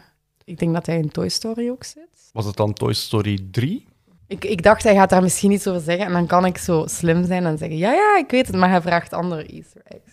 ik 0.44 0.58
denk 0.58 0.72
dat 0.74 0.86
hij 0.86 0.96
in 0.98 1.10
Toy 1.10 1.28
Story 1.28 1.70
ook 1.70 1.84
zit. 1.84 2.30
Was 2.32 2.44
het 2.44 2.56
dan 2.56 2.72
Toy 2.72 2.92
Story 2.92 3.38
3? 3.50 3.86
Ik, 4.26 4.44
ik 4.44 4.62
dacht, 4.62 4.82
hij 4.82 4.94
gaat 4.94 5.10
daar 5.10 5.22
misschien 5.22 5.50
iets 5.50 5.66
over 5.66 5.80
zeggen. 5.82 6.06
En 6.06 6.12
dan 6.12 6.26
kan 6.26 6.44
ik 6.44 6.58
zo 6.58 6.86
slim 6.86 7.24
zijn 7.24 7.46
en 7.46 7.58
zeggen: 7.58 7.76
Ja, 7.76 7.92
ja, 7.92 8.18
ik 8.18 8.30
weet 8.30 8.46
het. 8.46 8.56
Maar 8.56 8.70
hij 8.70 8.80
vraagt 8.82 9.12
andere 9.12 9.46
Easter 9.46 9.80
eggs. 9.84 10.10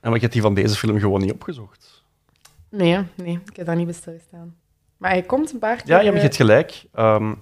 En 0.00 0.12
ik 0.14 0.20
heb 0.20 0.32
die 0.32 0.42
van 0.42 0.54
deze 0.54 0.74
film 0.76 0.98
gewoon 0.98 1.20
niet 1.20 1.32
opgezocht. 1.32 2.02
Nee, 2.68 2.98
nee, 3.14 3.40
ik 3.50 3.56
heb 3.56 3.66
daar 3.66 3.76
niet 3.76 3.84
bij 3.84 3.94
stilgestaan. 3.94 4.56
Maar 4.96 5.10
hij 5.10 5.22
komt 5.22 5.52
een 5.52 5.58
paar 5.58 5.76
keer. 5.76 5.86
Ja, 5.88 5.98
je 5.98 6.04
hebt 6.04 6.16
eh, 6.16 6.22
het 6.22 6.36
gelijk. 6.36 6.84
Ehm, 6.92 7.34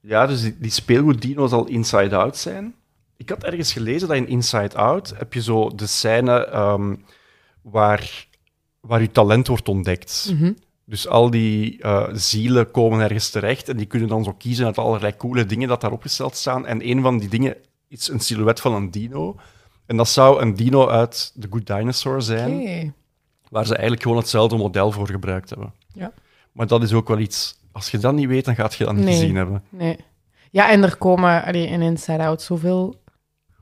ja, 0.00 0.26
dus 0.26 0.42
die, 0.42 0.56
die 0.58 0.70
speelgoeddino 0.70 1.46
zal 1.46 1.66
Inside 1.66 2.16
Out 2.16 2.36
zijn. 2.36 2.74
Ik 3.18 3.28
had 3.28 3.44
ergens 3.44 3.72
gelezen 3.72 4.08
dat 4.08 4.16
in 4.16 4.28
Inside 4.28 4.76
Out 4.76 5.14
heb 5.16 5.32
je 5.32 5.42
zo 5.42 5.70
de 5.74 5.86
scène 5.86 6.44
ehm, 6.46 6.94
waar, 7.62 8.26
waar 8.80 9.00
je 9.00 9.10
talent 9.10 9.46
wordt 9.46 9.68
ontdekt. 9.68 10.30
mhm. 10.34 10.52
Dus 10.84 11.08
al 11.08 11.30
die 11.30 11.82
eh, 11.82 12.08
zielen 12.12 12.70
komen 12.70 13.00
ergens 13.00 13.30
terecht 13.30 13.68
en 13.68 13.76
die 13.76 13.86
kunnen 13.86 14.08
dan 14.08 14.24
zo 14.24 14.32
kiezen 14.32 14.66
uit 14.66 14.78
allerlei 14.78 15.16
coole 15.16 15.46
dingen 15.46 15.68
dat 15.68 15.80
daar 15.80 15.92
opgesteld 15.92 16.36
staan. 16.36 16.66
En 16.66 16.88
een 16.90 17.02
van 17.02 17.18
die 17.18 17.28
dingen 17.28 17.56
is 17.88 18.08
een 18.08 18.20
silhouet 18.20 18.60
van 18.60 18.74
een 18.74 18.90
dino. 18.90 19.36
En 19.86 19.96
dat 19.96 20.08
zou 20.08 20.40
een 20.42 20.54
dino 20.54 20.88
uit 20.88 21.32
The 21.40 21.46
Good 21.50 21.66
Dinosaur 21.66 22.22
zijn, 22.22 22.94
waar 23.50 23.66
ze 23.66 23.72
eigenlijk 23.72 24.02
gewoon 24.02 24.16
hetzelfde 24.18 24.56
model 24.56 24.92
voor 24.92 25.06
gebruikt 25.08 25.50
hebben. 25.50 25.72
Ja. 25.94 26.12
Maar 26.52 26.66
dat 26.66 26.82
is 26.82 26.92
ook 26.92 27.08
wel 27.08 27.18
iets... 27.18 27.56
Als 27.72 27.90
je 27.90 27.98
dat 27.98 28.14
niet 28.14 28.28
weet, 28.28 28.44
dan 28.44 28.54
gaat 28.54 28.74
je 28.74 28.84
dat 28.84 28.94
niet 28.94 29.04
Nee. 29.04 29.14
gezien 29.18 29.36
hebben. 29.36 29.62
Nee. 29.68 29.96
Ja, 30.50 30.70
en 30.70 30.82
er 30.82 30.96
komen 30.96 31.44
allee, 31.44 31.66
in 31.66 31.82
Inside 31.82 32.22
Out 32.22 32.42
zoveel. 32.42 32.94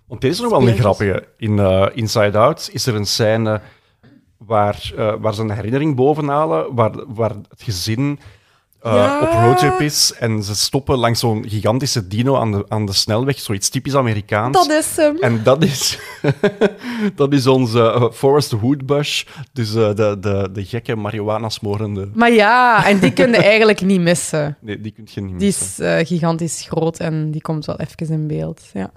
Want 0.09 0.21
dit 0.21 0.33
is 0.33 0.41
nog 0.41 0.51
wel 0.51 0.69
een 0.69 0.77
grappige. 0.77 1.29
In 1.39 1.59
eh, 1.59 1.87
Inside 1.95 2.39
Out 2.39 2.69
is 2.73 2.87
er 2.87 2.95
een 2.95 3.07
scène 3.07 3.61
waar, 4.37 4.93
eh, 4.97 5.13
waar 5.21 5.35
ze 5.35 5.43
een 5.43 5.51
herinnering 5.51 5.95
bovenhalen, 5.97 6.75
waar, 6.75 6.93
waar 7.15 7.31
het 7.31 7.63
gezin 7.63 8.19
eh, 8.81 8.93
Ja. 8.95 9.21
op 9.21 9.33
roadtrip 9.33 9.81
is 9.81 10.13
en 10.19 10.43
ze 10.43 10.55
stoppen 10.57 10.99
langs 10.99 11.21
zo'n 11.21 11.45
gigantische 11.49 12.07
dino 12.07 12.37
aan 12.37 12.53
de, 12.53 12.65
aan 12.69 12.87
de 12.87 12.93
snelweg, 12.93 13.39
zoiets 13.41 13.69
typisch 13.69 13.95
Amerikaans. 13.95 14.57
Dat 14.67 14.79
is 14.79 14.97
hem. 14.97 15.17
En 15.21 15.43
dat 15.43 15.63
is, 15.65 15.99
dat 17.15 17.33
is 17.33 17.47
onze 17.47 18.11
Forest 18.15 18.51
Woodbush, 18.53 19.25
dus 19.53 19.73
de, 19.73 20.17
de, 20.21 20.49
de 20.53 20.65
gekke 20.65 20.97
marihuana-smorende... 20.97 22.09
Maar 22.15 22.33
ja, 22.33 22.87
en 22.87 22.99
die 22.99 23.13
kun 23.13 23.31
je 23.31 23.37
eigenlijk 23.37 23.81
niet 23.81 24.01
missen. 24.01 24.57
Nee, 24.61 24.81
die 24.81 24.93
kun 24.93 25.07
je 25.15 25.21
niet 25.21 25.39
Die 25.39 25.47
missen. 25.47 25.87
is 25.99 26.01
eh, 26.01 26.07
gigantisch 26.07 26.67
groot 26.69 26.99
en 26.99 27.31
die 27.31 27.41
komt 27.41 27.65
wel 27.67 27.79
even 27.81 28.09
in 28.15 28.27
beeld. 28.27 28.63
Ja. 28.73 28.91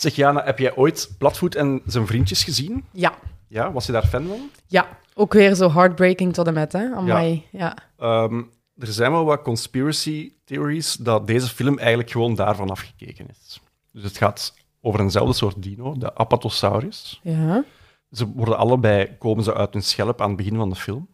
Zeg, 0.00 0.14
Jana, 0.14 0.44
heb 0.44 0.58
jij 0.58 0.76
ooit 0.76 1.14
Platvoet 1.18 1.54
en 1.54 1.82
zijn 1.86 2.06
vriendjes 2.06 2.44
gezien? 2.44 2.84
Ja. 2.92 3.14
Ja, 3.48 3.72
was 3.72 3.86
je 3.86 3.92
daar 3.92 4.06
fan 4.06 4.26
van? 4.26 4.50
ja, 4.66 4.88
ook 5.14 5.32
weer 5.32 5.54
zo 5.54 5.70
heartbreaking 5.70 6.34
tot 6.34 6.46
en 6.46 6.54
met, 6.54 6.72
hè? 6.72 6.94
Amai. 6.94 7.46
Ja. 7.50 7.76
Ehm, 7.98 8.42
er 8.76 8.86
zijn 8.86 9.12
wel 9.12 9.24
wat 9.24 9.42
conspiracy 9.42 10.32
theories 10.44 10.94
dat 10.94 11.26
deze 11.26 11.46
film 11.46 11.78
eigenlijk 11.78 12.10
gewoon 12.10 12.34
daarvan 12.34 12.70
afgekeken 12.70 13.26
is. 13.30 13.60
Dus 13.92 14.02
het 14.02 14.16
gaat 14.16 14.54
over 14.80 15.00
eenzelfde 15.00 15.32
soort 15.32 15.62
dino, 15.62 15.94
de 15.98 16.14
Apatosaurus. 16.14 17.20
Ja. 17.22 17.64
ze 18.10 18.26
worden 18.26 18.56
allebei, 18.56 19.16
komen 19.18 19.44
ze 19.44 19.54
uit 19.54 19.72
hun 19.72 19.82
schelp 19.82 20.20
aan 20.20 20.28
het 20.28 20.36
begin 20.36 20.56
van 20.56 20.68
de 20.68 20.76
film. 20.76 21.08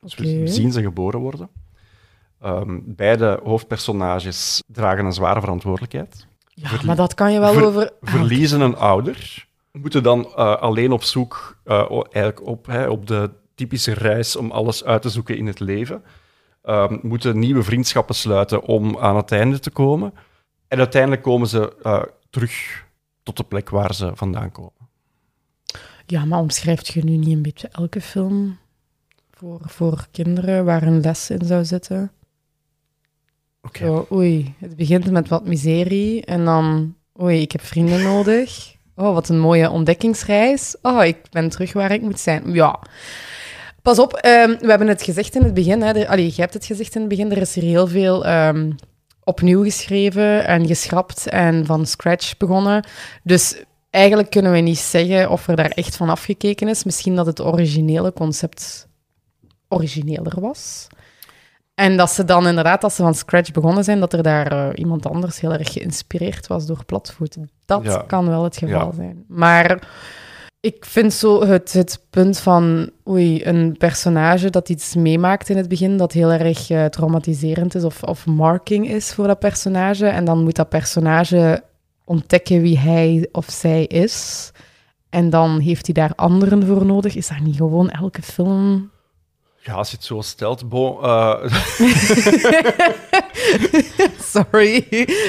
Dus 0.00 0.14
we 0.14 0.46
zien 0.46 0.72
ze 0.72 0.82
geboren 0.82 1.20
worden. 1.20 1.48
Ehm, 2.40 2.78
beide 2.84 3.40
hoofdpersonages 3.42 4.62
dragen 4.66 5.04
een 5.04 5.12
zware 5.12 5.40
verantwoordelijkheid. 5.40 6.26
Ja, 6.60 6.68
Verlie- 6.68 6.86
maar 6.86 6.96
dat 6.96 7.14
kan 7.14 7.32
je 7.32 7.40
wel 7.40 7.52
ver- 7.52 7.64
over... 7.64 7.90
Verliezen 8.00 8.60
een 8.60 8.76
ouder, 8.76 9.46
moeten 9.72 10.02
dan 10.02 10.24
eh, 10.24 10.56
alleen 10.56 10.92
op 10.92 11.02
zoek 11.02 11.58
eh, 11.64 11.90
eigenlijk 11.90 12.46
op, 12.46 12.66
hè, 12.66 12.88
op 12.88 13.06
de 13.06 13.30
typische 13.54 13.92
reis 13.94 14.36
om 14.36 14.50
alles 14.50 14.84
uit 14.84 15.02
te 15.02 15.08
zoeken 15.08 15.36
in 15.36 15.46
het 15.46 15.60
leven. 15.60 16.02
Ehm, 16.62 16.98
moeten 17.02 17.38
nieuwe 17.38 17.62
vriendschappen 17.62 18.14
sluiten 18.14 18.62
om 18.62 18.98
aan 18.98 19.16
het 19.16 19.32
einde 19.32 19.58
te 19.58 19.70
komen. 19.70 20.12
En 20.68 20.78
uiteindelijk 20.78 21.22
komen 21.22 21.48
ze 21.48 21.76
eh, 21.82 22.02
terug 22.30 22.84
tot 23.22 23.36
de 23.36 23.44
plek 23.44 23.70
waar 23.70 23.94
ze 23.94 24.10
vandaan 24.14 24.52
komen. 24.52 24.72
Ja, 26.06 26.24
maar 26.24 26.38
omschrijft 26.38 26.88
je 26.88 27.04
nu 27.04 27.16
niet 27.16 27.36
een 27.36 27.42
beetje 27.42 27.68
elke 27.68 28.00
film 28.00 28.58
voor, 29.30 29.60
voor 29.64 30.06
kinderen 30.10 30.64
waar 30.64 30.82
een 30.82 31.00
les 31.00 31.30
in 31.30 31.44
zou 31.44 31.64
zitten? 31.64 32.12
Oei, 34.12 34.54
het 34.58 34.76
begint 34.76 35.10
met 35.10 35.28
wat 35.28 35.46
miserie 35.46 36.24
en 36.24 36.44
dan, 36.44 36.94
oei, 37.22 37.40
ik 37.40 37.52
heb 37.52 37.62
vrienden 37.62 38.02
nodig. 38.02 38.76
Oh, 38.96 39.14
wat 39.14 39.28
een 39.28 39.40
mooie 39.40 39.70
ontdekkingsreis. 39.70 40.76
Oh, 40.82 41.04
ik 41.04 41.16
ben 41.30 41.48
terug 41.48 41.72
waar 41.72 41.92
ik 41.92 42.02
moet 42.02 42.20
zijn. 42.20 42.52
Ja. 42.52 42.78
Pas 43.82 43.98
op, 43.98 44.12
ehm, 44.12 44.56
we 44.58 44.68
hebben 44.68 44.88
het 44.88 45.02
gezegd 45.02 45.34
in 45.34 45.42
het 45.42 45.54
begin. 45.54 45.82
Hè, 45.82 46.08
allee, 46.08 46.26
jij 46.26 46.34
hebt 46.36 46.54
het 46.54 46.66
gezegd 46.66 46.94
in 46.94 47.00
het 47.00 47.10
begin. 47.10 47.30
Er 47.30 47.40
is 47.40 47.54
hier 47.54 47.64
heel 47.64 47.86
veel 47.86 48.24
ehm, 48.24 48.72
opnieuw 49.24 49.62
geschreven 49.62 50.46
en 50.46 50.66
geschrapt 50.66 51.28
en 51.28 51.66
van 51.66 51.86
scratch 51.86 52.36
begonnen. 52.36 52.84
Dus 53.22 53.62
eigenlijk 53.90 54.30
kunnen 54.30 54.52
we 54.52 54.58
niet 54.58 54.78
zeggen 54.78 55.30
of 55.30 55.48
er 55.48 55.56
daar 55.56 55.70
echt 55.70 55.96
van 55.96 56.08
afgekeken 56.08 56.68
is. 56.68 56.84
Misschien 56.84 57.16
dat 57.16 57.26
het 57.26 57.40
originele 57.40 58.12
concept 58.12 58.88
origineler 59.68 60.40
was. 60.40 60.86
En 61.78 61.96
dat 61.96 62.10
ze 62.10 62.24
dan 62.24 62.46
inderdaad, 62.46 62.84
als 62.84 62.94
ze 62.94 63.02
van 63.02 63.14
scratch 63.14 63.52
begonnen 63.52 63.84
zijn, 63.84 64.00
dat 64.00 64.12
er 64.12 64.22
daar 64.22 64.46
eh, 64.52 64.68
iemand 64.74 65.06
anders 65.06 65.40
heel 65.40 65.52
erg 65.52 65.72
geïnspireerd 65.72 66.46
was 66.46 66.66
door 66.66 66.84
Platvoet. 66.84 67.36
Dat 67.64 67.84
Ja. 67.84 68.04
kan 68.06 68.28
wel 68.28 68.44
het 68.44 68.56
geval 68.56 68.86
Ja. 68.86 68.92
zijn. 68.92 69.24
Maar 69.28 69.88
ik 70.60 70.84
vind 70.84 71.12
zo 71.12 71.44
het, 71.46 71.72
het 71.72 72.04
punt 72.10 72.38
van, 72.38 72.90
oei, 73.08 73.44
een 73.44 73.76
personage 73.78 74.50
dat 74.50 74.68
iets 74.68 74.94
meemaakt 74.94 75.48
in 75.48 75.56
het 75.56 75.68
begin, 75.68 75.96
dat 75.96 76.12
heel 76.12 76.32
erg 76.32 76.70
eh, 76.70 76.84
traumatiserend 76.84 77.74
is 77.74 77.84
of, 77.84 78.02
of 78.02 78.26
marking 78.26 78.88
is 78.90 79.12
voor 79.12 79.26
dat 79.26 79.38
personage. 79.38 80.06
En 80.06 80.24
dan 80.24 80.42
moet 80.42 80.56
dat 80.56 80.68
personage 80.68 81.62
ontdekken 82.04 82.60
wie 82.60 82.78
hij 82.78 83.28
of 83.32 83.46
zij 83.50 83.84
is. 83.84 84.50
En 85.10 85.30
dan 85.30 85.58
heeft 85.58 85.86
hij 85.86 85.94
daar 85.94 86.12
anderen 86.14 86.66
voor 86.66 86.86
nodig. 86.86 87.14
Is 87.16 87.28
dat 87.28 87.40
niet 87.40 87.56
gewoon 87.56 87.90
elke 87.90 88.22
film 88.22 88.90
Ja, 89.68 89.74
als 89.74 89.90
je 89.90 89.96
het 89.96 90.04
zo 90.04 90.20
stelt, 90.20 90.68
Bo, 90.68 91.00
eh, 91.00 91.52
Sorry. 94.34 94.86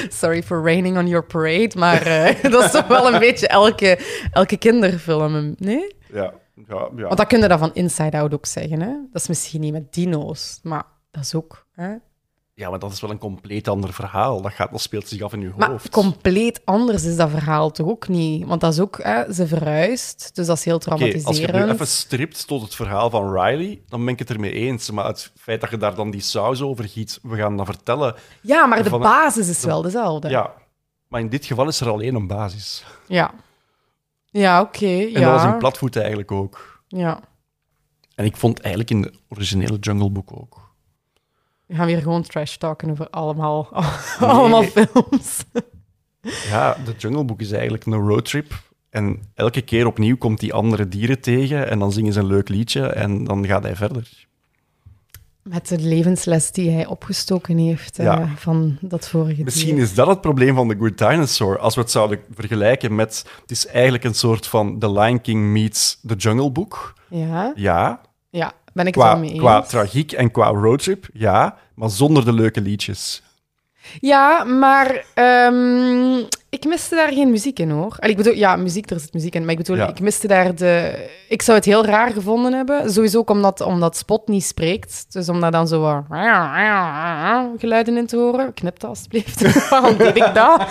Sorry 0.08 0.42
for 0.42 0.62
raining 0.62 0.98
on 0.98 1.06
your 1.06 1.26
parade. 1.26 1.78
Maar 1.78 2.02
eh, 2.02 2.42
dat 2.52 2.64
is 2.64 2.70
toch 2.70 2.86
wel 2.86 3.12
een 3.12 3.18
beetje 3.18 3.48
elke, 3.48 3.98
elke 4.32 4.56
kinderfilm, 4.56 5.54
nee? 5.58 5.96
ja, 6.12 6.32
ja, 6.68 6.88
ja. 6.96 7.02
Want 7.02 7.16
dat 7.16 7.26
kun 7.26 7.40
je 7.40 7.48
dan 7.48 7.58
van 7.58 7.74
Inside 7.74 8.18
Out 8.18 8.34
ook 8.34 8.46
zeggen, 8.46 8.80
hè? 8.80 8.92
Dat 9.12 9.22
is 9.22 9.28
misschien 9.28 9.60
niet 9.60 9.72
met 9.72 9.92
dino's, 9.92 10.60
maar 10.62 10.84
dat 11.10 11.22
is 11.22 11.34
ook... 11.34 11.66
Hè? 11.72 11.94
Ja, 12.60 12.70
maar 12.70 12.78
dat 12.78 12.92
is 12.92 13.00
wel 13.00 13.10
een 13.10 13.18
compleet 13.18 13.68
ander 13.68 13.92
verhaal. 13.92 14.40
Dat, 14.42 14.52
gaat, 14.52 14.70
dat 14.70 14.80
speelt 14.80 15.08
zich 15.08 15.22
af 15.22 15.32
in 15.32 15.40
je 15.40 15.52
Maar 15.56 15.70
hoofd. 15.70 15.88
compleet 15.88 16.60
anders 16.64 17.04
is 17.04 17.16
dat 17.16 17.30
verhaal 17.30 17.70
toch 17.70 17.86
ook 17.88 18.08
niet? 18.08 18.46
Want 18.46 18.60
dat 18.60 18.72
is 18.72 18.80
ook... 18.80 18.98
Hè, 19.02 19.32
ze 19.32 19.46
verhuist, 19.46 20.30
dus 20.34 20.46
dat 20.46 20.56
is 20.56 20.64
heel 20.64 20.74
Oké, 20.74 20.90
als 20.90 21.00
je 21.00 21.06
het 21.06 21.22
traumatiserend. 21.22 21.66
nu 21.66 21.72
even 21.72 21.86
stript 21.86 22.46
tot 22.46 22.62
het 22.62 22.74
verhaal 22.74 23.10
van 23.10 23.32
Riley, 23.32 23.82
dan 23.88 24.04
ben 24.04 24.12
ik 24.12 24.18
het 24.18 24.30
ermee 24.30 24.52
eens. 24.52 24.90
Maar 24.90 25.06
het 25.06 25.32
feit 25.36 25.60
dat 25.60 25.70
je 25.70 25.76
daar 25.76 25.94
dan 25.94 26.10
die 26.10 26.20
saus 26.20 26.62
over 26.62 26.88
giet, 26.88 27.18
we 27.22 27.36
gaan 27.36 27.56
dat 27.56 27.66
vertellen. 27.66 28.14
Ja, 28.40 28.66
maar 28.66 28.82
de 28.82 28.98
basis 28.98 29.48
is 29.48 29.64
wel 29.64 29.82
dezelfde. 29.82 30.28
Ja, 30.28 30.52
maar 31.08 31.20
in 31.20 31.28
dit 31.28 31.44
geval 31.44 31.68
is 31.68 31.80
er 31.80 31.88
alleen 31.90 32.14
een 32.14 32.26
basis. 32.26 32.84
Ja, 33.06 33.30
ja 34.24 34.60
oké. 34.60 34.86
En 34.86 35.10
ja. 35.10 35.20
dat 35.32 35.42
was 35.42 35.52
in 35.52 35.58
platvoet 35.58 35.96
eigenlijk 35.96 36.32
ook. 36.32 36.82
ja. 36.88 37.20
En 38.14 38.26
ik 38.26 38.36
vond 38.36 38.60
eigenlijk 38.60 38.90
in 38.90 39.00
de 39.02 39.12
originele 39.28 39.78
Jungle 39.78 40.10
Book 40.10 40.30
ook. 40.32 40.69
We 41.70 41.76
gaan 41.76 41.86
weer 41.86 42.02
gewoon 42.02 42.22
trash 42.22 42.56
talken 42.56 42.90
over 42.90 43.10
allemaal, 43.10 43.68
allemaal 44.18 44.62
films. 44.62 45.44
Ja, 46.48 46.76
de 46.84 46.94
Jungle 46.98 47.24
Book 47.24 47.40
is 47.40 47.52
eigenlijk 47.52 47.86
een 47.86 48.08
roadtrip. 48.08 48.62
En 48.88 49.22
elke 49.34 49.60
keer 49.60 49.86
opnieuw 49.86 50.16
komt 50.16 50.40
die 50.40 50.52
andere 50.52 50.88
dieren 50.88 51.20
tegen 51.20 51.68
en 51.68 51.78
dan 51.78 51.92
zingen 51.92 52.12
ze 52.12 52.20
een 52.20 52.26
leuk 52.26 52.48
liedje 52.48 52.86
en 52.86 53.24
dan 53.24 53.46
gaat 53.46 53.62
hij 53.62 53.76
verder. 53.76 54.26
Met 55.42 55.68
de 55.68 55.78
levensles 55.78 56.52
die 56.52 56.70
hij 56.70 56.86
opgestoken 56.86 57.58
heeft 57.58 57.98
eh, 57.98 58.32
van 58.36 58.78
dat 58.80 59.08
vorige 59.08 59.42
Misschien 59.42 59.74
dier. 59.74 59.84
is 59.84 59.94
dat 59.94 60.06
het 60.06 60.20
probleem 60.20 60.54
van 60.54 60.68
The 60.68 60.76
Good 60.78 60.98
Dinosaur. 60.98 61.58
Als 61.58 61.74
we 61.74 61.80
het 61.80 61.90
zouden 61.90 62.20
vergelijken 62.34 62.94
met... 62.94 63.24
Het 63.40 63.50
is 63.50 63.66
eigenlijk 63.66 64.04
een 64.04 64.14
soort 64.14 64.46
van 64.46 64.78
The 64.78 64.92
Lion 64.92 65.20
King 65.20 65.44
meets 65.44 66.00
The 66.06 66.14
Jungle 66.14 66.50
Book. 66.50 66.94
Ja, 67.08 67.52
Ja, 67.54 68.00
ja, 68.30 68.52
ben 68.82 68.86
ik 68.86 68.94
het 68.94 69.02
qua, 69.04 69.12
wel 69.12 69.20
mee 69.20 69.30
eens. 69.30 69.38
qua 69.40 69.60
tragiek 69.62 70.12
en 70.12 70.30
qua 70.30 70.48
roadtrip, 70.48 71.08
ja. 71.12 71.56
Maar 71.74 71.90
zonder 71.90 72.24
de 72.24 72.32
leuke 72.32 72.60
liedjes. 72.60 73.22
Ja, 74.00 74.44
maar 74.44 75.04
ehm, 75.14 76.16
ik 76.48 76.64
miste 76.64 76.94
daar 76.94 77.12
geen 77.12 77.30
muziek 77.30 77.58
in, 77.58 77.70
hoor. 77.70 77.96
Allee, 77.98 78.10
ik 78.10 78.16
bedoel, 78.16 78.34
ja, 78.34 78.56
muziek, 78.56 78.90
er 78.90 79.00
zit 79.00 79.12
muziek 79.12 79.34
in, 79.34 79.40
maar 79.42 79.50
ik 79.50 79.56
bedoel, 79.56 79.76
Ja. 79.76 79.88
ik 79.88 80.00
miste 80.00 80.26
daar 80.26 80.54
de... 80.54 81.06
Ik 81.28 81.42
zou 81.42 81.56
het 81.56 81.66
heel 81.66 81.84
raar 81.84 82.10
gevonden 82.10 82.52
hebben, 82.52 82.90
sowieso 82.92 83.18
ook 83.18 83.30
omdat, 83.30 83.60
omdat 83.60 83.96
Spot 83.96 84.28
niet 84.28 84.44
spreekt. 84.44 85.06
Dus 85.08 85.28
om 85.28 85.40
daar 85.40 85.50
dan 85.50 85.68
zo 85.68 85.80
wat 85.80 86.04
geluiden 87.58 87.96
in 87.96 88.06
te 88.06 88.16
horen. 88.16 88.54
Knip 88.54 88.78
dat 88.80 88.90
alsjeblieft. 88.90 89.40
Waarom 89.70 89.96
deed 89.96 90.16
ik 90.16 90.30
dat? 90.34 90.62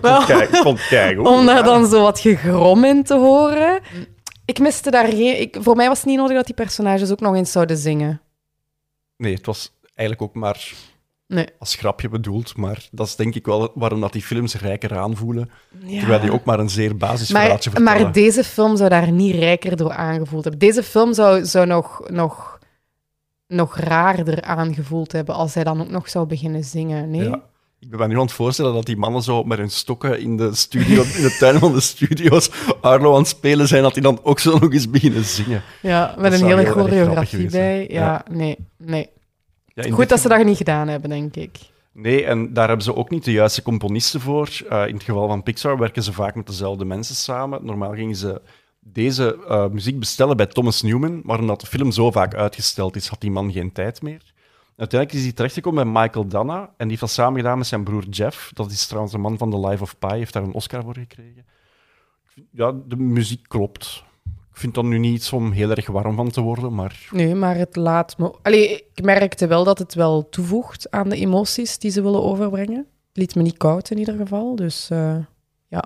Wel, 0.00 0.24
Kijk, 0.24 0.50
keigoed. 0.88 1.26
om 1.26 1.46
daar 1.46 1.62
dan 1.64 1.86
zo 1.86 2.02
wat 2.02 2.20
gegrom 2.20 2.84
in 2.84 3.02
te 3.02 3.14
horen. 3.14 3.80
Ik 4.44 4.58
miste 4.58 4.90
daar 4.90 5.06
geen... 5.06 5.40
Ik, 5.40 5.56
voor 5.60 5.76
mij 5.76 5.88
was 5.88 5.98
het 5.98 6.06
niet 6.06 6.16
nodig 6.16 6.36
dat 6.36 6.46
die 6.46 6.54
personages 6.54 7.10
ook 7.10 7.20
nog 7.20 7.34
eens 7.34 7.52
zouden 7.52 7.76
zingen. 7.76 8.20
Nee, 9.16 9.34
het 9.34 9.46
was 9.46 9.72
eigenlijk 9.94 10.28
ook 10.28 10.34
maar 10.34 10.72
Nee. 11.26 11.46
als 11.58 11.74
grapje 11.74 12.08
bedoeld. 12.08 12.56
Maar 12.56 12.88
dat 12.90 13.06
is 13.06 13.16
denk 13.16 13.34
ik 13.34 13.46
wel 13.46 13.72
waarom 13.74 14.00
dat 14.00 14.12
die 14.12 14.22
films 14.22 14.54
rijker 14.54 14.98
aanvoelen. 14.98 15.50
Ja. 15.84 15.98
Terwijl 15.98 16.20
die 16.20 16.32
ook 16.32 16.44
maar 16.44 16.58
een 16.58 16.70
zeer 16.70 16.96
basisverhaaltje 16.96 17.70
Maar, 17.70 17.80
vertellen. 17.80 18.02
maar 18.04 18.12
deze 18.12 18.44
film 18.44 18.76
zou 18.76 18.88
daar 18.88 19.12
niet 19.12 19.34
rijker 19.34 19.76
door 19.76 19.92
aangevoeld 19.92 20.42
hebben. 20.42 20.60
Deze 20.68 20.82
film 20.82 21.14
zou, 21.14 21.44
zou 21.44 21.66
nog, 21.66 22.08
nog, 22.10 22.58
nog 23.46 23.76
raarder 23.76 24.42
aangevoeld 24.42 25.12
hebben 25.12 25.34
als 25.34 25.54
hij 25.54 25.64
dan 25.64 25.80
ook 25.80 25.88
nog 25.90 26.08
zou 26.08 26.26
beginnen 26.26 26.64
zingen. 26.64 27.10
Nee? 27.10 27.28
Ja. 27.28 27.42
Ik 27.82 27.90
ben 27.90 27.98
me 27.98 28.06
nu 28.06 28.14
aan 28.14 28.20
het 28.20 28.32
voorstellen 28.32 28.74
dat 28.74 28.86
die 28.86 28.96
mannen 28.96 29.22
zo 29.22 29.44
met 29.44 29.58
hun 29.58 29.70
stokken 29.70 30.20
in 30.20 30.36
de 30.36 30.54
studio, 30.54 31.02
in 31.02 31.22
de 31.22 31.36
tuin 31.38 31.58
van 31.58 31.72
de 31.72 31.80
studio's, 31.80 32.50
Arlo 32.80 33.12
aan 33.12 33.18
het 33.18 33.28
spelen 33.28 33.68
zijn, 33.68 33.82
dat 33.82 33.94
die 33.94 34.02
dan 34.02 34.20
ook 34.22 34.38
zo 34.38 34.58
nog 34.58 34.72
eens 34.72 34.90
beginnen 34.90 35.24
zingen. 35.24 35.62
Ja, 35.80 36.14
met 36.18 36.30
Dat 36.30 36.40
een 36.40 36.46
hele 36.46 36.70
choreografie 36.70 37.50
bij. 37.50 37.86
Ja, 37.90 38.24
nee, 38.30 38.56
nee. 38.76 39.08
Ja, 39.66 39.90
Goed 39.90 40.08
dat 40.08 40.20
ze 40.20 40.28
dat 40.28 40.44
niet 40.44 40.56
gedaan 40.56 40.88
hebben, 40.88 41.10
denk 41.10 41.36
ik. 41.36 41.58
Nee, 41.92 42.24
en 42.24 42.52
daar 42.52 42.66
hebben 42.66 42.84
ze 42.84 42.96
ook 42.96 43.10
niet 43.10 43.24
de 43.24 43.32
juiste 43.32 43.62
componisten 43.62 44.20
voor. 44.20 44.48
Eh, 44.68 44.86
in 44.86 44.94
het 44.94 45.02
geval 45.02 45.28
van 45.28 45.42
Pixar 45.42 45.78
werken 45.78 46.02
ze 46.02 46.12
vaak 46.12 46.34
met 46.34 46.46
dezelfde 46.46 46.84
mensen 46.84 47.14
samen. 47.14 47.64
Normaal 47.64 47.94
gingen 47.94 48.16
ze 48.16 48.40
deze 48.80 49.38
eh, 49.48 49.68
muziek 49.68 49.98
bestellen 49.98 50.36
bij 50.36 50.46
Thomas 50.46 50.82
Newman, 50.82 51.20
maar 51.24 51.38
omdat 51.38 51.60
de 51.60 51.66
film 51.66 51.92
zo 51.92 52.10
vaak 52.10 52.34
uitgesteld 52.34 52.96
is, 52.96 53.08
had 53.08 53.20
die 53.20 53.30
man 53.30 53.52
geen 53.52 53.72
tijd 53.72 54.02
meer. 54.02 54.32
Uiteindelijk 54.76 55.18
is 55.18 55.24
hij 55.26 55.32
terechtgekomen 55.36 55.92
bij 55.92 56.02
Michael 56.02 56.26
Danna 56.26 56.60
en 56.60 56.72
die 56.76 56.88
heeft 56.88 57.00
dat 57.00 57.10
samen 57.10 57.40
gedaan 57.40 57.58
met 57.58 57.66
zijn 57.66 57.84
broer 57.84 58.08
Jeff. 58.08 58.50
Dat 58.54 58.70
is 58.70 58.86
trouwens 58.86 59.12
de 59.12 59.18
man 59.18 59.38
van 59.38 59.50
The 59.50 59.60
Life 59.68 59.82
of 59.82 59.98
Pi, 59.98 60.14
heeft 60.14 60.32
daar 60.32 60.42
een 60.42 60.52
Oscar 60.54 60.82
voor 60.82 60.94
gekregen. 60.94 61.46
Ja, 62.50 62.72
de 62.86 62.96
muziek 62.96 63.48
klopt. 63.48 64.04
Ik 64.24 64.58
vind 64.58 64.74
dat 64.74 64.84
nu 64.84 64.98
niet 64.98 65.14
iets 65.14 65.32
om 65.32 65.52
heel 65.52 65.70
erg 65.70 65.86
warm 65.86 66.16
van 66.16 66.30
te 66.30 66.40
worden, 66.40 66.74
maar 66.74 67.08
Nee, 67.10 67.34
maar 67.34 67.56
het 67.56 67.76
laat 67.76 68.18
me... 68.18 68.34
Allee, 68.42 68.86
ik 68.94 69.04
merkte 69.04 69.46
wel 69.46 69.64
dat 69.64 69.78
het 69.78 69.94
wel 69.94 70.28
toevoegt 70.28 70.90
aan 70.90 71.08
de 71.08 71.16
emoties 71.16 71.78
die 71.78 71.90
ze 71.90 72.02
willen 72.02 72.22
overbrengen. 72.22 72.86
Het 73.08 73.16
liet 73.16 73.34
me 73.34 73.42
niet 73.42 73.56
koud 73.56 73.90
in 73.90 73.98
ieder 73.98 74.16
geval, 74.16 74.56
dus 74.56 74.90
eh, 74.90 75.16
ja. 75.68 75.84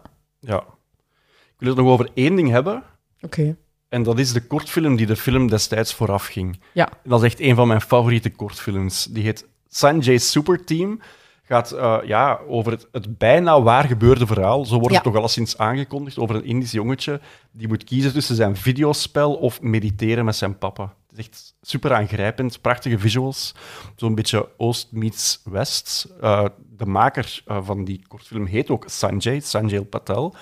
Ik 1.57 1.62
wil 1.62 1.68
het 1.68 1.78
nog 1.78 1.89
over 1.93 2.11
één 2.14 2.37
ding 2.37 2.51
hebben. 2.51 2.82
oké. 3.20 3.57
En 3.89 4.03
dat 4.03 4.18
is 4.18 4.32
de 4.32 4.47
kortfilm 4.47 4.97
die 4.97 5.07
de 5.07 5.16
film 5.16 5.49
destijds 5.49 5.95
vooraf 5.95 6.26
ging. 6.26 6.61
Ja. 6.72 6.89
Dat 7.05 7.20
is 7.22 7.26
echt 7.26 7.41
een 7.41 7.55
van 7.55 7.68
mijn 7.68 7.80
favoriete 7.80 8.30
kortfilms. 8.30 9.05
Die 9.05 9.22
heet 9.22 9.47
Sanjay's 9.68 10.30
Superteam. 10.30 11.01
Gaat 11.43 11.70
eh, 11.72 11.97
ja, 12.05 12.41
over 12.49 12.72
het, 12.72 12.89
het 12.93 13.18
bijna 13.18 13.62
waar 13.62 13.84
gebeurde 13.84 14.26
verhaal. 14.26 14.64
Zo 14.64 14.74
wordt 14.74 14.89
Ja. 14.89 14.95
het 14.95 15.03
toch 15.03 15.16
alleszins 15.16 15.59
aangekondigd. 15.59 16.18
Over 16.18 16.37
een 16.37 16.45
Indisch 16.45 16.72
jongetje 16.72 17.20
die 17.53 17.68
moet 17.68 17.84
kiezen 17.84 18.12
tussen 18.12 18.37
zijn 18.37 18.57
videospel 18.57 19.34
of 19.34 19.61
mediteren 19.61 20.24
met 20.24 20.37
zijn 20.37 20.59
papa. 20.59 20.95
Het 21.09 21.18
is 21.18 21.26
echt 21.26 21.55
super 21.62 21.93
aangrijpend. 21.95 22.61
Prachtige 22.61 22.99
visuals. 22.99 23.55
Zo'n 23.97 24.14
beetje 24.14 24.49
Oost 24.57 24.93
meets 24.93 25.41
West. 25.45 26.09
Eh, 26.20 26.45
de 26.76 26.87
maker 26.87 27.43
eh, 27.47 27.59
van 27.62 27.84
die 27.84 28.05
kortfilm 28.09 28.47
heet 28.47 28.70
ook 28.70 28.84
Sanjay, 28.89 29.41
Sanjay 29.41 29.80
Patel. 29.82 30.34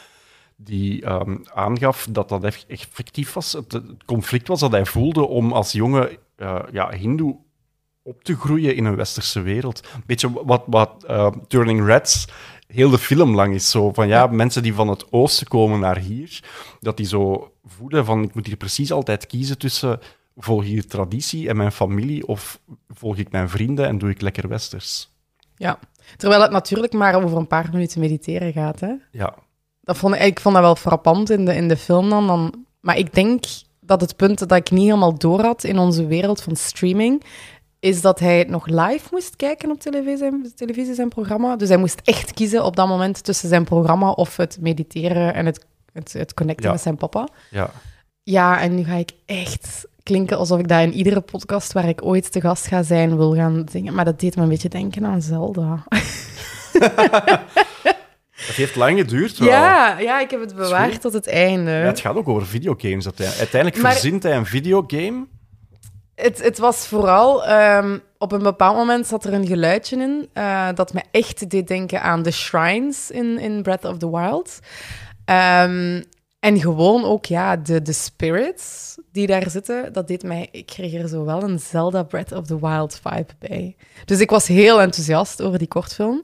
Die 0.56 1.04
ehm, 1.04 1.36
aangaf 1.54 2.06
dat 2.10 2.28
dat 2.28 2.44
eff- 2.44 2.64
effectief 2.68 3.32
was. 3.32 3.52
Het, 3.52 3.72
het 3.72 4.04
conflict 4.04 4.48
was 4.48 4.60
dat 4.60 4.72
hij 4.72 4.86
voelde 4.86 5.26
om 5.26 5.52
als 5.52 5.72
jonge 5.72 6.18
eh, 6.36 6.62
ja, 6.72 6.90
hindoe 6.90 7.36
op 8.02 8.24
te 8.24 8.36
groeien 8.36 8.76
in 8.76 8.84
een 8.84 8.96
westerse 8.96 9.40
wereld. 9.40 9.88
Een 9.94 10.02
beetje 10.06 10.44
wat, 10.44 10.62
wat 10.66 11.04
eh, 11.04 11.32
Turning 11.48 11.86
Reds 11.86 12.28
heel 12.66 12.90
de 12.90 12.98
film 12.98 13.34
lang 13.34 13.54
is. 13.54 13.70
Zo 13.70 13.92
van 13.92 14.08
ja, 14.08 14.26
mensen 14.26 14.62
die 14.62 14.74
van 14.74 14.88
het 14.88 15.12
oosten 15.12 15.46
komen 15.46 15.80
naar 15.80 15.98
hier, 15.98 16.42
dat 16.80 16.96
die 16.96 17.06
zo 17.06 17.52
voelen 17.64 18.04
van 18.04 18.22
ik 18.22 18.34
moet 18.34 18.46
hier 18.46 18.56
precies 18.56 18.92
altijd 18.92 19.26
kiezen 19.26 19.58
tussen 19.58 20.00
volg 20.36 20.62
hier 20.62 20.86
traditie 20.86 21.48
en 21.48 21.56
mijn 21.56 21.72
familie 21.72 22.26
of 22.26 22.60
volg 22.88 23.16
ik 23.16 23.30
mijn 23.30 23.48
vrienden 23.48 23.86
en 23.86 23.98
doe 23.98 24.10
ik 24.10 24.20
lekker 24.20 24.48
westers. 24.48 25.12
Ja. 25.56 25.78
Terwijl 26.16 26.42
het 26.42 26.50
natuurlijk 26.50 26.92
maar 26.92 27.22
over 27.22 27.38
een 27.38 27.46
paar 27.46 27.68
minuten 27.72 28.00
mediteren 28.00 28.52
gaat. 28.52 28.80
Hè? 28.80 28.92
Ja, 29.10 29.34
Dat 29.84 29.96
vond 29.96 30.14
ik, 30.14 30.40
vond 30.40 30.54
dat 30.54 30.64
wel 30.64 30.76
frappant 30.76 31.30
in 31.30 31.44
de, 31.44 31.54
in 31.54 31.68
de 31.68 31.76
film 31.76 32.10
dan, 32.10 32.26
dan. 32.26 32.54
Maar 32.80 32.96
ik 32.98 33.14
denk 33.14 33.44
dat 33.80 34.00
het 34.00 34.16
punt 34.16 34.38
dat 34.38 34.52
ik 34.52 34.70
niet 34.70 34.84
helemaal 34.84 35.18
door 35.18 35.40
had 35.40 35.64
in 35.64 35.78
onze 35.78 36.06
wereld 36.06 36.42
van 36.42 36.56
streaming, 36.56 37.22
is 37.80 38.00
dat 38.00 38.18
hij 38.18 38.38
het 38.38 38.48
nog 38.48 38.66
live 38.66 39.08
moest 39.10 39.36
kijken 39.36 39.70
op 39.70 39.80
televisie, 39.80 40.52
televisie 40.54 40.94
zijn 40.94 41.08
programma. 41.08 41.56
Dus 41.56 41.68
hij 41.68 41.76
moest 41.78 42.00
echt 42.04 42.32
kiezen 42.32 42.64
op 42.64 42.76
dat 42.76 42.88
moment 42.88 43.24
tussen 43.24 43.48
zijn 43.48 43.64
programma 43.64 44.10
of 44.10 44.36
het 44.36 44.58
mediteren 44.60 45.34
en 45.34 45.46
het, 45.46 45.66
het, 45.92 46.12
het 46.12 46.34
connecten 46.34 46.66
Ja. 46.66 46.72
met 46.72 46.80
zijn 46.80 46.96
papa. 46.96 47.28
ja. 47.50 47.70
Ja, 48.22 48.60
en 48.60 48.74
nu 48.74 48.84
ga 48.84 48.94
ik 48.94 49.10
echt 49.26 49.86
klinken 50.02 50.38
alsof 50.38 50.58
ik 50.58 50.68
dat 50.68 50.80
in 50.82 50.92
iedere 50.92 51.20
podcast 51.20 51.72
waar 51.72 51.88
ik 51.88 52.04
ooit 52.04 52.32
te 52.32 52.40
gast 52.40 52.66
ga 52.66 52.82
zijn 52.82 53.16
wil 53.16 53.34
gaan 53.34 53.66
zingen. 53.70 53.94
Maar 53.94 54.04
dat 54.04 54.20
deed 54.20 54.36
me 54.36 54.42
een 54.42 54.48
beetje 54.48 54.68
denken 54.68 55.04
aan 55.04 55.22
Zelda. 55.22 55.84
Het 58.46 58.56
heeft 58.56 58.76
lang 58.76 58.98
geduurd. 58.98 59.38
wel. 59.38 59.48
Ja, 59.48 59.98
ja 59.98 60.20
ik 60.20 60.30
heb 60.30 60.40
het 60.40 60.54
bewaard 60.54 61.00
tot 61.00 61.12
het 61.12 61.26
einde. 61.26 61.70
Ja, 61.70 61.76
het 61.76 62.00
gaat 62.00 62.16
ook 62.16 62.28
over 62.28 62.46
videogames. 62.46 63.04
uiteindelijk. 63.04 63.38
Uiteindelijk 63.38 63.82
Maar- 63.82 63.92
verzint 63.92 64.22
hij 64.22 64.36
een 64.36 64.46
videogame. 64.46 65.26
Het, 66.14 66.42
het 66.42 66.58
was 66.58 66.86
vooral, 66.86 67.44
ehm, 67.44 67.98
op 68.18 68.32
een 68.32 68.42
bepaald 68.42 68.76
moment 68.76 69.06
zat 69.06 69.24
er 69.24 69.32
een 69.32 69.46
geluidje 69.46 69.96
in 69.96 70.28
eh, 70.32 70.68
dat 70.74 70.92
me 70.92 71.02
echt 71.10 71.50
deed 71.50 71.68
denken 71.68 72.02
aan 72.02 72.22
de 72.22 72.30
shrines 72.30 73.10
in, 73.10 73.38
in 73.38 73.62
Breath 73.62 73.84
of 73.84 73.98
the 73.98 74.10
Wild. 74.10 74.58
Ehm, 75.24 76.02
en 76.40 76.60
gewoon 76.60 77.04
ook, 77.04 77.24
ja, 77.24 77.56
de, 77.56 77.82
de 77.82 77.92
spirits 77.92 78.94
die 79.12 79.26
daar 79.26 79.50
zitten, 79.50 79.92
dat 79.92 80.08
deed 80.08 80.22
mij, 80.22 80.48
ik 80.50 80.66
kreeg 80.66 80.94
er 80.94 81.08
zo 81.08 81.24
wel 81.24 81.42
een 81.42 81.58
Zelda 81.58 82.02
Breath 82.02 82.32
of 82.32 82.46
the 82.46 82.60
Wild 82.60 83.00
vibe 83.02 83.32
bij. 83.38 83.76
Dus 84.04 84.20
ik 84.20 84.30
was 84.30 84.46
heel 84.46 84.80
enthousiast 84.80 85.42
over 85.42 85.58
die 85.58 85.68
kortfilm. 85.68 86.22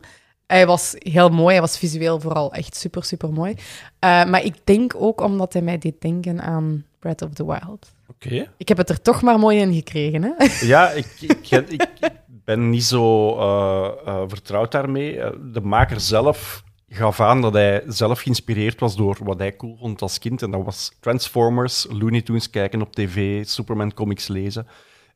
Hij 0.51 0.67
was 0.67 0.95
heel 0.99 1.29
mooi, 1.29 1.53
hij 1.53 1.61
was 1.61 1.79
visueel 1.79 2.21
vooral 2.21 2.53
echt 2.53 2.77
super, 2.77 3.05
super 3.05 3.33
mooi. 3.33 3.55
Eh, 3.99 4.25
maar 4.25 4.45
ik 4.45 4.55
denk 4.65 4.95
ook 4.97 5.21
omdat 5.21 5.53
hij 5.53 5.63
mij 5.63 5.79
deed 5.79 6.01
denken 6.01 6.43
aan 6.43 6.85
Breath 6.99 7.23
of 7.23 7.31
the 7.33 7.47
Wild. 7.47 7.93
Oké. 8.09 8.51
Ik 8.57 8.69
heb 8.69 8.77
het 8.77 8.89
er 8.89 9.03
toch 9.03 9.23
maar 9.23 9.39
mooi 9.39 9.59
in 9.59 9.75
gekregen, 9.75 10.23
hè? 10.23 10.47
Ja, 10.67 10.91
ik, 10.91 11.07
ik, 11.21 11.51
ik, 11.51 11.71
ik 12.01 12.13
ben 12.45 12.71
niet 12.71 12.85
zo 12.85 13.37
eh, 13.39 13.91
eh, 14.07 14.23
vertrouwd 14.27 14.73
daarmee. 14.73 15.19
De 15.53 15.61
maker 15.61 16.01
zelf 16.01 16.65
gaf 16.89 17.21
aan 17.21 17.41
dat 17.41 17.53
hij 17.53 17.83
zelf 17.87 18.21
geïnspireerd 18.21 18.81
was 18.81 18.97
door 18.97 19.19
wat 19.23 19.39
hij 19.39 19.57
cool 19.57 19.77
vond 19.81 20.03
als 20.03 20.19
kind. 20.19 20.43
En 20.43 20.51
dat 20.51 20.65
was 20.65 20.93
Transformers, 21.01 21.87
Looney 21.91 22.23
Tunes 22.23 22.51
kijken 22.51 22.83
op 22.83 22.95
tv, 22.95 23.47
Superman 23.47 23.95
comics 23.95 24.29
lezen. 24.29 24.67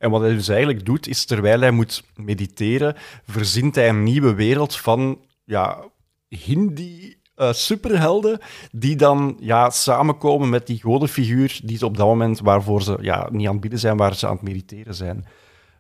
En 0.05 0.11
wat 0.11 0.21
hij 0.21 0.35
dus 0.35 0.49
eigenlijk 0.49 0.85
doet, 0.85 1.09
is 1.09 1.25
terwijl 1.25 1.61
hij 1.61 1.71
moet 1.71 2.05
mediteren, 2.17 2.97
verzint 3.27 3.75
hij 3.75 3.89
een 3.89 4.03
nieuwe 4.03 4.35
wereld 4.35 4.77
van 4.77 5.19
ja, 5.45 5.85
Hindi 6.29 7.17
eh, 7.35 7.53
superhelden 7.53 8.39
die 8.73 8.97
dan 8.97 9.37
ja, 9.41 9.71
samenkomen 9.71 10.49
met 10.49 10.67
die 10.67 10.81
godenfiguur 10.83 11.61
die 11.65 11.85
op 11.85 11.97
dat 11.97 12.07
moment 12.07 12.41
waarvoor 12.41 12.83
ze 12.83 12.99
ja, 13.01 13.29
niet 13.31 13.47
aan 13.47 13.53
het 13.53 13.61
bidden 13.61 13.79
zijn, 13.79 13.97
waar 13.97 14.15
ze 14.15 14.27
aan 14.27 14.35
het 14.35 14.43
mediteren 14.43 14.95
zijn. 14.95 15.27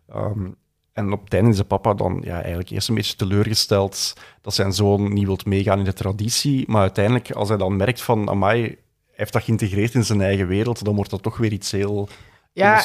Ehm, 0.09 0.51
en 0.93 1.12
op 1.12 1.33
einde 1.33 1.51
is 1.51 1.57
de 1.57 1.64
papa 1.64 1.95
dan 1.95 2.20
ja, 2.25 2.41
eigenlijk 2.41 2.70
eerst 2.70 2.89
een 2.89 2.95
beetje 2.95 3.16
teleurgesteld 3.16 4.14
dat 4.41 4.55
zijn 4.55 4.72
zoon 4.72 5.12
niet 5.12 5.27
wilt 5.27 5.47
meegaan 5.47 5.79
in 5.79 5.85
de 5.85 5.93
traditie. 5.93 6.64
Maar 6.68 6.81
uiteindelijk, 6.81 7.31
als 7.31 7.49
hij 7.49 7.59
dan 7.59 7.77
merkt 7.77 8.03
van, 8.03 8.29
amai, 8.29 8.61
hij 8.61 8.79
heeft 9.11 9.33
dat 9.33 9.43
geïntegreerd 9.43 9.95
in 9.95 10.05
zijn 10.05 10.20
eigen 10.20 10.47
wereld, 10.47 10.85
dan 10.85 10.95
wordt 10.95 11.11
dat 11.11 11.22
toch 11.22 11.37
weer 11.37 11.53
iets 11.53 11.70
heel 11.70 12.09
Ja, 12.55 12.85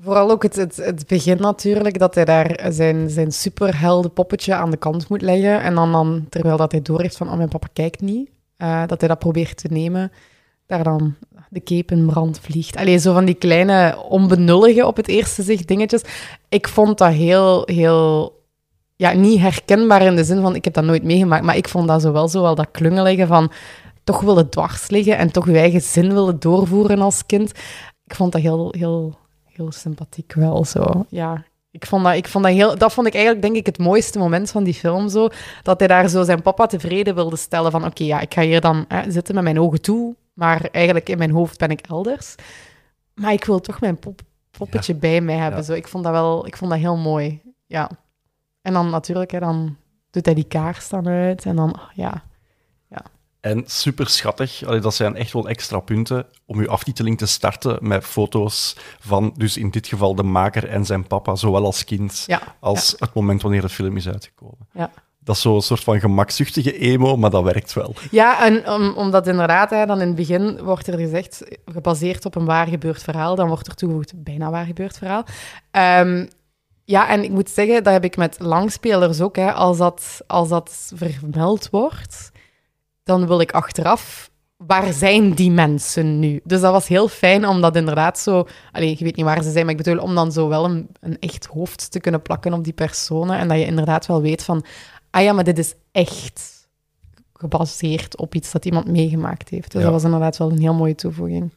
vooral 0.00 0.30
ook 0.30 0.42
het, 0.42 0.56
het, 0.56 0.76
het 0.76 1.06
begin 1.06 1.36
natuurlijk, 1.36 1.98
dat 1.98 2.14
hij 2.14 2.24
daar 2.24 2.66
zijn, 2.68 3.10
zijn 3.10 3.32
superhelden 3.32 4.12
poppetje 4.12 4.54
aan 4.54 4.70
de 4.70 4.76
kant 4.76 5.08
moet 5.08 5.22
leggen. 5.22 5.62
En 5.62 5.74
dan, 5.74 5.92
dan 5.92 6.26
terwijl 6.28 6.56
dat 6.56 6.72
hij 6.72 6.82
doorheeft 6.82 7.16
van, 7.16 7.30
oh, 7.30 7.36
mijn 7.36 7.48
papa 7.48 7.66
kijkt 7.72 8.00
niet, 8.00 8.30
eh, 8.56 8.82
dat 8.86 9.00
hij 9.00 9.08
dat 9.08 9.18
probeert 9.18 9.56
te 9.56 9.68
nemen, 9.70 10.12
daar 10.66 10.82
dan 10.82 11.14
de 11.48 11.62
cape 11.62 11.94
in 11.94 12.06
brand 12.06 12.40
vliegt. 12.40 12.76
Allee, 12.76 12.98
zo 12.98 13.12
van 13.12 13.24
die 13.24 13.34
kleine, 13.34 14.02
onbenullige 14.08 14.86
op 14.86 14.96
het 14.96 15.08
eerste 15.08 15.42
zicht 15.42 15.68
dingetjes. 15.68 16.02
Ik 16.48 16.68
vond 16.68 16.98
dat 16.98 17.12
heel, 17.12 17.62
heel... 17.64 18.34
Ja, 18.96 19.12
niet 19.12 19.40
herkenbaar 19.40 20.02
in 20.02 20.16
de 20.16 20.24
zin 20.24 20.40
van, 20.40 20.54
ik 20.54 20.64
heb 20.64 20.74
dat 20.74 20.84
nooit 20.84 21.02
meegemaakt, 21.02 21.44
maar 21.44 21.56
ik 21.56 21.68
vond 21.68 21.88
dat 21.88 22.02
zo 22.02 22.12
wel 22.12 22.28
zo 22.28 22.42
wel 22.42 22.54
dat 22.54 22.70
klungelige 22.70 23.26
van 23.26 23.52
toch 24.04 24.20
willen 24.20 24.48
dwars 24.50 24.90
liggen 24.90 25.18
en 25.18 25.32
toch 25.32 25.46
je 25.46 25.58
eigen 25.58 25.80
zin 25.80 26.14
willen 26.14 26.40
doorvoeren 26.40 27.00
als 27.00 27.26
kind. 27.26 27.52
Ik 28.06 28.14
vond 28.14 28.32
dat 28.32 28.40
heel, 28.40 28.74
heel, 28.78 29.18
heel 29.44 29.72
sympathiek 29.72 30.32
wel 30.32 30.64
zo. 30.64 31.06
Ja, 31.08 31.44
ik 31.70 31.86
vond 31.86 32.04
dat, 32.04 32.14
ik 32.14 32.28
vond 32.28 32.44
dat 32.44 32.52
heel... 32.52 32.78
Dat 32.78 32.92
vond 32.92 33.06
ik 33.06 33.14
eigenlijk, 33.14 33.42
denk 33.42 33.56
ik, 33.56 33.66
het 33.66 33.78
mooiste 33.78 34.18
moment 34.18 34.50
van 34.50 34.64
die 34.64 34.74
film 34.74 35.08
zo. 35.08 35.28
Dat 35.62 35.78
hij 35.78 35.88
daar 35.88 36.08
zo 36.08 36.22
zijn 36.22 36.42
papa 36.42 36.66
tevreden 36.66 37.14
wilde 37.14 37.36
stellen 37.36 37.70
van... 37.70 37.84
Oké, 37.84 38.04
ja, 38.04 38.20
ik 38.20 38.34
ga 38.34 38.42
hier 38.42 38.60
dan 38.60 38.84
hè, 38.88 39.10
zitten 39.10 39.34
met 39.34 39.44
mijn 39.44 39.60
ogen 39.60 39.82
toe, 39.82 40.14
maar 40.32 40.68
eigenlijk 40.72 41.08
in 41.08 41.18
mijn 41.18 41.30
hoofd 41.30 41.58
ben 41.58 41.70
ik 41.70 41.86
elders. 41.86 42.34
Maar 43.14 43.32
ik 43.32 43.44
wil 43.44 43.60
toch 43.60 43.80
mijn 43.80 43.98
pop, 43.98 44.20
poppetje 44.50 44.94
bij 44.94 45.20
mij 45.20 45.36
hebben. 45.36 45.60
Ja. 45.60 45.64
Zo. 45.64 45.72
Ik, 45.72 45.88
vond 45.88 46.04
dat 46.04 46.12
wel, 46.12 46.46
ik 46.46 46.56
vond 46.56 46.70
dat 46.70 46.80
heel 46.80 46.96
mooi. 46.96 47.40
Ja. 47.66 47.90
En 48.62 48.72
dan 48.72 48.90
natuurlijk, 48.90 49.30
hè, 49.30 49.38
dan 49.38 49.76
doet 50.10 50.24
hij 50.24 50.34
die 50.34 50.44
kaars 50.44 50.88
dan 50.88 51.08
uit. 51.08 51.44
En 51.44 51.56
dan, 51.56 51.74
oh, 51.74 51.88
ja... 51.94 52.22
En 53.46 53.62
super 53.66 54.08
schattig. 54.08 54.64
Allee, 54.64 54.80
dat 54.80 54.94
zijn 54.94 55.16
echt 55.16 55.32
wel 55.32 55.48
extra 55.48 55.78
punten 55.78 56.26
om 56.46 56.58
uw 56.58 56.68
aftiteling 56.68 57.18
te 57.18 57.26
starten 57.26 57.78
met 57.80 58.04
foto's 58.04 58.76
van, 59.00 59.32
dus 59.36 59.56
in 59.56 59.70
dit 59.70 59.86
geval 59.86 60.14
de 60.14 60.22
maker 60.22 60.68
en 60.68 60.84
zijn 60.84 61.06
papa, 61.06 61.34
zowel 61.34 61.64
als 61.64 61.84
kind 61.84 62.24
Ja, 62.26 62.40
als 62.60 62.94
het 62.98 63.14
moment 63.14 63.42
wanneer 63.42 63.60
de 63.60 63.68
film 63.68 63.96
is 63.96 64.08
uitgekomen. 64.08 64.68
ja. 64.72 64.90
Dat 65.18 65.36
is 65.36 65.42
zo'n 65.42 65.62
soort 65.62 65.84
van 65.84 66.00
gemakzuchtige 66.00 66.78
emo, 66.78 67.16
maar 67.16 67.30
dat 67.30 67.42
werkt 67.42 67.72
wel. 67.72 67.94
Ja, 68.10 68.44
en 68.44 68.68
om, 68.68 68.92
omdat 68.96 69.26
inderdaad, 69.26 69.70
hè, 69.70 69.86
dan 69.86 70.00
in 70.00 70.06
het 70.06 70.16
begin 70.16 70.62
wordt 70.62 70.86
er 70.86 70.98
gezegd, 70.98 71.42
gebaseerd 71.64 72.24
op 72.24 72.34
een 72.34 72.44
waar 72.44 72.66
gebeurd 72.66 73.02
verhaal, 73.02 73.34
dan 73.34 73.48
wordt 73.48 73.66
er 73.66 73.74
toegevoegd, 73.74 74.12
bijna 74.24 74.50
waar 74.50 74.64
gebeurd 74.66 74.98
verhaal. 74.98 75.24
Ehm, 75.70 76.26
ja, 76.84 77.08
en 77.08 77.22
ik 77.22 77.30
moet 77.30 77.50
zeggen, 77.50 77.82
dat 77.82 77.92
heb 77.92 78.04
ik 78.04 78.16
met 78.16 78.36
langspelers 78.38 79.20
ook, 79.20 79.36
hè, 79.36 79.52
als, 79.52 79.78
dat, 79.78 80.20
als 80.26 80.48
dat 80.48 80.92
vermeld 80.94 81.70
wordt, 81.70 82.30
dan 83.06 83.26
wil 83.26 83.40
ik 83.40 83.52
achteraf, 83.52 84.30
waar 84.56 84.92
zijn 84.92 85.32
die 85.34 85.50
mensen 85.50 86.18
nu? 86.18 86.40
Dus 86.44 86.60
dat 86.60 86.72
was 86.72 86.88
heel 86.88 87.08
fijn 87.08 87.46
om 87.48 87.60
dat 87.60 87.76
inderdaad 87.76 88.18
zo, 88.18 88.46
alleen 88.72 88.94
je 88.98 89.04
weet 89.04 89.16
niet 89.16 89.24
waar 89.24 89.42
ze 89.42 89.50
zijn, 89.50 89.64
maar 89.66 89.74
ik 89.74 89.82
bedoel, 89.82 90.02
om 90.02 90.14
dan 90.14 90.32
zo 90.32 90.48
wel 90.48 90.64
een, 90.64 90.88
een 91.00 91.18
echt 91.18 91.46
hoofd 91.46 91.90
te 91.90 92.00
kunnen 92.00 92.22
plakken 92.22 92.52
op 92.52 92.64
die 92.64 92.72
personen 92.72 93.38
en 93.38 93.48
dat 93.48 93.58
je 93.58 93.64
inderdaad 93.64 94.06
wel 94.06 94.20
weet 94.22 94.42
van, 94.44 94.64
ah 95.10 95.22
ja, 95.22 95.32
maar 95.32 95.44
dit 95.44 95.58
is 95.58 95.74
echt 95.92 96.68
gebaseerd 97.32 98.16
op 98.16 98.34
iets 98.34 98.52
dat 98.52 98.64
iemand 98.64 98.86
meegemaakt 98.86 99.48
heeft. 99.48 99.72
Dus 99.72 99.80
Ja. 99.80 99.86
dat 99.86 99.92
was 99.94 100.04
inderdaad 100.04 100.36
wel 100.36 100.50
een 100.50 100.60
heel 100.60 100.74
mooie 100.74 100.94
toevoeging. 100.94 101.50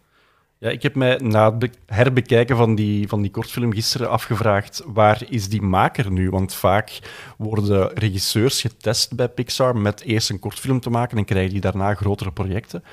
Ja, 0.59 0.69
ik 0.69 0.81
heb 0.83 0.95
mij 0.95 1.15
na 1.23 1.45
het 1.49 1.59
be- 1.59 1.69
herbekijken 1.85 2.57
van 2.57 2.75
die, 2.75 3.07
van 3.07 3.21
die 3.21 3.31
kortfilm 3.31 3.73
gisteren 3.73 4.09
afgevraagd, 4.09 4.83
waar 4.85 5.21
is 5.29 5.49
die 5.49 5.61
maker 5.61 6.11
nu? 6.11 6.29
Want 6.29 6.53
vaak 6.53 6.99
worden 7.37 7.93
regisseurs 7.93 8.61
getest 8.61 9.15
bij 9.15 9.29
Pixar 9.29 9.77
met 9.77 10.01
eerst 10.01 10.29
een 10.29 10.39
kortfilm 10.39 10.79
te 10.79 10.89
maken 10.89 11.17
en 11.17 11.25
krijgen 11.25 11.51
die 11.51 11.61
daarna 11.61 11.93
grotere 11.93 12.31
projecten. 12.31 12.83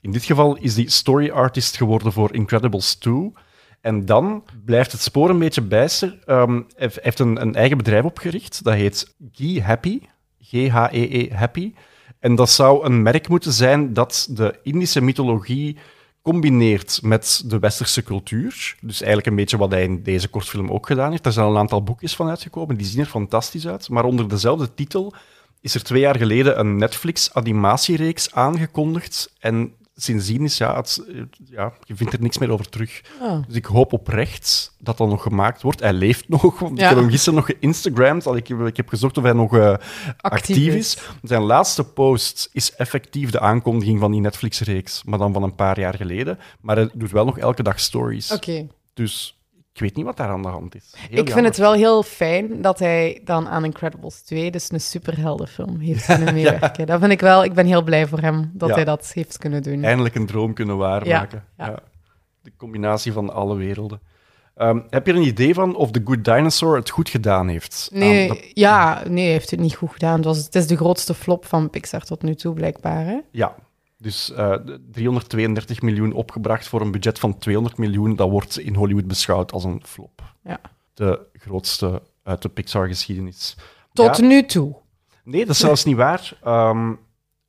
In 0.00 0.10
dit 0.10 0.24
geval 0.24 0.56
is 0.56 0.74
die 0.74 0.90
story 0.90 1.30
artist 1.30 1.76
geworden 1.76 2.12
voor 2.12 2.34
Incredibles 2.34 2.94
2. 2.94 3.32
En 3.80 4.04
dan 4.04 4.44
blijft 4.64 4.92
het 4.92 5.00
spoor 5.00 5.30
een 5.30 5.38
beetje 5.38 5.62
bijster. 5.62 6.18
Ehm, 6.24 6.60
hij 6.76 6.90
heeft- 7.00 7.18
een, 7.18 7.40
een 7.40 7.54
eigen 7.54 7.76
bedrijf 7.76 8.04
opgericht, 8.04 8.64
dat 8.64 8.74
heet 8.74 9.14
Gee 9.32 9.62
Happy. 9.62 10.00
G-H-E-E 10.42 11.34
Happy. 11.34 11.72
En 12.18 12.34
dat 12.34 12.50
zou 12.50 12.84
een 12.84 13.02
merk 13.02 13.28
moeten 13.28 13.52
zijn 13.52 13.92
dat 13.92 14.28
de 14.30 14.58
Indische 14.62 15.00
mythologie 15.00 15.76
combineert 16.32 17.00
met 17.02 17.42
de 17.44 17.58
westerse 17.58 18.02
cultuur. 18.02 18.76
Dus 18.80 18.98
eigenlijk 18.98 19.26
een 19.26 19.36
beetje 19.36 19.56
wat 19.56 19.70
hij 19.70 19.82
in 19.82 20.02
deze 20.02 20.28
kortfilm 20.28 20.70
ook 20.70 20.86
gedaan 20.86 21.10
heeft. 21.10 21.22
Daar 21.22 21.32
zijn 21.32 21.46
al 21.46 21.52
een 21.52 21.58
aantal 21.58 21.82
boekjes 21.82 22.16
van 22.16 22.28
uitgekomen, 22.28 22.76
die 22.76 22.86
zien 22.86 23.00
er 23.00 23.06
fantastisch 23.06 23.66
uit. 23.66 23.88
Maar 23.88 24.04
onder 24.04 24.28
dezelfde 24.28 24.74
titel 24.74 25.14
is 25.60 25.74
er 25.74 25.82
twee 25.82 26.00
jaar 26.00 26.16
geleden 26.16 26.58
een 26.58 26.76
Netflix-animatiereeks 26.76 28.34
aangekondigd. 28.34 29.32
En 29.38 29.72
sindsdien 29.98 30.44
is, 30.44 30.58
ja, 30.58 30.76
het, 30.76 31.04
ja, 31.50 31.72
je 31.84 31.96
vindt 31.96 32.12
er 32.12 32.20
niks 32.20 32.38
meer 32.38 32.50
over 32.50 32.68
terug. 32.68 33.00
Ah. 33.20 33.46
Dus 33.46 33.56
ik 33.56 33.64
hoop 33.64 33.92
oprecht 33.92 34.74
dat 34.78 34.98
dat 34.98 35.08
nog 35.08 35.22
gemaakt 35.22 35.62
wordt. 35.62 35.80
Hij 35.80 35.92
leeft 35.92 36.28
nog, 36.28 36.58
want 36.58 36.78
Ja. 36.78 36.82
ik 36.82 36.88
heb 36.88 36.98
hem 36.98 37.10
gisteren 37.10 37.34
nog 37.34 37.46
geïnstagramd. 37.46 38.26
Ik 38.26 38.46
heb, 38.48 38.66
ik 38.66 38.76
heb 38.76 38.88
gezocht 38.88 39.18
of 39.18 39.24
hij 39.24 39.32
nog 39.32 39.56
eh, 39.56 39.74
actief, 40.16 40.74
is. 40.74 40.98
Zijn 41.22 41.42
laatste 41.42 41.84
post 41.84 42.48
is 42.52 42.74
effectief 42.74 43.30
de 43.30 43.40
aankondiging 43.40 44.00
van 44.00 44.10
die 44.10 44.20
Netflix-reeks, 44.20 45.04
maar 45.04 45.18
dan 45.18 45.32
van 45.32 45.42
een 45.42 45.54
paar 45.54 45.80
jaar 45.80 45.94
geleden. 45.94 46.38
Maar 46.60 46.76
hij 46.76 46.90
doet 46.94 47.10
wel 47.10 47.24
nog 47.24 47.38
elke 47.38 47.62
dag 47.62 47.80
stories. 47.80 48.32
Oké. 48.32 48.66
Dus 48.94 49.40
ik 49.76 49.82
weet 49.82 49.96
niet 49.96 50.04
wat 50.04 50.16
daar 50.16 50.28
aan 50.28 50.42
de 50.42 50.48
hand 50.48 50.74
is. 50.74 50.94
Heel 51.10 51.18
Ik 51.18 51.30
vind 51.30 51.46
het 51.46 51.56
wel 51.56 51.72
heel 51.72 52.02
fijn 52.02 52.62
dat 52.62 52.78
hij 52.78 53.20
dan 53.24 53.48
aan 53.48 53.64
Incredibles 53.64 54.20
2, 54.22 54.50
dus 54.50 54.70
een 54.72 54.80
superheldenfilm, 54.80 55.78
heeft 55.80 56.04
kunnen 56.14 56.34
meewerken. 56.34 56.86
Dat 56.86 57.00
vind 57.00 57.12
ik 57.12 57.20
wel, 57.20 57.44
ik 57.44 57.52
ben 57.52 57.66
heel 57.66 57.82
blij 57.82 58.06
voor 58.06 58.18
hem 58.20 58.50
dat 58.54 58.68
Ja. 58.68 58.74
hij 58.74 58.84
dat 58.84 59.10
heeft 59.14 59.38
kunnen 59.38 59.62
doen. 59.62 59.84
Eindelijk 59.84 60.14
een 60.14 60.26
droom 60.26 60.52
kunnen 60.52 60.76
waarmaken. 60.76 61.44
Ja, 61.58 61.66
ja. 61.66 61.78
De 62.42 62.52
combinatie 62.56 63.12
van 63.12 63.32
alle 63.32 63.56
werelden. 63.56 64.00
Ehm, 64.54 64.80
heb 64.90 65.06
je 65.06 65.12
een 65.12 65.22
idee 65.26 65.54
van 65.54 65.74
of 65.76 65.90
The 65.90 66.00
Good 66.04 66.24
Dinosaur 66.24 66.76
het 66.76 66.90
goed 66.90 67.08
gedaan 67.08 67.48
heeft? 67.48 67.88
Nee, 67.92 68.28
dat- 68.28 68.38
ja, 68.54 69.02
nee, 69.08 69.22
hij 69.24 69.32
heeft 69.32 69.50
het 69.50 69.60
niet 69.60 69.74
goed 69.74 69.92
gedaan. 69.92 70.16
Het, 70.16 70.24
was, 70.24 70.44
het 70.44 70.54
is 70.54 70.66
de 70.66 70.76
grootste 70.76 71.14
flop 71.14 71.44
van 71.46 71.70
Pixar 71.70 72.02
tot 72.02 72.22
nu 72.22 72.34
toe, 72.34 72.54
blijkbaar. 72.54 73.04
Hè? 73.04 73.18
Ja, 73.30 73.54
dus 73.98 74.32
eh, 74.32 74.50
de 74.64 74.80
332 74.90 75.82
miljoen 75.82 76.12
opgebracht 76.12 76.68
voor 76.68 76.80
een 76.80 76.90
budget 76.90 77.18
van 77.18 77.38
200 77.38 77.76
miljoen. 77.78 78.16
Dat 78.16 78.30
wordt 78.30 78.58
in 78.58 78.74
Hollywood 78.74 79.06
beschouwd 79.06 79.52
als 79.52 79.64
een 79.64 79.82
flop. 79.84 80.22
Ja. 80.44 80.60
De 80.94 81.20
grootste 81.32 82.02
uit 82.22 82.42
de 82.42 82.48
Pixar-geschiedenis. 82.48 83.56
Tot 83.92 84.16
Ja. 84.16 84.22
nu 84.24 84.44
toe. 84.46 84.76
Nee, 85.24 85.40
dat 85.40 85.50
is 85.54 85.58
zelfs 85.60 85.84
niet 85.84 85.96
waar. 85.96 86.38
Ehm, 86.42 86.92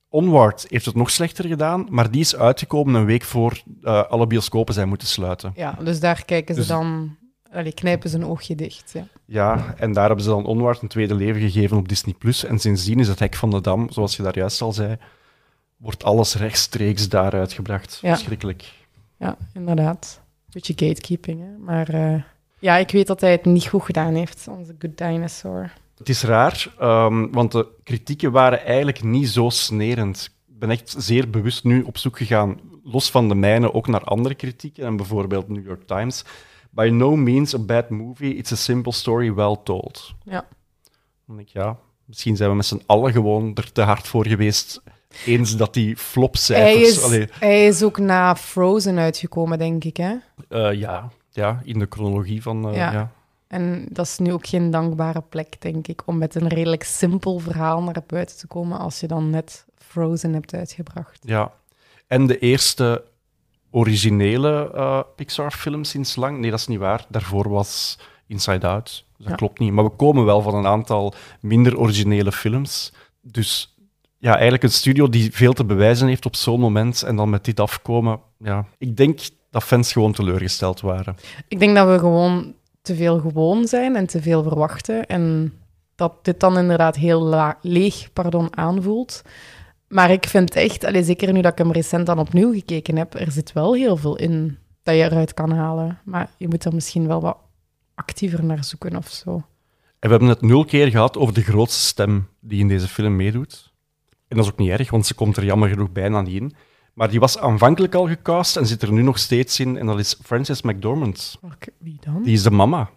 Onward 0.09 0.65
heeft 0.69 0.85
het 0.85 0.95
nog 0.95 1.09
slechter 1.09 1.45
gedaan, 1.47 1.87
maar 1.89 2.11
die 2.11 2.21
is 2.21 2.35
uitgekomen 2.35 2.93
een 2.93 3.05
week 3.05 3.23
voor 3.23 3.61
eh, 3.81 4.03
alle 4.03 4.27
bioscopen 4.27 4.73
zijn 4.73 4.87
moeten 4.87 5.07
sluiten. 5.07 5.51
Ja, 5.55 5.77
dus 5.83 5.99
daar 5.99 6.25
kijken 6.25 6.53
ze 6.55 6.59
Dus- 6.59 6.69
dan... 6.69 7.15
Allee, 7.51 7.73
knijpen 7.73 8.09
ze 8.09 8.15
een 8.17 8.25
oogje 8.25 8.55
dicht. 8.55 8.91
Ja. 8.93 9.07
Ja, 9.25 9.73
en 9.77 9.93
daar 9.93 10.05
hebben 10.05 10.23
ze 10.23 10.29
dan 10.29 10.45
Onward 10.45 10.81
een 10.81 10.87
tweede 10.87 11.15
leven 11.15 11.41
gegeven 11.41 11.77
op 11.77 11.87
Disney+. 11.87 12.13
Plus. 12.17 12.43
En 12.45 12.59
sindsdien 12.59 12.99
is 12.99 13.07
het 13.07 13.19
hek 13.19 13.35
van 13.35 13.49
de 13.49 13.61
dam, 13.61 13.91
zoals 13.91 14.15
je 14.15 14.23
daar 14.23 14.35
juist 14.37 14.61
al 14.61 14.73
zei, 14.73 14.97
wordt 15.77 16.03
alles 16.03 16.35
rechtstreeks 16.35 17.09
daar 17.09 17.33
uitgebracht. 17.33 17.99
Ja. 18.01 18.13
Verschrikkelijk. 18.13 18.73
ja, 19.17 19.37
inderdaad. 19.53 20.21
Beetje 20.51 20.73
gatekeeping, 20.75 21.41
hè. 21.41 21.57
Maar 21.57 21.89
eh, 21.89 22.21
ja, 22.59 22.77
ik 22.77 22.91
weet 22.91 23.07
dat 23.07 23.21
hij 23.21 23.31
het 23.31 23.45
niet 23.45 23.67
goed 23.67 23.83
gedaan 23.83 24.13
heeft, 24.13 24.47
onze 24.47 24.75
Good 24.79 24.97
Dinosaur. 24.97 25.73
Het 25.97 26.09
is 26.09 26.23
raar, 26.23 26.73
ehm, 26.79 27.27
want 27.31 27.51
de 27.51 27.67
kritieken 27.83 28.31
waren 28.31 28.65
eigenlijk 28.65 29.03
niet 29.03 29.29
zo 29.29 29.49
snerend. 29.49 30.35
Ik 30.47 30.59
ben 30.59 30.69
echt 30.69 30.95
zeer 30.97 31.29
bewust 31.29 31.63
nu 31.63 31.81
op 31.81 31.97
zoek 31.97 32.17
gegaan, 32.17 32.59
los 32.83 33.11
van 33.11 33.29
de 33.29 33.35
mijne, 33.35 33.73
ook 33.73 33.87
naar 33.87 34.03
andere 34.03 34.35
kritieken. 34.35 34.85
En 34.85 34.97
bijvoorbeeld 34.97 35.49
New 35.49 35.65
York 35.65 35.87
Times. 35.87 36.25
By 36.69 36.89
no 36.93 37.15
means 37.15 37.55
a 37.55 37.59
bad 37.59 37.89
movie, 37.89 38.35
it's 38.35 38.51
a 38.51 38.55
simple 38.55 38.91
story 38.91 39.33
well 39.33 39.57
told. 39.63 40.13
Ja. 40.23 40.47
Dan 41.25 41.35
denk 41.35 41.47
ik, 41.47 41.53
ja, 41.53 41.77
misschien 42.05 42.35
zijn 42.35 42.49
we 42.49 42.55
met 42.55 42.65
z'n 42.65 42.81
allen 42.85 43.11
gewoon 43.11 43.55
er 43.55 43.71
te 43.71 43.81
hard 43.81 44.07
voor 44.07 44.27
geweest. 44.27 44.81
Eens 45.25 45.55
dat 45.57 45.73
die 45.73 45.85
Hij 45.85 45.95
flopcijfers... 45.95 46.89
is, 46.89 47.03
allee, 47.03 47.27
hij 47.39 47.67
is 47.67 47.83
ook 47.83 47.97
na 47.97 48.35
Frozen 48.35 48.97
uitgekomen, 48.97 49.57
denk 49.57 49.83
ik, 49.83 49.97
hè. 49.97 50.15
eh, 50.49 50.73
ja, 50.73 51.09
ja, 51.29 51.61
in 51.63 51.79
de 51.79 51.87
chronologie 51.89 52.41
van... 52.41 52.69
eh, 52.69 52.75
Ja. 52.75 52.91
ja. 52.91 53.11
En 53.47 53.85
dat 53.89 54.05
is 54.05 54.17
nu 54.17 54.33
ook 54.33 54.47
geen 54.47 54.71
dankbare 54.71 55.21
plek, 55.29 55.61
denk 55.61 55.87
ik, 55.87 56.01
om 56.05 56.17
met 56.17 56.35
een 56.35 56.47
redelijk 56.47 56.83
simpel 56.83 57.39
verhaal 57.39 57.81
naar 57.81 58.03
buiten 58.07 58.37
te 58.37 58.47
komen 58.47 58.79
als 58.79 58.99
je 58.99 59.07
dan 59.07 59.29
net 59.29 59.65
Frozen 59.77 60.33
hebt 60.33 60.53
uitgebracht. 60.53 61.17
Ja. 61.21 61.51
En 62.07 62.27
de 62.27 62.39
eerste 62.39 63.03
originele 63.71 64.71
eh, 64.75 64.99
Pixar-film 65.15 65.83
sinds 65.83 66.15
lang. 66.15 66.39
Nee, 66.39 66.49
dat 66.51 66.59
is 66.59 66.67
niet 66.67 66.79
waar. 66.79 67.05
Daarvoor 67.09 67.49
was 67.49 67.99
Inside 68.27 68.67
Out. 68.67 69.05
Dat 69.17 69.27
Ja. 69.27 69.35
klopt 69.35 69.59
niet. 69.59 69.71
Maar 69.71 69.83
we 69.83 69.89
komen 69.89 70.25
wel 70.25 70.41
van 70.41 70.55
een 70.55 70.65
aantal 70.67 71.13
minder 71.41 71.77
originele 71.77 72.31
films. 72.31 72.93
Dus 73.21 73.76
ja, 74.27 74.33
eigenlijk 74.33 74.63
een 74.63 74.69
studio 74.69 75.09
die 75.09 75.31
veel 75.31 75.53
te 75.53 75.65
bewijzen 75.65 76.07
heeft 76.07 76.25
op 76.25 76.35
zo'n 76.35 76.59
moment 76.59 77.03
en 77.03 77.15
dan 77.15 77.29
met 77.29 77.45
dit 77.45 77.59
afkomen. 77.59 78.19
Ja, 78.39 78.65
ik 78.77 78.97
denk 78.97 79.19
dat 79.51 79.63
fans 79.63 79.91
gewoon 79.91 80.11
teleurgesteld 80.11 80.81
waren. 80.81 81.15
Ik 81.47 81.59
denk 81.59 81.75
dat 81.75 81.87
we 81.87 81.99
gewoon 81.99 82.53
te 82.81 82.95
veel 82.95 83.19
gewoon 83.19 83.67
zijn 83.67 83.95
en 83.95 84.07
te 84.07 84.21
veel 84.21 84.43
verwachten. 84.43 85.05
En 85.05 85.53
dat 85.95 86.25
dit 86.25 86.39
dan 86.39 86.57
inderdaad 86.57 86.95
heel 86.95 87.55
leeg 87.61 88.13
pardon, 88.13 88.57
aanvoelt. 88.57 89.21
Maar 89.87 90.11
ik 90.11 90.27
vind 90.27 90.55
echt, 90.55 90.83
allee, 90.83 91.03
zeker 91.03 91.33
nu 91.33 91.41
dat 91.41 91.51
ik 91.51 91.57
hem 91.57 91.71
recent 91.71 92.05
dan 92.05 92.19
opnieuw 92.19 92.53
gekeken 92.53 92.97
heb, 92.97 93.13
er 93.13 93.31
zit 93.31 93.53
wel 93.53 93.73
heel 93.73 93.97
veel 93.97 94.17
in 94.17 94.57
dat 94.83 94.95
je 94.95 95.03
eruit 95.03 95.33
kan 95.33 95.51
halen. 95.51 95.99
Maar 96.05 96.29
je 96.37 96.47
moet 96.47 96.65
er 96.65 96.73
misschien 96.73 97.07
wel 97.07 97.21
wat 97.21 97.37
actiever 97.95 98.43
naar 98.43 98.63
zoeken 98.63 98.95
of 98.95 99.09
zo. 99.09 99.31
En 99.99 100.09
we 100.09 100.09
hebben 100.09 100.29
het 100.29 100.41
nul 100.41 100.65
keer 100.65 100.87
gehad 100.87 101.17
over 101.17 101.33
de 101.33 101.43
grootste 101.43 101.85
stem 101.85 102.27
die 102.39 102.59
in 102.59 102.67
deze 102.67 102.87
film 102.87 103.15
meedoet. 103.15 103.75
En 104.27 104.35
dat 104.37 104.45
is 104.45 104.51
ook 104.51 104.57
niet 104.57 104.69
erg, 104.69 104.89
want 104.89 105.05
ze 105.05 105.13
komt 105.13 105.37
er 105.37 105.43
jammer 105.45 105.69
genoeg 105.69 105.91
bijna 105.91 106.21
niet 106.21 106.41
in. 106.41 106.53
Maar 106.93 107.09
die 107.09 107.19
was 107.19 107.37
aanvankelijk 107.37 107.95
al 107.95 108.07
gecast 108.07 108.57
en 108.57 108.65
zit 108.65 108.81
er 108.81 108.91
nu 108.91 109.01
nog 109.01 109.17
steeds 109.17 109.59
in. 109.59 109.77
En 109.77 109.85
dat 109.85 109.99
is 109.99 110.19
Frances 110.23 110.61
McDormand. 110.61 111.39
Wie 111.77 111.97
dan? 112.01 112.23
Die 112.23 112.33
is 112.33 112.43
de 112.43 112.51
mama. 112.51 112.89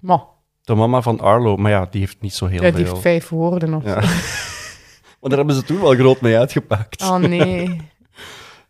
Ma, 0.00 0.24
De 0.62 0.74
mama 0.74 1.02
van 1.02 1.20
Arlo. 1.20 1.56
Maar 1.56 1.70
ja, 1.70 1.86
die 1.90 2.00
heeft 2.00 2.20
niet 2.20 2.34
zo 2.34 2.46
heel 2.46 2.62
ja, 2.62 2.70
die 2.70 2.84
veel. 2.84 2.88
heeft 2.88 3.00
vijf 3.02 3.28
woorden 3.28 3.74
of 3.74 3.84
Ja. 3.84 4.02
zo. 4.02 4.08
Maar 5.20 5.32
daar 5.32 5.38
hebben 5.44 5.56
ze 5.56 5.62
toen 5.64 5.80
wel 5.80 5.94
groot 5.94 6.20
mee 6.20 6.38
uitgepakt. 6.38 7.02
Oh 7.02 7.16
nee. 7.16 7.80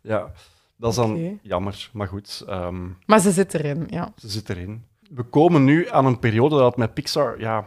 Ja, 0.01 0.33
dat 0.77 0.91
is 0.91 0.97
dan 0.97 1.13
Oké. 1.13 1.33
jammer. 1.43 1.91
Maar 1.93 2.09
goed, 2.09 2.45
ehm, 2.49 2.87
Maar 3.07 3.21
ze 3.21 3.31
zit 3.31 3.55
erin, 3.55 3.87
ja. 3.91 4.13
ze 4.17 4.29
zit 4.29 4.49
erin. 4.51 4.85
We 5.11 5.23
komen 5.23 5.65
nu 5.65 5.91
aan 5.91 6.07
een 6.07 6.19
periode 6.19 6.57
dat 6.57 6.67
het 6.67 6.77
met 6.77 6.95
Pixar 6.95 7.41
ja, 7.41 7.65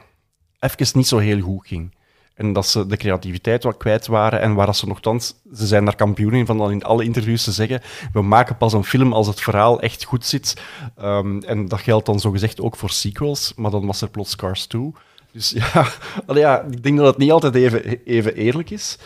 even 0.60 0.88
niet 0.98 1.08
zo 1.08 1.18
heel 1.18 1.40
goed 1.40 1.68
ging. 1.68 1.96
En 2.38 2.54
dat 2.54 2.68
ze 2.68 2.86
de 2.86 2.98
creativiteit 2.98 3.64
wat 3.64 3.78
kwijt 3.78 4.08
waren 4.08 4.42
en 4.42 4.54
waar 4.54 4.76
ze 4.76 4.88
nogthans... 4.88 5.36
Ze 5.54 5.68
zijn 5.68 5.86
daar 5.86 5.96
kampioen 5.96 6.34
in 6.34 6.46
van 6.46 6.58
dan 6.58 6.72
in 6.72 6.84
alle 6.84 7.04
interviews 7.04 7.44
te 7.44 7.52
zeggen 7.52 7.82
we 8.14 8.22
maken 8.22 8.58
pas 8.58 8.74
een 8.74 8.84
film 8.84 9.14
als 9.14 9.28
het 9.28 9.42
verhaal 9.42 9.82
echt 9.82 10.04
goed 10.04 10.26
zit. 10.26 10.62
Ehm, 10.96 11.40
en 11.40 11.68
dat 11.68 11.80
geldt 11.80 12.06
dan 12.06 12.20
zogezegd 12.20 12.62
ook 12.62 12.76
voor 12.76 12.90
sequels, 12.90 13.54
maar 13.56 13.72
dan 13.72 13.86
was 13.86 14.02
er 14.02 14.10
plots 14.10 14.36
Cars 14.36 14.66
2. 14.66 14.94
Dus 15.32 15.50
ja, 15.50 15.88
ja 16.34 16.62
ik 16.62 16.84
denk 16.84 16.98
dat 16.98 17.08
het 17.08 17.18
niet 17.18 17.32
altijd 17.32 17.56
even, 17.56 18.04
even 18.04 18.36
eerlijk 18.36 18.70
is. 18.70 18.98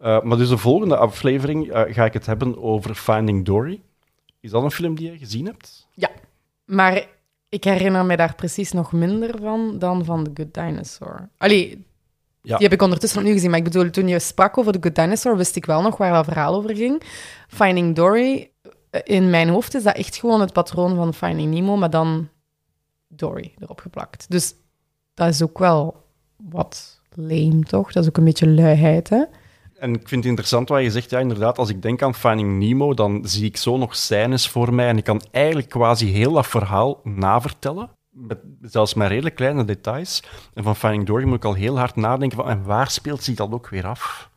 Uh, 0.00 0.22
maar 0.22 0.36
dus 0.36 0.48
de 0.48 0.58
volgende 0.58 0.96
aflevering 0.96 1.66
uh, 1.66 1.82
ga 1.88 2.04
ik 2.04 2.12
het 2.12 2.26
hebben 2.26 2.62
over 2.62 2.94
Finding 2.94 3.44
Dory. 3.44 3.80
Is 4.40 4.50
dat 4.50 4.62
een 4.62 4.70
film 4.70 4.94
die 4.94 5.10
je 5.10 5.18
gezien 5.18 5.46
hebt? 5.46 5.86
Ja, 5.94 6.10
maar 6.64 7.06
ik 7.48 7.64
herinner 7.64 8.04
me 8.04 8.16
daar 8.16 8.34
precies 8.34 8.72
nog 8.72 8.92
minder 8.92 9.38
van 9.40 9.78
dan 9.78 10.04
van 10.04 10.24
The 10.24 10.30
Good 10.34 10.54
Dinosaur. 10.54 11.28
Allee, 11.36 11.84
Ja. 12.44 12.56
die 12.56 12.66
heb 12.66 12.72
ik 12.72 12.82
ondertussen 12.82 13.18
opnieuw 13.18 13.34
gezien. 13.34 13.50
Maar 13.50 13.58
ik 13.58 13.64
bedoel, 13.64 13.90
toen 13.90 14.08
je 14.08 14.18
sprak 14.18 14.58
over 14.58 14.72
The 14.72 14.78
Good 14.80 14.94
Dinosaur, 14.94 15.36
wist 15.36 15.56
ik 15.56 15.66
wel 15.66 15.82
nog 15.82 15.96
waar 15.96 16.12
dat 16.12 16.24
verhaal 16.24 16.54
over 16.54 16.76
ging. 16.76 17.02
Finding 17.48 17.94
Dory, 17.94 18.50
eh, 18.90 19.00
in 19.04 19.30
mijn 19.30 19.48
hoofd 19.48 19.74
is 19.74 19.82
dat 19.82 19.96
echt 19.96 20.16
gewoon 20.16 20.40
het 20.40 20.52
patroon 20.52 20.94
van 20.94 21.14
Finding 21.14 21.54
Nemo, 21.54 21.76
maar 21.76 21.90
dan 21.90 22.28
Dory 23.08 23.54
erop 23.58 23.80
geplakt. 23.80 24.30
Dus 24.30 24.54
dat 25.14 25.28
is 25.28 25.42
ook 25.42 25.58
wel 25.58 26.04
wat 26.36 27.00
lame, 27.14 27.62
toch? 27.62 27.92
Dat 27.92 28.02
is 28.02 28.08
ook 28.08 28.16
een 28.16 28.24
beetje 28.24 28.48
luiheid, 28.48 29.08
hè? 29.08 29.24
En 29.78 29.94
ik 29.94 30.08
vind 30.08 30.20
het 30.20 30.24
interessant 30.24 30.68
wat 30.68 30.82
je 30.82 30.90
zegt. 30.90 31.10
Ja, 31.10 31.18
inderdaad, 31.18 31.58
als 31.58 31.68
ik 31.68 31.82
denk 31.82 32.02
aan 32.02 32.14
Finding 32.14 32.58
Nemo, 32.58 32.94
dan 32.94 33.20
zie 33.24 33.44
ik 33.44 33.56
zo 33.56 33.76
nog 33.76 33.96
scènes 33.96 34.48
voor 34.48 34.74
mij 34.74 34.88
en 34.88 34.96
ik 34.96 35.04
kan 35.04 35.22
eigenlijk 35.30 35.68
quasi 35.68 36.06
heel 36.06 36.32
dat 36.32 36.46
verhaal 36.46 37.00
navertellen. 37.04 37.90
Met, 38.14 38.38
zelfs 38.60 38.94
met 38.94 39.08
redelijk 39.08 39.34
kleine 39.34 39.64
details. 39.64 40.22
En 40.54 40.62
van 40.62 40.76
Finding 40.76 41.06
Dory 41.06 41.24
moet 41.24 41.36
ik 41.36 41.44
al 41.44 41.54
heel 41.54 41.78
hard 41.78 41.96
nadenken 41.96 42.36
van, 42.36 42.48
en 42.48 42.64
waar 42.64 42.90
speelt 42.90 43.22
zich 43.22 43.34
dat 43.34 43.52
ook 43.52 43.68
weer 43.68 43.86
af? 43.86 44.30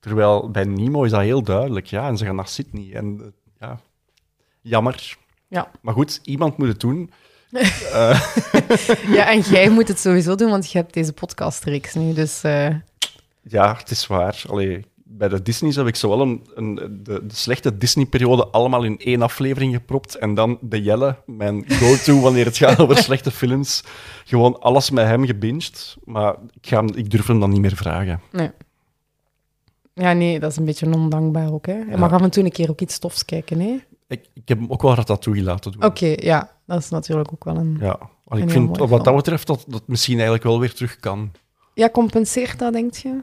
Terwijl 0.00 0.50
bij 0.50 0.64
Nemo 0.64 1.04
is 1.04 1.10
dat 1.10 1.20
heel 1.20 1.42
duidelijk, 1.42 1.86
ja. 1.86 2.08
En 2.08 2.16
ze 2.16 2.24
gaan 2.24 2.36
naar 2.36 2.48
Sydney. 2.48 2.94
En 2.94 3.18
uh, 3.20 3.26
ja, 3.60 3.80
jammer. 4.60 5.16
Ja. 5.48 5.70
Maar 5.80 5.94
goed, 5.94 6.20
iemand 6.22 6.56
moet 6.56 6.68
het 6.68 6.80
doen. 6.80 7.10
ja, 9.16 9.30
en 9.30 9.40
jij 9.40 9.68
moet 9.68 9.88
het 9.88 9.98
sowieso 9.98 10.34
doen, 10.34 10.50
want 10.50 10.70
je 10.72 10.78
hebt 10.78 10.94
deze 10.94 11.12
podcastreeks 11.12 11.94
nu, 11.94 12.12
dus... 12.12 12.44
Uh... 12.44 12.74
Ja, 13.42 13.76
het 13.76 13.90
is 13.90 14.06
waar. 14.06 14.42
Allee, 14.48 14.84
bij 15.18 15.28
de 15.28 15.42
Disney's 15.42 15.76
heb 15.76 15.86
ik 15.86 15.96
zowel 15.96 16.20
een, 16.20 16.46
een, 16.54 16.74
de, 16.74 17.26
de 17.26 17.34
slechte 17.34 17.76
Disney-periode 17.78 18.46
allemaal 18.46 18.84
in 18.84 18.98
één 18.98 19.22
aflevering 19.22 19.74
gepropt. 19.74 20.14
En 20.14 20.34
dan 20.34 20.58
de 20.60 20.82
Jelle, 20.82 21.16
mijn 21.26 21.64
go-to 21.68 22.20
wanneer 22.26 22.44
het 22.44 22.56
gaat 22.56 22.80
over 22.80 22.96
slechte 22.96 23.30
films. 23.30 23.82
Gewoon 24.24 24.60
alles 24.60 24.90
met 24.90 25.06
hem 25.06 25.26
gebinged. 25.26 25.96
Maar 26.04 26.34
ik, 26.60 26.68
ga, 26.68 26.84
ik 26.94 27.10
durf 27.10 27.26
hem 27.26 27.40
dan 27.40 27.50
niet 27.50 27.60
meer 27.60 27.76
vragen. 27.76 28.20
Nee. 28.32 28.50
Ja, 29.94 30.12
nee, 30.12 30.40
dat 30.40 30.50
is 30.50 30.56
een 30.56 30.64
beetje 30.64 30.92
ondankbaar 30.94 31.52
ook. 31.52 31.66
Hè. 31.66 31.72
Je 31.78 31.86
Ja. 31.90 31.96
mag 31.96 32.12
af 32.12 32.22
en 32.22 32.30
toe 32.30 32.44
een 32.44 32.50
keer 32.52 32.70
ook 32.70 32.80
iets 32.80 32.94
stofs 32.94 33.24
kijken. 33.24 33.60
Hè? 33.60 33.76
Ik, 34.08 34.26
ik 34.34 34.48
heb 34.48 34.58
hem 34.58 34.70
ook 34.70 34.82
wel 34.82 34.94
Ratatouille 34.94 35.42
laten 35.42 35.72
doen. 35.72 35.84
Oké, 35.84 36.14
ja, 36.16 36.50
dat 36.66 36.78
is 36.78 36.88
natuurlijk 36.88 37.32
ook 37.32 37.44
wel 37.44 37.56
een... 37.56 37.76
Ja, 37.80 37.98
Allee, 38.28 38.42
Een 38.42 38.48
ik 38.48 38.54
vind 38.54 38.76
wat 38.76 39.04
dat 39.04 39.16
betreft 39.16 39.46
dat 39.46 39.64
dat 39.68 39.82
misschien 39.86 40.14
eigenlijk 40.14 40.44
wel 40.44 40.60
weer 40.60 40.74
terug 40.74 40.96
kan. 41.00 41.30
Ja, 41.74 41.90
compenseert 41.90 42.58
dat, 42.58 42.72
denk 42.72 42.94
je? 42.94 43.20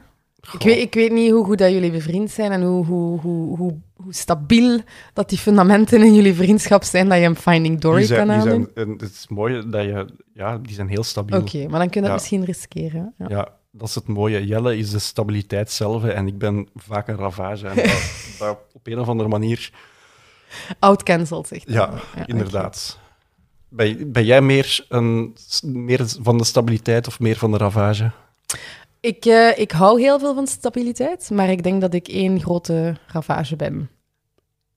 Ik 0.52 0.62
weet, 0.62 0.78
ik 0.78 0.94
weet 0.94 1.12
niet 1.12 1.30
hoe 1.30 1.44
goed 1.44 1.58
dat 1.58 1.70
jullie 1.70 1.90
bevriend 1.90 2.30
zijn 2.30 2.52
en 2.52 2.62
hoe, 2.62 2.84
hoe, 2.86 3.20
hoe, 3.20 3.56
hoe, 3.56 3.78
hoe 3.94 4.14
stabiel 4.14 4.80
dat 5.12 5.28
die 5.28 5.38
fundamenten 5.38 6.02
in 6.02 6.14
jullie 6.14 6.34
vriendschap 6.34 6.82
zijn 6.84 7.08
dat 7.08 7.18
je 7.18 7.24
een 7.24 7.36
Finding 7.36 7.80
Dory 7.80 7.98
Die 7.98 8.06
zijn, 8.06 8.26
kan 8.26 8.38
die 8.38 8.50
aandoen. 8.52 8.68
zijn, 8.74 8.86
en 8.88 8.92
het 8.92 9.02
is 9.12 9.26
mooi 9.28 9.68
dat 9.68 9.82
je... 9.84 10.06
Ja, 10.34 10.58
die 10.58 10.74
zijn 10.74 10.88
heel 10.88 11.02
stabiel. 11.04 11.38
Oké, 11.40 11.66
maar 11.68 11.78
dan 11.78 11.88
kun 11.90 12.00
je 12.00 12.00
dat 12.00 12.06
Ja. 12.06 12.12
misschien 12.14 12.44
riskeren. 12.44 13.14
Ja. 13.18 13.26
Ja, 13.28 13.48
dat 13.70 13.88
is 13.88 13.94
het 13.94 14.06
mooie. 14.06 14.46
Jelle 14.46 14.76
is 14.76 14.90
de 14.90 14.98
stabiliteit 14.98 15.70
zelf 15.70 16.04
en 16.04 16.26
ik 16.26 16.38
ben 16.38 16.68
vaak 16.74 17.08
een 17.08 17.16
ravage. 17.16 17.66
En 17.66 17.76
dat, 17.76 17.84
dat 18.38 18.58
op 18.72 18.86
een 18.86 18.98
of 18.98 19.08
andere 19.08 19.28
manier... 19.28 19.70
Outcancelled, 20.78 21.46
zegt 21.46 21.64
hij. 21.66 21.74
Ja, 21.74 21.90
inderdaad. 22.26 22.98
Ben, 23.68 24.12
ben 24.12 24.24
jij 24.24 24.40
meer, 24.40 24.84
een, 24.88 25.36
meer 25.62 26.00
van 26.22 26.38
de 26.38 26.44
stabiliteit 26.44 27.06
of 27.06 27.20
meer 27.20 27.36
van 27.36 27.50
de 27.50 27.56
ravage? 27.56 28.10
Ik, 29.04 29.24
eh, 29.24 29.58
ik 29.58 29.70
hou 29.70 30.00
heel 30.00 30.18
veel 30.18 30.34
van 30.34 30.46
stabiliteit, 30.46 31.30
maar 31.30 31.50
ik 31.50 31.62
denk 31.62 31.80
dat 31.80 31.94
ik 31.94 32.08
één 32.08 32.40
grote 32.40 32.96
ravage 33.06 33.56
ben. 33.56 33.90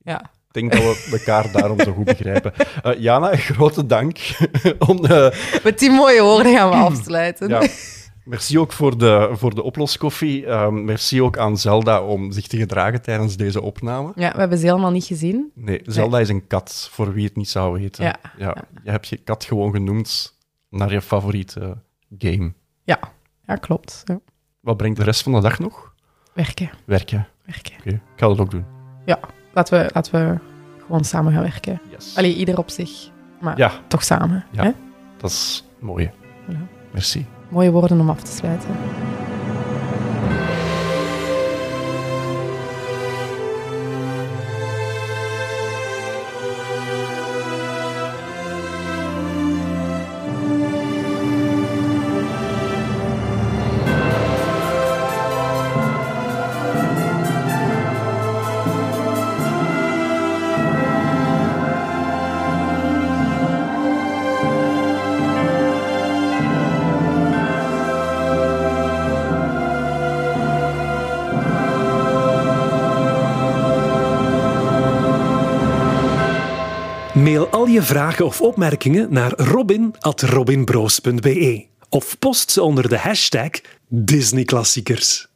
Ja. 0.04 0.22
Ik 0.22 0.54
denk 0.54 0.72
dat 0.72 0.82
we 0.82 1.18
elkaar 1.18 1.52
daarom 1.52 1.80
zo 1.80 1.94
goed 1.94 2.06
begrijpen. 2.06 2.54
Eh, 2.84 3.00
Jana, 3.00 3.36
grote 3.36 3.86
dank. 3.86 4.18
om, 4.88 5.06
eh, 5.06 5.32
Met 5.64 5.80
die 5.80 5.92
mooie 5.92 6.22
woorden 6.22 6.54
gaan 6.56 6.70
we 6.70 6.76
afsluiten. 6.96 7.50
ja, 7.50 7.68
merci 8.26 8.60
ook 8.60 8.72
voor 8.72 8.98
de, 8.98 9.30
voor 9.32 9.56
de 9.56 9.64
oploskoffie. 9.64 10.46
Ehm, 10.46 10.86
merci 10.86 11.22
ook 11.22 11.38
aan 11.38 11.58
Zelda 11.58 12.02
om 12.02 12.32
zich 12.32 12.48
te 12.48 12.58
gedragen 12.58 13.02
tijdens 13.02 13.38
deze 13.38 13.62
opname. 13.62 14.12
Ja, 14.16 14.32
we 14.34 14.40
hebben 14.40 14.58
ze 14.58 14.66
helemaal 14.66 14.92
niet 14.92 15.06
gezien. 15.06 15.52
Nee, 15.54 15.82
Zelda 15.84 16.20
is 16.20 16.30
een 16.30 16.48
kat, 16.48 16.90
voor 16.92 17.14
wie 17.14 17.26
het 17.26 17.36
niet 17.36 17.50
zou 17.50 17.80
weten. 17.80 18.04
Ja. 18.38 18.56
Je 18.84 18.92
hebt 18.92 19.08
je 19.08 19.18
kat 19.18 19.44
gewoon 19.44 19.72
genoemd 19.72 20.38
naar 20.70 20.92
je 20.92 21.02
favoriete 21.02 21.78
game. 22.18 22.54
Ja, 22.84 23.00
ja 23.48 23.56
klopt. 23.56 24.02
Ja. 24.06 24.20
Wat 24.60 24.78
brengt 24.78 24.98
de 24.98 25.04
rest 25.04 25.24
van 25.24 25.32
de 25.34 25.42
dag 25.42 25.60
nog? 25.60 25.94
Werken, 26.34 26.70
Werken. 26.86 27.28
werken. 27.46 27.74
Oké, 27.80 27.90
ik 27.90 28.02
ga 28.16 28.28
dat 28.28 28.40
ook 28.40 28.52
doen. 28.52 28.66
Ja, 29.06 29.20
laten 29.54 29.80
we, 29.80 29.90
laten 29.94 30.14
we 30.14 30.38
gewoon 30.82 31.04
samen 31.04 31.34
gaan 31.34 31.42
werken. 31.42 31.82
Yes. 31.90 32.18
Allee, 32.18 32.36
ieder 32.36 32.58
op 32.58 32.70
zich, 32.70 33.10
maar 33.42 33.58
Ja, 33.58 33.72
toch 33.88 34.04
samen. 34.04 34.46
Ja. 34.52 34.64
Hè? 34.64 34.72
dat 35.18 35.30
is 35.30 35.66
mooi. 35.80 36.12
Ja. 36.48 36.58
Merci. 36.92 37.26
Mooie 37.50 37.72
woorden 37.72 38.00
om 38.00 38.10
af 38.10 38.22
te 38.22 38.32
sluiten. 38.32 38.70
Je 77.72 77.82
vragen 77.82 78.26
of 78.26 78.42
opmerkingen 78.42 79.14
naar 79.14 79.34
robin.robinbroos.be 79.36 81.66
of 81.90 82.20
post 82.20 82.52
ze 82.52 82.62
onder 82.62 82.90
de 82.90 82.98
hashtag 82.98 83.50
Disneyklassiekers. 83.88 85.28